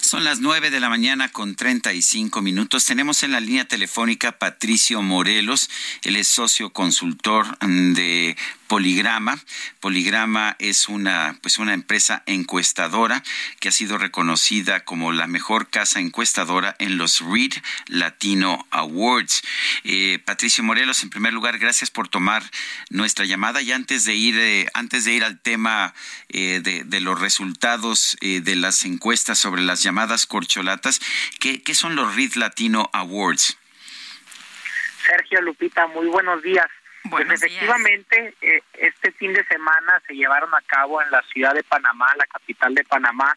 Son 0.00 0.24
las 0.24 0.40
nueve 0.40 0.70
de 0.70 0.80
la 0.80 0.88
mañana 0.88 1.28
con 1.28 1.54
treinta 1.54 1.92
y 1.92 2.02
cinco 2.02 2.42
minutos. 2.42 2.84
Tenemos 2.84 3.22
en 3.22 3.30
la 3.30 3.38
línea 3.38 3.68
telefónica 3.68 4.38
Patricio 4.38 5.02
Morelos. 5.02 5.70
Él 6.02 6.16
es 6.16 6.26
socio 6.26 6.70
consultor 6.70 7.56
de 7.60 8.36
Poligrama. 8.70 9.36
Poligrama 9.80 10.54
es 10.60 10.88
una, 10.88 11.36
pues 11.42 11.58
una 11.58 11.74
empresa 11.74 12.22
encuestadora 12.26 13.20
que 13.58 13.68
ha 13.68 13.72
sido 13.72 13.98
reconocida 13.98 14.84
como 14.84 15.10
la 15.10 15.26
mejor 15.26 15.70
casa 15.70 15.98
encuestadora 15.98 16.76
en 16.78 16.96
los 16.96 17.20
Read 17.20 17.50
Latino 17.88 18.64
Awards. 18.70 19.42
Eh, 19.82 20.20
Patricio 20.24 20.62
Morelos, 20.62 21.02
en 21.02 21.10
primer 21.10 21.32
lugar, 21.32 21.58
gracias 21.58 21.90
por 21.90 22.06
tomar 22.06 22.44
nuestra 22.90 23.24
llamada 23.24 23.60
y 23.60 23.72
antes 23.72 24.04
de 24.04 24.14
ir, 24.14 24.38
eh, 24.38 24.68
antes 24.72 25.04
de 25.04 25.14
ir 25.14 25.24
al 25.24 25.40
tema 25.40 25.92
eh, 26.28 26.60
de, 26.62 27.00
los 27.00 27.20
resultados 27.20 28.16
de 28.20 28.54
las 28.54 28.84
encuestas 28.84 29.36
sobre 29.36 29.62
las 29.62 29.82
llamadas 29.82 30.26
corcholatas, 30.26 31.00
¿qué, 31.40 31.60
qué 31.60 31.74
son 31.74 31.96
los 31.96 32.14
Read 32.14 32.34
Latino 32.34 32.88
Awards? 32.92 33.58
Sergio 35.04 35.42
Lupita, 35.42 35.88
muy 35.88 36.06
buenos 36.06 36.40
días. 36.44 36.68
Pues 37.08 37.30
efectivamente, 37.30 38.34
eh, 38.42 38.62
este 38.74 39.12
fin 39.12 39.32
de 39.32 39.44
semana 39.44 40.02
se 40.06 40.14
llevaron 40.14 40.54
a 40.54 40.60
cabo 40.66 41.00
en 41.00 41.10
la 41.10 41.22
ciudad 41.32 41.54
de 41.54 41.62
Panamá, 41.62 42.06
la 42.16 42.26
capital 42.26 42.74
de 42.74 42.84
Panamá, 42.84 43.36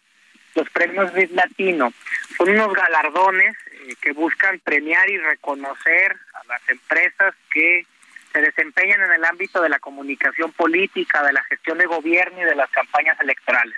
los 0.55 0.69
premios 0.69 1.13
RIT 1.13 1.31
Latino. 1.31 1.93
Son 2.37 2.49
unos 2.49 2.73
galardones 2.73 3.55
eh, 3.71 3.95
que 4.01 4.11
buscan 4.11 4.59
premiar 4.59 5.09
y 5.09 5.17
reconocer 5.17 6.17
a 6.33 6.47
las 6.47 6.69
empresas 6.69 7.33
que 7.51 7.85
se 8.33 8.41
desempeñan 8.41 9.01
en 9.01 9.11
el 9.13 9.25
ámbito 9.25 9.61
de 9.61 9.69
la 9.69 9.79
comunicación 9.79 10.51
política, 10.51 11.23
de 11.23 11.33
la 11.33 11.43
gestión 11.43 11.77
de 11.77 11.85
gobierno 11.85 12.41
y 12.41 12.45
de 12.45 12.55
las 12.55 12.69
campañas 12.71 13.19
electorales. 13.21 13.75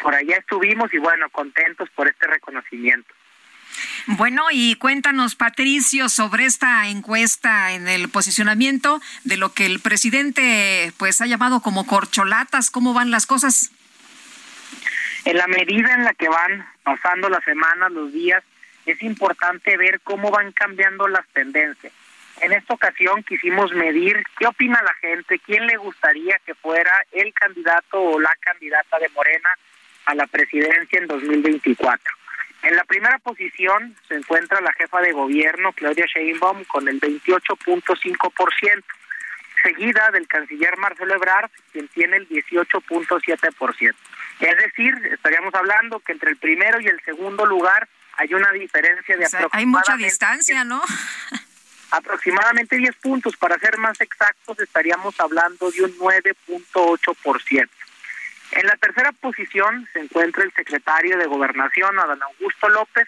Por 0.00 0.14
allá 0.14 0.36
estuvimos 0.36 0.94
y 0.94 0.98
bueno, 0.98 1.28
contentos 1.30 1.90
por 1.90 2.08
este 2.08 2.28
reconocimiento. 2.28 3.12
Bueno, 4.06 4.44
y 4.50 4.74
cuéntanos, 4.76 5.34
Patricio, 5.34 6.08
sobre 6.08 6.46
esta 6.46 6.88
encuesta 6.88 7.72
en 7.72 7.88
el 7.88 8.08
posicionamiento 8.08 9.00
de 9.24 9.36
lo 9.36 9.52
que 9.52 9.66
el 9.66 9.80
presidente 9.80 10.92
pues 10.96 11.20
ha 11.20 11.26
llamado 11.26 11.60
como 11.60 11.86
corcholatas, 11.86 12.70
¿cómo 12.70 12.94
van 12.94 13.10
las 13.10 13.26
cosas? 13.26 13.70
En 15.24 15.36
la 15.36 15.46
medida 15.46 15.94
en 15.94 16.04
la 16.04 16.14
que 16.14 16.28
van 16.28 16.66
pasando 16.82 17.28
las 17.28 17.44
semanas, 17.44 17.92
los 17.92 18.12
días, 18.12 18.42
es 18.86 19.02
importante 19.02 19.76
ver 19.76 20.00
cómo 20.02 20.30
van 20.30 20.52
cambiando 20.52 21.06
las 21.08 21.26
tendencias. 21.28 21.92
En 22.40 22.52
esta 22.52 22.74
ocasión 22.74 23.22
quisimos 23.24 23.72
medir 23.72 24.22
qué 24.38 24.46
opina 24.46 24.80
la 24.82 24.94
gente, 24.94 25.38
quién 25.40 25.66
le 25.66 25.76
gustaría 25.76 26.38
que 26.46 26.54
fuera 26.54 26.92
el 27.12 27.32
candidato 27.34 28.00
o 28.00 28.20
la 28.20 28.34
candidata 28.40 28.98
de 28.98 29.08
Morena 29.10 29.50
a 30.06 30.14
la 30.14 30.26
presidencia 30.26 30.98
en 30.98 31.08
2024. 31.08 32.17
En 32.62 32.76
la 32.76 32.84
primera 32.84 33.18
posición 33.18 33.96
se 34.08 34.14
encuentra 34.14 34.60
la 34.60 34.72
jefa 34.72 35.00
de 35.00 35.12
gobierno, 35.12 35.72
Claudia 35.72 36.06
Sheinbaum, 36.06 36.64
con 36.64 36.88
el 36.88 37.00
28.5%, 37.00 38.84
seguida 39.62 40.10
del 40.12 40.26
canciller 40.26 40.76
Marcelo 40.76 41.14
Ebrard, 41.14 41.50
quien 41.72 41.88
tiene 41.88 42.16
el 42.16 42.28
18.7%. 42.28 43.94
Es 44.40 44.56
decir, 44.56 44.94
estaríamos 45.12 45.54
hablando 45.54 46.00
que 46.00 46.12
entre 46.12 46.30
el 46.30 46.36
primero 46.36 46.80
y 46.80 46.86
el 46.86 47.00
segundo 47.04 47.46
lugar 47.46 47.88
hay 48.16 48.34
una 48.34 48.50
diferencia 48.52 49.16
de 49.16 49.24
aproximadamente... 49.24 49.56
Hay 49.56 49.66
mucha 49.66 49.96
distancia, 49.96 50.64
¿no? 50.64 50.82
aproximadamente 51.90 52.76
10 52.76 52.96
puntos, 52.96 53.36
para 53.36 53.58
ser 53.58 53.78
más 53.78 54.00
exactos, 54.00 54.58
estaríamos 54.60 55.18
hablando 55.20 55.70
de 55.70 55.84
un 55.84 55.98
9.8%. 55.98 57.68
En 58.52 58.66
la 58.66 58.76
tercera 58.76 59.12
posición 59.12 59.86
se 59.92 60.00
encuentra 60.00 60.44
el 60.44 60.52
secretario 60.52 61.18
de 61.18 61.26
Gobernación, 61.26 61.98
Adán 61.98 62.22
Augusto 62.22 62.68
López, 62.68 63.06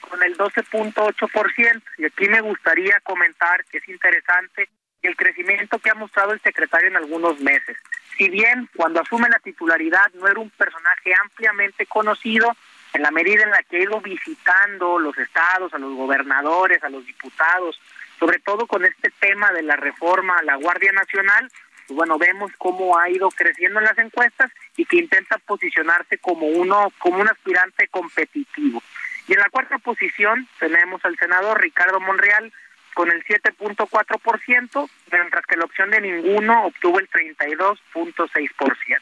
con 0.00 0.22
el 0.22 0.36
12.8%. 0.36 1.82
Y 1.98 2.04
aquí 2.06 2.28
me 2.28 2.40
gustaría 2.40 3.00
comentar 3.00 3.64
que 3.66 3.78
es 3.78 3.88
interesante 3.88 4.68
el 5.02 5.16
crecimiento 5.16 5.78
que 5.78 5.90
ha 5.90 5.94
mostrado 5.94 6.32
el 6.32 6.40
secretario 6.42 6.88
en 6.88 6.96
algunos 6.96 7.40
meses. 7.40 7.76
Si 8.18 8.28
bien 8.28 8.68
cuando 8.76 9.00
asume 9.00 9.28
la 9.30 9.38
titularidad 9.38 10.12
no 10.14 10.28
era 10.28 10.40
un 10.40 10.50
personaje 10.50 11.14
ampliamente 11.22 11.86
conocido, 11.86 12.54
en 12.92 13.02
la 13.02 13.10
medida 13.10 13.44
en 13.44 13.50
la 13.50 13.62
que 13.62 13.76
ha 13.76 13.82
ido 13.82 14.00
visitando 14.00 14.98
los 14.98 15.16
estados, 15.16 15.72
a 15.72 15.78
los 15.78 15.94
gobernadores, 15.94 16.82
a 16.82 16.90
los 16.90 17.06
diputados, 17.06 17.80
sobre 18.18 18.40
todo 18.40 18.66
con 18.66 18.84
este 18.84 19.10
tema 19.20 19.52
de 19.52 19.62
la 19.62 19.76
reforma 19.76 20.36
a 20.36 20.42
la 20.42 20.56
Guardia 20.56 20.92
Nacional, 20.92 21.50
pues 21.90 21.96
bueno, 21.96 22.18
vemos 22.18 22.52
cómo 22.56 22.96
ha 22.96 23.10
ido 23.10 23.28
creciendo 23.30 23.80
en 23.80 23.84
las 23.86 23.98
encuestas 23.98 24.52
y 24.76 24.84
que 24.84 24.98
intenta 24.98 25.38
posicionarse 25.38 26.18
como 26.18 26.46
uno, 26.46 26.92
como 26.98 27.18
un 27.18 27.28
aspirante 27.28 27.88
competitivo. 27.88 28.80
Y 29.26 29.32
en 29.32 29.40
la 29.40 29.50
cuarta 29.50 29.76
posición 29.78 30.46
tenemos 30.60 31.04
al 31.04 31.18
senador 31.18 31.60
Ricardo 31.60 31.98
Monreal 31.98 32.52
con 32.94 33.10
el 33.10 33.24
7.4%, 33.24 34.88
mientras 35.10 35.46
que 35.46 35.56
la 35.56 35.64
opción 35.64 35.90
de 35.90 36.00
ninguno 36.00 36.66
obtuvo 36.66 37.00
el 37.00 37.10
32.6%. 37.10 39.00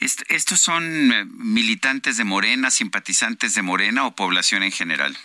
¿Estos 0.00 0.60
son 0.60 1.12
eh, 1.12 1.24
militantes 1.36 2.16
de 2.16 2.24
Morena, 2.24 2.72
simpatizantes 2.72 3.54
de 3.54 3.62
Morena 3.62 4.06
o 4.06 4.16
población 4.16 4.64
en 4.64 4.72
general? 4.72 5.16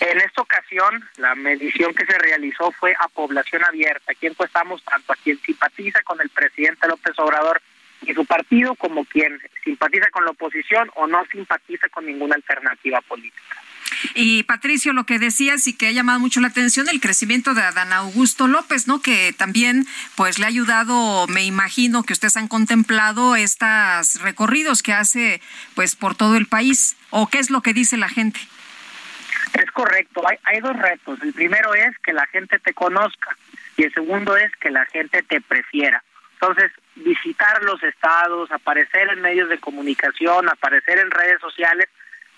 En 0.00 0.18
esta 0.20 0.42
ocasión, 0.42 1.08
la 1.16 1.34
medición 1.34 1.94
que 1.94 2.06
se 2.06 2.18
realizó 2.18 2.72
fue 2.72 2.94
a 2.98 3.08
población 3.08 3.64
abierta. 3.64 4.12
Aquí 4.12 4.26
encuestamos 4.26 4.82
tanto 4.84 5.12
a 5.12 5.16
quien 5.16 5.38
simpatiza 5.40 6.02
con 6.02 6.20
el 6.20 6.28
presidente 6.30 6.88
López 6.88 7.18
Obrador 7.18 7.60
y 8.06 8.14
su 8.14 8.24
partido 8.24 8.74
como 8.74 9.04
quien 9.04 9.40
simpatiza 9.62 10.10
con 10.10 10.24
la 10.24 10.32
oposición 10.32 10.90
o 10.96 11.06
no 11.06 11.24
simpatiza 11.30 11.88
con 11.88 12.06
ninguna 12.06 12.34
alternativa 12.34 13.00
política. 13.02 13.56
Y 14.14 14.42
Patricio, 14.44 14.92
lo 14.92 15.06
que 15.06 15.18
decías 15.18 15.66
y 15.66 15.74
que 15.74 15.86
ha 15.86 15.92
llamado 15.92 16.18
mucho 16.18 16.40
la 16.40 16.48
atención, 16.48 16.88
el 16.88 17.00
crecimiento 17.00 17.54
de 17.54 17.62
Adán 17.62 17.92
Augusto 17.92 18.48
López, 18.48 18.88
¿no? 18.88 19.00
Que 19.00 19.32
también, 19.32 19.86
pues, 20.16 20.38
le 20.38 20.46
ha 20.46 20.48
ayudado, 20.48 21.26
me 21.28 21.44
imagino 21.44 22.02
que 22.02 22.12
ustedes 22.12 22.36
han 22.36 22.48
contemplado 22.48 23.36
estos 23.36 24.20
recorridos 24.20 24.82
que 24.82 24.92
hace, 24.92 25.40
pues, 25.74 25.94
por 25.94 26.14
todo 26.14 26.36
el 26.36 26.46
país. 26.46 26.96
¿O 27.10 27.28
qué 27.28 27.38
es 27.38 27.50
lo 27.50 27.60
que 27.60 27.74
dice 27.74 27.96
la 27.96 28.08
gente? 28.08 28.40
Es 29.54 29.70
correcto, 29.72 30.22
hay, 30.26 30.38
hay 30.44 30.60
dos 30.60 30.76
retos. 30.78 31.20
El 31.22 31.32
primero 31.32 31.74
es 31.74 31.96
que 31.98 32.12
la 32.12 32.26
gente 32.26 32.58
te 32.58 32.72
conozca 32.72 33.36
y 33.76 33.84
el 33.84 33.92
segundo 33.92 34.36
es 34.36 34.54
que 34.56 34.70
la 34.70 34.84
gente 34.86 35.22
te 35.22 35.40
prefiera. 35.40 36.02
Entonces, 36.34 36.72
visitar 36.96 37.62
los 37.62 37.82
estados, 37.82 38.50
aparecer 38.50 39.08
en 39.10 39.20
medios 39.20 39.48
de 39.48 39.58
comunicación, 39.58 40.48
aparecer 40.48 40.98
en 40.98 41.10
redes 41.10 41.40
sociales, 41.40 41.88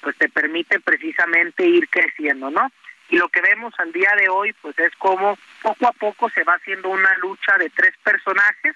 pues 0.01 0.17
te 0.19 0.29
permite 0.29 0.81
precisamente 0.81 1.67
ir 1.67 1.89
creciendo, 1.89 2.51
¿no? 2.51 2.71
Y 3.09 3.17
lo 3.17 3.29
que 3.29 3.41
vemos 3.41 3.73
al 3.79 3.93
día 3.93 4.13
de 4.19 4.29
hoy, 4.29 4.53
pues 4.61 4.79
es 4.79 4.95
como 4.97 5.39
poco 5.63 5.87
a 5.87 5.93
poco 5.93 6.29
se 6.31 6.45
va 6.45 6.55
haciendo 6.55 6.89
una 6.91 7.17
lucha 7.19 7.57
de 7.59 7.71
tres 7.71 7.95
personajes, 8.03 8.75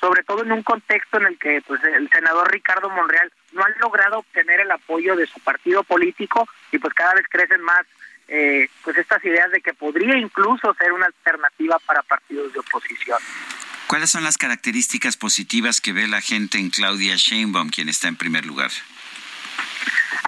sobre 0.00 0.22
todo 0.22 0.42
en 0.42 0.52
un 0.52 0.62
contexto 0.62 1.18
en 1.18 1.26
el 1.26 1.38
que 1.38 1.62
pues 1.66 1.82
el 1.84 2.08
senador 2.10 2.50
Ricardo 2.52 2.90
Monreal 2.90 3.32
no 3.56 3.64
ha 3.64 3.68
logrado 3.80 4.18
obtener 4.18 4.60
el 4.60 4.70
apoyo 4.70 5.16
de 5.16 5.26
su 5.26 5.40
partido 5.40 5.82
político 5.82 6.46
y 6.70 6.78
pues 6.78 6.94
cada 6.94 7.14
vez 7.14 7.24
crecen 7.28 7.62
más 7.62 7.84
eh, 8.28 8.68
pues 8.82 8.96
estas 8.98 9.24
ideas 9.24 9.50
de 9.50 9.60
que 9.60 9.72
podría 9.72 10.16
incluso 10.18 10.74
ser 10.74 10.92
una 10.92 11.06
alternativa 11.06 11.78
para 11.86 12.02
partidos 12.02 12.52
de 12.52 12.60
oposición. 12.60 13.18
¿Cuáles 13.86 14.10
son 14.10 14.24
las 14.24 14.36
características 14.36 15.16
positivas 15.16 15.80
que 15.80 15.92
ve 15.92 16.08
la 16.08 16.20
gente 16.20 16.58
en 16.58 16.70
Claudia 16.70 17.14
Sheinbaum, 17.16 17.70
quien 17.70 17.88
está 17.88 18.08
en 18.08 18.16
primer 18.16 18.44
lugar? 18.44 18.70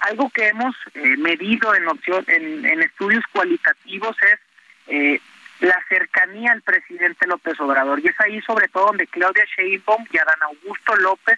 Algo 0.03 0.29
que 0.29 0.47
hemos 0.47 0.75
eh, 0.93 1.17
medido 1.17 1.75
en, 1.75 1.87
opción, 1.89 2.23
en, 2.27 2.81
estudios 2.81 3.23
cualitativos 3.33 4.15
es 4.21 4.39
eh, 4.87 5.21
la 5.59 5.77
cercanía 5.89 6.53
al 6.53 6.61
presidente 6.61 7.27
López 7.27 7.59
Obrador. 7.59 7.99
Y 7.99 8.07
es 8.07 8.19
ahí 8.21 8.41
sobre 8.43 8.69
todo 8.69 8.87
donde 8.87 9.07
Claudia 9.07 9.43
Sheinbaum 9.57 10.05
y 10.09 10.17
Adán 10.17 10.41
Augusto 10.41 10.95
López 10.95 11.37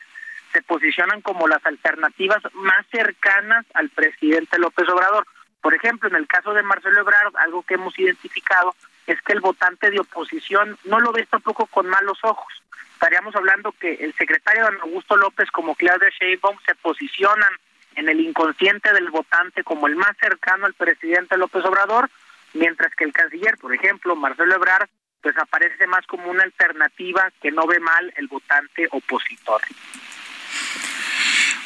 se 0.51 0.61
posicionan 0.61 1.21
como 1.21 1.47
las 1.47 1.65
alternativas 1.65 2.41
más 2.53 2.85
cercanas 2.91 3.65
al 3.73 3.89
presidente 3.89 4.59
López 4.59 4.87
Obrador. 4.89 5.25
Por 5.61 5.75
ejemplo, 5.75 6.09
en 6.09 6.15
el 6.15 6.27
caso 6.27 6.53
de 6.53 6.63
Marcelo 6.63 7.01
Ebrard, 7.01 7.35
algo 7.37 7.63
que 7.63 7.75
hemos 7.75 7.97
identificado 7.97 8.75
es 9.07 9.21
que 9.21 9.33
el 9.33 9.39
votante 9.39 9.91
de 9.91 9.99
oposición 9.99 10.77
no 10.85 10.99
lo 10.99 11.11
ve 11.11 11.25
tampoco 11.25 11.65
con 11.67 11.87
malos 11.87 12.19
ojos. 12.23 12.51
Estaríamos 12.93 13.35
hablando 13.35 13.71
que 13.71 13.93
el 13.95 14.13
secretario 14.13 14.63
Don 14.65 14.81
Augusto 14.81 15.17
López 15.17 15.49
como 15.51 15.75
Claudia 15.75 16.09
Sheinbaum 16.19 16.57
se 16.65 16.75
posicionan 16.75 17.51
en 17.95 18.09
el 18.09 18.19
inconsciente 18.19 18.93
del 18.93 19.09
votante 19.09 19.63
como 19.63 19.87
el 19.87 19.95
más 19.95 20.15
cercano 20.19 20.65
al 20.65 20.73
presidente 20.73 21.37
López 21.37 21.65
Obrador, 21.65 22.09
mientras 22.53 22.93
que 22.95 23.03
el 23.03 23.13
canciller, 23.13 23.57
por 23.57 23.73
ejemplo, 23.73 24.15
Marcelo 24.15 24.55
Ebrard, 24.55 24.87
pues 25.21 25.37
aparece 25.37 25.87
más 25.87 26.05
como 26.07 26.29
una 26.29 26.43
alternativa 26.43 27.31
que 27.41 27.51
no 27.51 27.67
ve 27.67 27.79
mal 27.79 28.13
el 28.17 28.27
votante 28.27 28.87
opositor. 28.91 29.61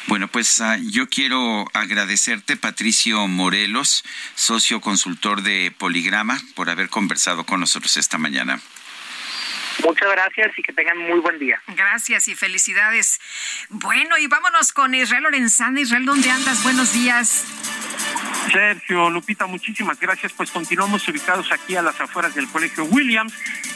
Bueno, 0.08 0.28
pues 0.28 0.60
ah, 0.60 0.78
yo 0.80 1.08
quiero 1.08 1.64
agradecerte, 1.74 2.56
Patricio 2.56 3.26
Morelos, 3.26 4.04
socio 4.34 4.80
consultor 4.80 5.42
de 5.42 5.74
Poligrama, 5.76 6.40
por 6.54 6.70
haber 6.70 6.88
conversado 6.88 7.44
con 7.44 7.60
nosotros 7.60 7.96
esta 7.96 8.16
mañana. 8.16 8.60
Muchas 9.84 10.08
gracias 10.10 10.58
y 10.58 10.62
que 10.62 10.72
tengan 10.72 10.98
muy 10.98 11.18
buen 11.20 11.38
día. 11.38 11.60
Gracias 11.68 12.28
y 12.28 12.34
felicidades. 12.34 13.20
Bueno, 13.68 14.16
y 14.16 14.26
vámonos 14.26 14.72
con 14.72 14.94
Israel 14.94 15.24
Lorenzana. 15.24 15.80
Israel, 15.80 16.06
¿dónde 16.06 16.30
andas? 16.30 16.62
Buenos 16.62 16.92
días. 16.92 17.44
Sergio, 18.50 19.10
Lupita, 19.10 19.46
muchísimas 19.46 19.98
gracias. 19.98 20.32
Pues 20.32 20.50
continuamos 20.50 21.06
ubicados 21.08 21.50
aquí 21.52 21.76
a 21.76 21.82
las 21.82 22.00
afueras 22.00 22.34
del 22.34 22.48
Colegio 22.48 22.84
Williams 22.84 23.32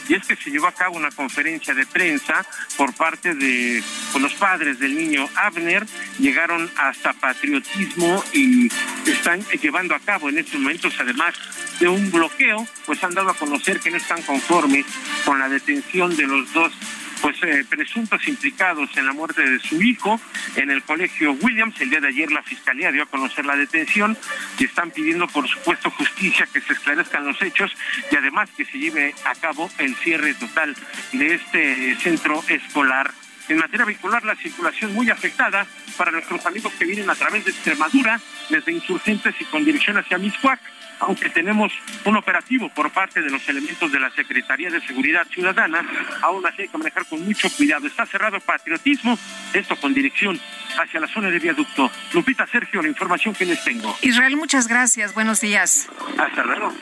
y 0.08 0.14
es 0.14 0.26
que 0.26 0.36
se 0.36 0.50
llevó 0.50 0.66
a 0.66 0.72
cabo 0.72 0.96
una 0.96 1.10
conferencia 1.10 1.74
de 1.74 1.86
prensa 1.86 2.44
por 2.76 2.92
parte 2.94 3.34
de 3.34 3.82
pues, 4.12 4.22
los 4.22 4.34
padres 4.34 4.78
del 4.78 4.96
niño 4.96 5.28
Abner. 5.36 5.86
Llegaron 6.18 6.70
hasta 6.76 7.12
patriotismo 7.12 8.22
y 8.32 8.68
están 9.06 9.44
llevando 9.60 9.94
a 9.94 10.00
cabo 10.00 10.28
en 10.28 10.38
estos 10.38 10.60
momentos, 10.60 10.94
además 10.98 11.34
de 11.78 11.88
un 11.88 12.10
bloqueo, 12.10 12.66
pues 12.86 13.02
han 13.02 13.14
dado 13.14 13.30
a 13.30 13.34
conocer 13.34 13.80
que 13.80 13.90
no 13.90 13.96
están 13.96 14.22
conformes 14.22 14.84
con 15.24 15.38
la 15.38 15.48
detención 15.48 16.16
de 16.16 16.26
los 16.26 16.52
dos 16.52 16.72
pues 17.20 17.36
eh, 17.42 17.64
presuntos 17.68 18.26
implicados 18.26 18.96
en 18.96 19.06
la 19.06 19.12
muerte 19.12 19.42
de 19.42 19.58
su 19.60 19.80
hijo 19.82 20.20
en 20.56 20.70
el 20.70 20.82
colegio 20.82 21.32
Williams. 21.32 21.80
El 21.80 21.90
día 21.90 22.00
de 22.00 22.08
ayer 22.08 22.30
la 22.32 22.42
fiscalía 22.42 22.92
dio 22.92 23.02
a 23.02 23.06
conocer 23.06 23.44
la 23.46 23.56
detención 23.56 24.16
y 24.58 24.64
están 24.64 24.90
pidiendo 24.90 25.26
por 25.28 25.48
supuesto 25.48 25.90
justicia, 25.90 26.48
que 26.52 26.60
se 26.60 26.72
esclarezcan 26.72 27.26
los 27.26 27.40
hechos 27.42 27.72
y 28.10 28.16
además 28.16 28.50
que 28.56 28.64
se 28.64 28.78
lleve 28.78 29.14
a 29.24 29.34
cabo 29.34 29.70
el 29.78 29.94
cierre 29.96 30.34
total 30.34 30.74
de 31.12 31.34
este 31.34 31.96
centro 31.96 32.42
escolar. 32.48 33.10
En 33.48 33.58
materia 33.58 33.84
vehicular, 33.84 34.24
la 34.24 34.36
circulación 34.36 34.94
muy 34.94 35.10
afectada 35.10 35.66
para 35.96 36.12
nuestros 36.12 36.44
amigos 36.46 36.72
que 36.74 36.84
vienen 36.84 37.10
a 37.10 37.16
través 37.16 37.44
de 37.44 37.50
Extremadura, 37.50 38.20
desde 38.48 38.72
Insurgentes 38.72 39.34
y 39.40 39.44
con 39.46 39.64
dirección 39.64 39.98
hacia 39.98 40.18
Miscuac 40.18 40.60
aunque 41.00 41.30
tenemos 41.30 41.72
un 42.04 42.16
operativo 42.16 42.68
por 42.68 42.90
parte 42.90 43.20
de 43.20 43.30
los 43.30 43.46
elementos 43.48 43.90
de 43.90 43.98
la 43.98 44.10
Secretaría 44.10 44.70
de 44.70 44.80
Seguridad 44.80 45.26
Ciudadana, 45.28 45.84
aún 46.22 46.46
así 46.46 46.62
hay 46.62 46.68
que 46.68 46.78
manejar 46.78 47.06
con 47.06 47.24
mucho 47.24 47.48
cuidado. 47.56 47.86
Está 47.86 48.06
cerrado 48.06 48.36
el 48.36 48.42
patriotismo, 48.42 49.18
esto 49.52 49.76
con 49.76 49.94
dirección 49.94 50.38
hacia 50.78 51.00
la 51.00 51.08
zona 51.08 51.30
de 51.30 51.38
viaducto. 51.38 51.90
Lupita 52.12 52.46
Sergio, 52.46 52.82
la 52.82 52.88
información 52.88 53.34
que 53.34 53.44
les 53.44 53.62
tengo. 53.64 53.96
Israel, 54.02 54.36
muchas 54.36 54.68
gracias. 54.68 55.14
Buenos 55.14 55.40
días. 55.40 55.88
Hasta 56.18 56.44
luego. 56.44 56.72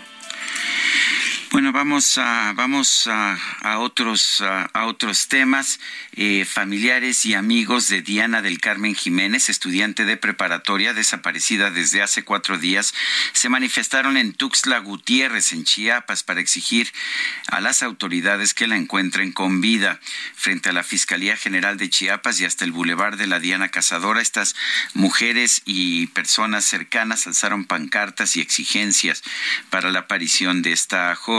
Bueno, 1.50 1.72
vamos 1.72 2.18
a 2.18 2.52
vamos 2.54 3.08
a, 3.10 3.78
otros 3.78 4.42
a, 4.42 4.84
otros 4.84 5.28
temas. 5.28 5.80
Eh, 6.12 6.44
familiares 6.44 7.24
y 7.24 7.34
amigos 7.34 7.88
de 7.88 8.02
Diana 8.02 8.42
del 8.42 8.60
Carmen 8.60 8.94
Jiménez, 8.94 9.48
estudiante 9.48 10.04
de 10.04 10.16
preparatoria 10.16 10.92
desaparecida 10.92 11.70
desde 11.70 12.02
hace 12.02 12.24
cuatro 12.24 12.58
días, 12.58 12.92
se 13.32 13.48
manifestaron 13.48 14.16
en 14.16 14.34
Tuxtla 14.34 14.80
Gutiérrez, 14.80 15.52
en 15.52 15.64
Chiapas, 15.64 16.22
para 16.24 16.40
exigir 16.40 16.92
a 17.46 17.60
las 17.60 17.82
autoridades 17.82 18.52
que 18.52 18.66
la 18.66 18.76
encuentren 18.76 19.32
con 19.32 19.60
vida. 19.62 20.00
Frente 20.34 20.68
a 20.68 20.72
la 20.72 20.82
Fiscalía 20.82 21.36
General 21.36 21.78
de 21.78 21.88
Chiapas 21.88 22.40
y 22.40 22.44
hasta 22.44 22.64
el 22.64 22.72
Boulevard 22.72 23.16
de 23.16 23.26
la 23.26 23.40
Diana 23.40 23.68
Cazadora, 23.70 24.20
estas 24.20 24.54
mujeres 24.92 25.62
y 25.64 26.08
personas 26.08 26.66
cercanas 26.66 27.26
alzaron 27.26 27.64
pancartas 27.64 28.36
y 28.36 28.40
exigencias 28.40 29.22
para 29.70 29.90
la 29.90 30.00
aparición 30.00 30.60
de 30.62 30.72
esta 30.72 31.14
joven. 31.14 31.37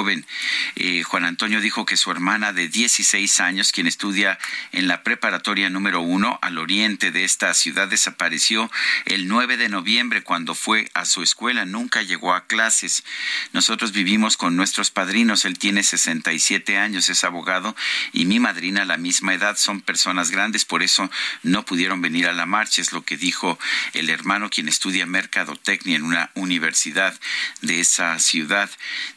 Eh, 0.76 1.04
Juan 1.04 1.26
Antonio 1.26 1.60
dijo 1.60 1.86
que 1.86 1.98
su 1.98 2.12
hermana 2.12 2.54
de 2.54 2.70
16 2.70 3.40
años, 3.42 3.72
quien 3.72 3.88
estudia 3.88 4.40
en 4.72 4.88
la 4.88 5.04
preparatoria 5.04 5.70
número 5.70 6.02
uno 6.02 6.40
al 6.42 6.58
oriente 6.58 7.12
de 7.12 7.26
esta 7.26 7.54
ciudad, 7.54 7.88
desapareció 7.88 8.72
el 9.06 9.28
9 9.28 9.58
de 9.58 9.70
noviembre 9.70 10.24
cuando 10.24 10.56
fue 10.56 10.90
a 10.94 11.06
su 11.06 11.22
escuela. 11.22 11.66
Nunca 11.66 12.02
llegó 12.02 12.34
a 12.34 12.46
clases. 12.48 13.04
Nosotros 13.52 13.92
vivimos 13.92 14.38
con 14.38 14.56
nuestros 14.56 14.92
padrinos. 14.92 15.46
Él 15.46 15.58
tiene 15.58 15.84
67 15.84 16.78
años, 16.78 17.10
es 17.10 17.24
abogado 17.24 17.76
y 18.14 18.26
mi 18.26 18.40
madrina 18.40 18.86
la 18.86 18.98
misma 18.98 19.34
edad. 19.34 19.58
Son 19.58 19.82
personas 19.82 20.32
grandes, 20.32 20.66
por 20.66 20.84
eso 20.84 21.10
no 21.44 21.66
pudieron 21.66 22.02
venir 22.02 22.28
a 22.28 22.34
la 22.34 22.46
marcha. 22.46 22.82
Es 22.82 22.92
lo 22.92 23.04
que 23.04 23.18
dijo 23.18 23.60
el 23.94 24.10
hermano, 24.10 24.50
quien 24.50 24.68
estudia 24.70 25.06
mercadotecnia 25.06 25.98
en 25.98 26.04
una 26.04 26.32
universidad 26.36 27.20
de 27.62 27.80
esa 27.82 28.18
ciudad. 28.20 28.70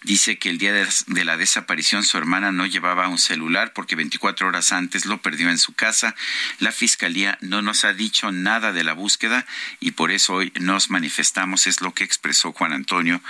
Dice 0.02 0.38
que 0.38 0.48
el 0.48 0.58
día 0.58 0.71
de 0.72 1.24
la 1.24 1.36
desaparición 1.36 2.04
su 2.04 2.18
hermana 2.18 2.52
no 2.52 2.66
llevaba 2.66 3.08
un 3.08 3.18
celular 3.18 3.72
porque 3.72 3.96
24 3.96 4.48
horas 4.48 4.72
antes 4.72 5.06
lo 5.06 5.20
perdió 5.20 5.50
en 5.50 5.58
su 5.58 5.74
casa. 5.74 6.14
La 6.58 6.72
fiscalía 6.72 7.38
no 7.40 7.62
nos 7.62 7.84
ha 7.84 7.92
dicho 7.92 8.32
nada 8.32 8.72
de 8.72 8.84
la 8.84 8.92
búsqueda 8.92 9.46
y 9.80 9.92
por 9.92 10.10
eso 10.10 10.34
hoy 10.34 10.52
nos 10.60 10.90
manifestamos. 10.90 11.66
Es 11.66 11.80
lo 11.80 11.94
que 11.94 12.04
expresó 12.04 12.52
Juan 12.52 12.72
Antonio, 12.72 13.20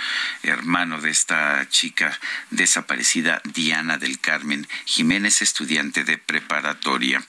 hermano 0.43 1.01
de 1.01 1.09
esta 1.09 1.67
chica 1.69 2.17
desaparecida, 2.49 3.41
Diana 3.43 3.97
del 3.97 4.19
Carmen 4.19 4.67
Jiménez, 4.85 5.41
estudiante 5.41 6.03
de 6.03 6.17
preparatoria. 6.17 7.23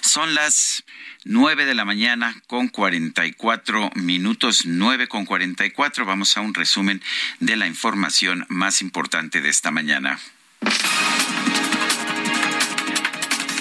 Son 0.00 0.34
las 0.34 0.84
nueve 1.28 1.66
de 1.66 1.74
la 1.74 1.84
mañana 1.84 2.34
con 2.46 2.68
cuarenta 2.68 3.26
y 3.26 3.32
cuatro 3.32 3.90
minutos, 3.94 4.62
nueve 4.64 5.08
con 5.08 5.26
cuarenta 5.26 5.66
y 5.66 5.70
cuatro. 5.70 6.06
Vamos 6.06 6.36
a 6.36 6.40
un 6.40 6.54
resumen 6.54 7.02
de 7.38 7.56
la 7.56 7.66
información 7.66 8.46
más 8.48 8.80
importante 8.80 9.42
de 9.42 9.50
esta 9.50 9.70
mañana. 9.70 10.18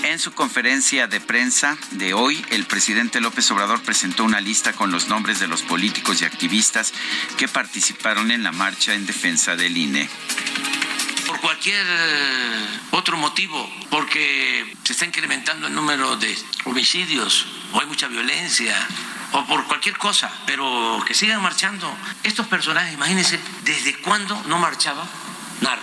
En 0.04 0.18
su 0.18 0.32
conferencia 0.32 1.08
de 1.08 1.20
prensa 1.20 1.78
de 1.92 2.14
hoy, 2.14 2.44
el 2.52 2.66
presidente 2.66 3.20
López 3.20 3.52
Obrador 3.52 3.82
presentó 3.82 4.24
una 4.24 4.40
lista 4.40 4.72
con 4.72 4.90
los 4.90 5.10
nombres 5.10 5.42
de 5.42 5.50
los 5.50 5.62
políticos 5.62 6.22
y 6.22 6.26
activistas 6.26 6.94
que 7.38 7.50
participaron 7.50 8.32
en 8.32 8.44
la 8.44 8.54
marcha 8.54 8.94
en 8.94 9.06
defensa 9.06 9.58
del 9.58 9.78
INE 9.78 10.10
por 11.38 11.42
cualquier 11.42 11.86
otro 12.92 13.16
motivo, 13.18 13.70
porque 13.92 14.76
se 14.84 14.94
está 14.94 15.06
incrementando 15.06 15.68
el 15.68 15.74
número 15.74 16.16
de 16.18 16.36
homicidios 16.66 17.46
o 17.74 17.80
hay 17.80 17.86
mucha 17.86 18.08
violencia 18.08 18.76
o 19.34 19.46
por 19.46 19.66
cualquier 19.66 19.98
cosa, 19.98 20.32
pero 20.46 21.04
que 21.06 21.14
sigan 21.14 21.42
marchando. 21.42 21.94
Estos 22.24 22.48
personajes, 22.48 22.94
imagínense, 22.94 23.40
¿desde 23.64 23.96
cuándo 24.02 24.42
no 24.48 24.58
marchaba 24.58 25.06
Narro? 25.62 25.82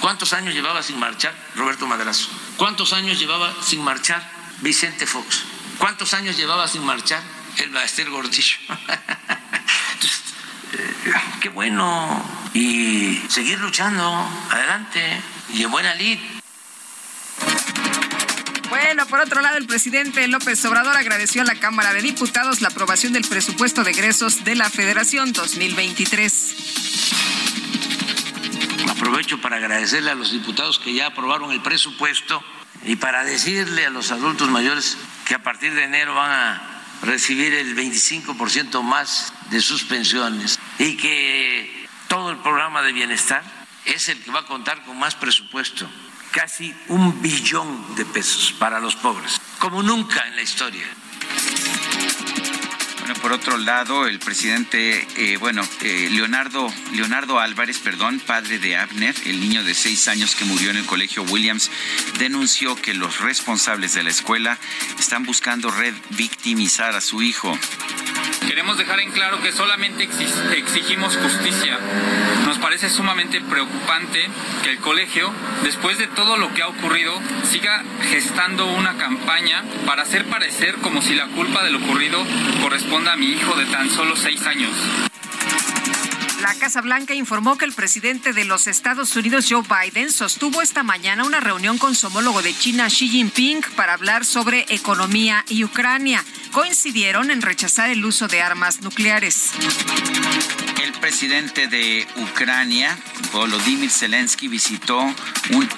¿Cuántos 0.00 0.32
años 0.32 0.54
llevaba 0.54 0.82
sin 0.82 0.98
marchar 0.98 1.34
Roberto 1.56 1.86
Madrazo? 1.86 2.28
¿Cuántos 2.56 2.92
años 2.92 3.18
llevaba 3.18 3.52
sin 3.62 3.82
marchar 3.82 4.30
Vicente 4.60 5.06
Fox? 5.06 5.42
¿Cuántos 5.78 6.14
años 6.14 6.36
llevaba 6.36 6.68
sin 6.68 6.84
marchar 6.84 7.22
el 7.56 7.70
Baester 7.70 8.08
Gordillo? 8.10 8.58
Eh, 10.74 11.12
qué 11.40 11.48
bueno. 11.48 12.24
Y 12.54 13.22
seguir 13.28 13.58
luchando, 13.60 14.04
adelante, 14.50 15.20
y 15.52 15.62
en 15.62 15.70
buena 15.70 15.94
lid. 15.94 16.18
Bueno, 18.68 19.06
por 19.06 19.20
otro 19.20 19.40
lado, 19.40 19.56
el 19.56 19.66
presidente 19.66 20.26
López 20.28 20.62
Obrador 20.64 20.96
agradeció 20.96 21.42
a 21.42 21.44
la 21.44 21.54
Cámara 21.54 21.94
de 21.94 22.02
Diputados 22.02 22.60
la 22.60 22.68
aprobación 22.68 23.12
del 23.12 23.24
presupuesto 23.24 23.82
de 23.82 23.92
egresos 23.92 24.44
de 24.44 24.54
la 24.56 24.68
Federación 24.68 25.32
2023. 25.32 26.54
Aprovecho 28.90 29.40
para 29.40 29.56
agradecerle 29.56 30.10
a 30.10 30.14
los 30.14 30.32
diputados 30.32 30.78
que 30.78 30.92
ya 30.92 31.06
aprobaron 31.06 31.50
el 31.52 31.62
presupuesto 31.62 32.42
y 32.84 32.96
para 32.96 33.24
decirle 33.24 33.86
a 33.86 33.90
los 33.90 34.10
adultos 34.10 34.48
mayores 34.50 34.98
que 35.26 35.34
a 35.34 35.42
partir 35.42 35.74
de 35.74 35.84
enero 35.84 36.14
van 36.14 36.30
a 36.30 36.77
recibir 37.02 37.54
el 37.54 37.76
25% 37.76 38.82
más 38.82 39.32
de 39.50 39.60
sus 39.60 39.84
pensiones 39.84 40.58
y 40.78 40.96
que 40.96 41.86
todo 42.08 42.30
el 42.30 42.38
programa 42.38 42.82
de 42.82 42.92
bienestar 42.92 43.42
es 43.84 44.08
el 44.08 44.22
que 44.22 44.30
va 44.30 44.40
a 44.40 44.46
contar 44.46 44.84
con 44.84 44.98
más 44.98 45.14
presupuesto, 45.14 45.88
casi 46.30 46.74
un 46.88 47.22
billón 47.22 47.94
de 47.96 48.04
pesos 48.04 48.52
para 48.58 48.80
los 48.80 48.96
pobres, 48.96 49.40
como 49.58 49.82
nunca 49.82 50.26
en 50.26 50.36
la 50.36 50.42
historia 50.42 50.86
por 53.20 53.32
otro 53.32 53.58
lado, 53.58 54.06
el 54.06 54.18
presidente, 54.18 55.06
eh, 55.16 55.36
bueno, 55.38 55.62
eh, 55.82 56.08
Leonardo, 56.10 56.72
Leonardo 56.92 57.38
Álvarez, 57.38 57.78
perdón, 57.78 58.20
padre 58.20 58.58
de 58.58 58.76
Abner, 58.76 59.14
el 59.26 59.40
niño 59.40 59.64
de 59.64 59.74
seis 59.74 60.08
años 60.08 60.34
que 60.34 60.44
murió 60.44 60.70
en 60.70 60.76
el 60.76 60.86
colegio 60.86 61.22
Williams, 61.24 61.70
denunció 62.18 62.76
que 62.76 62.94
los 62.94 63.20
responsables 63.20 63.94
de 63.94 64.02
la 64.02 64.10
escuela 64.10 64.58
están 64.98 65.24
buscando 65.24 65.70
revictimizar 65.70 66.94
a 66.94 67.00
su 67.00 67.22
hijo. 67.22 67.58
Queremos 68.46 68.78
dejar 68.78 69.00
en 69.00 69.10
claro 69.10 69.42
que 69.42 69.52
solamente 69.52 70.04
exigimos 70.56 71.16
justicia. 71.16 71.78
Nos 72.46 72.58
parece 72.58 72.88
sumamente 72.88 73.40
preocupante 73.40 74.26
que 74.62 74.70
el 74.70 74.78
colegio, 74.78 75.32
después 75.64 75.98
de 75.98 76.06
todo 76.06 76.38
lo 76.38 76.54
que 76.54 76.62
ha 76.62 76.68
ocurrido, 76.68 77.20
siga 77.50 77.82
gestando 78.10 78.66
una 78.66 78.96
campaña 78.96 79.64
para 79.84 80.02
hacer 80.02 80.24
parecer 80.26 80.76
como 80.76 81.02
si 81.02 81.14
la 81.14 81.26
culpa 81.26 81.62
de 81.62 81.70
lo 81.70 81.78
ocurrido 81.78 82.24
corresponda 82.62 83.07
a 83.08 83.16
mi 83.16 83.26
hijo 83.26 83.56
de 83.56 83.64
tan 83.66 83.88
solo 83.90 84.14
seis 84.16 84.44
años. 84.46 84.70
La 86.42 86.54
Casa 86.54 86.82
Blanca 86.82 87.14
informó 87.14 87.56
que 87.56 87.64
el 87.64 87.72
presidente 87.72 88.32
de 88.32 88.44
los 88.44 88.66
Estados 88.66 89.16
Unidos, 89.16 89.46
Joe 89.48 89.62
Biden, 89.62 90.10
sostuvo 90.10 90.62
esta 90.62 90.82
mañana 90.82 91.24
una 91.24 91.40
reunión 91.40 91.78
con 91.78 91.94
su 91.94 92.08
homólogo 92.08 92.42
de 92.42 92.54
China, 92.54 92.88
Xi 92.88 93.08
Jinping, 93.08 93.62
para 93.76 93.94
hablar 93.94 94.24
sobre 94.24 94.66
economía 94.68 95.44
y 95.48 95.64
Ucrania. 95.64 96.24
Coincidieron 96.52 97.30
en 97.30 97.42
rechazar 97.42 97.90
el 97.90 98.04
uso 98.04 98.28
de 98.28 98.42
armas 98.42 98.82
nucleares. 98.82 99.52
El 100.88 101.00
presidente 101.00 101.68
de 101.68 102.08
Ucrania, 102.16 102.96
Volodymyr 103.30 103.90
Zelensky, 103.90 104.48
visitó, 104.48 104.98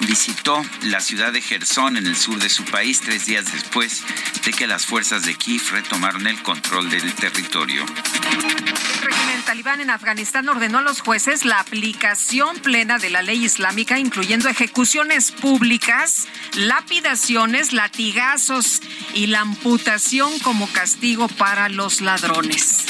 visitó 0.07 0.63
la 0.83 1.01
ciudad 1.01 1.33
de 1.33 1.41
Gerson 1.41 1.97
en 1.97 2.07
el 2.07 2.15
sur 2.15 2.39
de 2.39 2.47
su 2.47 2.63
país 2.63 3.01
tres 3.01 3.25
días 3.25 3.51
después 3.51 4.03
de 4.45 4.53
que 4.53 4.67
las 4.67 4.85
fuerzas 4.85 5.25
de 5.25 5.35
Kiev 5.35 5.63
retomaron 5.71 6.27
el 6.27 6.41
control 6.41 6.89
del 6.89 7.13
territorio. 7.13 7.85
El 7.85 9.01
régimen 9.01 9.41
talibán 9.45 9.81
en 9.81 9.89
Afganistán 9.89 10.47
ordenó 10.47 10.77
a 10.77 10.81
los 10.81 11.01
jueces 11.01 11.43
la 11.43 11.59
aplicación 11.59 12.57
plena 12.59 12.97
de 12.97 13.09
la 13.09 13.21
ley 13.21 13.43
islámica, 13.43 13.99
incluyendo 13.99 14.47
ejecuciones 14.47 15.33
públicas, 15.33 16.29
lapidaciones, 16.55 17.73
latigazos 17.73 18.81
y 19.13 19.27
la 19.27 19.41
amputación 19.41 20.39
como 20.39 20.71
castigo 20.71 21.27
para 21.27 21.67
los 21.67 21.99
ladrones. 21.99 22.85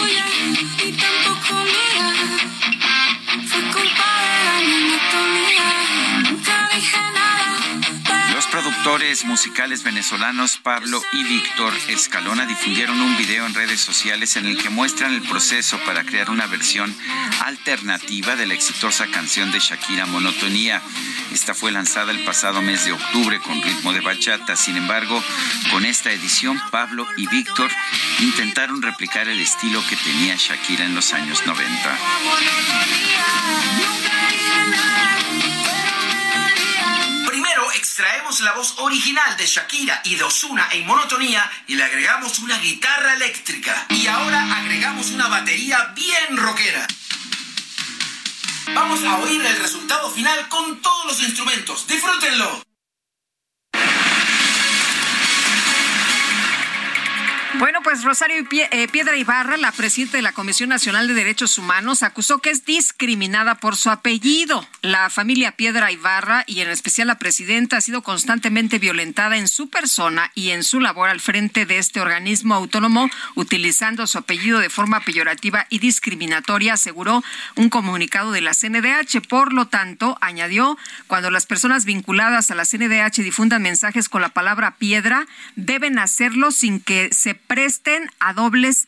Los 0.00 1.89
productores 8.90 9.24
musicales 9.24 9.84
venezolanos 9.84 10.56
Pablo 10.56 11.00
y 11.12 11.22
Víctor 11.22 11.72
Escalona 11.90 12.44
difundieron 12.44 13.00
un 13.00 13.16
video 13.16 13.46
en 13.46 13.54
redes 13.54 13.78
sociales 13.78 14.34
en 14.34 14.46
el 14.46 14.60
que 14.60 14.68
muestran 14.68 15.14
el 15.14 15.22
proceso 15.22 15.78
para 15.86 16.02
crear 16.02 16.28
una 16.28 16.48
versión 16.48 16.92
alternativa 17.44 18.34
de 18.34 18.46
la 18.46 18.54
exitosa 18.54 19.06
canción 19.06 19.52
de 19.52 19.60
Shakira 19.60 20.06
Monotonía. 20.06 20.82
Esta 21.32 21.54
fue 21.54 21.70
lanzada 21.70 22.10
el 22.10 22.24
pasado 22.24 22.62
mes 22.62 22.84
de 22.84 22.90
octubre 22.90 23.38
con 23.38 23.62
ritmo 23.62 23.92
de 23.92 24.00
bachata. 24.00 24.56
Sin 24.56 24.76
embargo, 24.76 25.22
con 25.70 25.84
esta 25.84 26.10
edición, 26.10 26.60
Pablo 26.72 27.06
y 27.16 27.28
Víctor 27.28 27.70
intentaron 28.18 28.82
replicar 28.82 29.28
el 29.28 29.38
estilo 29.38 29.80
que 29.88 29.94
tenía 29.94 30.34
Shakira 30.36 30.84
en 30.84 30.96
los 30.96 31.12
años 31.12 31.46
90. 31.46 31.96
Extraemos 37.72 38.40
la 38.40 38.52
voz 38.52 38.74
original 38.78 39.36
de 39.36 39.46
Shakira 39.46 40.00
y 40.04 40.16
de 40.16 40.24
Osuna 40.24 40.68
en 40.72 40.86
monotonía 40.86 41.50
y 41.66 41.74
le 41.74 41.84
agregamos 41.84 42.38
una 42.40 42.58
guitarra 42.58 43.14
eléctrica. 43.14 43.86
Y 43.90 44.06
ahora 44.06 44.56
agregamos 44.56 45.10
una 45.10 45.28
batería 45.28 45.92
bien 45.94 46.36
rockera. 46.36 46.86
Vamos 48.74 49.02
a 49.04 49.18
oír 49.18 49.44
el 49.44 49.56
resultado 49.56 50.10
final 50.10 50.48
con 50.48 50.80
todos 50.80 51.06
los 51.06 51.22
instrumentos. 51.22 51.86
Disfrútenlo. 51.86 52.69
Bueno, 57.60 57.80
pues 57.82 58.04
Rosario 58.04 58.36
eh, 58.50 58.88
Piedra 58.88 59.18
Ibarra, 59.18 59.58
la 59.58 59.70
presidenta 59.70 60.16
de 60.16 60.22
la 60.22 60.32
Comisión 60.32 60.70
Nacional 60.70 61.06
de 61.06 61.12
Derechos 61.12 61.58
Humanos, 61.58 62.02
acusó 62.02 62.38
que 62.38 62.48
es 62.48 62.64
discriminada 62.64 63.56
por 63.56 63.76
su 63.76 63.90
apellido. 63.90 64.66
La 64.80 65.10
familia 65.10 65.52
Piedra 65.52 65.92
Ibarra 65.92 66.42
y 66.46 66.60
en 66.62 66.70
especial 66.70 67.08
la 67.08 67.18
presidenta 67.18 67.76
ha 67.76 67.80
sido 67.82 68.00
constantemente 68.00 68.78
violentada 68.78 69.36
en 69.36 69.46
su 69.46 69.68
persona 69.68 70.32
y 70.34 70.52
en 70.52 70.64
su 70.64 70.80
labor 70.80 71.10
al 71.10 71.20
frente 71.20 71.66
de 71.66 71.76
este 71.76 72.00
organismo 72.00 72.54
autónomo, 72.54 73.10
utilizando 73.34 74.06
su 74.06 74.16
apellido 74.16 74.58
de 74.58 74.70
forma 74.70 75.00
peyorativa 75.00 75.66
y 75.68 75.80
discriminatoria, 75.80 76.72
aseguró 76.72 77.22
un 77.56 77.68
comunicado 77.68 78.32
de 78.32 78.40
la 78.40 78.54
CNDH. 78.54 79.20
Por 79.28 79.52
lo 79.52 79.68
tanto, 79.68 80.16
añadió, 80.22 80.78
cuando 81.08 81.30
las 81.30 81.44
personas 81.44 81.84
vinculadas 81.84 82.50
a 82.50 82.54
la 82.54 82.64
CNDH 82.64 83.22
difundan 83.22 83.60
mensajes 83.60 84.08
con 84.08 84.22
la 84.22 84.30
palabra 84.30 84.76
piedra, 84.76 85.26
deben 85.56 85.98
hacerlo 85.98 86.52
sin 86.52 86.80
que 86.80 87.10
se 87.12 87.34
presten 87.50 88.06
a 88.20 88.32
dobles 88.32 88.86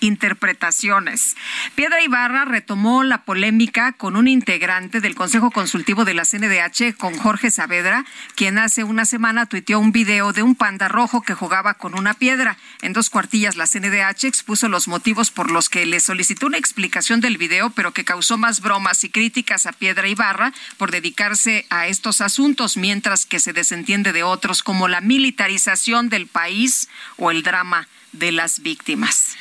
interpretaciones. 0.00 1.36
Piedra 1.74 2.02
Ibarra 2.02 2.44
retomó 2.44 3.02
la 3.02 3.24
polémica 3.24 3.92
con 3.92 4.16
un 4.16 4.28
integrante 4.28 5.00
del 5.00 5.14
Consejo 5.14 5.50
Consultivo 5.50 6.04
de 6.04 6.14
la 6.14 6.24
CNDH, 6.24 6.96
con 6.96 7.16
Jorge 7.16 7.50
Saavedra, 7.50 8.04
quien 8.34 8.58
hace 8.58 8.84
una 8.84 9.04
semana 9.04 9.46
tuiteó 9.46 9.78
un 9.78 9.92
video 9.92 10.32
de 10.32 10.42
un 10.42 10.54
panda 10.54 10.88
rojo 10.88 11.22
que 11.22 11.34
jugaba 11.34 11.74
con 11.74 11.98
una 11.98 12.14
piedra. 12.14 12.56
En 12.82 12.92
dos 12.92 13.10
cuartillas, 13.10 13.56
la 13.56 13.66
CNDH 13.66 14.24
expuso 14.24 14.68
los 14.68 14.88
motivos 14.88 15.30
por 15.30 15.50
los 15.50 15.68
que 15.68 15.86
le 15.86 16.00
solicitó 16.00 16.46
una 16.46 16.58
explicación 16.58 17.20
del 17.20 17.38
video, 17.38 17.70
pero 17.70 17.92
que 17.92 18.04
causó 18.04 18.36
más 18.36 18.60
bromas 18.60 19.04
y 19.04 19.10
críticas 19.10 19.66
a 19.66 19.72
Piedra 19.72 20.08
Ibarra 20.08 20.52
por 20.76 20.90
dedicarse 20.90 21.66
a 21.70 21.86
estos 21.86 22.20
asuntos, 22.20 22.76
mientras 22.76 23.26
que 23.26 23.40
se 23.40 23.52
desentiende 23.52 24.12
de 24.12 24.22
otros 24.22 24.62
como 24.62 24.88
la 24.88 25.00
militarización 25.00 26.08
del 26.08 26.26
país 26.26 26.88
o 27.16 27.30
el 27.30 27.42
drama 27.42 27.88
de 28.12 28.32
las 28.32 28.60
víctimas. 28.60 29.36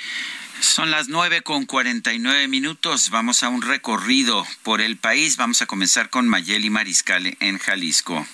Son 0.64 0.92
las 0.92 1.10
nueve 1.10 1.42
con 1.42 1.66
cuarenta 1.66 2.14
y 2.14 2.20
nueve 2.20 2.48
minutos. 2.48 3.10
Vamos 3.10 3.44
a 3.44 3.50
un 3.50 3.62
recorrido 3.62 4.48
por 4.64 4.80
el 4.80 4.96
país. 4.96 5.36
Vamos 5.36 5.62
a 5.62 5.66
comenzar 5.66 6.10
con 6.10 6.28
Mayeli 6.28 6.70
Mariscal 6.70 7.36
en 7.42 7.60
Jalisco. 7.60 8.26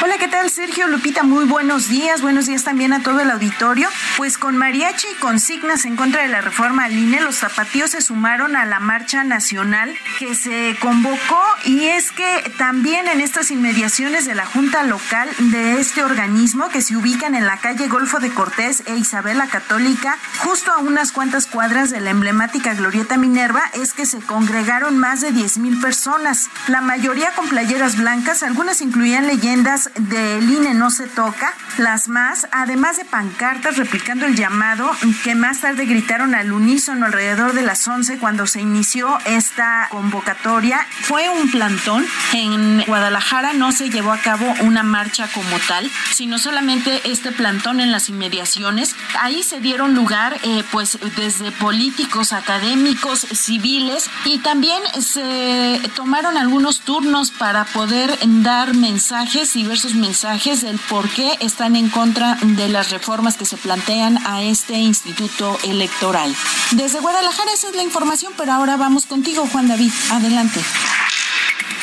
Hola, 0.00 0.16
¿qué 0.16 0.28
tal 0.28 0.48
Sergio 0.48 0.86
Lupita? 0.86 1.24
Muy 1.24 1.44
buenos 1.44 1.88
días. 1.88 2.22
Buenos 2.22 2.46
días 2.46 2.62
también 2.62 2.92
a 2.92 3.02
todo 3.02 3.18
el 3.18 3.32
auditorio. 3.32 3.88
Pues 4.16 4.38
con 4.38 4.56
mariachi 4.56 5.08
y 5.10 5.14
consignas 5.16 5.84
en 5.86 5.96
contra 5.96 6.22
de 6.22 6.28
la 6.28 6.40
reforma 6.40 6.84
al 6.84 6.96
INE, 6.96 7.20
los 7.20 7.34
zapatíos 7.34 7.90
se 7.90 8.00
sumaron 8.00 8.54
a 8.54 8.64
la 8.64 8.78
marcha 8.78 9.24
nacional 9.24 9.92
que 10.20 10.36
se 10.36 10.76
convocó 10.78 11.42
y 11.64 11.86
es 11.86 12.12
que 12.12 12.54
también 12.58 13.08
en 13.08 13.20
estas 13.20 13.50
inmediaciones 13.50 14.24
de 14.24 14.36
la 14.36 14.46
Junta 14.46 14.84
Local 14.84 15.28
de 15.38 15.80
este 15.80 16.04
organismo 16.04 16.68
que 16.68 16.80
se 16.80 16.96
ubican 16.96 17.34
en 17.34 17.46
la 17.46 17.56
calle 17.56 17.88
Golfo 17.88 18.20
de 18.20 18.30
Cortés 18.30 18.84
e 18.86 18.94
Isabela 18.94 19.48
Católica, 19.48 20.16
justo 20.44 20.70
a 20.70 20.78
unas 20.78 21.10
cuantas 21.10 21.46
cuadras 21.46 21.90
de 21.90 22.00
la 22.00 22.10
emblemática 22.10 22.74
Glorieta 22.74 23.16
Minerva, 23.16 23.62
es 23.74 23.94
que 23.94 24.06
se 24.06 24.20
congregaron 24.20 24.96
más 24.96 25.22
de 25.22 25.32
10 25.32 25.58
mil 25.58 25.80
personas, 25.80 26.50
la 26.68 26.82
mayoría 26.82 27.32
con 27.32 27.48
playeras 27.48 27.96
blancas, 27.96 28.44
algunas 28.44 28.80
incluían 28.80 29.26
leyendas 29.26 29.87
del 29.96 30.50
INE 30.50 30.74
no 30.74 30.90
se 30.90 31.06
toca, 31.06 31.54
las 31.78 32.08
más, 32.08 32.48
además 32.52 32.96
de 32.96 33.04
pancartas 33.04 33.76
replicando 33.76 34.26
el 34.26 34.36
llamado 34.36 34.90
que 35.22 35.34
más 35.34 35.60
tarde 35.60 35.86
gritaron 35.86 36.34
al 36.34 36.52
unísono 36.52 37.06
alrededor 37.06 37.52
de 37.52 37.62
las 37.62 37.86
11 37.86 38.18
cuando 38.18 38.46
se 38.46 38.60
inició 38.60 39.18
esta 39.26 39.88
convocatoria. 39.90 40.86
Fue 41.02 41.28
un 41.28 41.50
plantón. 41.50 42.04
En 42.32 42.84
Guadalajara 42.86 43.52
no 43.52 43.72
se 43.72 43.90
llevó 43.90 44.12
a 44.12 44.18
cabo 44.18 44.46
una 44.62 44.82
marcha 44.82 45.28
como 45.28 45.58
tal, 45.66 45.90
sino 46.12 46.38
solamente 46.38 47.10
este 47.10 47.32
plantón 47.32 47.80
en 47.80 47.92
las 47.92 48.08
inmediaciones. 48.08 48.94
Ahí 49.20 49.42
se 49.42 49.60
dieron 49.60 49.94
lugar, 49.94 50.38
eh, 50.42 50.64
pues, 50.70 50.98
desde 51.16 51.52
políticos, 51.52 52.32
académicos, 52.32 53.20
civiles 53.20 54.10
y 54.24 54.38
también 54.38 54.82
se 55.00 55.80
tomaron 55.94 56.36
algunos 56.36 56.80
turnos 56.80 57.30
para 57.30 57.64
poder 57.64 58.18
dar 58.42 58.74
mensajes 58.74 59.56
y 59.56 59.64
ver 59.64 59.77
sus 59.78 59.94
mensajes 59.94 60.62
del 60.62 60.78
por 60.78 61.08
qué 61.08 61.36
están 61.40 61.76
en 61.76 61.88
contra 61.88 62.38
de 62.42 62.68
las 62.68 62.90
reformas 62.90 63.36
que 63.36 63.44
se 63.44 63.56
plantean 63.56 64.18
a 64.26 64.42
este 64.42 64.74
instituto 64.74 65.58
electoral. 65.64 66.34
Desde 66.72 67.00
Guadalajara 67.00 67.52
esa 67.52 67.68
es 67.68 67.76
la 67.76 67.82
información, 67.82 68.32
pero 68.36 68.52
ahora 68.52 68.76
vamos 68.76 69.06
contigo, 69.06 69.46
Juan 69.50 69.68
David. 69.68 69.92
Adelante. 70.10 70.60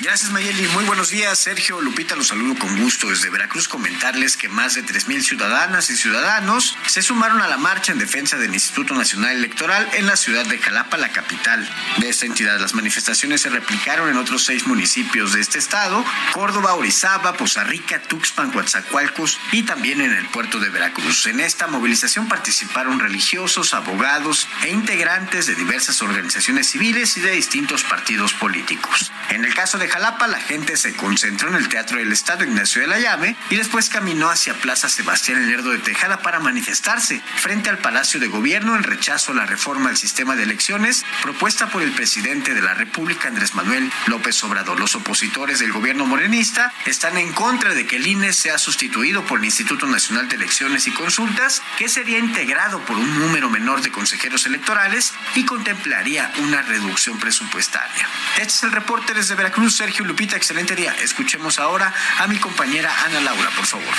Gracias 0.02 0.32
Mayeli, 0.32 0.68
muy 0.70 0.84
buenos 0.84 1.10
días. 1.10 1.40
Sergio 1.40 1.82
Lupita, 1.82 2.16
los 2.16 2.28
saludo 2.28 2.56
con 2.60 2.80
gusto 2.80 3.10
desde 3.10 3.30
Veracruz. 3.30 3.68
Comentarles 3.68 4.38
que 4.38 4.50
más 4.50 4.76
de 4.76 4.84
3.000 4.84 5.22
ciudadanas 5.22 5.90
y 5.90 5.96
ciudadanos 5.96 6.78
se 6.86 7.02
sumaron 7.02 7.42
a 7.42 7.48
la 7.48 7.58
marcha 7.58 7.92
en 7.92 8.00
defensa 8.00 8.38
del 8.38 8.54
Instituto 8.54 8.94
Nacional 8.94 9.36
Electoral 9.36 9.90
en 9.94 10.06
la 10.06 10.16
ciudad 10.16 10.46
de 10.46 10.58
Jalapa, 10.58 10.98
la 10.98 11.10
capital 11.10 11.68
de 11.98 12.10
esta 12.10 12.26
entidad. 12.26 12.60
Las 12.60 12.76
manifestaciones 12.76 13.42
se 13.42 13.50
replicaron 13.50 14.10
en 14.10 14.18
otros 14.18 14.44
seis 14.44 14.68
municipios 14.68 15.34
de 15.34 15.42
este 15.42 15.60
estado, 15.60 16.06
Córdoba, 16.34 16.76
Orizaba, 16.76 17.34
Poza 17.34 17.64
Rica, 17.64 18.02
Tuxpan, 18.02 18.52
Coatzacoalcos 18.52 19.40
y 19.52 19.64
también 19.64 20.02
en 20.02 20.14
el 20.14 20.26
puerto 20.28 20.60
de 20.60 20.70
Veracruz. 20.70 21.26
En 21.28 21.40
esta 21.40 21.68
movilización 21.68 22.28
participaron 22.28 23.00
religiosos, 23.00 23.74
abogados 23.74 24.48
e 24.64 24.70
integrantes 24.70 25.48
de 25.48 25.56
diversas 25.56 26.02
organizaciones 26.02 26.68
civiles 26.68 27.18
y 27.18 27.22
de 27.22 27.32
distintos 27.32 27.84
partidos 27.84 28.34
políticos. 28.34 29.12
En 29.30 29.44
el 29.44 29.54
caso 29.54 29.65
de 29.66 29.90
Jalapa, 29.90 30.28
la 30.28 30.40
gente 30.40 30.78
se 30.78 30.96
concentró 30.96 31.50
en 31.50 31.56
el 31.56 31.70
Teatro 31.70 31.98
del 31.98 32.12
Estado 32.12 32.44
Ignacio 32.44 32.82
de 32.82 32.88
la 32.88 33.00
Llave 33.00 33.36
y 33.50 33.56
después 33.56 33.90
caminó 33.90 34.30
hacia 34.30 34.54
Plaza 34.54 34.90
Sebastián 34.90 35.48
Lerdo 35.48 35.72
de 35.72 35.80
Tejada 35.80 36.20
para 36.20 36.40
manifestarse 36.40 37.20
frente 37.38 37.72
al 37.72 37.80
Palacio 37.80 38.20
de 38.20 38.28
Gobierno 38.28 38.76
en 38.76 38.84
rechazo 38.84 39.32
a 39.32 39.36
la 39.36 39.48
reforma 39.48 39.90
del 39.90 39.98
sistema 39.98 40.36
de 40.36 40.44
elecciones 40.44 41.04
propuesta 41.24 41.68
por 41.68 41.82
el 41.82 41.92
presidente 41.94 42.54
de 42.54 42.62
la 42.62 42.76
República, 42.76 43.28
Andrés 43.28 43.56
Manuel 43.56 43.92
López 44.06 44.42
Obrador. 44.44 44.80
Los 44.80 44.94
opositores 44.94 45.58
del 45.58 45.72
gobierno 45.72 46.06
morenista 46.06 46.72
están 46.86 47.18
en 47.18 47.34
contra 47.34 47.74
de 47.74 47.88
que 47.88 47.96
el 47.96 48.06
INE 48.06 48.34
sea 48.34 48.60
sustituido 48.60 49.26
por 49.26 49.40
el 49.40 49.46
Instituto 49.46 49.88
Nacional 49.88 50.30
de 50.30 50.36
Elecciones 50.36 50.86
y 50.86 50.92
Consultas, 50.92 51.64
que 51.80 51.90
sería 51.90 52.20
integrado 52.20 52.86
por 52.86 52.98
un 52.98 53.20
número 53.20 53.50
menor 53.50 53.82
de 53.82 53.92
consejeros 53.92 54.46
electorales 54.46 55.12
y 55.34 55.44
contemplaría 55.44 56.32
una 56.44 56.62
reducción 56.62 57.18
presupuestaria. 57.18 58.08
Este 58.38 58.54
es 58.54 58.64
el 58.64 58.72
reporte 58.72 59.16
desde 59.16 59.34
Veracruz. 59.34 59.55
Sergio 59.70 60.06
Lupita, 60.06 60.36
excelente 60.36 60.76
día. 60.76 60.94
Escuchemos 61.02 61.60
ahora 61.60 61.94
a 62.20 62.28
mi 62.28 62.38
compañera 62.38 62.94
Ana 63.06 63.22
Laura, 63.22 63.50
por 63.56 63.66
favor. 63.66 63.94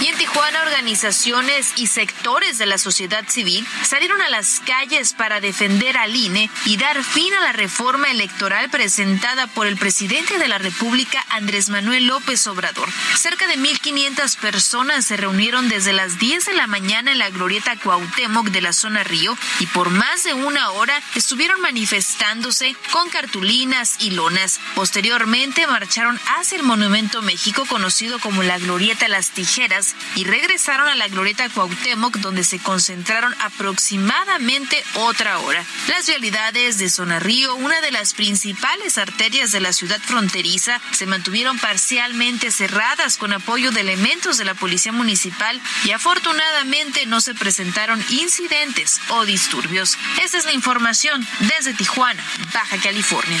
Y 0.00 0.08
en 0.08 0.18
Tijuana, 0.18 0.62
organizaciones 0.62 1.72
y 1.76 1.86
sectores 1.86 2.58
de 2.58 2.66
la 2.66 2.76
sociedad 2.76 3.24
civil 3.28 3.66
salieron 3.82 4.20
a 4.20 4.28
las 4.28 4.60
calles 4.60 5.14
para 5.14 5.40
defender 5.40 5.96
al 5.96 6.14
INE 6.14 6.50
y 6.66 6.76
dar 6.76 7.02
fin 7.02 7.32
a 7.32 7.40
la 7.40 7.52
reforma 7.52 8.10
electoral 8.10 8.68
presentada 8.68 9.46
por 9.46 9.66
el 9.66 9.78
presidente 9.78 10.38
de 10.38 10.48
la 10.48 10.58
República, 10.58 11.24
Andrés 11.30 11.70
Manuel 11.70 12.06
López 12.06 12.46
Obrador. 12.46 12.88
Cerca 13.14 13.46
de 13.46 13.56
1.500 13.56 14.36
personas 14.36 15.06
se 15.06 15.16
reunieron 15.16 15.70
desde 15.70 15.94
las 15.94 16.18
10 16.18 16.44
de 16.44 16.54
la 16.54 16.66
mañana 16.66 17.12
en 17.12 17.18
la 17.18 17.30
glorieta 17.30 17.76
Cuauhtémoc 17.76 18.48
de 18.48 18.60
la 18.60 18.74
zona 18.74 19.02
Río 19.02 19.36
y 19.60 19.66
por 19.66 19.88
más 19.88 20.24
de 20.24 20.34
una 20.34 20.70
hora 20.72 21.00
estuvieron 21.14 21.60
manifestándose 21.62 22.76
con 22.92 23.08
cartulinas 23.08 23.96
y 24.00 24.05
lonas. 24.10 24.60
Posteriormente 24.74 25.66
marcharon 25.66 26.18
hacia 26.38 26.56
el 26.56 26.62
Monumento 26.62 27.22
México, 27.22 27.64
conocido 27.66 28.18
como 28.18 28.42
la 28.42 28.58
Glorieta 28.58 29.08
Las 29.08 29.30
Tijeras, 29.30 29.94
y 30.14 30.24
regresaron 30.24 30.88
a 30.88 30.94
la 30.94 31.08
Glorieta 31.08 31.48
Cuauhtémoc 31.48 32.16
donde 32.16 32.44
se 32.44 32.58
concentraron 32.58 33.34
aproximadamente 33.40 34.82
otra 34.94 35.38
hora. 35.38 35.64
Las 35.88 36.06
vialidades 36.06 36.78
de 36.78 36.90
Zona 36.90 37.18
Río, 37.20 37.54
una 37.56 37.80
de 37.80 37.90
las 37.90 38.14
principales 38.14 38.98
arterias 38.98 39.52
de 39.52 39.60
la 39.60 39.72
ciudad 39.72 40.00
fronteriza, 40.00 40.80
se 40.92 41.06
mantuvieron 41.06 41.58
parcialmente 41.58 42.50
cerradas 42.50 43.16
con 43.16 43.32
apoyo 43.32 43.70
de 43.70 43.80
elementos 43.80 44.38
de 44.38 44.44
la 44.44 44.54
Policía 44.54 44.92
Municipal 44.92 45.60
y 45.84 45.92
afortunadamente 45.92 47.06
no 47.06 47.20
se 47.20 47.34
presentaron 47.34 48.04
incidentes 48.10 49.00
o 49.08 49.24
disturbios. 49.24 49.96
Esta 50.22 50.38
es 50.38 50.44
la 50.44 50.52
información 50.52 51.26
desde 51.40 51.74
Tijuana, 51.74 52.22
Baja 52.52 52.78
California. 52.78 53.40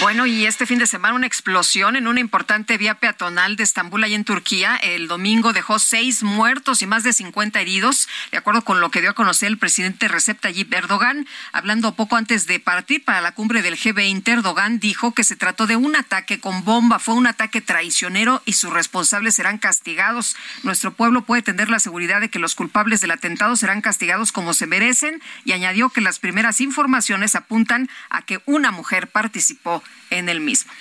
Bueno, 0.00 0.26
y 0.26 0.46
este 0.46 0.64
fin 0.64 0.78
de 0.78 0.86
semana 0.86 1.14
una 1.14 1.26
explosión 1.26 1.96
en 1.96 2.06
una 2.06 2.20
importante 2.20 2.78
vía 2.78 2.94
peatonal 2.94 3.56
de 3.56 3.64
Estambul, 3.64 4.04
ahí 4.04 4.14
en 4.14 4.24
Turquía. 4.24 4.76
El 4.76 5.08
domingo 5.08 5.52
dejó 5.52 5.80
seis 5.80 6.22
muertos 6.22 6.82
y 6.82 6.86
más 6.86 7.02
de 7.02 7.12
50 7.12 7.60
heridos, 7.60 8.08
de 8.30 8.38
acuerdo 8.38 8.62
con 8.62 8.80
lo 8.80 8.92
que 8.92 9.00
dio 9.00 9.10
a 9.10 9.14
conocer 9.14 9.48
el 9.48 9.58
presidente 9.58 10.06
Recep 10.06 10.40
Tayyip 10.40 10.72
Erdogan. 10.72 11.26
Hablando 11.52 11.94
poco 11.94 12.14
antes 12.14 12.46
de 12.46 12.60
partir 12.60 13.04
para 13.04 13.20
la 13.20 13.32
cumbre 13.32 13.60
del 13.60 13.76
G20, 13.76 14.28
Erdogan 14.28 14.78
dijo 14.78 15.14
que 15.14 15.24
se 15.24 15.34
trató 15.34 15.66
de 15.66 15.74
un 15.74 15.96
ataque 15.96 16.38
con 16.38 16.64
bomba, 16.64 17.00
fue 17.00 17.14
un 17.14 17.26
ataque 17.26 17.60
traicionero 17.60 18.40
y 18.44 18.52
sus 18.52 18.72
responsables 18.72 19.34
serán 19.34 19.58
castigados. 19.58 20.36
Nuestro 20.62 20.92
pueblo 20.94 21.24
puede 21.24 21.42
tener 21.42 21.70
la 21.70 21.80
seguridad 21.80 22.20
de 22.20 22.30
que 22.30 22.38
los 22.38 22.54
culpables 22.54 23.00
del 23.00 23.10
atentado 23.10 23.56
serán 23.56 23.80
castigados 23.80 24.30
como 24.30 24.54
se 24.54 24.66
merecen 24.66 25.20
y 25.44 25.52
añadió 25.52 25.88
que 25.88 26.02
las 26.02 26.20
primeras 26.20 26.60
informaciones 26.60 27.34
apuntan 27.34 27.88
a 28.10 28.22
que 28.22 28.40
una 28.46 28.70
mujer 28.70 29.08
participó 29.08 29.77
April 29.78 30.07
en 30.10 30.28
el 30.28 30.40
mismo. 30.40 30.72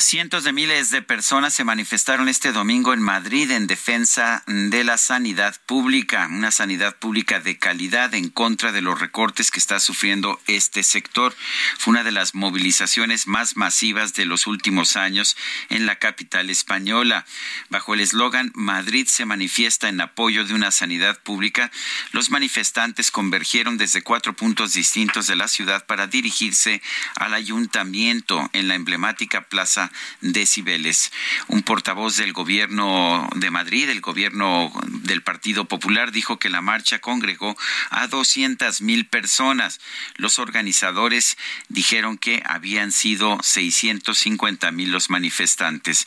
Cientos 0.00 0.44
de 0.44 0.54
miles 0.54 0.90
de 0.90 1.02
personas 1.02 1.52
se 1.52 1.62
manifestaron 1.62 2.28
este 2.28 2.52
domingo 2.52 2.94
en 2.94 3.02
Madrid 3.02 3.50
en 3.50 3.66
defensa 3.66 4.42
de 4.46 4.82
la 4.82 4.96
sanidad 4.96 5.54
pública, 5.66 6.26
una 6.30 6.50
sanidad 6.50 6.96
pública 6.96 7.38
de 7.38 7.58
calidad 7.58 8.14
en 8.14 8.30
contra 8.30 8.72
de 8.72 8.80
los 8.80 8.98
recortes 8.98 9.50
que 9.50 9.58
está 9.58 9.78
sufriendo 9.78 10.40
este 10.46 10.82
sector. 10.84 11.36
Fue 11.78 11.92
una 11.92 12.02
de 12.02 12.12
las 12.12 12.34
movilizaciones 12.34 13.26
más 13.26 13.58
masivas 13.58 14.14
de 14.14 14.24
los 14.24 14.46
últimos 14.46 14.96
años 14.96 15.36
en 15.68 15.84
la 15.84 15.96
capital 15.96 16.48
española. 16.48 17.26
Bajo 17.68 17.92
el 17.92 18.00
eslogan 18.00 18.52
Madrid 18.54 19.06
se 19.06 19.26
manifiesta 19.26 19.90
en 19.90 20.00
apoyo 20.00 20.46
de 20.46 20.54
una 20.54 20.70
sanidad 20.70 21.20
pública, 21.22 21.70
los 22.12 22.30
manifestantes 22.30 23.10
convergieron 23.10 23.76
desde 23.76 24.02
cuatro 24.02 24.34
puntos 24.34 24.72
distintos 24.72 25.26
de 25.26 25.36
la 25.36 25.46
ciudad 25.46 25.84
para 25.84 26.06
dirigirse 26.06 26.80
al 27.16 27.34
ayuntamiento 27.34 28.19
en 28.52 28.68
la 28.68 28.74
emblemática 28.74 29.42
plaza 29.42 29.90
decibeles. 30.20 31.12
Un 31.48 31.62
portavoz 31.62 32.16
del 32.16 32.32
gobierno 32.32 33.28
de 33.34 33.50
Madrid, 33.50 33.88
el 33.88 34.00
gobierno 34.00 34.72
del 34.86 35.22
Partido 35.22 35.64
Popular, 35.64 36.12
dijo 36.12 36.38
que 36.38 36.50
la 36.50 36.60
marcha 36.60 36.98
congregó 36.98 37.56
a 37.90 38.06
200 38.06 38.82
mil 38.82 39.06
personas. 39.06 39.80
Los 40.16 40.38
organizadores 40.38 41.38
dijeron 41.68 42.18
que 42.18 42.42
habían 42.46 42.92
sido 42.92 43.38
650 43.42 44.70
mil 44.70 44.92
los 44.92 45.10
manifestantes. 45.10 46.06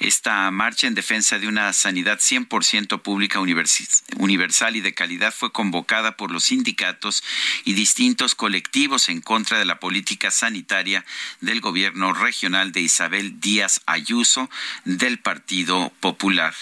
Esta 0.00 0.50
marcha 0.50 0.86
en 0.86 0.94
defensa 0.94 1.38
de 1.38 1.48
una 1.48 1.72
sanidad 1.72 2.18
100% 2.18 3.02
pública, 3.02 3.40
universal 3.40 4.76
y 4.76 4.80
de 4.80 4.94
calidad 4.94 5.34
fue 5.34 5.52
convocada 5.52 6.16
por 6.16 6.30
los 6.30 6.44
sindicatos 6.44 7.24
y 7.64 7.74
distintos 7.74 8.34
colectivos 8.34 9.08
en 9.08 9.20
contra 9.20 9.58
de 9.58 9.64
la 9.64 9.80
política 9.80 10.30
sanitaria 10.30 11.04
del 11.48 11.62
gobierno 11.62 12.12
regional 12.12 12.72
de 12.72 12.82
Isabel 12.82 13.40
Díaz 13.40 13.80
Ayuso 13.86 14.50
del 14.84 15.18
Partido 15.18 15.90
Popular. 16.00 16.54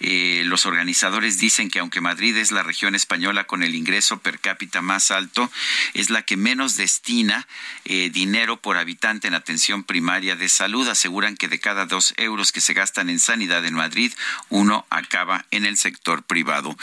Eh, 0.00 0.42
los 0.44 0.66
organizadores 0.66 1.38
dicen 1.38 1.70
que 1.70 1.78
aunque 1.78 2.02
Madrid 2.02 2.36
es 2.36 2.52
la 2.52 2.62
región 2.62 2.94
española 2.94 3.44
con 3.44 3.62
el 3.62 3.74
ingreso 3.74 4.18
per 4.18 4.38
cápita 4.38 4.82
más 4.82 5.10
alto, 5.10 5.50
es 5.94 6.10
la 6.10 6.20
que 6.20 6.36
menos 6.36 6.76
destina 6.76 7.48
eh, 7.86 8.10
dinero 8.12 8.60
por 8.60 8.76
habitante 8.76 9.26
en 9.26 9.32
atención 9.32 9.84
primaria 9.84 10.36
de 10.36 10.50
salud. 10.50 10.86
Aseguran 10.86 11.38
que 11.38 11.48
de 11.48 11.58
cada 11.58 11.86
dos 11.86 12.12
euros 12.18 12.52
que 12.52 12.60
se 12.60 12.74
gastan 12.74 13.08
en 13.08 13.20
sanidad 13.20 13.64
en 13.64 13.72
Madrid, 13.72 14.12
uno 14.50 14.84
acaba 14.90 15.46
en 15.50 15.64
el 15.64 15.78
sector 15.78 16.24
privado. 16.24 16.76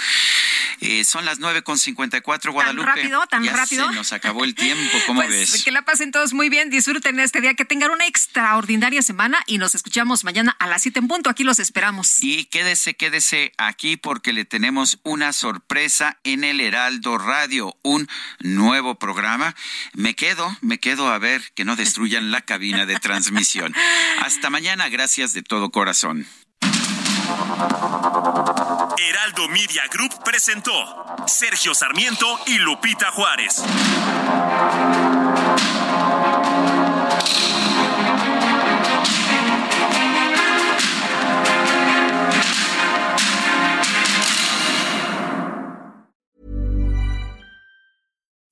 Eh, 0.82 1.06
son 1.06 1.24
las 1.26 1.38
nueve 1.38 1.62
con 1.62 1.78
cuatro, 2.24 2.52
Guadalupe. 2.52 2.88
Tan 2.88 2.96
rápido, 2.96 3.28
tan 3.28 3.46
rápido. 3.46 3.90
Se 3.90 3.96
nos 3.96 4.12
acabó 4.12 4.44
el 4.44 4.56
tiempo, 4.56 4.98
¿cómo 5.06 5.22
pues, 5.28 5.52
ves? 5.52 5.64
Que 5.64 5.72
la 5.72 5.86
pasen 5.86 6.12
todos 6.12 6.34
muy 6.34 6.50
bien, 6.50 6.72
disfruten 6.72 7.20
este 7.20 7.43
día, 7.44 7.54
que 7.54 7.66
tengan 7.66 7.92
una 7.92 8.08
extraordinaria 8.08 9.02
semana 9.02 9.44
y 9.46 9.58
nos 9.58 9.76
escuchamos 9.76 10.24
mañana 10.24 10.56
a 10.60 10.68
las 10.68 10.82
7 10.82 11.00
en 11.00 11.08
punto. 11.08 11.30
Aquí 11.30 11.44
los 11.44 11.60
esperamos. 11.60 12.24
Y 12.24 12.46
quédese, 12.46 12.96
quédese 12.96 13.52
aquí 13.58 13.98
porque 13.98 14.34
le 14.34 14.46
tenemos 14.46 15.00
una 15.04 15.34
sorpresa 15.34 16.20
en 16.24 16.44
el 16.44 16.60
Heraldo 16.60 17.18
Radio, 17.18 17.78
un 17.84 18.08
nuevo 18.40 18.96
programa. 18.96 19.56
Me 19.94 20.16
quedo, 20.16 20.58
me 20.62 20.80
quedo 20.80 21.10
a 21.10 21.20
ver 21.20 21.42
que 21.54 21.66
no 21.66 21.76
destruyan 21.76 22.32
la 22.32 22.42
cabina 22.42 22.86
de 22.86 23.00
transmisión. 23.00 23.74
Hasta 24.24 24.50
mañana, 24.50 24.90
gracias 24.90 25.34
de 25.34 25.44
todo 25.44 25.70
corazón. 25.70 26.26
Heraldo 28.98 29.50
Media 29.50 29.84
Group 29.92 30.24
presentó 30.24 30.72
Sergio 31.28 31.74
Sarmiento 31.74 32.40
y 32.48 32.58
Lupita 32.58 33.12
Juárez. 33.12 33.64